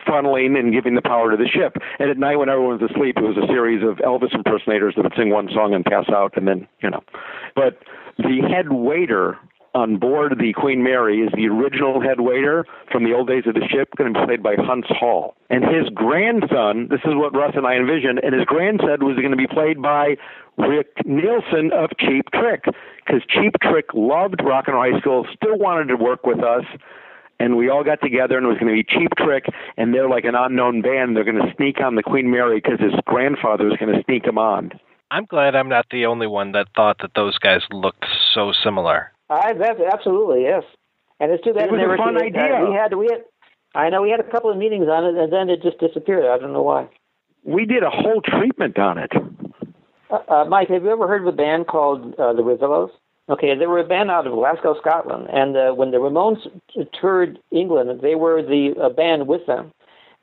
[0.07, 1.77] funneling and giving the power to the ship.
[1.97, 5.13] And at night when everyone's asleep, it was a series of Elvis impersonators that would
[5.17, 7.03] sing one song and pass out, and then you know.
[7.55, 7.79] But
[8.17, 9.37] the head waiter
[9.77, 13.53] on board the Queen Mary is the original head waiter from the old days of
[13.53, 15.35] the ship, going to be played by Huntz Hall.
[15.51, 19.29] And his grandson, this is what Russ and I envisioned, and his grandson was going
[19.29, 20.17] to be played by
[20.57, 22.65] Rick Nielsen of Cheap Trick,
[23.05, 26.65] because Cheap Trick loved Rock and Roll High School, still wanted to work with us,
[27.39, 29.45] and we all got together, and it was going to be Cheap Trick,
[29.77, 31.15] and they're like an unknown band.
[31.15, 34.25] They're going to sneak on the Queen Mary because his grandfather was going to sneak
[34.25, 34.71] him on.
[35.11, 39.11] I'm glad I'm not the only one that thought that those guys looked so similar.
[39.29, 40.63] I that's absolutely yes,
[41.19, 42.65] and it's too bad It was a fun uh, idea.
[42.65, 43.23] We had we had,
[43.75, 46.25] I know we had a couple of meetings on it, and then it just disappeared.
[46.25, 46.89] I don't know why.
[47.43, 49.11] We did a whole treatment on it.
[50.09, 52.91] Uh, uh, Mike, have you ever heard of a band called uh, the Rezillos?
[53.29, 56.47] Okay, they were a band out of Glasgow, Scotland, and uh, when the Ramones
[56.93, 59.73] toured England, they were the uh, band with them,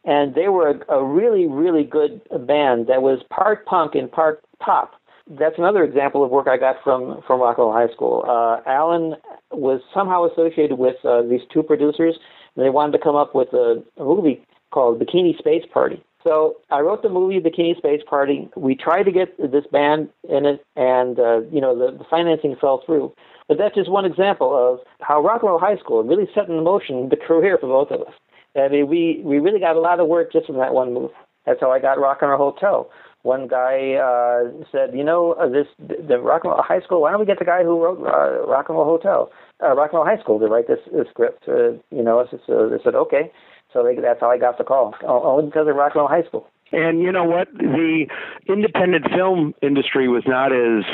[0.05, 4.42] and they were a, a really, really good band that was part punk and part
[4.58, 4.94] pop.
[5.28, 8.24] That's another example of work I got from from Rockwell High School.
[8.28, 9.14] Uh, Allan
[9.50, 12.18] was somehow associated with uh, these two producers,
[12.54, 16.02] and they wanted to come up with a, a movie called Bikini Space Party.
[16.24, 18.48] So I wrote the movie Bikini Space Party.
[18.56, 22.56] We tried to get this band in it, and uh, you know the, the financing
[22.60, 23.14] fell through.
[23.48, 27.16] But that's just one example of how Rockwell High School really set in motion the
[27.16, 28.14] career for both of us.
[28.56, 31.10] I mean, we we really got a lot of work just from that one move.
[31.46, 32.90] That's how I got Rock and Roll Hotel.
[33.24, 37.00] One guy uh, said, you know, uh, this the Rock and Roll High School.
[37.00, 39.30] Why don't we get the guy who wrote uh, Rock and Roll Hotel,
[39.62, 41.48] uh, Rock and Roll High School, to write this, this script?
[41.48, 43.32] Uh, you know, so they said okay.
[43.72, 46.28] So they, that's how I got the call, only because of Rock and Roll High
[46.28, 46.46] School.
[46.70, 47.48] And you know what?
[47.54, 48.06] The
[48.46, 50.84] independent film industry was not as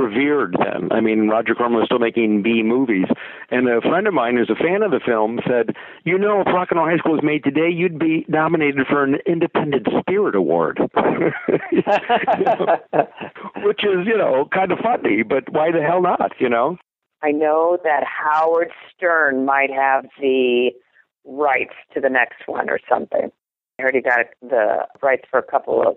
[0.00, 0.90] revered then.
[0.92, 3.06] I mean, Roger Corman was still making B movies.
[3.50, 6.46] And a friend of mine who's a fan of the film said, You know, if
[6.46, 10.34] Rock and Roll High School was made today, you'd be nominated for an Independent Spirit
[10.34, 10.78] Award.
[13.62, 16.78] Which is, you know, kind of funny, but why the hell not, you know?
[17.22, 20.70] I know that Howard Stern might have the
[21.24, 23.30] rights to the next one or something.
[23.78, 25.96] I heard he got the rights for a couple of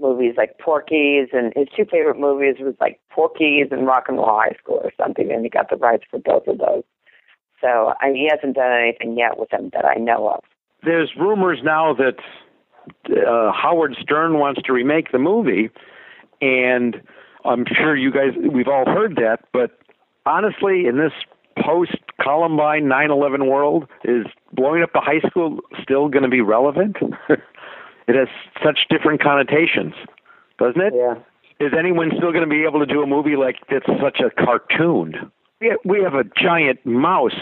[0.00, 4.40] movies like Porky's, and his two favorite movies was like Porky's and Rock and Roll
[4.40, 6.82] High School or something, and he got the rights for both of those.
[7.60, 10.40] So I, he hasn't done anything yet with them that I know of.
[10.82, 12.16] There's rumors now that
[13.08, 15.70] uh, Howard Stern wants to remake the movie,
[16.40, 17.00] and
[17.44, 19.78] I'm sure you guys, we've all heard that, but
[20.26, 21.12] honestly, in this
[21.62, 26.40] post Columbine 9 11 world, is blowing up the high school still going to be
[26.40, 26.96] relevant?
[28.06, 28.28] it has
[28.62, 29.94] such different connotations,
[30.58, 30.92] doesn't it?
[30.94, 31.14] Yeah.
[31.60, 34.30] Is anyone still going to be able to do a movie like that's such a
[34.44, 35.30] cartoon?
[35.60, 37.38] We have, we have a giant mouse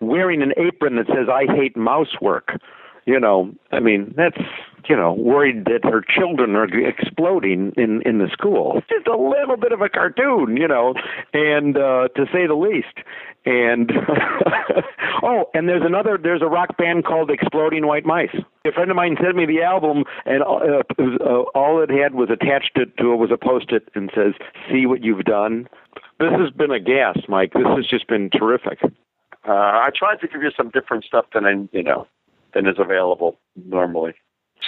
[0.00, 2.58] wearing an apron that says "I hate mouse work."
[3.06, 4.38] You know, I mean, that's
[4.88, 8.78] you know, worried that her children are exploding in in the school.
[8.78, 10.94] It's just a little bit of a cartoon, you know,
[11.32, 13.06] and uh, to say the least.
[13.46, 13.92] And
[15.22, 16.18] oh, and there's another.
[16.22, 18.34] There's a rock band called Exploding White Mice.
[18.66, 21.90] A friend of mine sent me the album, and uh, it was, uh, all it
[21.90, 24.32] had was attached to, to it was a post-it and says,
[24.70, 25.68] "See what you've done."
[26.18, 27.52] This has been a gas, Mike.
[27.52, 28.78] This has just been terrific.
[29.46, 32.06] Uh, I tried to give you some different stuff than I, you know,
[32.54, 34.14] than is available normally.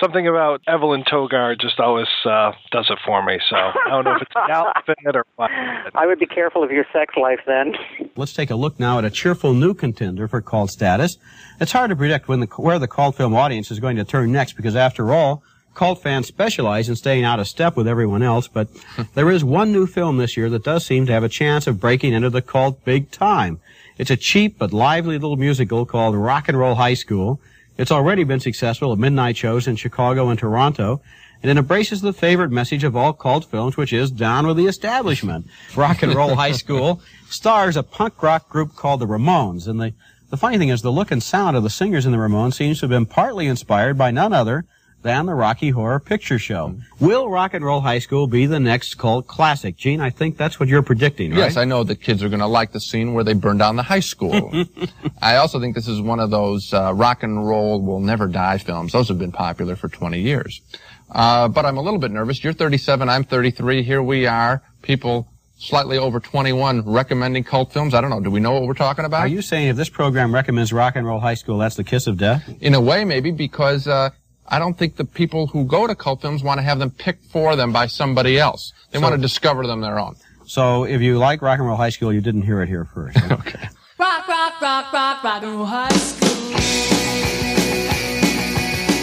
[0.00, 3.38] Something about Evelyn Togar just always uh, does it for me.
[3.48, 5.50] So I don't know if it's the outfit or what.
[5.94, 7.74] I would be careful of your sex life then.
[8.14, 11.16] Let's take a look now at a cheerful new contender for cult status.
[11.60, 14.32] It's hard to predict when the, where the cult film audience is going to turn
[14.32, 15.42] next because after all,
[15.76, 18.68] cult fans specialize in staying out of step with everyone else, but
[19.14, 21.80] there is one new film this year that does seem to have a chance of
[21.80, 23.60] breaking into the cult big time.
[23.96, 27.40] It's a cheap but lively little musical called Rock and Roll High School.
[27.78, 31.02] It's already been successful at midnight shows in Chicago and Toronto,
[31.42, 34.66] and it embraces the favorite message of all cult films, which is down with the
[34.66, 35.46] establishment.
[35.74, 39.92] Rock and Roll High School stars a punk rock group called the Ramones, and the,
[40.30, 42.80] the funny thing is the look and sound of the singers in the Ramones seems
[42.80, 44.64] to have been partly inspired by none other
[45.06, 46.74] than the Rocky Horror Picture Show.
[46.98, 49.76] Will Rock and Roll High School be the next cult classic?
[49.76, 51.38] Gene, I think that's what you're predicting, right?
[51.38, 53.76] Yes, I know the kids are going to like the scene where they burn down
[53.76, 54.66] the high school.
[55.22, 58.58] I also think this is one of those uh, rock and roll will never die
[58.58, 58.92] films.
[58.92, 60.60] Those have been popular for 20 years.
[61.08, 62.42] Uh, but I'm a little bit nervous.
[62.42, 63.84] You're 37, I'm 33.
[63.84, 67.94] Here we are, people slightly over 21 recommending cult films.
[67.94, 68.20] I don't know.
[68.20, 69.20] Do we know what we're talking about?
[69.20, 72.08] Are you saying if this program recommends Rock and Roll High School, that's the kiss
[72.08, 72.42] of death?
[72.60, 74.10] In a way, maybe, because uh,
[74.48, 77.24] I don't think the people who go to cult films want to have them picked
[77.26, 78.72] for them by somebody else.
[78.90, 80.16] They So- want to discover them their own.
[80.46, 83.16] So if you like Rock and Roll High School, you didn't hear it here first.
[83.32, 83.68] okay.
[83.98, 86.28] Rock, rock, rock, rock, rock and roll high school.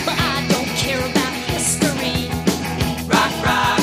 [0.06, 2.30] But I don't care about history.
[3.10, 3.80] Rock, rock,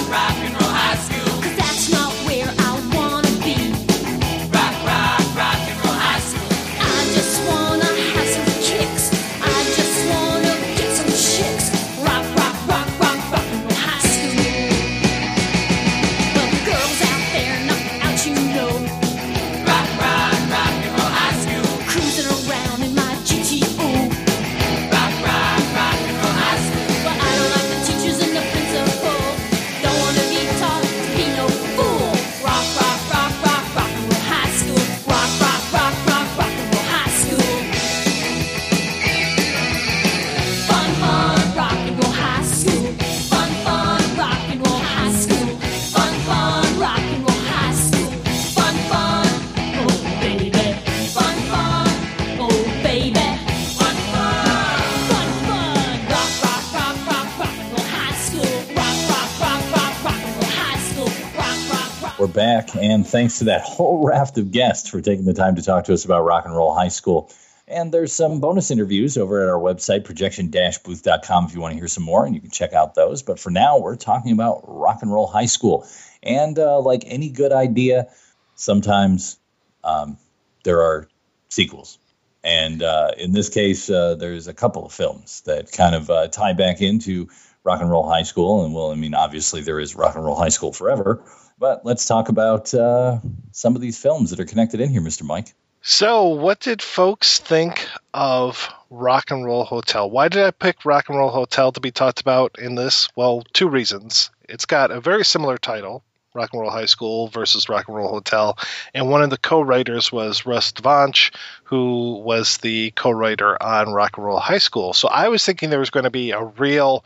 [62.81, 65.93] and thanks to that whole raft of guests for taking the time to talk to
[65.93, 67.31] us about Rock and Roll High School.
[67.69, 71.87] And there's some bonus interviews over at our website, projection-booth.com, if you want to hear
[71.87, 73.23] some more, and you can check out those.
[73.23, 75.87] But for now, we're talking about Rock and Roll High School.
[76.21, 78.09] And uh, like any good idea,
[78.57, 79.39] sometimes
[79.85, 80.19] um,
[80.65, 81.09] there are
[81.49, 81.99] sequels.
[82.43, 86.29] And uh, in this case, uh, there's a couple of films that kind of uh,
[86.29, 87.29] tie back into
[87.63, 88.65] Rock and Roll High School.
[88.65, 91.23] And well, I mean, obviously there is Rock and Roll High School forever.
[91.61, 93.19] But let's talk about uh,
[93.53, 95.25] some of these films that are connected in here, Mr.
[95.25, 95.53] Mike.
[95.83, 100.11] So, what did folks think of Rock and Roll Hotel?
[100.11, 103.11] Why did I pick Rock and Roll Hotel to be talked about in this?
[103.15, 104.31] Well, two reasons.
[104.49, 108.09] It's got a very similar title, Rock and Roll High School versus Rock and Roll
[108.09, 108.59] Hotel,
[108.95, 111.31] and one of the co-writers was Russ Dvonch,
[111.65, 114.95] who was the co-writer on Rock and Roll High School.
[114.95, 117.05] So I was thinking there was going to be a real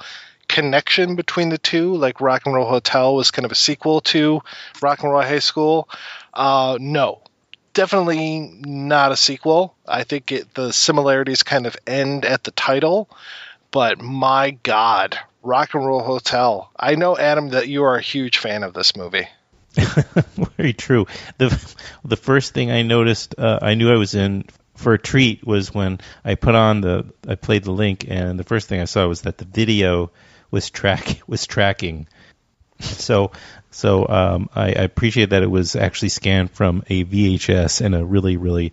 [0.54, 4.40] connection between the two, like Rock and Roll Hotel was kind of a sequel to
[4.80, 5.88] Rock and Roll High School.
[6.32, 7.22] Uh, no,
[7.72, 9.74] definitely not a sequel.
[9.84, 13.10] I think it, the similarities kind of end at the title,
[13.72, 16.70] but my God, Rock and Roll Hotel.
[16.78, 19.26] I know, Adam, that you are a huge fan of this movie.
[20.56, 21.08] Very true.
[21.38, 21.74] the
[22.04, 24.44] The first thing I noticed, uh, I knew I was in
[24.76, 28.44] for a treat was when I put on the, I played the link, and the
[28.44, 30.12] first thing I saw was that the video
[30.54, 32.06] was track was tracking.
[32.80, 33.32] So,
[33.70, 38.04] so um, I, I appreciate that it was actually scanned from a VHS and a
[38.04, 38.72] really, really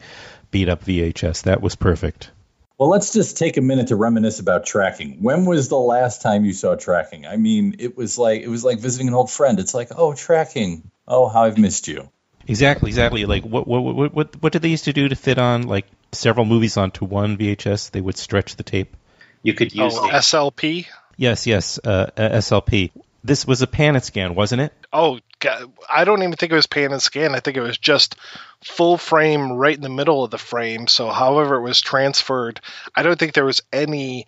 [0.49, 1.43] beat up VHS.
[1.43, 2.31] That was perfect.
[2.77, 5.21] Well, let's just take a minute to reminisce about tracking.
[5.21, 7.27] When was the last time you saw tracking?
[7.27, 9.59] I mean, it was like it was like visiting an old friend.
[9.59, 10.89] It's like, oh, tracking.
[11.07, 12.09] Oh, how I've missed you.
[12.47, 13.25] Exactly, exactly.
[13.25, 15.85] Like what what what what what did they used to do to fit on like
[16.11, 17.91] several movies onto one VHS?
[17.91, 18.95] They would stretch the tape.
[19.43, 20.87] You could use oh, SLP.
[21.22, 22.90] Yes, yes, uh, SLP.
[23.24, 24.74] This was a pan and scan, wasn't it?
[24.91, 25.72] Oh, God.
[25.88, 27.35] I don't even think it was pan and scan.
[27.35, 28.16] I think it was just
[28.64, 30.88] full frame right in the middle of the frame.
[30.88, 32.59] So, however it was transferred,
[32.95, 34.25] I don't think there was any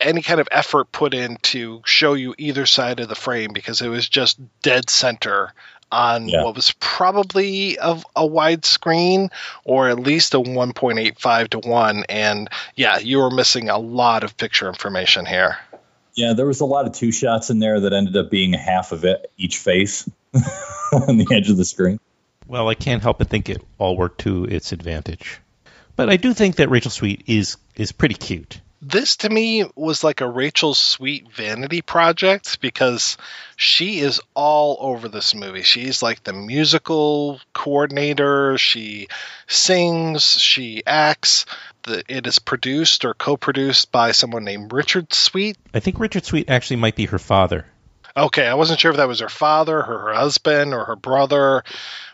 [0.00, 3.80] any kind of effort put in to show you either side of the frame because
[3.80, 5.54] it was just dead center
[5.92, 6.42] on yeah.
[6.42, 9.30] what was probably a, a widescreen
[9.64, 14.36] or at least a 1.85 to 1 and yeah you were missing a lot of
[14.36, 15.56] picture information here
[16.14, 18.92] yeah, there was a lot of two shots in there that ended up being half
[18.92, 20.08] of it each face
[20.92, 21.98] on the edge of the screen.
[22.46, 25.40] Well, I can't help but think it all worked to its advantage.
[25.96, 28.60] But I do think that Rachel Sweet is is pretty cute.
[28.82, 33.18] This to me was like a Rachel Sweet vanity project because
[33.54, 35.62] she is all over this movie.
[35.62, 38.56] She's like the musical coordinator.
[38.56, 39.08] She
[39.46, 41.44] sings, she acts.
[41.84, 45.56] The, it is produced or co-produced by someone named Richard Sweet.
[45.72, 47.66] I think Richard Sweet actually might be her father.
[48.16, 51.62] Okay, I wasn't sure if that was her father, or her husband, or her brother,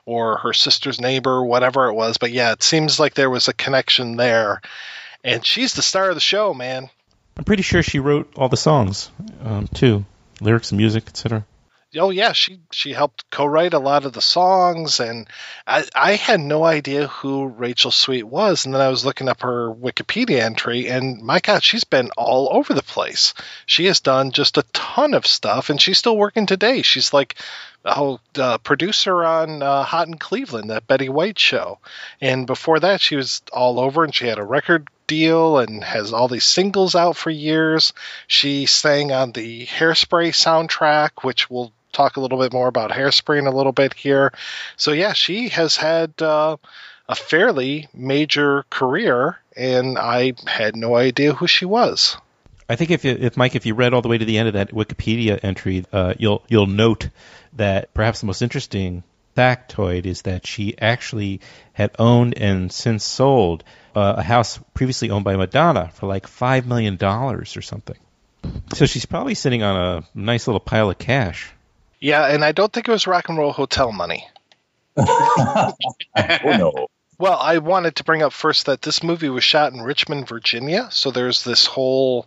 [0.04, 2.18] or her sister's neighbor, whatever it was.
[2.18, 4.60] But yeah, it seems like there was a connection there.
[5.24, 6.90] And she's the star of the show, man.
[7.36, 9.10] I'm pretty sure she wrote all the songs
[9.42, 10.04] um, too,
[10.40, 11.44] lyrics, and music, etc.
[11.94, 15.28] Oh yeah, she she helped co-write a lot of the songs, and
[15.66, 19.42] I I had no idea who Rachel Sweet was, and then I was looking up
[19.42, 23.34] her Wikipedia entry, and my God, she's been all over the place.
[23.66, 26.82] She has done just a ton of stuff, and she's still working today.
[26.82, 27.36] She's like
[27.86, 31.78] oh, uh, producer on uh, Hot in Cleveland, that Betty White show,
[32.20, 36.12] and before that, she was all over, and she had a record deal and has
[36.12, 37.92] all these singles out for years.
[38.26, 43.38] She sang on the Hairspray soundtrack, which we'll talk a little bit more about Hairspray
[43.38, 44.32] in a little bit here.
[44.76, 46.56] So yeah, she has had uh,
[47.08, 52.16] a fairly major career, and I had no idea who she was.
[52.68, 54.48] I think if you, if Mike, if you read all the way to the end
[54.48, 57.08] of that Wikipedia entry, uh, you'll you'll note
[57.54, 59.04] that perhaps the most interesting
[59.36, 61.40] factoid is that she actually
[61.74, 63.62] had owned and since sold
[63.94, 67.98] uh, a house previously owned by Madonna for like five million dollars or something.
[68.74, 71.52] So she's probably sitting on a nice little pile of cash.
[72.00, 74.28] Yeah, and I don't think it was Rock and Roll Hotel money.
[74.96, 75.72] oh
[76.44, 76.88] no.
[77.18, 80.88] Well, I wanted to bring up first that this movie was shot in Richmond, Virginia,
[80.90, 82.26] so there's this whole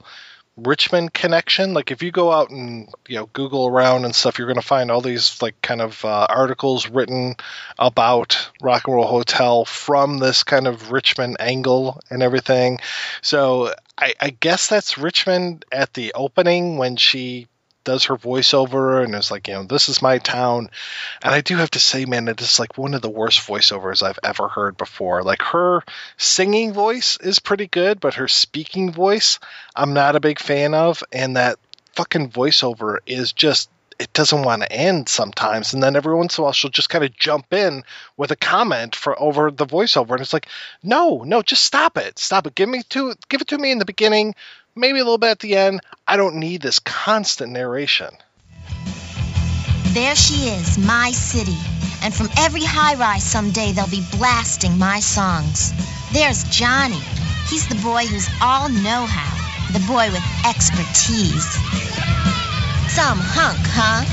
[0.58, 1.74] Richmond connection.
[1.74, 4.66] Like if you go out and you know Google around and stuff, you're going to
[4.66, 7.36] find all these like kind of uh, articles written
[7.78, 12.80] about Rock and Roll Hotel from this kind of Richmond angle and everything.
[13.22, 17.48] So I, I guess that's Richmond at the opening when she
[17.84, 20.70] does her voiceover and is like, you know, this is my town.
[21.24, 24.04] And I do have to say, man, it is like one of the worst voiceovers
[24.04, 25.24] I've ever heard before.
[25.24, 25.84] Like her
[26.18, 29.40] singing voice is pretty good, but her speaking voice,
[29.76, 31.04] I'm not a big fan of.
[31.12, 31.58] And that
[31.94, 36.42] fucking voiceover is just it doesn't want to end sometimes and then every once in
[36.42, 37.84] a while she'll just kind of jump in
[38.16, 40.48] with a comment for over the voiceover and it's like
[40.82, 43.78] no no just stop it stop it give me to give it to me in
[43.78, 44.34] the beginning
[44.80, 48.10] maybe a little bit at the end i don't need this constant narration
[49.94, 51.58] There she is, my city.
[52.04, 55.74] And from every high rise someday they'll be blasting my songs.
[56.14, 57.02] There's Johnny.
[57.50, 59.34] He's the boy who's all know how,
[59.74, 61.50] the boy with expertise.
[62.94, 64.06] Some hunk, huh?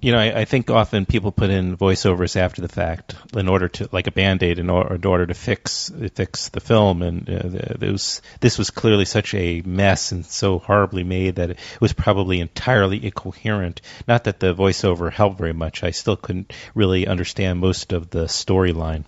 [0.00, 3.68] You know, I, I think often people put in voiceovers after the fact in order
[3.68, 7.02] to, like a band aid, in, in order to fix fix the film.
[7.02, 11.50] And uh, it was, this was clearly such a mess and so horribly made that
[11.50, 13.80] it was probably entirely incoherent.
[14.06, 15.82] Not that the voiceover helped very much.
[15.82, 19.04] I still couldn't really understand most of the storyline.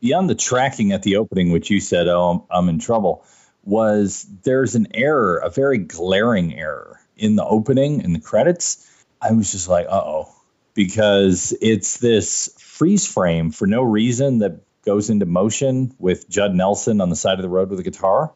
[0.00, 3.24] Beyond the tracking at the opening, which you said, oh, I'm, I'm in trouble,
[3.62, 8.84] was there's an error, a very glaring error in the opening, in the credits.
[9.20, 10.34] I was just like, uh oh,
[10.74, 17.00] because it's this freeze frame for no reason that goes into motion with Judd Nelson
[17.00, 18.32] on the side of the road with a guitar.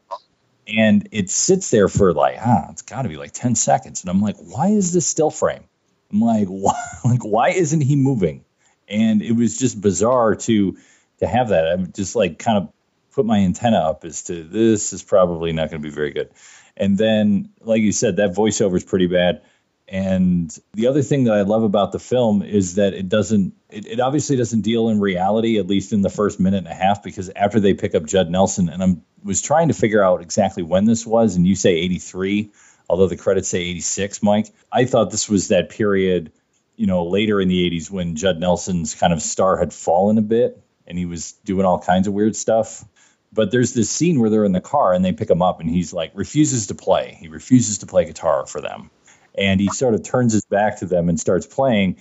[0.67, 4.03] And it sits there for like, ah, it's got to be like 10 seconds.
[4.03, 5.65] And I'm like, why is this still frame?
[6.13, 8.45] I'm like, why, like, why isn't he moving?
[8.89, 10.77] And it was just bizarre to
[11.19, 11.69] to have that.
[11.69, 12.73] I'm just like kind of
[13.13, 16.31] put my antenna up as to this is probably not going to be very good.
[16.77, 19.43] And then, like you said, that voiceover is pretty bad.
[19.93, 23.87] And the other thing that I love about the film is that it doesn't, it,
[23.87, 27.03] it obviously doesn't deal in reality, at least in the first minute and a half,
[27.03, 30.63] because after they pick up Judd Nelson, and I was trying to figure out exactly
[30.63, 32.51] when this was, and you say 83,
[32.89, 36.33] although the credits say 86, Mike, I thought this was that period,
[36.75, 40.23] you know, later in the 80s when Judd Nelson's kind of star had fallen a
[40.23, 42.83] bit and he was doing all kinds of weird stuff.
[43.31, 45.69] But there's this scene where they're in the car and they pick him up and
[45.69, 47.19] he's like refuses to play.
[47.21, 48.91] He refuses to play guitar for them
[49.35, 51.97] and he sort of turns his back to them and starts playing.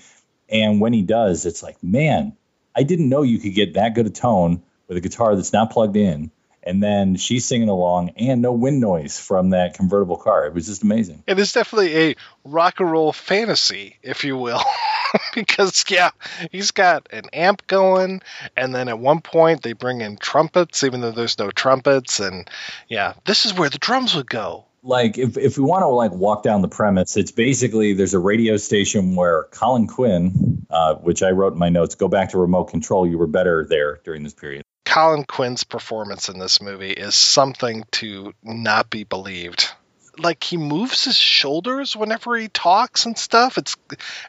[0.49, 2.35] And when he does it's like man
[2.75, 5.71] i didn't know you could get that good a tone with a guitar that's not
[5.71, 6.31] plugged in.
[6.63, 10.45] And then she's singing along and no wind noise from that convertible car.
[10.45, 11.23] It was just amazing.
[11.25, 14.61] It is definitely a rock and roll fantasy if you will
[15.33, 16.11] because yeah
[16.51, 18.21] he's got an amp going.
[18.57, 22.19] And then at one point they bring in trumpets even though there's no trumpets.
[22.19, 22.49] And
[22.89, 26.11] yeah this is where the drums would go like if, if we want to like
[26.11, 31.21] walk down the premise it's basically there's a radio station where colin quinn uh, which
[31.23, 34.23] i wrote in my notes go back to remote control you were better there during
[34.23, 34.63] this period.
[34.85, 39.69] Colin quinn's performance in this movie is something to not be believed
[40.17, 43.57] like he moves his shoulders whenever he talks and stuff.
[43.57, 43.75] It's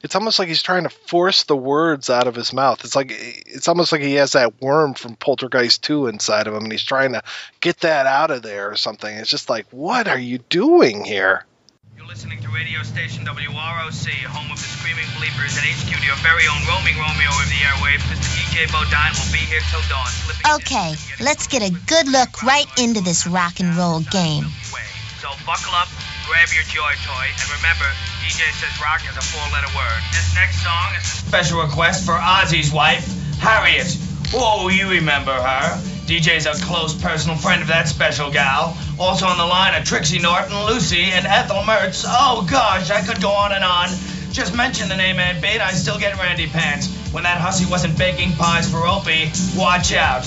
[0.02, 2.84] it's almost like he's trying to force the words out of his mouth.
[2.84, 6.64] It's like it's almost like he has that worm from Poltergeist 2 inside of him
[6.64, 7.22] and he's trying to
[7.60, 9.14] get that out of there or something.
[9.14, 11.44] It's just like, what are you doing here?
[11.96, 16.16] You're listening to radio station WROC, home of the Screaming Bleepers and HQ to your
[16.16, 18.02] very own roaming Romeo of the airwaves.
[18.10, 18.26] Mr.
[18.34, 20.06] DJ Bodine will be here till dawn.
[20.06, 24.46] Slipping Okay, let's get a good look right into this rock and roll game.
[25.46, 25.86] Buckle up,
[26.26, 27.86] grab your joy toy, and remember,
[28.26, 30.02] DJ says rock is a four-letter word.
[30.10, 33.06] This next song is a special request for Ozzy's wife,
[33.38, 33.86] Harriet.
[34.34, 35.78] Oh, you remember her.
[36.06, 38.76] DJ's a close personal friend of that special gal.
[38.98, 42.04] Also on the line are Trixie Norton, Lucy, and Ethel Mertz.
[42.04, 43.90] Oh gosh, I could go on and on.
[44.32, 46.88] Just mention the name and Bate, I still get Randy Pants.
[47.12, 50.24] When that hussy wasn't baking pies for Opie, watch out.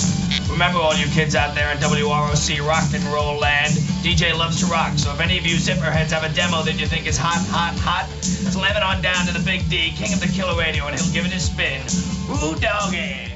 [0.48, 3.74] Remember all you kids out there in WROC rock and roll land,
[4.06, 6.86] DJ loves to rock, so if any of you zipperheads have a demo that you
[6.86, 10.22] think is hot, hot, hot, slam it on down to the Big D, king of
[10.22, 11.82] the killer radio, and he'll give it a spin.
[12.30, 13.32] Ooh, doggy.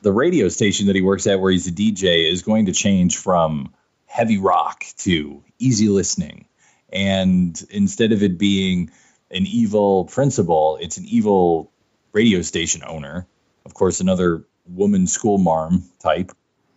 [0.00, 3.18] the radio station that he works at where he's a DJ is going to change
[3.18, 3.74] from
[4.06, 6.46] heavy rock to easy listening.
[6.90, 8.90] And instead of it being
[9.34, 11.72] an evil principal, it's an evil
[12.12, 13.26] radio station owner.
[13.66, 16.32] Of course, another woman school marm type.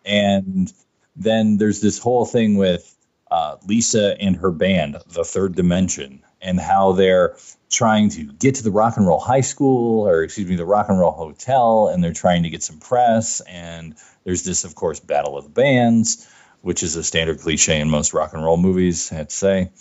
[0.05, 0.71] And
[1.15, 2.93] then there's this whole thing with
[3.29, 7.35] uh, Lisa and her band, The Third Dimension, and how they're
[7.69, 10.87] trying to get to the rock and roll high school, or excuse me, the rock
[10.89, 13.41] and roll hotel, and they're trying to get some press.
[13.41, 16.27] And there's this, of course, battle of the bands,
[16.61, 19.71] which is a standard cliche in most rock and roll movies, I'd say.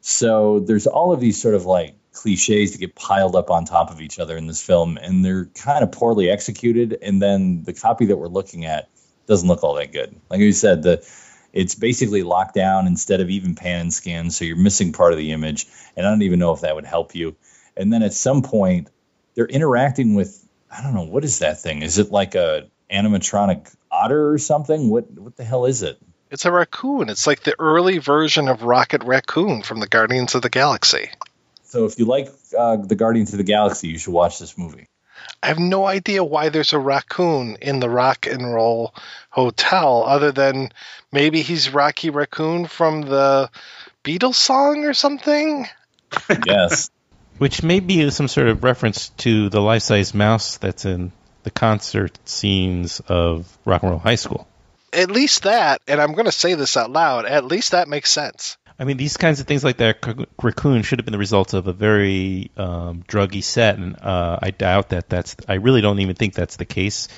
[0.00, 3.92] So there's all of these sort of like cliches that get piled up on top
[3.92, 6.98] of each other in this film, and they're kind of poorly executed.
[7.00, 8.88] And then the copy that we're looking at
[9.28, 10.16] doesn't look all that good.
[10.28, 11.08] Like you said, the
[11.52, 15.18] it's basically locked down instead of even pan and scan, so you're missing part of
[15.18, 15.66] the image.
[15.96, 17.36] And I don't even know if that would help you.
[17.76, 18.90] And then at some point,
[19.34, 21.82] they're interacting with I don't know what is that thing?
[21.82, 24.90] Is it like a animatronic otter or something?
[24.90, 25.98] What what the hell is it?
[26.30, 27.08] It's a raccoon.
[27.08, 31.10] It's like the early version of Rocket Raccoon from the Guardians of the Galaxy.
[31.68, 34.88] So if you like uh, the Guardians of the Galaxy, you should watch this movie.
[35.42, 38.94] I have no idea why there's a raccoon in the Rock and Roll
[39.30, 40.72] Hotel, other than
[41.12, 43.50] maybe he's Rocky Raccoon from the
[44.02, 45.66] Beatles song or something.
[46.46, 46.90] Yes.
[47.36, 51.12] Which may be some sort of reference to the life-size mouse that's in
[51.44, 54.48] the concert scenes of Rock and Roll High School.
[54.92, 57.26] At least that, and I'm going to say this out loud.
[57.26, 58.56] At least that makes sense.
[58.80, 59.98] I mean, these kinds of things like that
[60.40, 64.52] raccoon should have been the result of a very um, druggy set, and uh, I
[64.52, 65.34] doubt that that's.
[65.48, 67.08] I really don't even think that's the case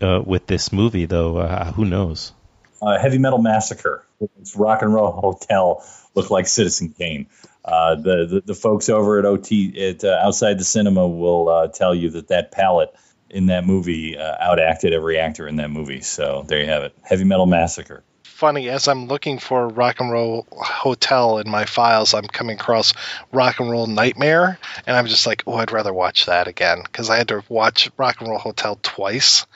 [0.00, 1.36] uh, with this movie, though.
[1.36, 2.32] Uh, who knows?
[2.80, 4.06] uh, Heavy Metal Massacre.
[4.40, 5.84] It's Rock and Roll Hotel
[6.14, 7.26] look like Citizen Kane.
[7.62, 11.94] Uh, the, the the folks over at OT at uh, outside the cinema will tell
[11.94, 12.94] you that that palette
[13.28, 16.00] in that movie outacted every actor in that movie.
[16.00, 16.94] So there you have it.
[17.02, 18.04] Heavy Metal Massacre.
[18.34, 22.92] Funny, as I'm looking for Rock and Roll Hotel in my files, I'm coming across
[23.30, 27.10] Rock and Roll Nightmare, and I'm just like, oh, I'd rather watch that again because
[27.10, 29.46] I had to watch Rock and Roll Hotel twice.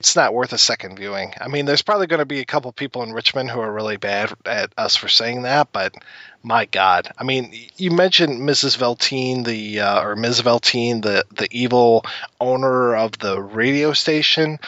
[0.00, 1.34] It's not worth a second viewing.
[1.38, 3.98] I mean, there's probably going to be a couple people in Richmond who are really
[3.98, 5.94] bad at us for saying that, but
[6.42, 8.78] my God, I mean, you mentioned Mrs.
[8.78, 10.40] Veltine, the uh, or Ms.
[10.40, 12.06] Veltine, the the evil
[12.40, 14.58] owner of the radio station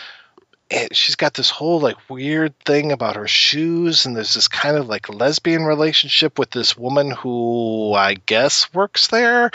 [0.70, 4.77] and she's got this whole like weird thing about her shoes and there's this kind
[4.77, 9.51] of like lesbian relationship with this woman who i guess works there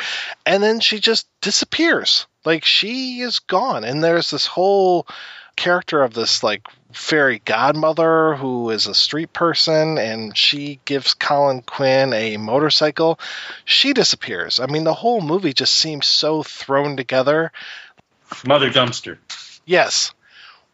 [0.45, 2.27] and then she just disappears.
[2.45, 3.83] Like she is gone.
[3.83, 5.07] And there's this whole
[5.55, 11.61] character of this like fairy godmother who is a street person and she gives colin
[11.61, 13.19] quinn a motorcycle.
[13.65, 14.59] She disappears.
[14.59, 17.51] I mean the whole movie just seems so thrown together.
[18.45, 19.17] Mother Dumpster.
[19.65, 20.13] yes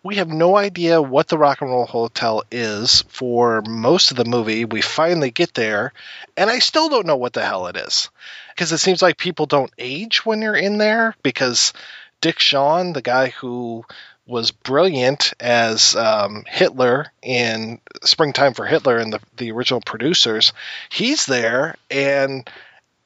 [0.08, 4.24] we have no idea what the Rock and Roll Hotel is for most of the
[4.24, 4.64] movie.
[4.64, 5.92] We finally get there,
[6.38, 8.10] and I still don't know what the hell it is.
[8.56, 11.14] Because it seems like people don't age when you're in there.
[11.24, 11.74] Because
[12.22, 13.84] Dick Shawn, the guy who
[14.26, 20.54] was brilliant as um, Hitler in Springtime for Hitler and the, the original producers,
[20.88, 22.50] he's there, and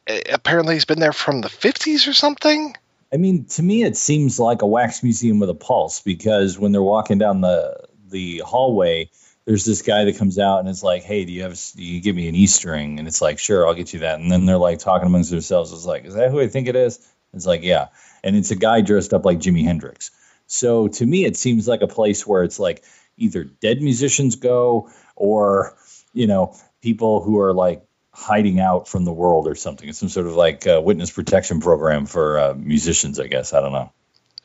[0.07, 2.75] uh, apparently he's been there from the 50s or something.
[3.13, 6.71] I mean, to me, it seems like a wax museum with a pulse because when
[6.71, 7.77] they're walking down the
[8.09, 9.09] the hallway,
[9.45, 11.59] there's this guy that comes out and it's like, "Hey, do you have?
[11.75, 14.19] Do you give me an Easter ring?" And it's like, "Sure, I'll get you that."
[14.19, 15.73] And then they're like talking amongst themselves.
[15.73, 16.99] It's like, "Is that who I think it is?"
[17.33, 17.87] It's like, "Yeah,"
[18.23, 20.11] and it's a guy dressed up like Jimi Hendrix.
[20.47, 22.83] So to me, it seems like a place where it's like
[23.17, 25.75] either dead musicians go or
[26.13, 27.83] you know people who are like
[28.21, 29.89] hiding out from the world or something.
[29.89, 33.53] It's some sort of like uh, witness protection program for uh, musicians, I guess.
[33.53, 33.91] I don't know.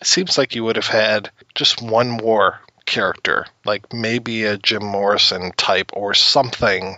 [0.01, 4.85] It seems like you would have had just one more character, like maybe a Jim
[4.85, 6.97] Morrison type or something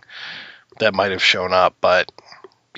[0.79, 1.77] that might have shown up.
[1.81, 2.13] But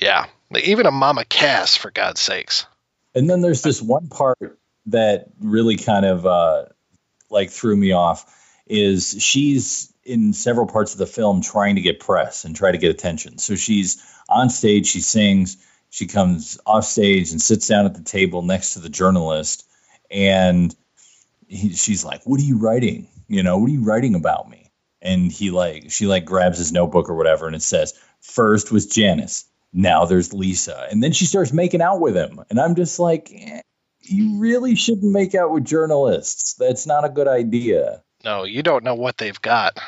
[0.00, 2.66] yeah, even a Mama Cass, for God's sakes.
[3.14, 6.64] And then there's this one part that really kind of uh,
[7.28, 8.24] like threw me off
[8.66, 12.78] is she's in several parts of the film trying to get press and try to
[12.78, 13.38] get attention.
[13.38, 15.58] So she's on stage, she sings,
[15.90, 19.66] she comes off stage and sits down at the table next to the journalist,
[20.10, 20.74] and
[21.48, 23.08] he, she's like, "What are you writing?
[23.28, 24.70] You know, what are you writing about me?"
[25.02, 28.86] And he like, she like grabs his notebook or whatever, and it says, first was
[28.86, 32.98] Janis, now there's Lisa," and then she starts making out with him, and I'm just
[32.98, 33.30] like.
[33.34, 33.60] eh,
[34.02, 36.54] You really shouldn't make out with journalists.
[36.54, 38.02] That's not a good idea.
[38.24, 39.78] No, you don't know what they've got.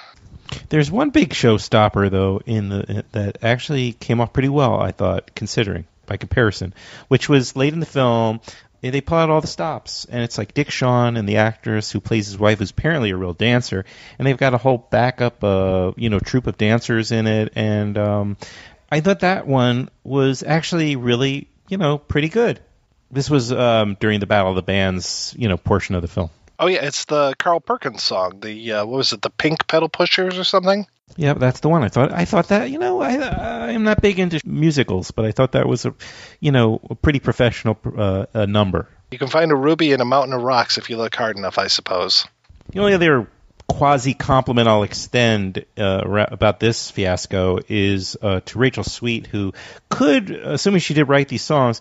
[0.68, 5.34] There's one big showstopper though in the that actually came off pretty well, I thought,
[5.34, 6.74] considering by comparison,
[7.08, 8.40] which was late in the film.
[8.82, 11.90] eh, They pull out all the stops, and it's like Dick Shawn and the actress
[11.90, 13.84] who plays his wife, who's apparently a real dancer,
[14.18, 17.96] and they've got a whole backup, uh, you know, troupe of dancers in it, and
[17.96, 18.36] um,
[18.90, 22.60] I thought that one was actually really, you know, pretty good.
[23.10, 26.30] This was um, during the Battle of the Bands, you know, portion of the film.
[26.62, 28.38] Oh yeah, it's the Carl Perkins song.
[28.38, 29.20] The uh, what was it?
[29.20, 30.86] The Pink Pedal Pushers or something?
[31.16, 31.82] Yeah, that's the one.
[31.82, 32.12] I thought.
[32.12, 32.70] I thought that.
[32.70, 35.94] You know, I I'm not big into musicals, but I thought that was a,
[36.38, 38.88] you know, a pretty professional uh, uh, number.
[39.10, 41.58] You can find a ruby in a mountain of rocks if you look hard enough,
[41.58, 42.28] I suppose.
[42.68, 43.28] The only other
[43.66, 49.52] quasi compliment I'll extend uh, ra- about this fiasco is uh, to Rachel Sweet, who
[49.88, 51.80] could, assuming she did write these songs,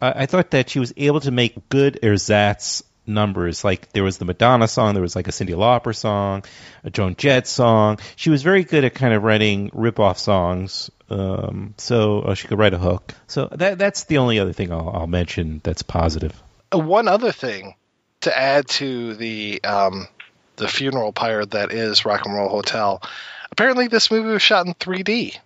[0.00, 3.64] I, I thought that she was able to make good ersatz numbers.
[3.64, 6.44] Like there was the Madonna song, there was like a Cyndi Lauper song,
[6.84, 7.98] a Joan Jett song.
[8.16, 10.90] She was very good at kind of writing rip-off songs.
[11.10, 13.14] Um, so uh, she could write a hook.
[13.26, 16.40] So that that's the only other thing I'll, I'll mention that's positive.
[16.74, 17.74] Uh, One other thing
[18.22, 20.08] to add to the um,
[20.56, 23.02] the funeral pyre that is Rock and Roll Hotel.
[23.50, 25.36] Apparently, this movie was shot in 3D.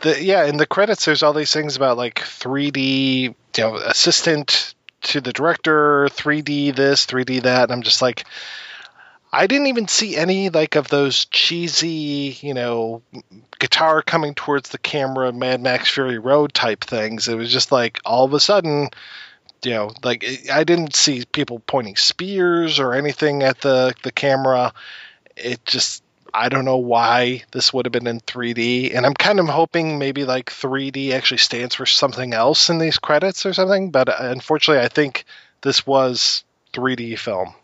[0.00, 4.74] The, yeah, in the credits, there's all these things about like 3D, you know, assistant
[5.02, 7.64] to the director, 3D this, 3D that.
[7.64, 8.24] And I'm just like,
[9.32, 13.02] I didn't even see any like of those cheesy, you know,
[13.58, 17.28] guitar coming towards the camera, Mad Max Fury Road type things.
[17.28, 18.90] It was just like all of a sudden,
[19.64, 24.74] you know, like I didn't see people pointing spears or anything at the the camera.
[25.34, 26.01] It just
[26.34, 29.98] I don't know why this would have been in 3D, and I'm kind of hoping
[29.98, 33.90] maybe like 3D actually stands for something else in these credits or something.
[33.90, 35.24] But uh, unfortunately, I think
[35.60, 37.54] this was 3D film.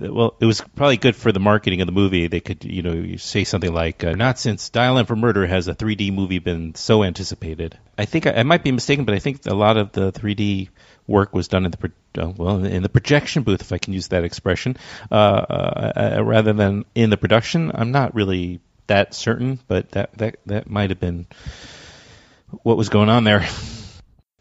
[0.00, 2.26] well, it was probably good for the marketing of the movie.
[2.26, 5.68] They could, you know, say something like, uh, "Not since Dial M for Murder has
[5.68, 9.20] a 3D movie been so anticipated." I think I, I might be mistaken, but I
[9.20, 10.70] think a lot of the 3D
[11.08, 13.92] work was done in the pro- uh, well in the projection booth, if I can
[13.92, 14.76] use that expression,
[15.10, 17.72] uh, uh, uh, rather than in the production.
[17.74, 21.26] I'm not really that certain, but that that that might have been
[22.62, 23.46] what was going on there.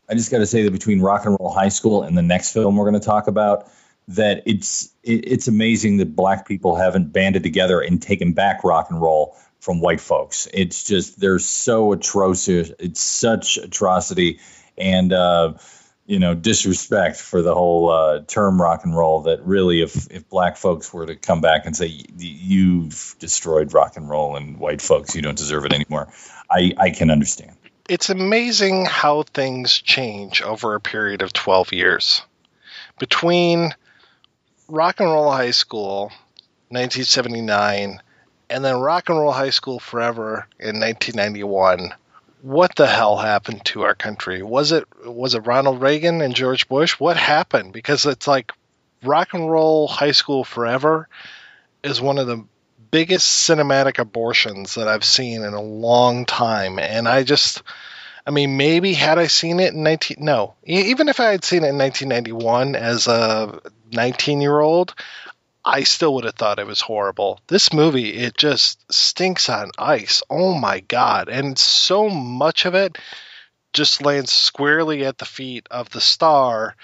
[0.09, 2.53] I just got to say that between Rock and Roll High School and the next
[2.53, 3.69] film we're going to talk about,
[4.09, 8.89] that it's it, it's amazing that black people haven't banded together and taken back rock
[8.89, 10.47] and roll from white folks.
[10.53, 12.71] It's just they're so atrocious.
[12.79, 14.39] It's such atrocity
[14.77, 15.53] and uh,
[16.07, 19.21] you know disrespect for the whole uh, term rock and roll.
[19.21, 21.87] That really, if if black folks were to come back and say
[22.17, 26.07] you've destroyed rock and roll and white folks, you don't deserve it anymore,
[26.49, 27.55] I I can understand.
[27.89, 32.21] It's amazing how things change over a period of 12 years.
[32.99, 33.73] Between
[34.67, 36.11] Rock and Roll High School,
[36.69, 38.01] 1979,
[38.49, 41.93] and then Rock and Roll High School Forever in 1991,
[42.47, 44.41] what the hell happened to our country?
[44.41, 46.93] Was it was it Ronald Reagan and George Bush?
[46.93, 47.73] What happened?
[47.73, 48.53] Because it's like
[49.03, 51.09] Rock and Roll High School Forever
[51.83, 52.45] is one of the
[52.89, 57.63] biggest cinematic abortions that I've seen in a long time, and I just,
[58.25, 61.65] I mean, maybe had I seen it in nineteen, no, even if I had seen
[61.65, 63.59] it in nineteen ninety one as a
[63.91, 64.95] nineteen year old,
[65.69, 67.41] I still would have thought it was horrible.
[67.47, 70.23] This movie, it just stinks on ice.
[70.29, 71.27] Oh my god!
[71.27, 72.97] And so much of it
[73.73, 76.77] just lands squarely at the feet of the star,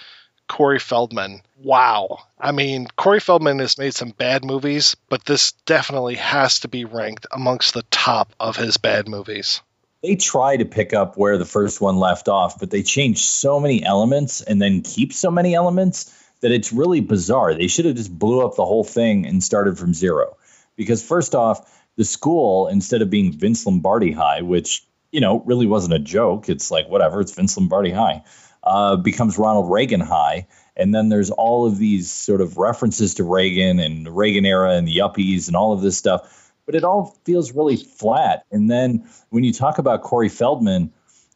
[0.49, 1.43] Corey Feldman.
[1.55, 2.25] Wow.
[2.37, 6.83] I mean, Corey Feldman has made some bad movies, but this definitely has to be
[6.83, 9.61] ranked amongst the top of his bad movies.
[10.01, 13.61] They try to pick up where the first one left off, but they change so
[13.61, 17.53] many elements and then keep so many elements that it's really bizarre.
[17.53, 20.35] They should have just blew up the whole thing and started from zero.
[20.75, 25.65] Because first off, the school instead of being Vince Lombardi High, which you know really
[25.65, 28.23] wasn't a joke, it's like whatever, it's Vince Lombardi High,
[28.61, 33.23] uh, becomes Ronald Reagan High, and then there's all of these sort of references to
[33.23, 36.83] Reagan and the Reagan era and the yuppies and all of this stuff, but it
[36.83, 38.43] all feels really flat.
[38.51, 40.91] And then when you talk about Corey Feldman,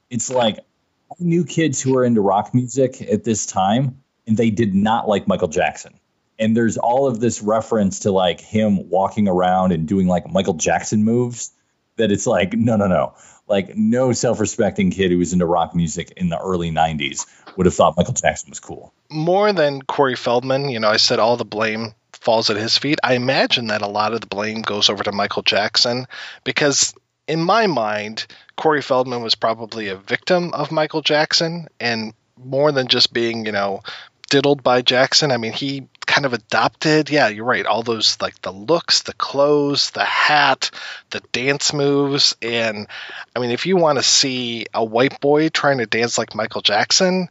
[0.10, 4.50] it's like I knew kids who were into rock music at this time, and they
[4.50, 6.00] did not like Michael Jackson.
[6.40, 10.54] and there's all of this reference to like him walking around and doing like Michael
[10.54, 11.52] Jackson moves
[11.96, 13.16] that it's like no no no
[13.48, 17.26] like no self-respecting kid who was into rock music in the early 90s
[17.56, 18.94] would have thought Michael Jackson was cool.
[19.10, 23.00] More than Corey Feldman, you know, I said all the blame falls at his feet.
[23.04, 26.08] I imagine that a lot of the blame goes over to Michael Jackson
[26.44, 26.94] because
[27.28, 32.88] in my mind, Corey Feldman was probably a victim of Michael Jackson and more than
[32.88, 33.82] just being, you know,
[34.30, 35.32] diddled by Jackson.
[35.32, 39.14] I mean, he kind of adopted, yeah, you're right, all those like the looks, the
[39.14, 40.72] clothes, the hat,
[41.12, 42.36] the dance moves.
[42.42, 42.88] And
[43.36, 46.62] I mean, if you want to see a white boy trying to dance like Michael
[46.62, 47.30] Jackson,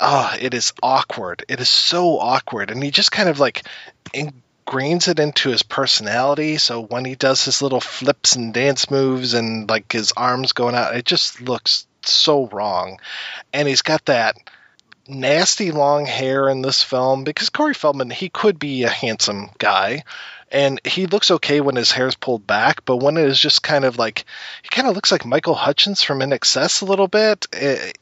[0.00, 1.44] oh, it is awkward.
[1.48, 2.70] It is so awkward.
[2.70, 3.62] And he just kind of like
[4.12, 6.58] ingrains it into his personality.
[6.58, 10.74] So when he does his little flips and dance moves and like his arms going
[10.74, 12.98] out, it just looks so wrong.
[13.52, 14.36] And he's got that
[15.08, 20.04] nasty long hair in this film because Corey Feldman, he could be a handsome guy.
[20.50, 23.86] And he looks okay when his hair's pulled back, but when it is just kind
[23.86, 24.26] of like,
[24.62, 27.46] he kind of looks like Michael Hutchence from INXS a little bit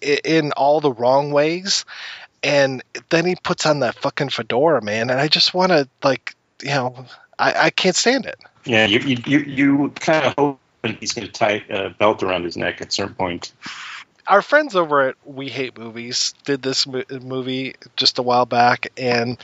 [0.02, 1.84] in all the wrong ways.
[2.42, 5.10] And then he puts on that fucking fedora, man.
[5.10, 7.06] And I just want to, like, you know,
[7.38, 8.40] I, I can't stand it.
[8.64, 10.60] Yeah, you you you, you kind of hope
[11.00, 13.52] he's going to tie a uh, belt around his neck at certain point.
[14.26, 18.88] Our friends over at We Hate Movies did this mo- movie just a while back,
[18.96, 19.38] and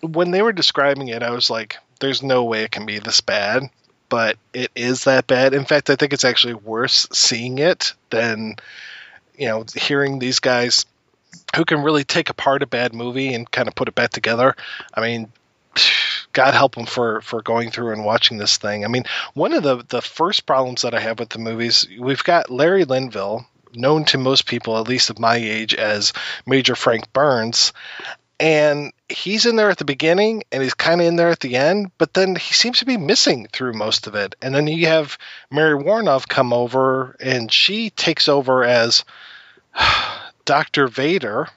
[0.00, 3.20] when they were describing it, I was like, "There's no way it can be this
[3.20, 3.70] bad."
[4.08, 5.54] But it is that bad.
[5.54, 8.56] In fact, I think it's actually worse seeing it than
[9.36, 10.84] you know hearing these guys
[11.56, 14.56] who can really take apart a bad movie and kind of put it back together.
[14.94, 15.32] I mean,
[16.32, 18.84] God help them for for going through and watching this thing.
[18.84, 19.04] I mean,
[19.34, 22.84] one of the the first problems that I have with the movies, we've got Larry
[22.84, 26.12] Linville, known to most people, at least of my age, as
[26.46, 27.72] Major Frank Burns.
[28.40, 31.56] And he's in there at the beginning and he's kind of in there at the
[31.56, 34.34] end, but then he seems to be missing through most of it.
[34.40, 35.18] And then you have
[35.50, 39.04] Mary Woronov come over and she takes over as
[40.46, 40.88] Dr.
[40.88, 41.48] Vader.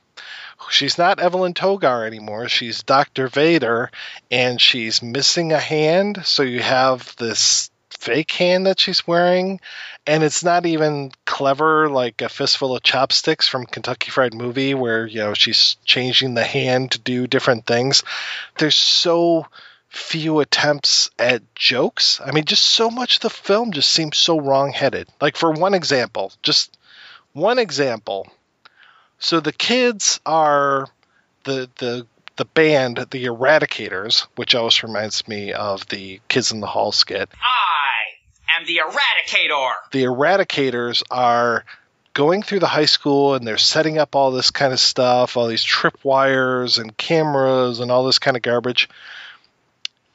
[0.70, 2.50] She's not Evelyn Togar anymore.
[2.50, 3.30] She's Dr.
[3.30, 3.90] Vader
[4.30, 6.26] and she's missing a hand.
[6.26, 9.62] So you have this fake hand that she's wearing
[10.06, 15.06] and it's not even clever like a fistful of chopsticks from Kentucky Fried Movie where
[15.06, 18.04] you know she's changing the hand to do different things.
[18.58, 19.48] There's so
[19.90, 22.20] few attempts at jokes.
[22.24, 25.08] I mean, just so much of the film just seems so wrong-headed.
[25.22, 26.76] Like for one example, just
[27.34, 28.28] one example.
[29.20, 30.88] So the kids are
[31.44, 36.68] the the the band, the Eradicators, which always reminds me of the Kids in the
[36.68, 37.30] Hall skit.
[37.40, 37.93] I
[38.66, 39.72] the Eradicator.
[39.92, 41.66] the eradicators are
[42.14, 45.48] going through the high school and they're setting up all this kind of stuff, all
[45.48, 48.88] these tripwires and cameras and all this kind of garbage.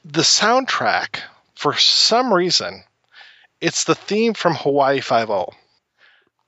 [0.05, 1.19] The soundtrack,
[1.55, 2.83] for some reason,
[3.59, 5.49] it's the theme from Hawaii Five O.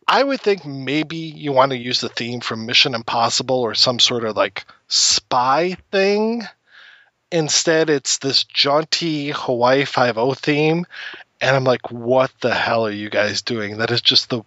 [0.08, 4.00] I would think maybe you want to use the theme from Mission Impossible or some
[4.00, 6.44] sort of like spy thing.
[7.32, 10.86] Instead, it's this jaunty Hawaii Five O theme,
[11.42, 13.80] and I'm like, what the hell are you guys doing?
[13.80, 14.44] That is just the.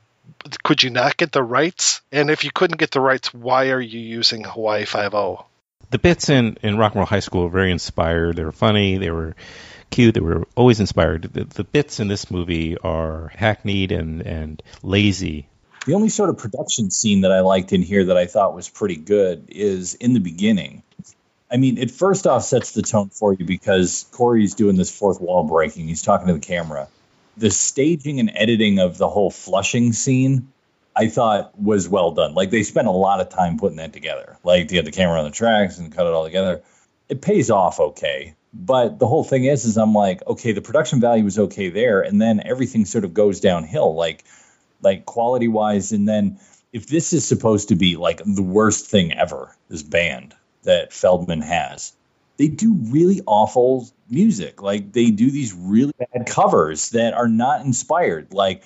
[0.62, 2.00] Could you not get the rights?
[2.10, 5.44] And if you couldn't get the rights, why are you using Hawaii Five O?
[5.90, 8.36] The bits in in Rock and Roll High School were very inspired.
[8.36, 8.96] They were funny.
[8.96, 9.34] They were
[9.90, 10.14] cute.
[10.14, 11.22] They were always inspired.
[11.24, 15.48] The, the bits in this movie are hackneyed and and lazy.
[15.86, 18.68] The only sort of production scene that I liked in here that I thought was
[18.70, 20.82] pretty good is in the beginning.
[21.54, 25.20] I mean, it first off sets the tone for you because Corey's doing this fourth
[25.20, 25.86] wall breaking.
[25.86, 26.88] He's talking to the camera.
[27.36, 30.52] The staging and editing of the whole flushing scene,
[30.96, 32.34] I thought was well done.
[32.34, 34.36] Like they spent a lot of time putting that together.
[34.42, 36.62] Like to get the camera on the tracks and cut it all together.
[37.08, 38.34] It pays off okay.
[38.52, 42.02] But the whole thing is, is I'm like, okay, the production value is okay there,
[42.02, 43.94] and then everything sort of goes downhill.
[43.94, 44.24] Like
[44.82, 46.38] like quality wise and then
[46.72, 51.40] if this is supposed to be like the worst thing ever this band that feldman
[51.40, 51.92] has.
[52.36, 54.60] They do really awful music.
[54.62, 58.32] Like they do these really bad covers that are not inspired.
[58.32, 58.64] Like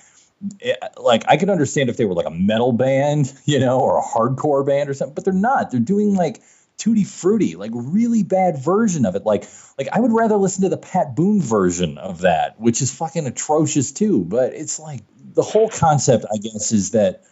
[0.63, 3.99] eh, like i could understand if they were like a metal band you know or
[3.99, 5.71] a hardcore band or something but they're not.
[5.71, 6.41] They're doing like
[6.79, 9.27] tutti frutti like really bad version of it.
[9.27, 9.45] Like
[9.77, 13.27] like i would rather listen to the pat boone version of that which is fucking
[13.27, 14.25] atrocious too.
[14.25, 15.03] But it's like
[15.35, 17.23] the whole concept, I guess, is that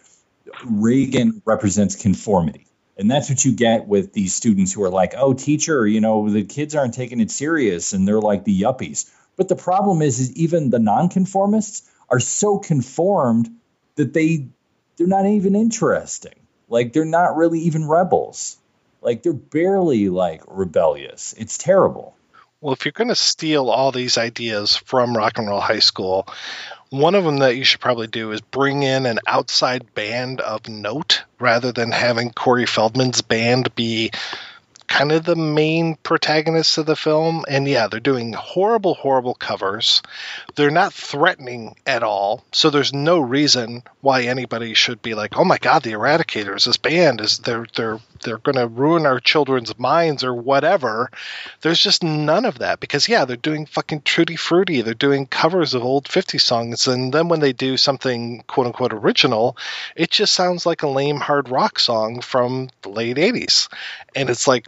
[0.64, 2.66] Reagan represents conformity.
[2.96, 6.28] And that's what you get with these students who are like, oh, teacher, you know,
[6.30, 9.10] the kids aren't taking it serious and they're like the yuppies.
[9.36, 13.50] But the problem is, is even the nonconformists are so conformed
[13.96, 14.46] that they
[14.96, 16.34] they're not even interesting.
[16.68, 18.56] Like they're not really even rebels.
[19.02, 21.34] Like they're barely like rebellious.
[21.36, 22.16] It's terrible.
[22.62, 26.26] Well, if you're going to steal all these ideas from Rock and Roll High School,
[26.88, 30.66] one of them that you should probably do is bring in an outside band of
[30.66, 34.10] note rather than having Corey Feldman's band be
[34.86, 37.44] kind of the main protagonists of the film.
[37.48, 40.02] And yeah, they're doing horrible, horrible covers.
[40.54, 42.44] They're not threatening at all.
[42.52, 46.64] So there's no reason why anybody should be like, "Oh my God, the Eradicators!
[46.64, 51.10] This band is they're they're they're going to ruin our children's minds or whatever."
[51.62, 54.82] There's just none of that because yeah, they're doing fucking Trudy Fruity.
[54.82, 58.92] They're doing covers of old 50 songs, and then when they do something quote unquote
[58.92, 59.56] original,
[59.94, 63.68] it just sounds like a lame hard rock song from the late 80s,
[64.14, 64.66] and it's like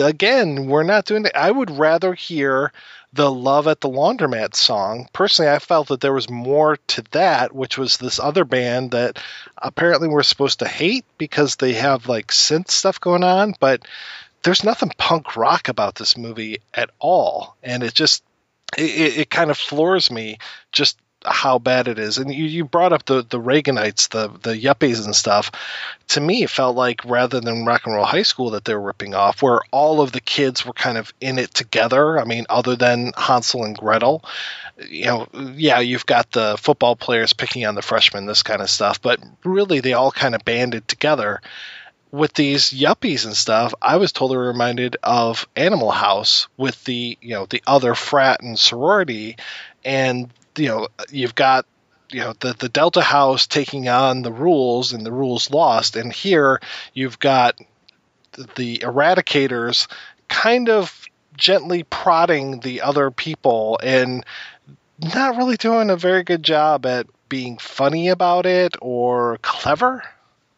[0.00, 1.32] again, we're not doing it.
[1.34, 2.72] I would rather hear
[3.12, 5.08] the Love at the Laundromat song.
[5.12, 9.18] Personally, I felt that there was more to that, which was this other band that
[9.58, 13.82] apparently we're supposed to hate because they have like synth stuff going on, but
[14.42, 17.56] there's nothing punk rock about this movie at all.
[17.62, 18.24] And it just,
[18.78, 20.38] it, it, kind of floors me
[20.72, 22.18] just how bad it is.
[22.18, 25.50] And you, you brought up the, the Reaganites, the, the yuppies and stuff.
[26.08, 28.80] To me, it felt like rather than Rock and Roll High School that they were
[28.80, 32.18] ripping off, where all of the kids were kind of in it together.
[32.18, 34.24] I mean, other than Hansel and Gretel.
[34.88, 38.70] You know, yeah, you've got the football players picking on the freshmen, this kind of
[38.70, 41.40] stuff, but really they all kind of banded together
[42.12, 47.30] with these yuppies and stuff, I was totally reminded of Animal House with the you
[47.30, 49.36] know the other frat and sorority,
[49.84, 51.66] and you know you've got
[52.10, 56.12] you know the the Delta House taking on the rules and the rules lost, and
[56.12, 56.60] here
[56.94, 57.58] you've got
[58.32, 59.88] the, the Eradicators
[60.28, 61.06] kind of
[61.36, 64.24] gently prodding the other people and
[64.98, 70.02] not really doing a very good job at being funny about it or clever.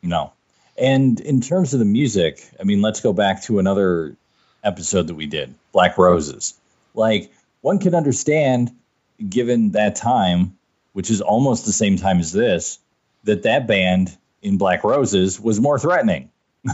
[0.02, 0.32] No.
[0.76, 4.16] And in terms of the music, I mean, let's go back to another
[4.62, 6.54] episode that we did, Black Roses.
[6.94, 8.72] Like, one can understand,
[9.16, 10.56] given that time,
[10.92, 12.78] which is almost the same time as this,
[13.24, 16.30] that that band in Black Roses was more threatening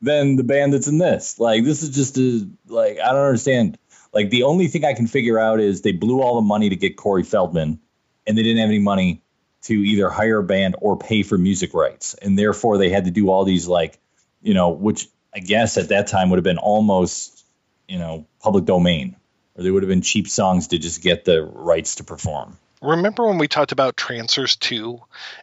[0.00, 1.38] than the band that's in this.
[1.38, 3.78] Like, this is just a, like, I don't understand.
[4.12, 6.76] Like, the only thing I can figure out is they blew all the money to
[6.76, 7.80] get Corey Feldman,
[8.26, 9.22] and they didn't have any money
[9.64, 12.14] to either hire a band or pay for music rights.
[12.14, 13.98] And therefore they had to do all these like,
[14.42, 17.44] you know, which I guess at that time would have been almost,
[17.88, 19.16] you know, public domain.
[19.56, 22.58] Or they would have been cheap songs to just get the rights to perform.
[22.82, 25.00] Remember when we talked about Trancers 2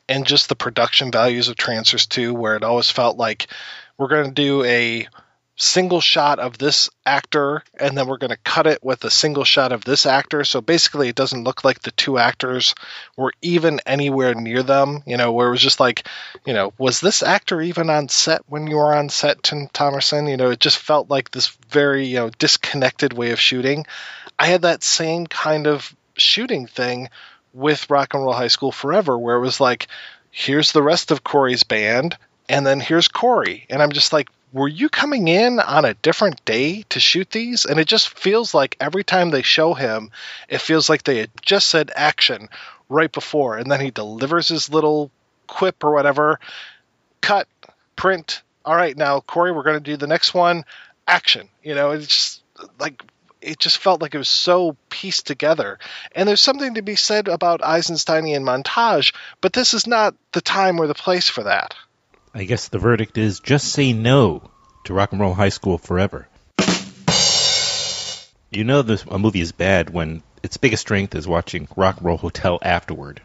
[0.08, 3.48] and just the production values of Trancers 2 where it always felt like
[3.98, 5.08] we're going to do a
[5.62, 9.44] single shot of this actor and then we're going to cut it with a single
[9.44, 10.44] shot of this actor.
[10.44, 12.74] So basically it doesn't look like the two actors
[13.16, 16.08] were even anywhere near them you know where it was just like
[16.48, 20.28] you know was this actor even on set when you were on set tim thomerson?
[20.28, 23.86] You know it just felt like this very you know disconnected way of shooting.
[24.40, 27.10] I had that same kind of shooting thing
[27.54, 29.88] with rock and roll high school forever where it was like
[30.32, 32.18] here's the rest of corey's band
[32.50, 33.68] and then here's corey.
[33.70, 37.66] And i'm just like were you coming in on a different day to shoot these?
[37.66, 40.12] And it just feels like every time they show him,
[40.50, 42.50] it feels like they had just said action
[42.90, 45.10] right before, and then he delivers his little
[45.48, 46.40] quip or whatever.
[47.22, 47.48] Cut,
[47.96, 48.42] print.
[48.66, 50.66] All right, now Corey, we're going to do the next one.
[51.08, 51.48] Action.
[51.64, 52.44] You know, it's just
[52.80, 53.02] like
[53.42, 55.80] it just felt like it was so pieced together.
[56.14, 60.80] And there's something to be said about Eisensteinian montage, but this is not the time
[60.80, 61.74] or the place for that.
[62.34, 64.50] I guess the verdict is just say no
[64.86, 66.30] to Rock and Roll High School forever.
[68.52, 72.06] You know this a movie is bad when its biggest strength is watching Rock and
[72.06, 73.22] Roll Hotel afterward.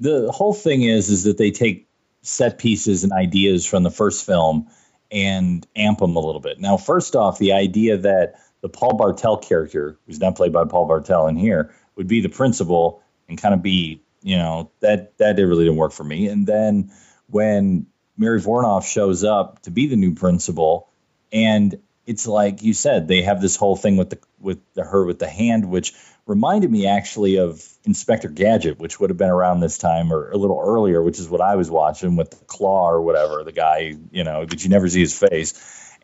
[0.00, 1.88] The whole thing is is that they take
[2.22, 4.68] set pieces and ideas from the first film
[5.10, 6.58] and amp them a little bit.
[6.58, 10.86] Now, first off, the idea that the Paul Bartel character, who's not played by Paul
[10.86, 15.36] Bartel in here, would be the principal and kind of be, you know, that that
[15.36, 16.28] really didn't work for me.
[16.28, 16.90] And then
[17.28, 17.86] when
[18.16, 20.88] Mary Woronov shows up to be the new principal,
[21.32, 25.04] and it's like you said, they have this whole thing with the with the, her
[25.04, 25.92] with the hand, which
[26.26, 30.36] reminded me actually of Inspector Gadget, which would have been around this time or a
[30.36, 33.96] little earlier, which is what I was watching with the claw or whatever, the guy,
[34.10, 35.54] you know, that you never see his face.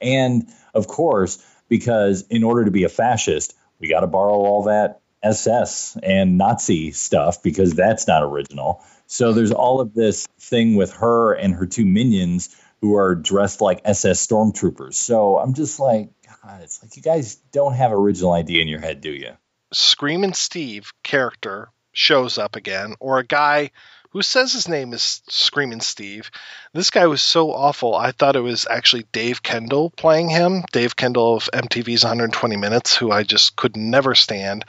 [0.01, 4.65] And of course, because in order to be a fascist, we got to borrow all
[4.65, 8.83] that SS and Nazi stuff because that's not original.
[9.07, 13.61] So there's all of this thing with her and her two minions who are dressed
[13.61, 14.95] like SS stormtroopers.
[14.95, 16.11] So I'm just like,
[16.43, 19.33] God, it's like you guys don't have original idea in your head, do you?
[19.73, 23.71] Screamin' Steve character shows up again, or a guy
[24.11, 26.31] who says his name is Screaming Steve.
[26.75, 27.95] This guy was so awful.
[27.95, 30.65] I thought it was actually Dave Kendall playing him.
[30.71, 34.67] Dave Kendall of MTV's 120 Minutes, who I just could never stand.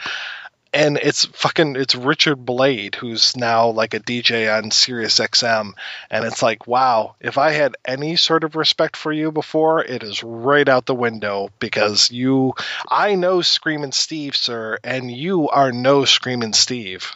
[0.74, 5.74] And it's fucking it's Richard Blade who's now like a DJ on Sirius XM
[6.10, 10.02] and it's like wow if I had any sort of respect for you before it
[10.02, 12.54] is right out the window because you
[12.90, 17.12] I know Screaming Steve sir and you are no Screaming Steve.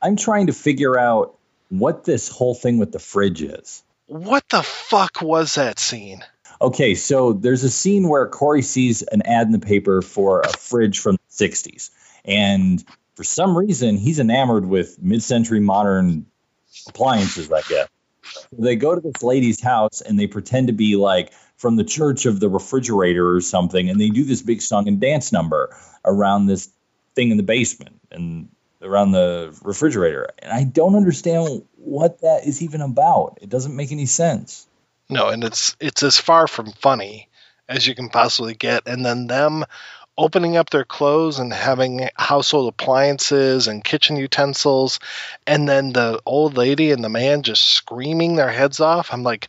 [0.00, 1.36] I'm trying to figure out
[1.68, 3.82] what this whole thing with the fridge is.
[4.06, 6.22] What the fuck was that scene?
[6.60, 10.48] Okay, so there's a scene where Corey sees an ad in the paper for a
[10.48, 11.90] fridge from the 60s.
[12.24, 12.84] And
[13.14, 16.26] for some reason, he's enamored with mid century modern
[16.88, 17.88] appliances, I guess.
[18.52, 22.26] They go to this lady's house and they pretend to be like from the church
[22.26, 23.88] of the refrigerator or something.
[23.88, 26.70] And they do this big song and dance number around this
[27.14, 28.48] thing in the basement and
[28.80, 30.28] around the refrigerator.
[30.38, 33.38] And I don't understand what that is even about.
[33.42, 34.66] It doesn't make any sense.
[35.08, 37.28] No, and it's it's as far from funny
[37.68, 38.86] as you can possibly get.
[38.86, 39.64] And then them
[40.16, 45.00] opening up their clothes and having household appliances and kitchen utensils,
[45.46, 49.12] and then the old lady and the man just screaming their heads off.
[49.12, 49.48] I'm like,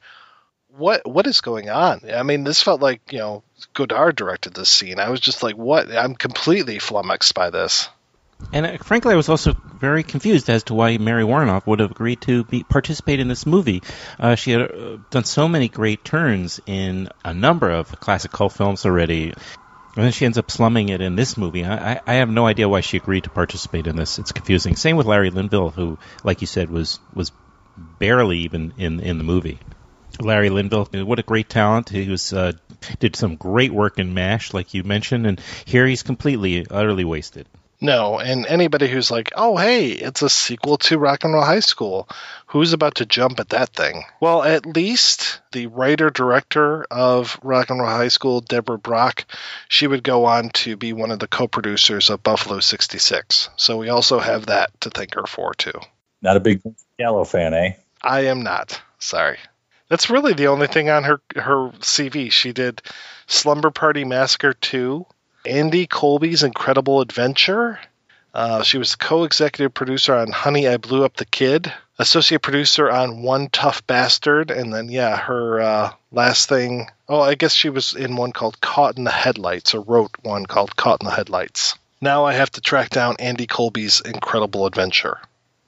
[0.77, 2.01] what what is going on?
[2.13, 3.43] I mean, this felt like you know
[3.73, 4.99] Godard directed this scene.
[4.99, 5.91] I was just like, what?
[5.91, 7.89] I'm completely flummoxed by this.
[8.51, 11.91] And uh, frankly, I was also very confused as to why Mary Woronov would have
[11.91, 13.81] agreed to be participate in this movie.
[14.19, 18.53] Uh, she had uh, done so many great turns in a number of classic cult
[18.53, 19.33] films already.
[19.95, 21.63] And then she ends up slumming it in this movie.
[21.63, 24.17] I, I have no idea why she agreed to participate in this.
[24.17, 24.75] It's confusing.
[24.75, 27.31] Same with Larry Linville, who, like you said, was was
[27.99, 29.59] barely even in in the movie.
[30.19, 31.89] Larry Linville, what a great talent!
[31.89, 32.53] He was uh,
[32.99, 37.47] did some great work in Mash, like you mentioned, and here he's completely, utterly wasted.
[37.81, 41.59] No, and anybody who's like, oh, hey, it's a sequel to Rock and Roll High
[41.59, 42.07] School,
[42.53, 44.03] who's about to jump at that thing?
[44.19, 49.25] Well, at least the writer director of Rock and Roll High School, Deborah Brock,
[49.69, 53.49] she would go on to be one of the co producers of Buffalo 66.
[53.55, 55.73] So we also have that to thank her for, too.
[56.21, 56.61] Not a big
[56.99, 57.73] Gallo fan, eh?
[58.03, 58.79] I am not.
[58.99, 59.39] Sorry.
[59.89, 62.31] That's really the only thing on her her CV.
[62.31, 62.83] She did
[63.25, 65.05] Slumber Party Massacre 2,
[65.47, 67.79] Andy Colby's Incredible Adventure.
[68.31, 71.71] Uh, she was co-executive producer on Honey, I Blew Up the Kid,
[72.03, 76.87] associate producer on One Tough Bastard, and then yeah, her uh, last thing.
[77.07, 80.45] Oh, I guess she was in one called Caught in the Headlights, or wrote one
[80.45, 81.79] called Caught in the Headlights.
[82.01, 85.19] Now I have to track down Andy Colby's Incredible Adventure.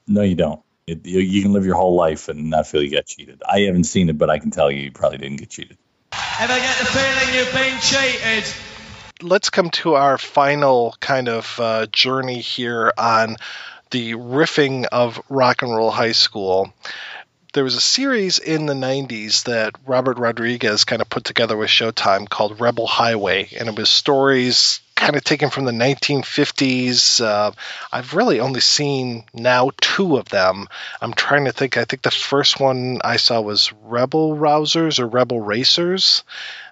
[0.06, 0.60] No, you don't.
[0.86, 3.42] It, you, you can live your whole life and not feel you got cheated.
[3.50, 5.78] I haven't seen it, but I can tell you, you probably didn't get cheated.
[6.38, 8.44] Ever get the feeling you've been cheated?
[9.22, 13.36] let's come to our final kind of uh, journey here on
[13.90, 16.72] the riffing of rock and roll high school.
[17.52, 21.70] There was a series in the 90s that Robert Rodriguez kind of put together with
[21.70, 27.24] Showtime called Rebel Highway, and it was stories kind of taken from the 1950s.
[27.24, 27.52] Uh,
[27.92, 30.68] I've really only seen now two of them.
[31.00, 31.76] I'm trying to think.
[31.76, 36.24] I think the first one I saw was Rebel Rousers or Rebel Racers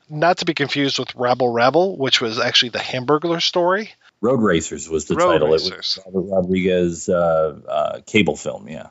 [0.08, 3.92] not to be confused with Rebel Rebel, which was actually the Hamburglar story.
[4.24, 5.50] Road Racers was the Road title.
[5.50, 5.98] Racers.
[6.06, 8.68] It was Robert Rodriguez uh, uh, cable film.
[8.68, 8.88] Yeah,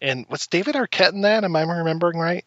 [0.00, 1.42] And was David Arquette in that?
[1.42, 2.44] Am I remembering right?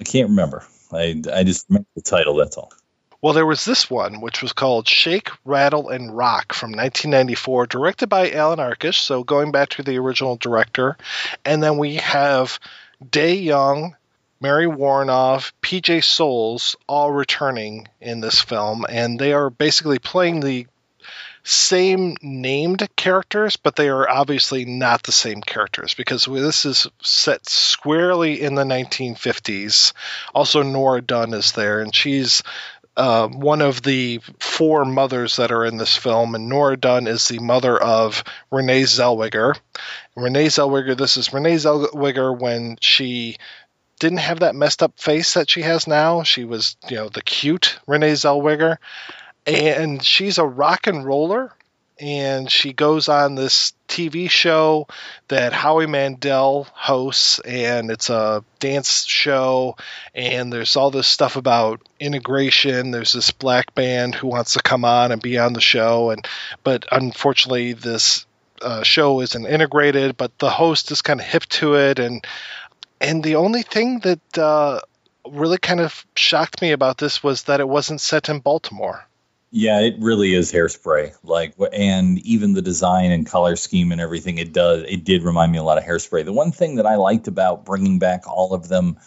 [0.00, 0.64] I can't remember.
[0.90, 2.36] I I just remember the title.
[2.36, 2.72] That's all.
[3.20, 8.08] Well, there was this one, which was called Shake, Rattle, and Rock from 1994, directed
[8.08, 10.96] by Allan Arkush, so going back to the original director.
[11.44, 12.58] And then we have
[13.10, 13.96] Dey Young,
[14.40, 20.66] Mary Woronov, PJ Soles all returning in this film, and they are basically playing the
[21.48, 27.48] same named characters, but they are obviously not the same characters because this is set
[27.48, 29.92] squarely in the 1950s.
[30.34, 32.42] Also, Nora Dunn is there, and she's
[32.96, 37.28] uh, one of the four mothers that are in this film, and Nora Dunn is
[37.28, 39.56] the mother of Renee Zellweger.
[40.16, 43.36] Renee Zellweger, this is Renee Zellweger when she
[44.00, 46.22] didn't have that messed up face that she has now.
[46.22, 48.78] She was, you know, the cute Renee Zellweger.
[49.46, 51.52] And she's a rock and roller.
[51.98, 54.86] And she goes on this TV show
[55.28, 59.76] that Howie Mandel hosts, and it's a dance show.
[60.14, 62.90] And there's all this stuff about integration.
[62.90, 66.26] There's this black band who wants to come on and be on the show, and
[66.62, 68.26] but unfortunately, this
[68.60, 70.18] uh, show isn't integrated.
[70.18, 72.26] But the host is kind of hip to it, and
[73.00, 74.80] and the only thing that uh,
[75.26, 79.06] really kind of shocked me about this was that it wasn't set in Baltimore.
[79.58, 81.14] Yeah, it really is hairspray.
[81.22, 84.82] Like, and even the design and color scheme and everything, it does.
[84.86, 86.26] It did remind me a lot of hairspray.
[86.26, 88.98] The one thing that I liked about bringing back all of them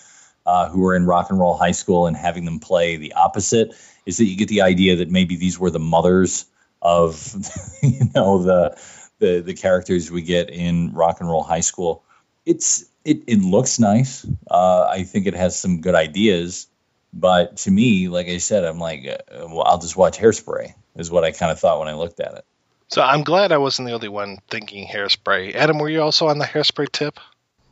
[0.47, 3.75] uh, who were in rock and roll high school and having them play the opposite
[4.07, 6.47] is that you get the idea that maybe these were the mothers
[6.81, 7.31] of,
[7.83, 8.75] you know, the
[9.19, 12.03] the the characters we get in rock and roll high school.
[12.47, 14.25] It's it it looks nice.
[14.49, 16.65] Uh, I think it has some good ideas.
[17.11, 20.73] But to me, like I said, I'm like, uh, well, I'll just watch Hairspray.
[20.95, 22.45] Is what I kind of thought when I looked at it.
[22.89, 25.53] So I'm glad I wasn't the only one thinking hairspray.
[25.53, 27.19] Adam, were you also on the hairspray tip?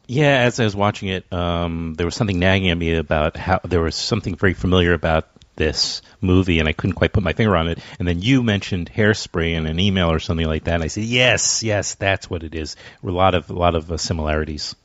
[0.06, 3.60] Yeah, as I was watching it, um, there was something nagging at me about how
[3.64, 7.58] there was something very familiar about this movie, and I couldn't quite put my finger
[7.58, 7.80] on it.
[8.00, 11.04] And then you mentioned hairspray in an email or something like that, and I said,
[11.04, 14.76] "Yes, yes, that's what it is." A lot of a lot of uh, similarities.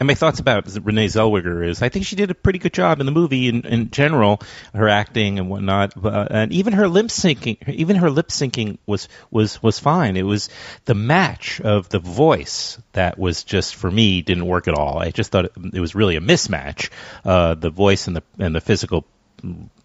[0.00, 2.98] And my thoughts about Renee Zellweger is I think she did a pretty good job
[2.98, 4.40] in the movie in, in general,
[4.74, 9.08] her acting and whatnot, uh, and even her lip syncing, even her lip syncing was
[9.30, 10.16] was was fine.
[10.16, 10.48] It was
[10.84, 14.98] the match of the voice that was just for me didn't work at all.
[14.98, 16.90] I just thought it, it was really a mismatch.
[17.24, 19.04] Uh, the voice and the and the physical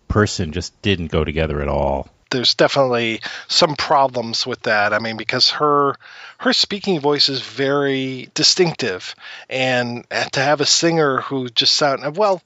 [0.08, 2.10] person just didn't go together at all.
[2.30, 4.94] There's definitely some problems with that.
[4.94, 5.96] I mean, because her
[6.38, 9.16] her speaking voice is very distinctive,
[9.50, 12.42] and to have a singer who just sound well,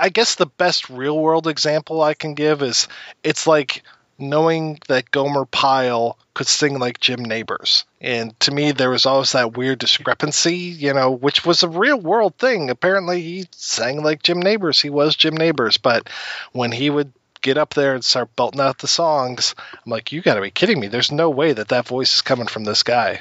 [0.00, 2.88] I guess the best real world example I can give is
[3.22, 3.82] it's like
[4.18, 7.84] knowing that Gomer Pyle could sing like Jim Nabors.
[8.00, 11.98] And to me, there was always that weird discrepancy, you know, which was a real
[11.98, 12.70] world thing.
[12.70, 14.80] Apparently, he sang like Jim Nabors.
[14.80, 15.76] He was Jim Nabors.
[15.76, 16.08] But
[16.52, 17.12] when he would
[17.42, 19.54] get up there and start belting out the songs,
[19.84, 20.88] I'm like, you got to be kidding me.
[20.88, 23.20] There's no way that that voice is coming from this guy.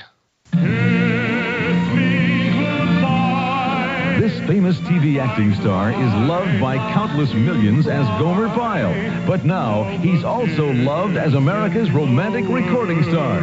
[4.22, 9.26] This famous TV acting star is loved by countless millions as Gomer Pyle.
[9.26, 13.42] But now he's also loved as America's romantic recording star.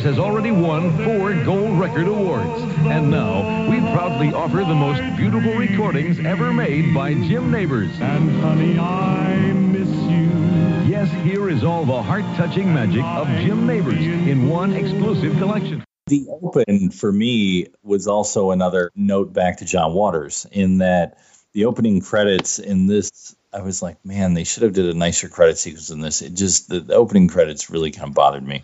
[0.00, 2.62] Jim has already won four gold record awards.
[2.86, 7.90] And now we proudly offer the most beautiful recordings ever made by Jim Nabors.
[8.00, 10.90] And honey, I miss you.
[10.90, 15.84] Yes, here is all the heart-touching magic of Jim Nabors in one exclusive collection.
[16.06, 21.18] The open for me was also another note back to John Waters in that
[21.52, 25.28] the opening credits in this I was like, man, they should have did a nicer
[25.28, 26.22] credit sequence in this.
[26.22, 28.62] It just the, the opening credits really kind of bothered me.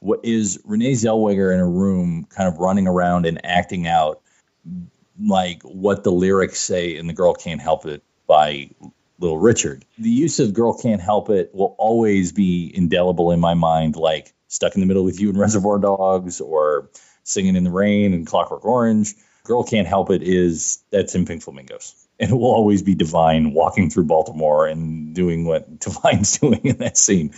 [0.00, 4.20] What is Renee Zellweger in a room kind of running around and acting out
[5.20, 8.70] like what the lyrics say in The Girl Can't Help It by
[9.18, 9.84] Little Richard.
[9.98, 14.32] The use of Girl Can't Help It will always be indelible in my mind, like
[14.46, 16.90] Stuck in the Middle with You and Reservoir Dogs or
[17.24, 19.14] Singing in the Rain and Clockwork Orange.
[19.44, 21.94] Girl Can't Help It is that's in Pink Flamingos.
[22.20, 26.76] And it will always be Divine walking through Baltimore and doing what Divine's doing in
[26.78, 27.32] that scene.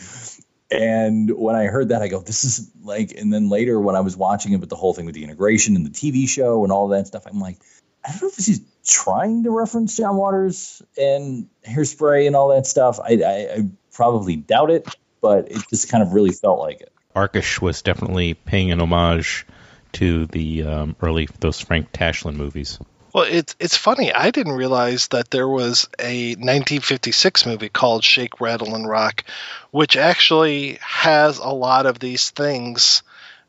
[0.71, 4.01] And when I heard that, I go, this is like, and then later when I
[4.01, 6.73] was watching it with the whole thing with the integration and the TV show and
[6.73, 7.59] all that stuff, I'm like,
[8.05, 12.67] I don't know if he's trying to reference John Waters and Hairspray and all that
[12.67, 13.01] stuff.
[13.01, 14.89] I, I, I probably doubt it,
[15.21, 16.93] but it just kind of really felt like it.
[17.15, 19.47] Arkush was definitely paying an homage
[19.93, 22.79] to the um, early those Frank Tashlin movies.
[23.13, 24.13] Well, it's it's funny.
[24.13, 29.25] I didn't realize that there was a 1956 movie called Shake, Rattle, and Rock,
[29.73, 33.03] which actually has a lot of these things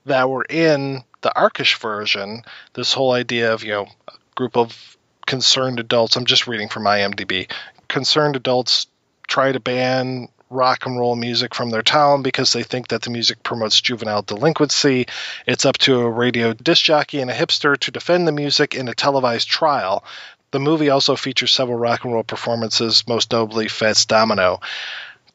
[0.06, 2.44] that were in the Arkush version.
[2.74, 6.16] This whole idea of you know a group of concerned adults.
[6.16, 7.52] I'm just reading from IMDb.
[7.88, 8.88] Concerned adults
[9.28, 13.10] try to ban rock and roll music from their town because they think that the
[13.10, 15.08] music promotes juvenile delinquency.
[15.48, 18.88] It's up to a radio disc jockey and a hipster to defend the music in
[18.88, 20.04] a televised trial.
[20.52, 24.60] The movie also features several rock and roll performances, most notably Fats Domino.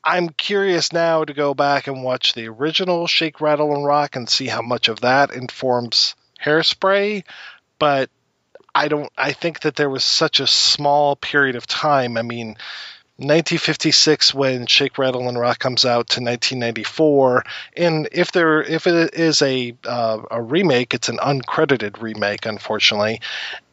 [0.05, 4.29] I'm curious now to go back and watch the original Shake, Rattle, and Rock and
[4.29, 6.15] see how much of that informs
[6.45, 7.25] Hairspray,
[7.79, 8.11] but
[8.75, 9.11] I don't.
[9.17, 12.19] I think that there was such a small period of time.
[12.19, 12.57] I mean,
[13.19, 19.15] 1956 when Shake, Rattle, and Rock comes out to 1994, and if there if it
[19.15, 23.23] is a uh, a remake, it's an uncredited remake, unfortunately.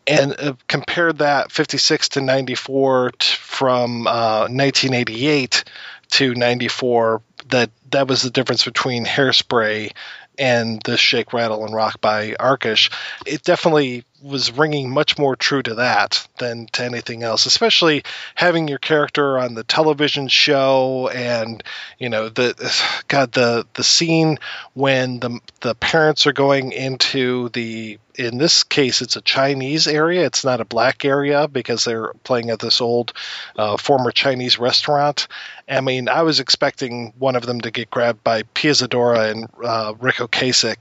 [0.07, 5.63] And uh, compare that 56 to 94 t- from uh, 1988
[6.11, 7.21] to 94.
[7.49, 9.91] That that was the difference between Hairspray
[10.37, 12.91] and the Shake, Rattle, and Rock by Arkush.
[13.25, 18.03] It definitely was ringing much more true to that than to anything else especially
[18.35, 21.61] having your character on the television show and
[21.99, 22.55] you know the
[23.07, 24.39] god the the scene
[24.73, 30.25] when the the parents are going into the in this case it's a chinese area.
[30.25, 33.13] It's not a black area because they're playing at this old
[33.57, 35.27] uh, former chinese restaurant.
[35.67, 39.49] I mean i was expecting one of them to get grabbed by pia zadora and
[39.63, 40.21] uh, rick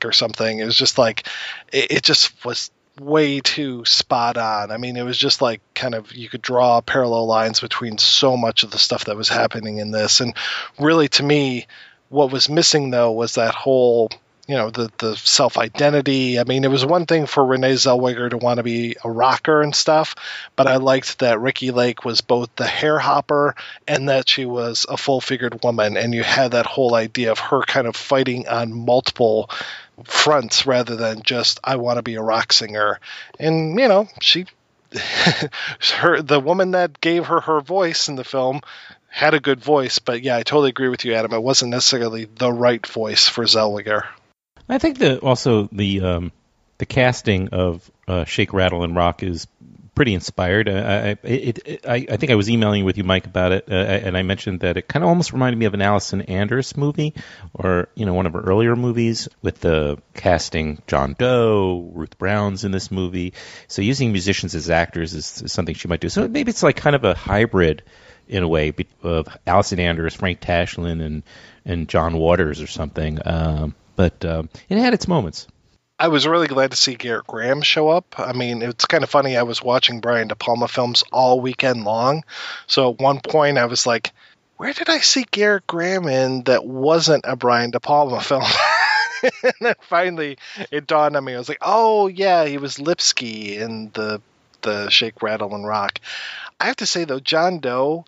[0.05, 0.59] or something.
[0.59, 1.27] It was just like
[1.73, 4.71] it, it just was way too spot on.
[4.71, 8.37] I mean, it was just like kind of you could draw parallel lines between so
[8.37, 10.21] much of the stuff that was happening in this.
[10.21, 10.35] And
[10.79, 11.67] really, to me,
[12.09, 14.11] what was missing though was that whole
[14.49, 16.39] you know the the self identity.
[16.39, 19.63] I mean, it was one thing for Renee Zellweger to want to be a rocker
[19.63, 20.15] and stuff,
[20.57, 23.55] but I liked that Ricki Lake was both the hair hopper
[23.87, 27.39] and that she was a full figured woman, and you had that whole idea of
[27.39, 29.49] her kind of fighting on multiple
[30.05, 33.01] fronts rather than just I want to be a rock singer.
[33.39, 34.47] And you know, she
[35.97, 38.61] her the woman that gave her her voice in the film
[39.09, 41.35] had a good voice, but yeah, I totally agree with you, Adam.
[41.35, 44.07] It wasn't necessarily the right voice for Zellweger.
[44.69, 46.33] I think that also the um,
[46.79, 49.47] the casting of uh, Shake, Rattle, and Rock is
[49.95, 50.69] pretty inspired.
[50.69, 53.65] I, I, it, it, I, I think I was emailing with you, Mike, about it,
[53.71, 56.77] uh, and I mentioned that it kind of almost reminded me of an Allison Anders
[56.77, 57.15] movie,
[57.55, 62.65] or you know, one of her earlier movies with the casting John Doe, Ruth Brown's
[62.65, 63.35] in this movie.
[63.69, 66.09] So using musicians as actors is, is something she might do.
[66.09, 67.83] So maybe it's like kind of a hybrid
[68.29, 68.73] in a way
[69.03, 71.23] of Allison Anders, Frank Tashlin, and
[71.65, 73.19] and John Waters or something.
[73.25, 75.47] Um, but um, it had its moments.
[75.99, 78.19] I was really glad to see Gerrit Graham show up.
[78.19, 79.37] I mean, it's kind of funny.
[79.37, 82.25] I was watching Brian De Palma films all weekend long.
[82.67, 84.13] So at one point, I was like,
[84.57, 88.43] where did I see Gerrit Graham in that wasn't a Brian De Palma film?
[89.43, 90.39] and then finally
[90.71, 91.35] it dawned on me.
[91.35, 94.21] I was like, oh, yeah, he was Lipsky in the,
[94.63, 96.01] the Shake, Rattle, and Rock.
[96.59, 98.05] I have to say, though, John Doe,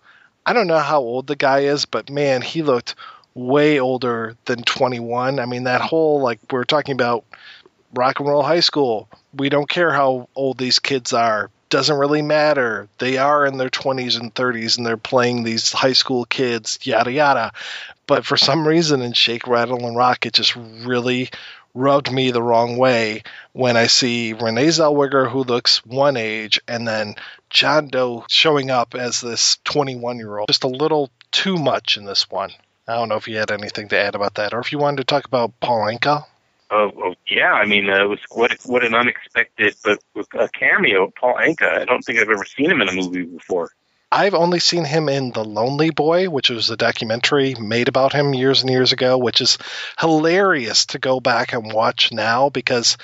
[0.46, 2.94] I don't know how old the guy is, but man, he looked
[3.34, 5.38] way older than 21.
[5.38, 7.24] I mean, that whole, like, we're talking about
[7.94, 9.08] rock and roll high school.
[9.34, 11.50] We don't care how old these kids are.
[11.70, 12.88] Doesn't really matter.
[12.98, 17.10] They are in their 20s and 30s and they're playing these high school kids, yada
[17.10, 17.52] yada.
[18.06, 21.30] But for some reason in Shake, Rattle, and Rock, it just really
[21.74, 26.86] rubbed me the wrong way when I see Renee Zellweger, who looks one age, and
[26.86, 27.16] then
[27.50, 30.48] John Doe showing up as this 21 year old.
[30.48, 32.52] Just a little too much in this one.
[32.86, 34.98] I don't know if you had anything to add about that, or if you wanted
[34.98, 36.26] to talk about Paul Anka.
[36.76, 40.00] Oh, oh yeah, I mean, uh, it was what what an unexpected but
[40.34, 41.68] a cameo, Paul Anka.
[41.68, 43.70] I don't think I've ever seen him in a movie before.
[44.10, 48.34] I've only seen him in The Lonely Boy, which was a documentary made about him
[48.34, 49.56] years and years ago, which is
[50.00, 52.96] hilarious to go back and watch now because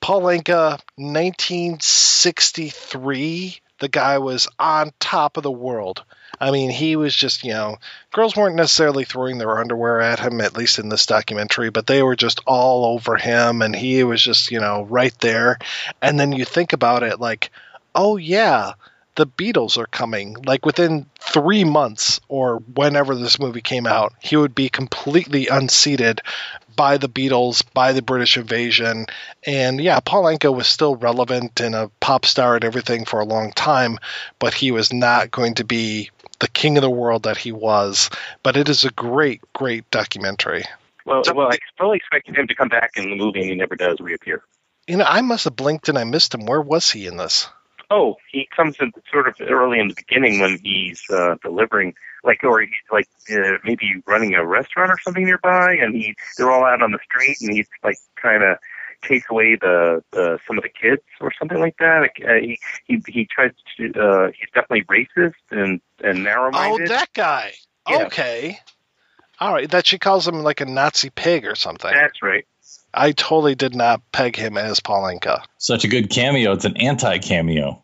[0.00, 6.02] Paul Anka, 1963, the guy was on top of the world.
[6.42, 7.76] I mean, he was just, you know,
[8.10, 12.02] girls weren't necessarily throwing their underwear at him, at least in this documentary, but they
[12.02, 15.58] were just all over him, and he was just, you know, right there.
[16.02, 17.52] And then you think about it like,
[17.94, 18.72] oh, yeah,
[19.14, 20.34] the Beatles are coming.
[20.44, 26.22] Like within three months or whenever this movie came out, he would be completely unseated
[26.74, 29.06] by the Beatles, by the British invasion.
[29.44, 33.26] And yeah, Paul Anka was still relevant and a pop star and everything for a
[33.26, 33.98] long time,
[34.38, 36.10] but he was not going to be
[36.42, 38.10] the king of the world that he was.
[38.42, 40.64] But it is a great, great documentary.
[41.06, 43.76] Well, well, I fully expected him to come back in the movie, and he never
[43.76, 44.42] does reappear.
[44.86, 46.44] You know, I must have blinked and I missed him.
[46.44, 47.48] Where was he in this?
[47.90, 52.42] Oh, he comes in sort of early in the beginning when he's uh, delivering, like,
[52.42, 56.64] or he's like uh, maybe running a restaurant or something nearby, and he they're all
[56.64, 58.58] out on the street, and he's like trying to
[59.02, 62.00] take away the, the some of the kids or something like that.
[62.00, 63.92] Like, uh, he he he tries to.
[63.92, 66.90] Uh, he's definitely racist and and narrow minded.
[66.90, 67.52] Oh, that guy.
[67.88, 68.06] Yeah.
[68.06, 68.58] Okay.
[69.40, 69.70] All right.
[69.70, 71.92] That she calls him like a Nazi pig or something.
[71.92, 72.46] That's right.
[72.94, 75.42] I totally did not peg him as Paul Anka.
[75.58, 76.52] Such a good cameo.
[76.52, 77.81] It's an anti cameo.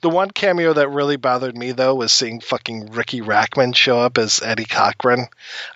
[0.00, 4.18] The one cameo that really bothered me though was seeing fucking Riki Rachtman show up
[4.18, 5.26] as Eddie Cochran.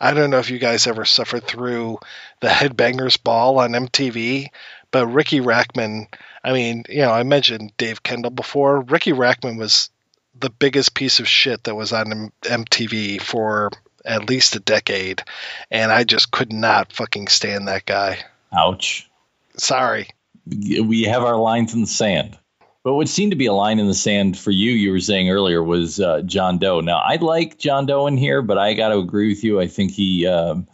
[0.01, 1.99] I don't know if you guys ever suffered through
[2.41, 4.49] the Headbangers Ball on MTV,
[4.91, 6.09] but Riki Rachtman,
[6.45, 8.81] I mean, you know, I mentioned Dave Kendall before.
[8.81, 9.91] Riki Rachtman was
[10.39, 13.71] the biggest piece of shit that was on MTV for
[14.05, 15.23] at least a decade,
[15.71, 18.19] and I just could not fucking stand that guy.
[18.57, 19.09] Ouch.
[19.57, 20.09] Sorry.
[20.47, 22.39] We have our lines in the sand.
[22.87, 25.29] But what seemed to be a line in the sand for you, you were saying
[25.29, 26.83] earlier, was uh, John Doe.
[26.83, 29.61] Now, I like John Doe in here, but I got to agree with you.
[29.61, 30.69] I think he, um,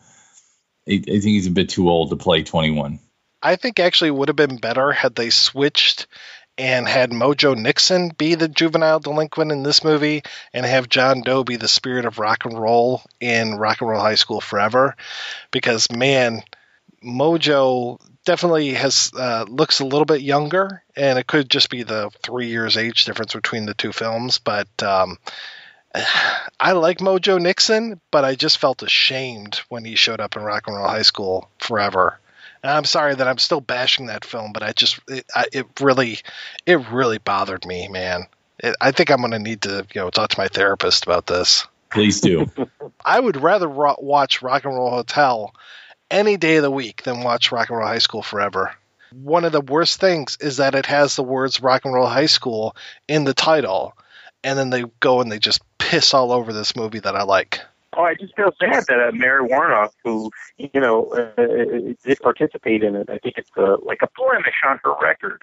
[0.86, 2.99] I, I think he's a bit too old to play 21.
[3.42, 6.07] I think actually would have been better had they switched
[6.58, 11.44] and had Mojo Nixon be the juvenile delinquent in this movie and have John Doe
[11.44, 14.97] be the spirit of rock and roll in Rock and Roll High School Forever
[15.50, 16.42] because man
[17.05, 22.10] Mojo definitely has uh, looks a little bit younger and it could just be the
[22.22, 25.18] 3 years age difference between the two films but um,
[26.60, 30.66] I like Mojo Nixon, but I just felt ashamed when he showed up in Rock
[30.66, 32.18] and Roll High School Forever.
[32.62, 35.66] And I'm sorry that I'm still bashing that film, but I just it, I, it
[35.81, 36.20] really
[36.64, 38.26] it really bothered me, man.
[38.60, 41.26] It, I think I'm going to need to you know talk to my therapist about
[41.26, 41.66] this.
[41.90, 42.47] Please do.
[43.05, 45.52] I would rather ro- watch Rock and Roll Hotel
[46.12, 48.73] any day of the week than watch Rock and Roll High School Forever.
[49.12, 52.26] One of the worst things is that it has the words Rock and Roll High
[52.26, 52.76] School
[53.08, 53.94] in the title,
[54.44, 57.60] and then they go and they just piss all over this movie that I like.
[57.94, 62.82] Oh, I just feel sad that uh, Mary Woronov, who you know uh, did participate
[62.82, 65.42] in it, I think it's uh, like a blemish on her record.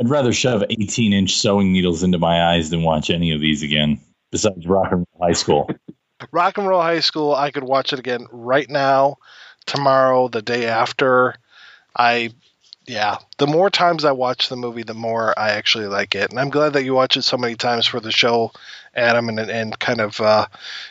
[0.00, 3.62] I'd rather shove 18 inch sewing needles into my eyes than watch any of these
[3.62, 5.70] again, besides Rock and Roll High School.
[6.32, 9.16] Rock and Roll High School, I could watch it again right now,
[9.70, 11.34] tomorrow, the day after.
[11.96, 12.30] I,
[12.86, 16.30] yeah, the more times I watch the movie, the more I actually like it.
[16.30, 18.52] And I'm glad that you watch it so many times for the show,
[18.96, 20.46] Adam, and, and kind of, uh,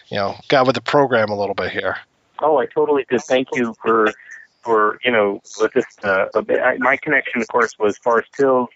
[0.08, 1.98] you know, got with the program a little bit here.
[2.42, 3.22] Oh, I totally did.
[3.22, 4.14] Thank you for
[4.62, 5.86] for you know with this.
[6.02, 6.28] Uh,
[6.78, 8.70] my connection, of course, was Forest Hills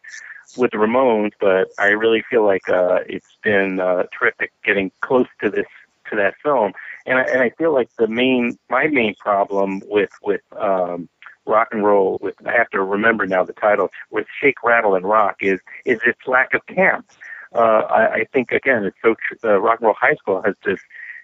[0.57, 5.27] with the Ramones, but I really feel like uh, it's been uh, terrific getting close
[5.41, 5.65] to this
[6.09, 6.73] to that film.
[7.05, 11.09] And I, and I feel like the main my main problem with with um,
[11.45, 15.05] rock and roll with I have to remember now the title with Shake Rattle and
[15.05, 17.09] Rock is is its lack of camp.
[17.53, 20.55] Uh, I, I think again it's so tr- uh, rock and roll high school has
[20.65, 20.79] this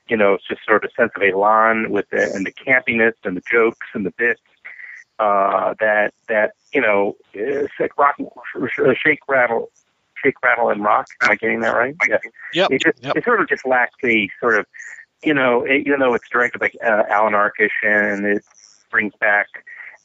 [0.09, 3.37] you know it's just sort of sense of elan with the and the campiness and
[3.37, 4.41] the jokes and the bits
[5.19, 8.15] uh, that that you know it's like rock
[9.03, 9.71] shake rattle
[10.23, 11.95] shake rattle and rock am I getting that right?
[12.07, 12.17] Yeah.
[12.53, 12.71] Yep.
[12.71, 14.65] It just it sort of just lacks the sort of
[15.23, 18.43] you know it, even though it's directed by uh, Allan Arkush and it
[18.89, 19.47] brings back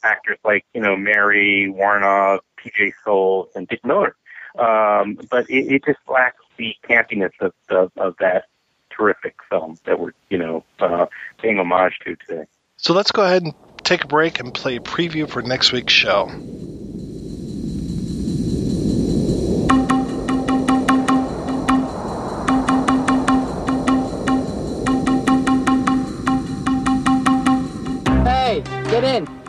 [0.03, 2.93] actors like you know Mary Woronov, P.J.
[3.03, 4.15] Soles, and Dick Miller.
[4.57, 8.45] Um, but it, it just lacks the campiness of, of, of that
[8.89, 11.07] terrific film that we're you know uh,
[11.41, 12.45] paying homage to today.
[12.77, 13.53] So let's go ahead and
[13.83, 16.29] take a break and play a preview for next week's show.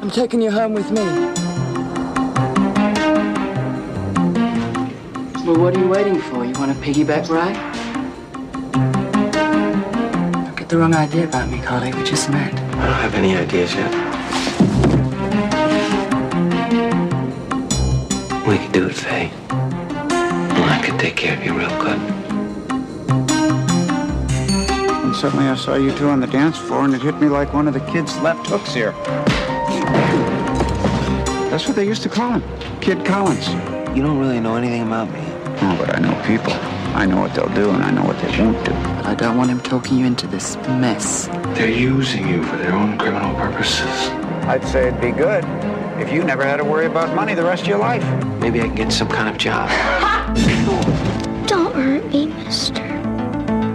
[0.07, 1.03] I'm taking you home with me.
[5.45, 6.45] Well, what are you waiting for?
[6.45, 7.57] You want a piggyback ride?
[10.33, 11.93] Don't get the wrong idea about me, Carly.
[11.93, 12.55] We just met.
[12.55, 13.91] I don't have any ideas yet.
[18.47, 19.33] We could do it, Faye.
[19.51, 21.99] And I could take care of you real good.
[25.03, 27.53] And suddenly I saw you two on the dance floor, and it hit me like
[27.53, 28.95] one of the kids' left hooks here.
[31.51, 33.49] That's what they used to call him, Kid Collins.
[33.97, 35.21] You don't really know anything about me.
[35.63, 36.53] Oh, but I know people.
[36.95, 38.73] I know what they'll do, and I know what they won't do.
[39.09, 41.27] I don't want him talking you into this mess.
[41.57, 43.87] They're using you for their own criminal purposes.
[44.47, 45.45] I'd say it'd be good
[46.01, 48.05] if you never had to worry about money the rest of your life.
[48.41, 49.69] Maybe I can get some kind of job.
[51.47, 52.83] Don't hurt me, mister.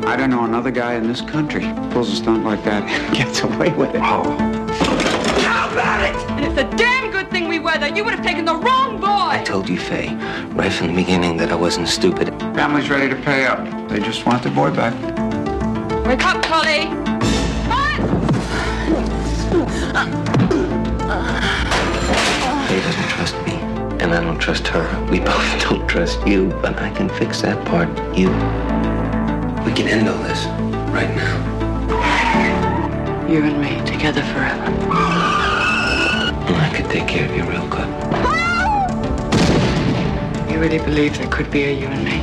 [0.08, 1.62] I don't know another guy in this country
[1.92, 4.02] pulls a stunt like that and gets away with it.
[4.04, 4.51] Oh.
[5.72, 6.32] How about it?
[6.32, 7.96] And it's a damn good thing we were there.
[7.96, 9.08] You would have taken the wrong boy.
[9.08, 10.14] I told you, Faye,
[10.52, 12.28] right from the beginning that I wasn't stupid.
[12.56, 13.88] Family's ready to pay up.
[13.88, 14.94] They just want their boy back.
[16.06, 16.92] Wake up, Collie.
[22.68, 23.54] Faye doesn't trust me,
[24.04, 25.08] and I don't trust her.
[25.10, 27.88] We both don't trust you, but I can fix that part.
[28.18, 28.28] You.
[29.64, 30.46] We can end all this
[30.92, 31.62] right now.
[33.30, 35.41] You and me together forever.
[36.54, 37.88] And I could take care of you real good.
[40.52, 42.22] You really believe there could be a you and me?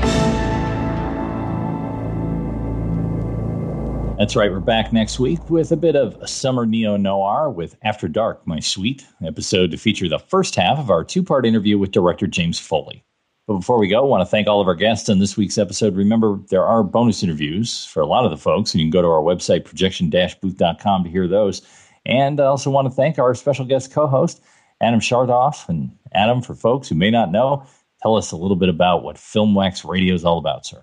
[4.18, 4.50] That's right.
[4.50, 8.46] We're back next week with a bit of a summer neo noir with After Dark,
[8.46, 12.26] My Sweet, episode to feature the first half of our two part interview with director
[12.26, 13.04] James Foley.
[13.46, 15.56] But before we go, I want to thank all of our guests on this week's
[15.56, 15.96] episode.
[15.96, 19.00] Remember, there are bonus interviews for a lot of the folks, and you can go
[19.00, 21.62] to our website, projection booth.com, to hear those.
[22.08, 24.42] And I also want to thank our special guest co host,
[24.80, 25.68] Adam Schartoff.
[25.68, 27.64] And Adam, for folks who may not know,
[28.02, 30.82] tell us a little bit about what Filmwax Radio is all about, sir.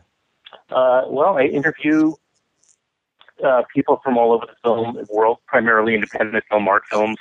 [0.70, 2.14] Uh, well, I interview
[3.44, 7.18] uh, people from all over the film world, primarily independent film art films,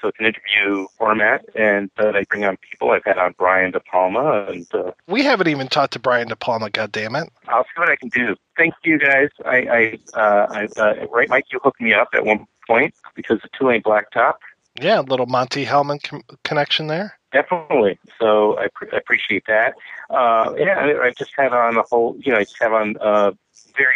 [0.00, 2.90] So it's an interview format, and uh, I bring on people.
[2.90, 6.36] I've had on Brian De Palma, and uh, We haven't even talked to Brian De
[6.36, 7.28] Palma, God damn goddammit.
[7.48, 8.36] I'll see what I can do.
[8.56, 9.28] Thank you guys.
[9.44, 13.38] I, I, uh, I uh, right, Mike, you hooked me up at one point because
[13.44, 14.34] of Two-Lane Blacktop.
[14.80, 17.18] Yeah, a little Monte Hellman com- connection there.
[17.32, 17.98] Definitely.
[18.18, 19.74] So I pr- appreciate that.
[20.08, 22.96] Uh, yeah, I, I just have on a whole, you know, I just have on
[23.00, 23.32] uh,
[23.76, 23.94] very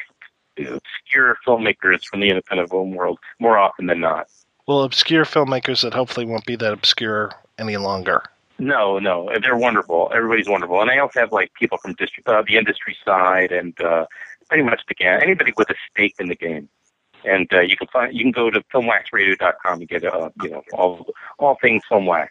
[0.58, 4.28] obscure filmmakers from the independent film world more often than not.
[4.66, 8.22] Well, obscure filmmakers that hopefully won't be that obscure any longer.
[8.58, 10.10] No, no, they're wonderful.
[10.14, 13.78] Everybody's wonderful, and I also have like people from distri- uh, the industry side and
[13.80, 14.06] uh,
[14.48, 15.18] pretty much the game.
[15.20, 16.68] Anybody with a stake in the game,
[17.24, 20.62] and uh, you can find you can go to filmwaxradio.com and get uh, you know
[20.72, 21.06] all
[21.38, 22.28] all things filmwax.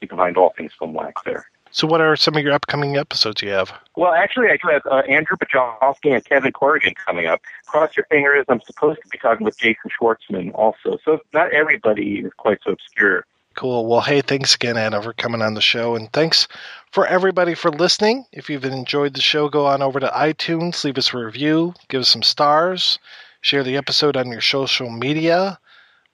[0.00, 1.46] You can find all things filmwax there.
[1.74, 3.72] So, what are some of your upcoming episodes you have?
[3.96, 7.40] Well, actually, I do have uh, Andrew Bujalski and Kevin Corrigan coming up.
[7.66, 8.44] Cross your fingers.
[8.50, 10.98] I'm supposed to be talking with Jason Schwartzman also.
[11.02, 13.24] So not everybody is quite so obscure.
[13.54, 13.86] Cool.
[13.86, 15.96] Well, hey, thanks again, Anna, for coming on the show.
[15.96, 16.46] And thanks
[16.90, 18.26] for everybody for listening.
[18.32, 22.02] If you've enjoyed the show, go on over to iTunes, leave us a review, give
[22.02, 22.98] us some stars,
[23.40, 25.58] share the episode on your social media,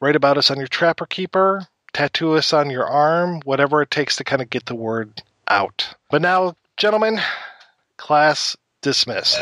[0.00, 4.16] write about us on your Trapper Keeper, tattoo us on your arm, whatever it takes
[4.16, 5.94] to kind of get the word out.
[6.10, 7.20] But now, gentlemen,
[7.96, 9.38] class dismissed.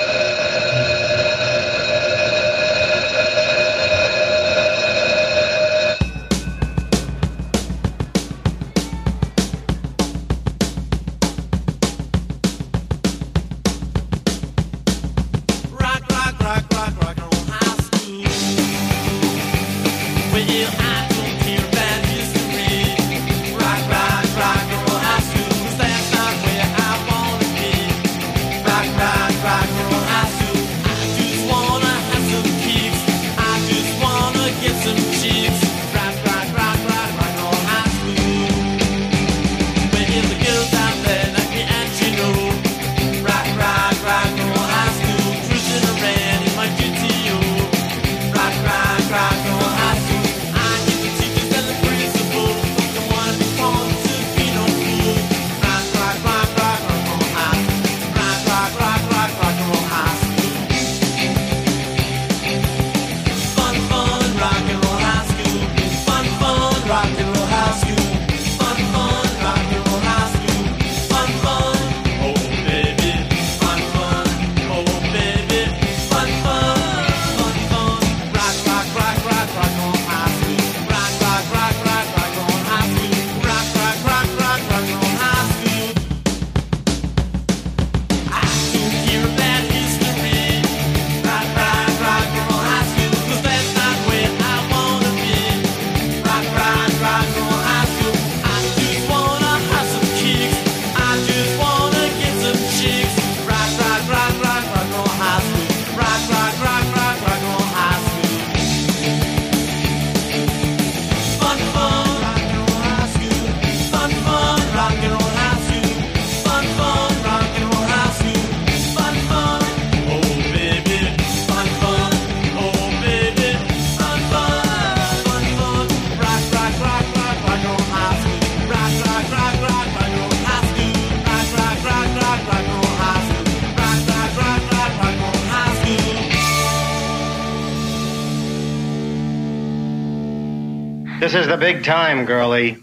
[141.57, 142.77] The big time, girlie.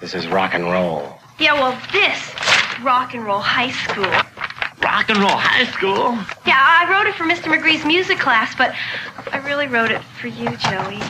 [0.00, 1.18] This is rock and roll.
[1.40, 2.20] Yeah, well, this
[2.82, 4.04] rock and roll high school.
[4.80, 6.16] Rock and roll high school?
[6.46, 7.52] Yeah, I wrote it for Mr.
[7.52, 8.74] McGree's music class, but
[9.32, 11.00] I really wrote it for you, Joey.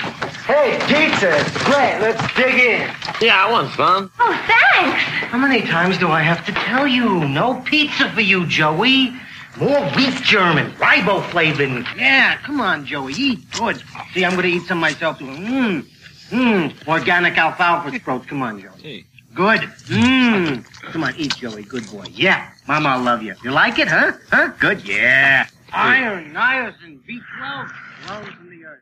[0.47, 1.33] Hey, pizza!
[1.65, 2.91] Great, let's dig in.
[3.21, 4.11] Yeah, I want some.
[4.19, 5.03] Oh, thanks.
[5.29, 7.29] How many times do I have to tell you?
[7.29, 9.13] No pizza for you, Joey.
[9.59, 11.87] More beef German, riboflavin.
[11.95, 13.83] Yeah, come on, Joey, eat good.
[14.15, 15.27] See, I'm gonna eat some myself too.
[15.27, 15.87] Mmm,
[16.33, 18.27] mmm, organic alfalfa sprouts.
[18.27, 19.07] Come on, Joey.
[19.35, 19.61] Good.
[19.61, 20.65] Mmm.
[20.93, 21.63] Come on, eat, Joey.
[21.63, 22.05] Good boy.
[22.11, 23.35] Yeah, Mama, will love you.
[23.43, 24.13] You like it, huh?
[24.31, 24.49] Huh?
[24.59, 24.87] Good.
[24.87, 25.47] Yeah.
[25.73, 27.73] Iron, niacin, B12.
[28.09, 28.82] Loans from the earth.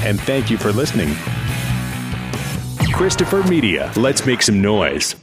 [0.00, 1.14] and thank you for listening.
[2.92, 3.92] Christopher Media.
[3.96, 5.16] Let's make some noise.